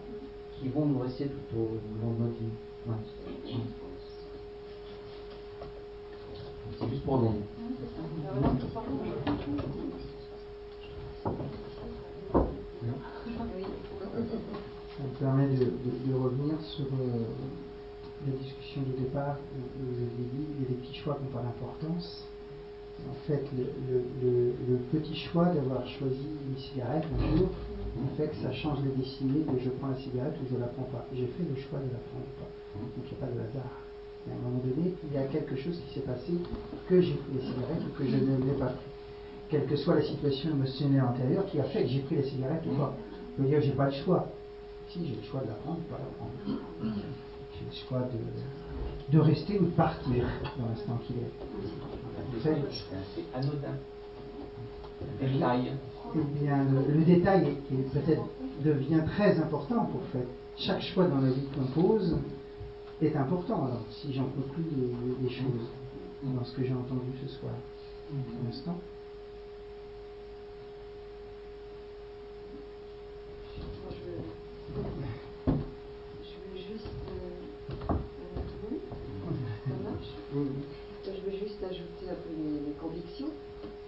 qui 0.60 0.70
vont 0.70 0.86
nous 0.86 1.00
rester 1.00 1.26
tout 1.26 1.58
au 1.58 2.06
long 2.06 2.14
de 2.14 2.24
notre 2.26 2.38
vie. 2.38 3.58
C'est 6.80 6.90
juste 6.90 7.04
pour 7.04 7.20
donner. 7.20 7.42
Ça 11.26 11.32
me 15.04 15.10
permet 15.20 15.48
de, 15.48 16.14
revenir 16.14 16.62
sur 16.62 16.86
euh, 16.86 17.26
la 18.28 18.34
discussion 18.38 18.82
de 18.82 19.04
départ 19.04 19.38
où, 19.58 19.62
vous 19.84 19.96
aviez 19.96 20.26
dit 20.34 20.46
il 20.56 20.64
y 20.64 20.66
a 20.66 20.70
des 20.70 20.76
petits 20.76 20.94
choix 20.96 21.16
qui 21.16 21.24
n'ont 21.24 21.32
pas 21.32 21.42
d'importance. 21.42 22.28
En 23.10 23.16
fait, 23.28 23.44
le, 23.58 24.78
petit 24.92 25.16
choix 25.16 25.46
d'avoir 25.46 25.86
choisi 25.88 26.28
une 26.48 26.58
cigarette 26.58 27.04
un 27.20 27.38
jour, 27.38 27.50
en 28.04 28.16
fait, 28.16 28.32
ça 28.42 28.54
change 28.54 28.80
les 28.86 28.92
destinées 28.92 29.44
de 29.44 29.60
je 29.60 29.70
prends 29.70 29.90
la 29.90 29.98
cigarette 29.98 30.36
ou 30.42 30.46
je 30.54 30.60
la 30.60 30.68
prends 30.68 30.84
pas. 30.84 31.06
J'ai 31.14 31.28
fait 31.28 31.44
le 31.44 31.56
choix 31.56 31.80
de 31.80 31.92
la 31.92 32.00
prendre 32.08 32.26
ou 32.26 32.36
pas. 32.40 32.50
Donc 32.80 33.04
il 33.04 33.18
n'y 33.18 33.18
a 33.18 33.26
pas 33.26 33.32
de 33.34 33.40
hasard. 33.40 33.74
à 34.30 34.32
un 34.32 34.38
moment 34.48 34.62
donné, 34.64 34.94
il 35.04 35.14
y 35.14 35.18
a 35.18 35.26
quelque 35.26 35.56
chose 35.56 35.82
qui 35.88 35.94
s'est 35.96 36.06
passé 36.06 36.34
que 36.88 37.02
j'ai 37.02 37.16
pris 37.16 37.34
la 37.36 37.42
cigarette 37.42 37.84
ou 37.84 37.92
que 37.98 38.06
je 38.08 38.16
ne 38.16 38.38
l'ai 38.46 38.58
pas 38.60 38.68
pris. 38.68 38.95
Quelle 39.50 39.66
que 39.66 39.76
soit 39.76 39.96
la 39.96 40.02
situation 40.02 40.52
émotionnelle 40.52 41.04
antérieure 41.04 41.46
qui 41.46 41.60
a 41.60 41.64
fait 41.66 41.84
que 41.84 41.90
j'ai 41.90 42.00
pris 42.00 42.16
la 42.16 42.24
cigarette 42.24 42.64
ou 42.66 42.76
pas. 42.76 42.96
Je 43.38 43.44
peux 43.44 43.50
dire 43.50 43.62
j'ai 43.62 43.72
pas 43.72 43.86
le 43.86 43.94
choix. 44.04 44.28
Si 44.90 45.06
j'ai 45.06 45.16
le 45.16 45.24
choix 45.24 45.42
de 45.42 45.48
la 45.48 45.54
prendre 45.54 45.80
ou 45.80 45.92
pas 45.92 46.00
la 46.00 46.06
prendre. 46.18 46.60
J'ai 47.54 47.66
le 47.66 47.88
choix 47.88 48.00
de, 48.00 49.16
de 49.18 49.20
rester 49.20 49.60
ou 49.60 49.66
de 49.66 49.72
partir 49.72 50.26
dans 50.58 50.68
l'instant 50.68 51.00
qu'il 51.06 51.18
est. 51.18 51.32
C'est 53.14 53.24
anodin. 53.34 53.76
Détail. 55.22 55.72
Eh 56.16 56.44
bien, 56.44 56.66
le, 56.66 57.04
détail 57.04 57.58
peut-être 57.94 58.24
devient 58.64 59.02
très 59.06 59.38
important 59.40 59.86
pour 59.86 60.02
faire. 60.12 60.28
Chaque 60.58 60.82
choix 60.82 61.06
dans 61.06 61.20
la 61.20 61.30
vie 61.30 61.48
qu'on 61.54 61.82
pose 61.82 62.18
est 63.02 63.16
important. 63.16 63.66
Alors, 63.66 63.86
si 63.90 64.14
j'en 64.14 64.24
conclus 64.24 64.66
les, 64.78 65.28
les, 65.28 65.34
choses 65.34 65.70
dans 66.24 66.44
ce 66.46 66.56
que 66.56 66.64
j'ai 66.64 66.74
entendu 66.74 67.12
ce 67.22 67.28
soir, 67.28 67.54
pour 68.08 68.46
l'instant. 68.46 68.78
Je 81.06 81.32
veux 81.32 81.38
juste 81.38 81.64
ajouter 81.64 82.10
un 82.10 82.16
peu 82.16 82.30
mes, 82.36 82.72
convictions. 82.74 83.30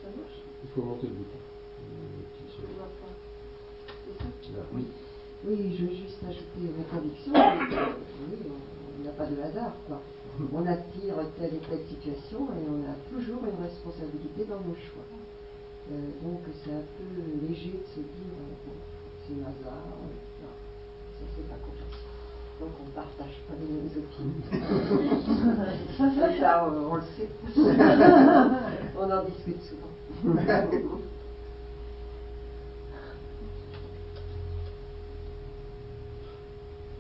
Ça 0.02 0.08
marche 0.16 0.40
Il 0.64 0.70
faut 0.70 0.84
monter 0.84 1.08
le 1.08 1.14
bouton. 1.14 1.38
Je 1.82 2.62
ne 2.62 2.74
vois 2.78 2.86
pas. 3.02 3.12
C'est 4.06 4.54
ça 4.54 4.64
Oui. 4.74 4.86
Oui, 5.46 5.76
je 5.78 5.86
veux 5.86 5.96
juste 5.96 6.24
ajouter 6.24 6.60
mes 6.60 6.84
convictions. 6.86 7.34
oui, 7.34 8.38
on 9.00 9.04
n'a 9.04 9.12
pas 9.12 9.26
de 9.26 9.42
hasard, 9.42 9.74
quoi. 9.88 10.02
On 10.54 10.66
attire 10.66 11.16
telle 11.38 11.56
et 11.56 11.62
telle 11.70 11.86
situation 11.88 12.48
et 12.54 12.66
on 12.70 12.84
a 12.90 12.96
toujours 13.10 13.44
une 13.46 13.64
responsabilité 13.64 14.46
dans 14.46 14.62
nos 14.62 14.76
choix. 14.76 15.06
Euh, 15.92 16.10
donc 16.22 16.42
c'est 16.64 16.72
un 16.72 16.84
peu 16.98 17.48
léger 17.48 17.72
de 17.72 17.86
se 17.96 18.00
dire, 18.00 18.34
euh, 18.38 18.72
le 19.36 19.42
hasard. 19.42 19.84
Non, 20.42 20.54
ça 21.20 21.26
c'est 21.36 21.48
pas 21.48 21.56
compréhension. 21.56 22.08
Donc 22.60 22.72
on 22.82 22.86
ne 22.86 22.92
partage 22.92 23.38
pas 23.48 23.56
les 23.60 23.68
mêmes 23.68 23.92
opinions. 23.98 24.42
ça, 26.40 26.52
on, 26.68 26.96
le 26.96 27.02
sait. 27.16 27.30
on 28.98 29.12
en 29.12 29.24
discute 29.26 29.62
souvent. 29.64 29.94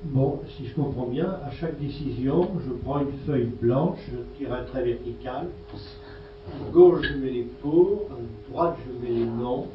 Bon, 0.03 0.39
si 0.55 0.67
je 0.67 0.75
comprends 0.75 1.07
bien, 1.07 1.37
à 1.45 1.51
chaque 1.51 1.79
décision, 1.79 2.49
je 2.65 2.71
prends 2.71 3.01
une 3.01 3.17
feuille 3.25 3.51
blanche, 3.61 3.99
je 4.11 4.17
tire 4.37 4.53
un 4.53 4.63
trait 4.63 4.83
vertical. 4.83 5.47
À 5.73 6.71
gauche, 6.71 7.05
je 7.07 7.13
mets 7.17 7.31
les 7.31 7.43
pour, 7.61 8.07
à 8.11 8.15
droite, 8.49 8.77
je 8.85 8.91
mets 9.05 9.13
les 9.19 9.25
non. 9.25 9.67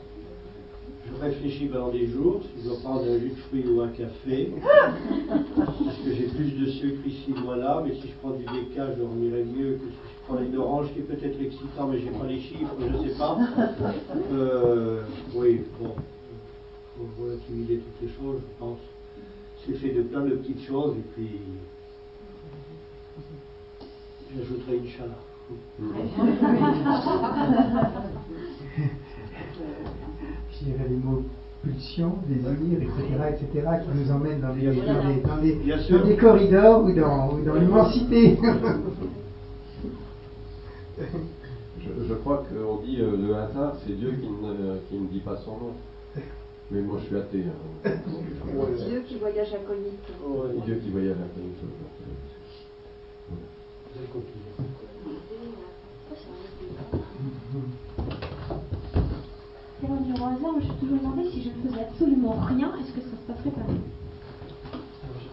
Je 1.14 1.20
réfléchis 1.20 1.66
pendant 1.66 1.90
des 1.90 2.06
jours 2.08 2.40
si 2.42 2.48
je 2.62 2.68
dois 2.68 2.78
prendre 2.80 3.02
un 3.02 3.18
jus 3.18 3.30
de 3.30 3.34
fruits 3.48 3.66
ou 3.68 3.80
un 3.80 3.88
café. 3.88 4.52
Parce 5.56 5.96
que 6.04 6.14
j'ai 6.14 6.26
plus 6.28 6.52
de 6.52 6.66
sucre 6.70 7.04
ici, 7.06 7.34
moins 7.42 7.56
là. 7.56 7.82
Mais 7.84 7.94
si 7.94 8.08
je 8.08 8.14
prends 8.20 8.30
du 8.30 8.44
déca, 8.44 8.92
je 8.92 8.96
dormirai 9.02 9.44
mieux 9.44 9.72
que 9.74 9.86
si 9.86 9.92
je 9.92 10.24
prends 10.26 10.38
une 10.42 10.56
orange 10.56 10.92
qui 10.92 11.00
est 11.00 11.02
peut-être 11.02 11.40
excitant, 11.40 11.88
mais 11.88 11.98
je 11.98 12.04
n'ai 12.06 12.12
pas 12.18 12.26
les 12.26 12.40
chiffres, 12.40 12.74
je 12.80 12.86
ne 12.86 13.08
sais 13.08 13.14
pas. 13.18 13.38
Euh, 14.32 15.02
oui, 15.34 15.62
bon. 15.80 15.94
Il 16.98 17.06
faut 17.06 17.22
relativiser 17.22 17.76
toutes 17.78 18.00
les 18.02 18.08
choses, 18.14 18.40
je 18.40 18.58
pense. 18.58 18.78
C'est 19.64 19.74
fait 19.74 19.92
de 19.92 20.02
plein 20.02 20.22
de 20.22 20.30
petites 20.30 20.62
choses 20.66 20.96
et 20.96 21.02
puis 21.14 21.38
j'ajouterai 24.34 24.76
une 24.76 24.88
chaleur. 24.88 25.22
Je 30.62 30.70
dirais 30.70 30.86
les 30.88 30.96
mots 30.96 31.24
pulsion, 31.62 32.18
désir, 32.28 32.52
etc., 32.80 32.92
etc., 33.30 33.68
qui 33.82 33.88
nous 33.98 34.10
emmènent 34.12 34.40
dans 34.40 34.54
des, 34.54 34.66
dans 34.66 34.82
dans 35.98 36.04
des, 36.06 36.16
corridors 36.16 36.84
ou 36.84 36.92
dans, 36.92 37.38
dans 37.38 37.54
l'immensité. 37.54 38.38
je, 40.98 42.14
crois 42.14 42.44
qu'on 42.48 42.76
dit 42.84 43.00
euh, 43.00 43.16
le 43.16 43.34
hasard, 43.34 43.74
c'est 43.84 43.96
Dieu 43.96 44.12
qui 44.20 44.28
ne, 44.28 44.78
qui 44.88 44.96
ne 44.96 45.06
dit 45.08 45.20
pas 45.20 45.36
son 45.44 45.52
nom. 45.52 45.74
Mais 46.70 46.80
moi, 46.80 46.98
je 47.00 47.06
suis 47.06 47.16
athée. 47.16 47.44
Hein. 47.84 47.90
Dieu 48.88 49.02
qui 49.06 49.18
voyage 49.18 49.54
incognito. 49.54 50.12
Dieu 50.64 50.76
qui 50.76 50.90
voyage 50.90 51.16
incognito. 51.16 51.66
Hasard, 60.10 60.58
je 60.58 60.66
suis 60.66 60.74
toujours 60.80 60.98
demandé 60.98 61.30
si 61.30 61.42
je 61.42 61.48
ne 61.50 61.70
faisais 61.70 61.82
absolument 61.82 62.34
rien, 62.40 62.72
est-ce 62.80 62.92
que 62.92 63.00
ça 63.02 63.14
se 63.14 63.32
passerait 63.32 63.50
pareil 63.50 63.78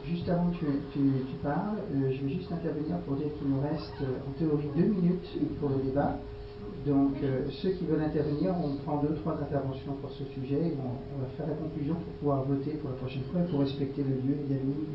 Juste 0.05 0.29
avant 0.29 0.51
que 0.51 0.65
tu, 0.93 1.01
parles, 1.41 1.77
euh, 1.95 2.11
je 2.11 2.25
vais 2.25 2.33
juste 2.33 2.51
intervenir 2.51 2.97
pour 2.99 3.15
dire 3.15 3.27
qu'il 3.37 3.47
nous 3.49 3.61
reste 3.61 3.97
euh, 4.01 4.21
en 4.27 4.31
théorie 4.37 4.69
deux 4.75 4.89
minutes 4.89 5.29
pour 5.59 5.69
le 5.69 5.77
débat. 5.83 6.17
Donc, 6.85 7.17
euh, 7.23 7.45
ceux 7.49 7.71
qui 7.71 7.85
veulent 7.85 8.01
intervenir, 8.01 8.53
on 8.63 8.77
prend 8.77 9.01
deux, 9.01 9.15
trois 9.15 9.33
interventions 9.33 9.93
pour 10.01 10.11
ce 10.11 10.23
sujet 10.25 10.69
et 10.69 10.77
on, 10.77 11.21
va 11.21 11.27
faire 11.37 11.47
la 11.47 11.55
conclusion 11.55 11.95
pour 11.95 12.13
pouvoir 12.19 12.43
voter 12.43 12.71
pour 12.77 12.91
la 12.91 12.95
prochaine 12.97 13.23
fois 13.31 13.41
et 13.41 13.49
pour 13.49 13.59
respecter 13.61 14.03
le 14.03 14.15
lieu, 14.21 14.37
les 14.49 14.55
amis 14.55 14.85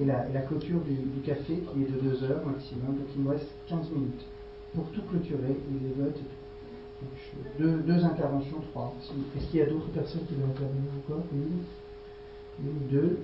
et, 0.00 0.04
la, 0.04 0.40
clôture 0.42 0.80
du, 0.80 1.20
café 1.24 1.62
qui 1.72 1.82
est 1.82 1.92
de 1.92 2.00
deux 2.00 2.24
heures 2.24 2.44
maximum. 2.44 2.88
Donc, 2.88 3.08
il 3.16 3.22
nous 3.22 3.30
reste 3.30 3.48
15 3.68 3.90
minutes 3.90 4.26
pour 4.74 4.84
tout 4.90 5.02
clôturer 5.10 5.56
et 5.56 5.84
les 5.84 6.02
votes 6.02 6.20
deux, 7.58 7.78
deux, 7.78 8.04
interventions, 8.04 8.60
trois. 8.70 8.94
Est-ce 9.36 9.46
qu'il 9.46 9.60
y 9.60 9.62
a 9.62 9.66
d'autres 9.66 9.88
personnes 9.88 10.26
qui 10.26 10.34
veulent 10.34 10.50
intervenir 10.50 10.90
encore? 11.04 11.24
Une 11.32 11.64
Une, 12.64 12.88
deux 12.88 13.18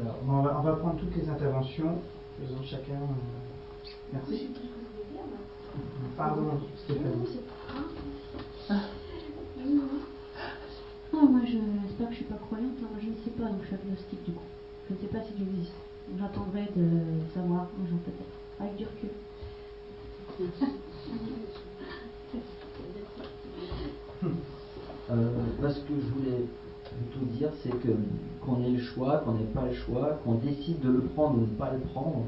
Alors, 0.00 0.16
on 0.26 0.42
va, 0.42 0.58
on 0.58 0.62
va 0.62 0.72
prendre 0.76 0.98
toutes 0.98 1.16
les 1.16 1.28
interventions, 1.28 1.98
faisant 2.40 2.62
chacun. 2.62 2.94
Euh, 2.94 3.84
merci. 4.12 4.48
Pardon, 6.16 6.60
Stéphanie. 6.84 7.40
Ah, 8.68 8.82
moi, 11.12 11.40
j'espère 11.44 12.08
que 12.08 12.14
je 12.14 12.20
ne 12.20 12.24
suis 12.24 12.24
pas 12.24 12.36
croyante. 12.36 12.76
Hein. 12.82 12.88
Je 13.00 13.08
ne 13.08 13.14
sais 13.24 13.30
pas, 13.30 13.44
donc 13.44 13.62
je 13.62 13.66
suis 13.66 13.74
agnostique 13.74 14.24
du 14.24 14.32
coup. 14.32 14.42
Je 14.88 14.94
ne 14.94 15.00
sais 15.00 15.06
pas 15.06 15.22
si 15.22 15.32
Dieu 15.34 15.46
existe. 15.46 15.72
J'attendrai 16.18 16.68
de 16.76 17.00
savoir 17.34 17.68
un 17.82 17.86
jour 17.88 17.98
peut-être, 18.04 18.36
avec 18.60 18.76
du 18.76 18.84
recul. 18.84 19.10
Euh, 25.10 25.30
bah, 25.60 25.70
ce 25.70 25.80
que 25.80 25.94
je 25.94 26.14
voulais 26.14 26.44
plutôt 26.84 27.26
dire, 27.26 27.50
c'est 27.62 27.70
que 27.70 27.88
qu'on 28.44 28.62
ait 28.62 28.70
le 28.70 28.78
choix, 28.78 29.18
qu'on 29.18 29.32
n'ait 29.32 29.52
pas 29.54 29.64
le 29.66 29.74
choix, 29.74 30.18
qu'on 30.24 30.34
décide 30.34 30.80
de 30.80 30.90
le 30.90 31.00
prendre 31.00 31.36
ou 31.36 31.46
de 31.46 31.50
ne 31.50 31.56
pas 31.56 31.72
le 31.72 31.80
prendre, 31.80 32.24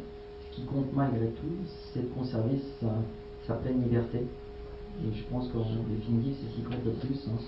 ce 0.50 0.56
qui 0.56 0.62
compte 0.66 0.92
malgré 0.94 1.26
tout, 1.26 1.54
c'est 1.92 2.02
de 2.02 2.14
conserver 2.14 2.60
sa, 2.80 3.54
pleine 3.54 3.82
liberté. 3.82 4.18
Et 4.18 5.14
je 5.14 5.22
pense 5.30 5.48
qu'en 5.48 5.64
définitive, 5.88 6.34
c'est 6.40 6.50
ce 6.50 6.56
qui 6.56 6.62
compte 6.62 6.84
le 6.84 6.92
plus. 6.92 7.28
Hein. 7.28 7.38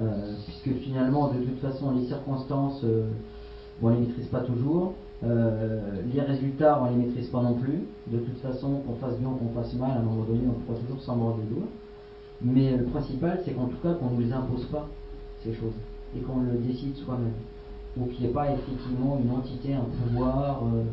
Euh, 0.00 0.34
puisque 0.44 0.78
finalement, 0.80 1.28
de 1.28 1.40
toute 1.40 1.58
façon, 1.58 1.90
les 1.92 2.06
circonstances, 2.06 2.80
euh, 2.84 3.08
on 3.82 3.90
ne 3.90 3.94
les 3.94 4.00
maîtrise 4.06 4.26
pas 4.26 4.40
toujours. 4.40 4.94
les 5.22 6.20
résultats, 6.20 6.80
on 6.82 6.90
ne 6.90 6.96
les 6.96 7.06
maîtrise 7.06 7.28
pas 7.28 7.42
non 7.42 7.54
plus. 7.54 7.86
De 8.06 8.18
toute 8.18 8.38
façon, 8.38 8.80
qu'on 8.86 8.94
fasse 8.94 9.18
bien 9.18 9.28
ou 9.28 9.34
qu'on 9.34 9.60
fasse 9.60 9.74
mal, 9.74 9.90
à 9.90 10.00
un 10.00 10.02
moment 10.02 10.24
donné, 10.24 10.40
on 10.48 10.60
pourra 10.60 10.78
toujours 10.78 11.02
s'en 11.02 11.16
mordre 11.16 11.38
les 11.38 11.54
doigts. 11.54 11.68
Mais 12.42 12.76
le 12.76 12.84
principal, 12.84 13.40
c'est 13.44 13.52
qu'en 13.52 13.66
tout 13.66 13.76
cas, 13.82 13.94
qu'on 13.94 14.10
ne 14.10 14.22
nous 14.22 14.32
impose 14.32 14.64
pas, 14.66 14.88
ces 15.44 15.52
choses, 15.52 15.74
et 16.16 16.20
qu'on 16.20 16.40
le 16.40 16.52
décide 16.58 16.96
soi-même. 16.96 17.32
Ou 17.96 18.06
qu'il 18.06 18.24
n'y 18.24 18.30
ait 18.30 18.34
pas 18.34 18.50
effectivement 18.52 19.20
une 19.22 19.30
entité, 19.30 19.74
un 19.74 19.84
pouvoir, 19.84 20.62
euh, 20.64 20.84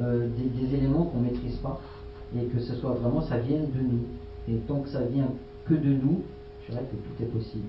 euh, 0.00 0.28
des, 0.36 0.74
éléments 0.74 1.04
qu'on 1.04 1.20
ne 1.20 1.24
maîtrise 1.24 1.56
pas, 1.56 1.80
et 2.36 2.44
que 2.44 2.60
ce 2.60 2.74
soit 2.74 2.92
vraiment, 2.92 3.22
ça 3.22 3.38
vienne 3.38 3.70
de 3.74 3.80
nous. 3.80 4.04
Et 4.48 4.58
tant 4.66 4.80
que 4.80 4.88
ça 4.88 5.02
vient 5.02 5.28
que 5.66 5.74
de 5.74 5.90
nous, 5.90 6.22
je 6.66 6.72
dirais 6.72 6.84
que 6.84 6.96
tout 6.96 7.22
est 7.22 7.26
possible. 7.26 7.64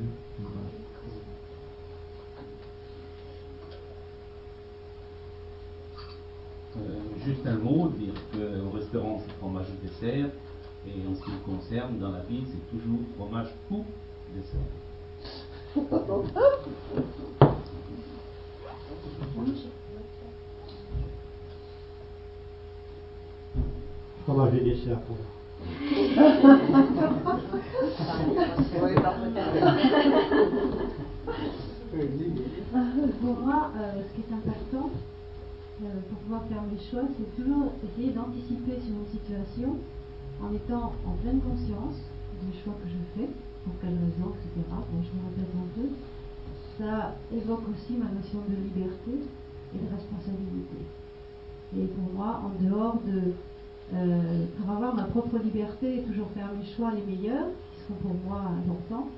juste 7.26 7.46
un 7.46 7.58
mot, 7.58 7.90
dire 7.90 8.14
qu'au 8.32 8.70
restaurant 8.72 9.22
c'est 9.24 9.34
fromage 9.34 9.68
ou 9.70 9.88
dessert, 9.88 10.30
et 10.88 11.08
en 11.08 11.16
ce 11.16 11.24
qui 11.24 11.32
me 11.32 11.40
concerne, 11.46 12.00
dans 12.00 12.12
la 12.12 12.22
vie, 12.22 12.44
c'est 12.48 12.70
toujours 12.72 13.00
fromage 13.16 13.50
ou 13.70 13.84
dessert. 14.36 14.60
Fromage 24.26 24.54
et 24.56 24.62
dessert 24.62 25.00
pour 25.02 25.18
moi. 25.18 25.26
Pour 33.22 33.40
moi, 33.40 33.72
euh, 33.78 34.02
ce 34.02 34.16
qui 34.16 34.22
est 34.22 34.34
important 34.34 34.90
euh, 35.84 35.88
pour 36.10 36.18
pouvoir 36.20 36.44
faire 36.48 36.62
mes 36.64 36.80
choix, 36.90 37.04
c'est 37.18 37.36
toujours 37.42 37.74
essayer 37.84 38.12
d'anticiper 38.14 38.80
sur 38.82 38.94
une 38.96 39.08
situation 39.12 39.78
en 40.44 40.54
étant 40.54 40.94
en 41.06 41.12
pleine 41.22 41.40
conscience 41.42 42.02
du 42.42 42.52
choix 42.64 42.74
que 42.84 42.90
je 42.90 42.98
fais, 43.22 43.30
pour 43.64 43.74
quelles 43.80 43.94
raisons, 43.98 44.34
etc. 44.34 44.66
Bon, 44.70 45.02
je 45.02 45.12
me 45.14 45.24
répète. 45.30 45.94
Ça 46.78 47.16
évoque 47.32 47.70
aussi 47.70 47.94
ma 47.94 48.10
notion 48.12 48.40
de 48.50 48.56
liberté 48.56 49.12
et 49.76 49.78
de 49.78 49.88
responsabilité. 49.96 50.78
Et 51.78 51.86
pour 51.86 52.14
moi, 52.14 52.42
en 52.44 52.64
dehors 52.64 53.00
de. 53.06 53.34
euh, 53.94 54.46
pour 54.58 54.72
avoir 54.72 54.96
ma 54.96 55.04
propre 55.04 55.38
liberté 55.40 56.00
et 56.00 56.04
toujours 56.04 56.30
faire 56.32 56.50
mes 56.58 56.66
choix 56.66 56.92
les 56.92 57.04
meilleurs, 57.06 57.48
qui 57.74 57.82
seront 57.82 58.00
pour 58.02 58.16
moi 58.26 58.42
importants, 58.58 59.10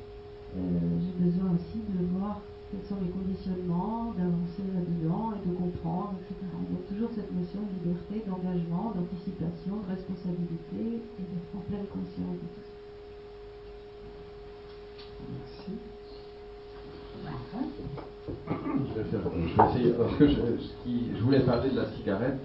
euh, 0.58 0.60
j'ai 1.00 1.26
besoin 1.26 1.52
aussi 1.54 1.80
de 1.90 2.06
voir 2.18 2.42
quels 2.74 2.86
sont 2.90 2.98
mes 2.98 3.10
conditionnements, 3.14 4.14
d'avancer 4.18 4.66
là-dedans 4.74 5.34
et 5.38 5.48
de 5.48 5.54
comprendre, 5.54 6.18
etc. 6.26 6.42
Donc 6.74 6.82
toujours 6.90 7.10
cette 7.14 7.30
notion 7.30 7.62
de 7.62 7.70
liberté, 7.78 8.26
d'engagement, 8.26 8.90
d'anticipation, 8.98 9.78
de 9.86 9.94
responsabilité 9.94 11.06
et 11.06 11.22
d'être 11.22 11.54
en 11.54 11.62
pleine 11.70 11.86
conscience 11.94 12.34
de 12.34 12.50
tout 12.50 12.66
ça. 12.66 12.74
Merci. 15.38 15.78
Je 18.50 18.94
vais, 18.98 19.04
faire, 19.06 19.22
je 19.30 19.62
vais 19.62 19.70
essayer. 19.70 19.92
Parce 19.94 20.16
que 20.18 20.28
je, 20.28 20.34
ce 20.34 20.74
qui- 20.84 21.12
je 21.16 21.22
voulais 21.22 21.42
parler 21.42 21.70
de 21.70 21.76
la 21.78 21.86
cigarette 21.94 22.42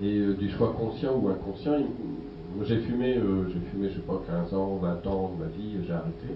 et 0.00 0.18
euh, 0.18 0.34
du 0.34 0.48
choix 0.50 0.72
conscient 0.72 1.14
ou 1.14 1.28
inconscient. 1.28 1.76
J'ai 2.62 2.78
fumé, 2.78 3.16
euh, 3.18 3.48
j'ai 3.52 3.60
fumé, 3.70 3.88
je 3.90 3.94
sais 3.96 4.00
pas, 4.06 4.20
15 4.26 4.54
ans, 4.54 4.76
20 4.80 5.06
ans 5.06 5.34
de 5.36 5.44
ma 5.44 5.50
vie, 5.50 5.76
j'ai 5.86 5.92
arrêté. 5.92 6.28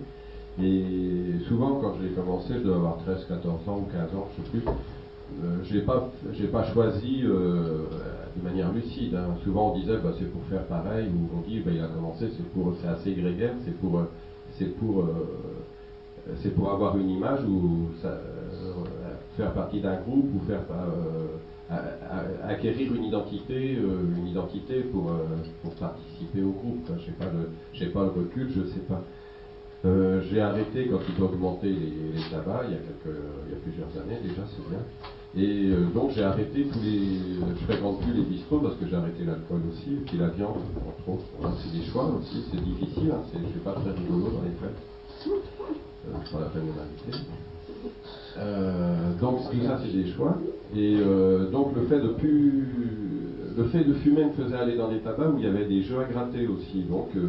Et 0.62 1.38
souvent, 1.48 1.78
quand 1.80 1.94
j'ai 2.00 2.10
commencé, 2.10 2.54
je 2.56 2.62
dois 2.62 2.76
avoir 2.76 2.96
13, 2.98 3.26
14 3.28 3.68
ans 3.68 3.78
ou 3.78 3.92
15 3.92 4.14
ans, 4.14 4.26
je 4.38 4.42
sais 4.42 4.48
plus. 4.50 4.64
Euh, 5.42 5.62
j'ai 5.64 5.80
pas, 5.80 6.08
pas 6.52 6.72
choisi 6.72 7.22
euh, 7.24 7.84
de 8.36 8.42
manière 8.42 8.72
lucide. 8.72 9.14
hein. 9.14 9.34
Souvent, 9.44 9.72
on 9.74 9.78
disait, 9.78 9.96
bah, 9.96 10.10
c'est 10.18 10.30
pour 10.30 10.42
faire 10.44 10.62
pareil, 10.62 11.08
ou 11.08 11.36
on 11.36 11.40
dit, 11.40 11.60
bah, 11.60 11.72
il 11.72 11.80
a 11.80 11.86
commencé, 11.88 12.28
c'est 12.36 12.46
pour, 12.50 12.72
c'est 12.80 12.86
assez 12.88 13.12
grégaire, 13.12 13.52
c'est 13.64 13.74
pour, 13.78 13.98
euh, 13.98 14.04
c'est 14.58 14.74
pour, 14.76 15.00
euh, 15.00 15.26
c'est 16.36 16.50
pour 16.54 16.70
avoir 16.70 16.96
une 16.96 17.10
image 17.10 17.44
ou 17.44 17.88
faire 19.36 19.50
partie 19.52 19.78
d'un 19.80 19.94
groupe 19.96 20.26
ou 20.34 20.40
faire 20.40 20.60
acquérir 22.42 22.92
une 22.94 23.04
identité, 23.04 23.74
une 24.16 24.26
identité 24.26 24.80
pour, 24.82 25.12
pour 25.62 25.70
participer 25.72 26.40
au 26.42 26.50
groupe. 26.50 26.78
Je 26.98 27.04
sais 27.04 27.12
pas 27.12 27.26
pas 27.92 28.02
le 28.04 28.10
recul, 28.10 28.48
je 28.48 28.62
sais 28.62 28.80
pas. 28.88 28.98
Euh, 29.86 30.20
j'ai 30.28 30.40
arrêté 30.40 30.88
quand 30.90 30.98
ils 31.08 31.22
ont 31.22 31.26
augmenté 31.26 31.68
les, 31.68 32.20
tabacs 32.30 32.66
il 32.66 32.72
y 32.72 32.74
a 32.74 32.78
quelques, 32.78 33.16
il 33.46 33.52
y 33.52 33.56
a 33.56 33.60
plusieurs 33.62 33.88
années 34.02 34.18
déjà, 34.22 34.42
c'est 34.50 34.68
bien. 34.68 34.82
Et 35.36 35.70
euh, 35.70 35.84
donc 35.94 36.10
j'ai 36.12 36.24
arrêté 36.24 36.66
tous 36.72 36.80
les, 36.82 37.20
je 37.60 37.64
fréquente 37.66 38.00
plus 38.00 38.14
les 38.14 38.22
bistrots 38.22 38.58
parce 38.58 38.74
que 38.76 38.86
j'ai 38.88 38.96
arrêté 38.96 39.24
l'alcool 39.24 39.60
aussi 39.70 39.92
et 39.94 40.04
puis 40.04 40.18
la 40.18 40.28
viande 40.28 40.56
entre 40.56 41.08
autres. 41.08 41.26
C'est 41.62 41.78
des 41.78 41.84
choix 41.84 42.06
aussi, 42.18 42.42
c'est 42.50 42.62
difficile. 42.64 43.12
Hein, 43.12 43.20
c'est, 43.30 43.38
je 43.38 43.46
suis 43.46 43.60
pas 43.60 43.72
très 43.72 43.92
rigolo 43.92 44.30
dans 44.30 44.42
les 44.42 44.56
fêtes. 44.58 44.80
Euh, 45.28 46.12
pas 46.32 46.40
la 46.40 46.46
peine 46.46 46.66
de 46.66 46.72
donc 49.20 49.50
tout 49.50 49.62
ça 49.62 49.78
c'est 49.84 49.92
des 49.92 50.10
choix. 50.12 50.38
Et 50.74 50.96
euh, 50.98 51.50
donc 51.50 51.76
le 51.76 51.82
fait 51.82 52.00
de 52.00 52.08
plus, 52.08 52.66
le 53.56 53.64
fait 53.64 53.84
de 53.84 53.94
fumer 53.94 54.24
me 54.24 54.32
faisait 54.32 54.56
aller 54.56 54.76
dans 54.76 54.88
des 54.88 54.98
tabacs 54.98 55.34
où 55.34 55.38
il 55.38 55.44
y 55.44 55.48
avait 55.48 55.66
des 55.66 55.82
jeux 55.82 56.00
à 56.00 56.04
gratter 56.04 56.46
aussi. 56.48 56.82
Donc 56.88 57.10
je, 57.14 57.20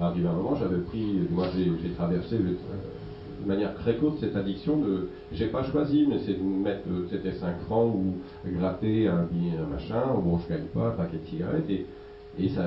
arrivé 0.00 0.28
à 0.28 0.30
un 0.30 0.34
moment, 0.34 0.56
j'avais 0.56 0.80
pris, 0.80 1.28
moi 1.30 1.46
j'ai, 1.56 1.90
traversé 1.90 2.36
de 2.38 3.46
manière 3.46 3.74
très 3.74 3.96
courte 3.96 4.18
cette 4.20 4.36
addiction 4.36 4.78
de, 4.78 5.08
j'ai 5.32 5.46
pas 5.46 5.62
choisi, 5.64 6.06
mais 6.08 6.18
c'est 6.24 6.34
de 6.34 6.42
mettre, 6.42 6.88
euh, 6.90 7.06
c'était 7.10 7.32
5 7.32 7.58
francs 7.66 7.94
ou 7.94 8.16
gratter 8.46 9.08
un 9.08 9.24
billet, 9.24 9.56
un 9.58 9.66
machin. 9.66 10.02
Bon, 10.22 10.38
je 10.38 10.48
gagne 10.54 10.66
pas 10.66 10.88
un 10.88 10.90
paquet 10.90 11.18
de 11.18 11.26
cigarettes. 11.26 11.70
Et 11.70 11.86
et 12.38 12.48
ça, 12.48 12.62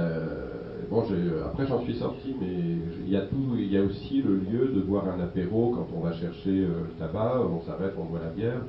bon, 0.89 1.03
après 1.45 1.65
j'en 1.65 1.81
suis 1.81 1.95
sorti, 1.95 2.35
mais 2.39 2.77
il 3.05 3.09
y 3.09 3.15
a 3.15 3.21
tout, 3.21 3.55
il 3.57 3.71
y 3.71 3.77
a 3.77 3.81
aussi 3.81 4.21
le 4.21 4.35
lieu 4.35 4.71
de 4.75 4.81
boire 4.81 5.05
un 5.07 5.19
apéro 5.21 5.73
quand 5.75 5.87
on 5.95 6.01
va 6.01 6.11
chercher 6.11 6.49
euh, 6.49 6.83
le 6.87 6.99
tabac, 6.99 7.39
on 7.39 7.61
s'arrête, 7.65 7.93
on 7.97 8.03
boit 8.03 8.19
la 8.19 8.29
bière, 8.29 8.61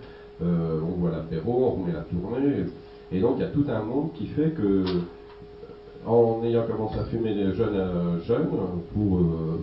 euh, 0.42 0.80
on 0.82 0.98
boit 0.98 1.10
l'apéro, 1.10 1.66
on 1.66 1.82
remet 1.82 1.92
la 1.92 2.02
tournée, 2.02 2.64
et 3.12 3.20
donc 3.20 3.34
il 3.38 3.42
y 3.42 3.44
a 3.44 3.50
tout 3.50 3.66
un 3.68 3.82
monde 3.82 4.12
qui 4.14 4.26
fait 4.28 4.50
que, 4.50 4.84
en 6.06 6.42
ayant 6.44 6.66
commencé 6.66 6.98
à 6.98 7.04
fumer 7.04 7.34
des 7.34 7.54
jeunes 7.54 7.74
euh, 7.74 8.20
jeunes, 8.22 8.48
pour, 8.94 9.18
euh, 9.18 9.60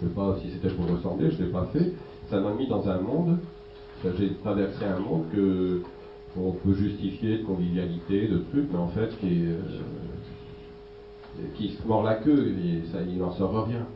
je 0.00 0.06
sais 0.06 0.12
pas 0.14 0.36
si 0.42 0.50
c'était 0.50 0.74
pour 0.74 0.86
ressembler, 0.86 1.30
je 1.30 1.42
l'ai 1.44 1.50
pas 1.50 1.68
fait, 1.72 1.92
ça 2.30 2.40
m'a 2.40 2.52
mis 2.52 2.66
dans 2.68 2.86
un 2.88 3.00
monde, 3.00 3.38
j'ai 4.04 4.34
traversé 4.42 4.84
un 4.84 4.98
monde 5.00 5.24
que 5.32 5.82
on 6.36 6.52
peut 6.52 6.74
justifier 6.74 7.38
de 7.38 7.44
convivialité, 7.44 8.28
de 8.28 8.38
trucs, 8.50 8.70
mais 8.70 8.78
en 8.78 8.88
fait 8.88 9.18
qui 9.18 9.44
est 9.44 9.46
euh, 9.48 9.80
qui 11.56 11.70
se 11.70 11.86
mord 11.86 12.02
la 12.02 12.16
queue 12.16 12.48
et 12.48 12.86
ça, 12.92 12.98
il 13.06 13.18
n'en 13.18 13.32
sort 13.32 13.66
rien. 13.66 13.86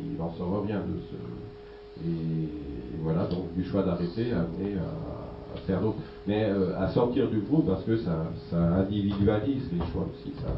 Il 0.00 0.18
n'en 0.18 0.32
sort 0.34 0.64
rien 0.66 0.78
de 0.78 1.00
ce. 1.10 2.06
Et, 2.06 2.10
et 2.10 2.98
voilà, 3.02 3.26
donc 3.26 3.54
du 3.54 3.64
choix 3.64 3.82
d'arrêter 3.82 4.32
a 4.32 4.40
amené 4.40 4.76
à, 4.76 5.56
à 5.56 5.60
faire 5.66 5.80
d'autres. 5.80 5.98
Mais 6.26 6.44
euh, 6.44 6.78
à 6.78 6.88
sortir 6.88 7.28
du 7.28 7.40
groupe 7.40 7.66
parce 7.66 7.82
que 7.84 7.96
ça, 7.96 8.30
ça 8.50 8.58
individualise 8.58 9.64
les 9.72 9.78
choix 9.92 10.06
aussi. 10.12 10.32
Ça, 10.42 10.48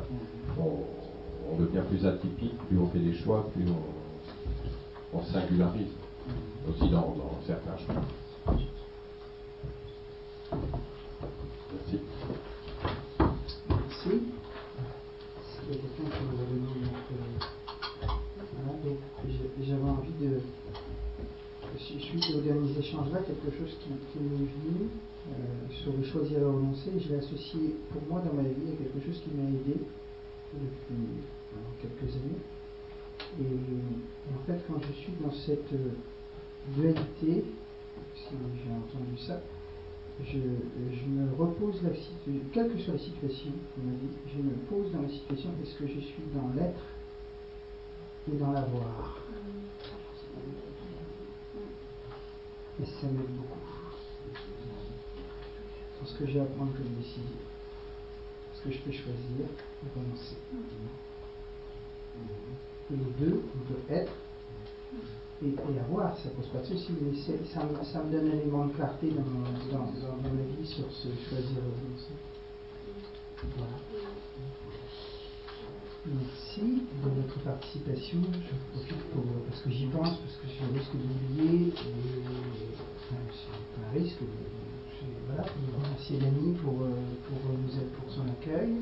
on, 0.58 1.56
devient 1.58 1.82
plus 1.88 2.06
atypique, 2.06 2.56
plus 2.68 2.78
on 2.78 2.86
fait 2.88 2.98
des 2.98 3.14
choix, 3.14 3.48
plus 3.54 3.64
on, 5.12 5.22
singularise. 5.22 5.88
Aussi 6.68 6.88
dans, 6.90 7.14
certains 7.46 7.76
choix. 7.76 8.02
Merci. 11.72 12.00
Merci. 13.68 14.10
Quelqu'un 15.66 16.10
euh, 16.10 16.46
Voilà, 18.56 18.78
donc 18.84 18.98
j'avais 19.62 19.82
envie 19.82 20.12
de. 20.20 20.40
su- 21.78 22.00
Suite 22.00 22.24
aux 22.36 22.40
derniers 22.40 22.78
échanges-là, 22.78 23.20
quelque 23.26 23.56
chose 23.56 23.76
qui, 23.80 23.88
qui 24.12 24.18
m'est 24.18 24.46
euh, 25.26 25.72
sur 25.82 25.92
le 25.96 26.04
choisir 26.04 26.38
et 26.40 26.44
renoncer, 26.44 26.92
je 26.98 27.08
l'ai 27.08 27.18
associé 27.18 27.76
pour 27.92 28.02
moi 28.10 28.20
dans 28.24 28.34
ma 28.34 28.42
vie 28.42 28.72
à 28.72 28.76
quelque 28.76 29.00
chose 29.06 29.20
qui 29.24 29.30
m'a 29.34 29.48
aidé 29.48 29.80
depuis 30.54 31.22
euh, 31.52 31.56
quelques 31.82 32.14
années. 32.14 32.40
Et, 33.40 34.34
en 34.34 34.46
fait, 34.46 34.60
quand 34.68 34.80
je 34.80 34.92
suis 34.92 35.12
dans 35.20 35.32
cette 35.32 35.72
euh, 35.72 35.90
dualité, 36.76 37.44
si 38.14 38.28
j'ai 38.30 38.72
entendu 38.72 39.18
ça, 39.18 39.40
je, 40.22 40.38
me 40.38 41.32
repose 41.36 41.82
la 41.82 41.90
quelle 42.52 42.72
que 42.72 42.78
soit 42.78 42.94
la 42.94 43.00
situation 43.00 43.50
ma 43.82 43.92
vie, 43.92 44.14
je 44.32 44.40
me 44.40 44.54
pose 44.68 44.92
dans 44.92 45.02
la 45.02 45.08
situation, 45.08 45.50
est-ce 45.62 45.74
que 45.76 45.86
je 45.86 46.00
suis 46.00 46.22
dans 46.32 46.48
l'être 46.54 46.84
ou 48.28 48.36
dans 48.36 48.52
l'avoir? 48.52 49.20
Et 52.80 52.86
ça 52.86 53.06
m'aide 53.06 53.36
beaucoup. 53.36 53.58
Dans 56.00 56.06
ce 56.06 56.18
que 56.18 56.26
j'ai 56.26 56.40
à 56.40 56.44
prendre 56.44 56.72
comme 56.72 56.94
décision. 56.98 57.43
Que 58.64 58.70
je 58.72 58.78
peux 58.78 58.92
choisir 58.92 59.44
ou 59.84 59.98
renoncer 60.00 60.36
Et 62.90 62.96
les 62.96 63.26
deux, 63.26 63.42
on 63.54 63.72
peut 63.72 63.94
être 63.94 64.12
et, 65.42 65.48
avoir, 65.78 66.16
ça 66.16 66.30
pose 66.30 66.46
pas 66.48 66.60
de 66.60 66.66
souci, 66.66 66.92
mais 67.02 67.12
ça, 67.52 67.64
me- 67.64 68.10
donne 68.10 68.30
un 68.30 68.34
élément 68.40 68.64
de 68.66 68.72
clarté 68.72 69.10
dans, 69.10 69.20
mon- 69.20 69.42
dans, 69.70 69.84
dans- 69.84 70.16
dans 70.22 70.32
ma 70.32 70.42
vie 70.56 70.66
sur 70.66 70.90
ce 70.90 71.08
choisir 71.28 71.58
et 71.58 71.60
renoncer. 71.60 72.14
Voilà. 73.58 73.76
Merci 76.06 76.60
de 77.04 77.10
votre 77.20 77.38
participation. 77.40 78.18
Je 78.32 78.78
profite 78.78 79.02
pour, 79.12 79.24
parce 79.48 79.60
que 79.60 79.70
j'y 79.70 79.86
pense, 79.86 80.16
parce 80.16 80.36
que 80.36 80.46
je 80.48 80.78
risque 80.78 80.92
d'oublier, 80.92 81.68
et 81.68 81.72
c'est 81.72 83.10
pas 83.10 83.88
un 83.88 83.92
risque, 83.92 84.20
voilà, 85.34 85.50
pour 85.50 85.82
remercier 85.82 86.18
Dany 86.18 86.54
pour, 86.62 86.82
euh, 86.82 86.90
pour, 87.26 87.52
nous- 87.52 87.90
pour 88.00 88.12
son 88.12 88.22
accueil. 88.30 88.74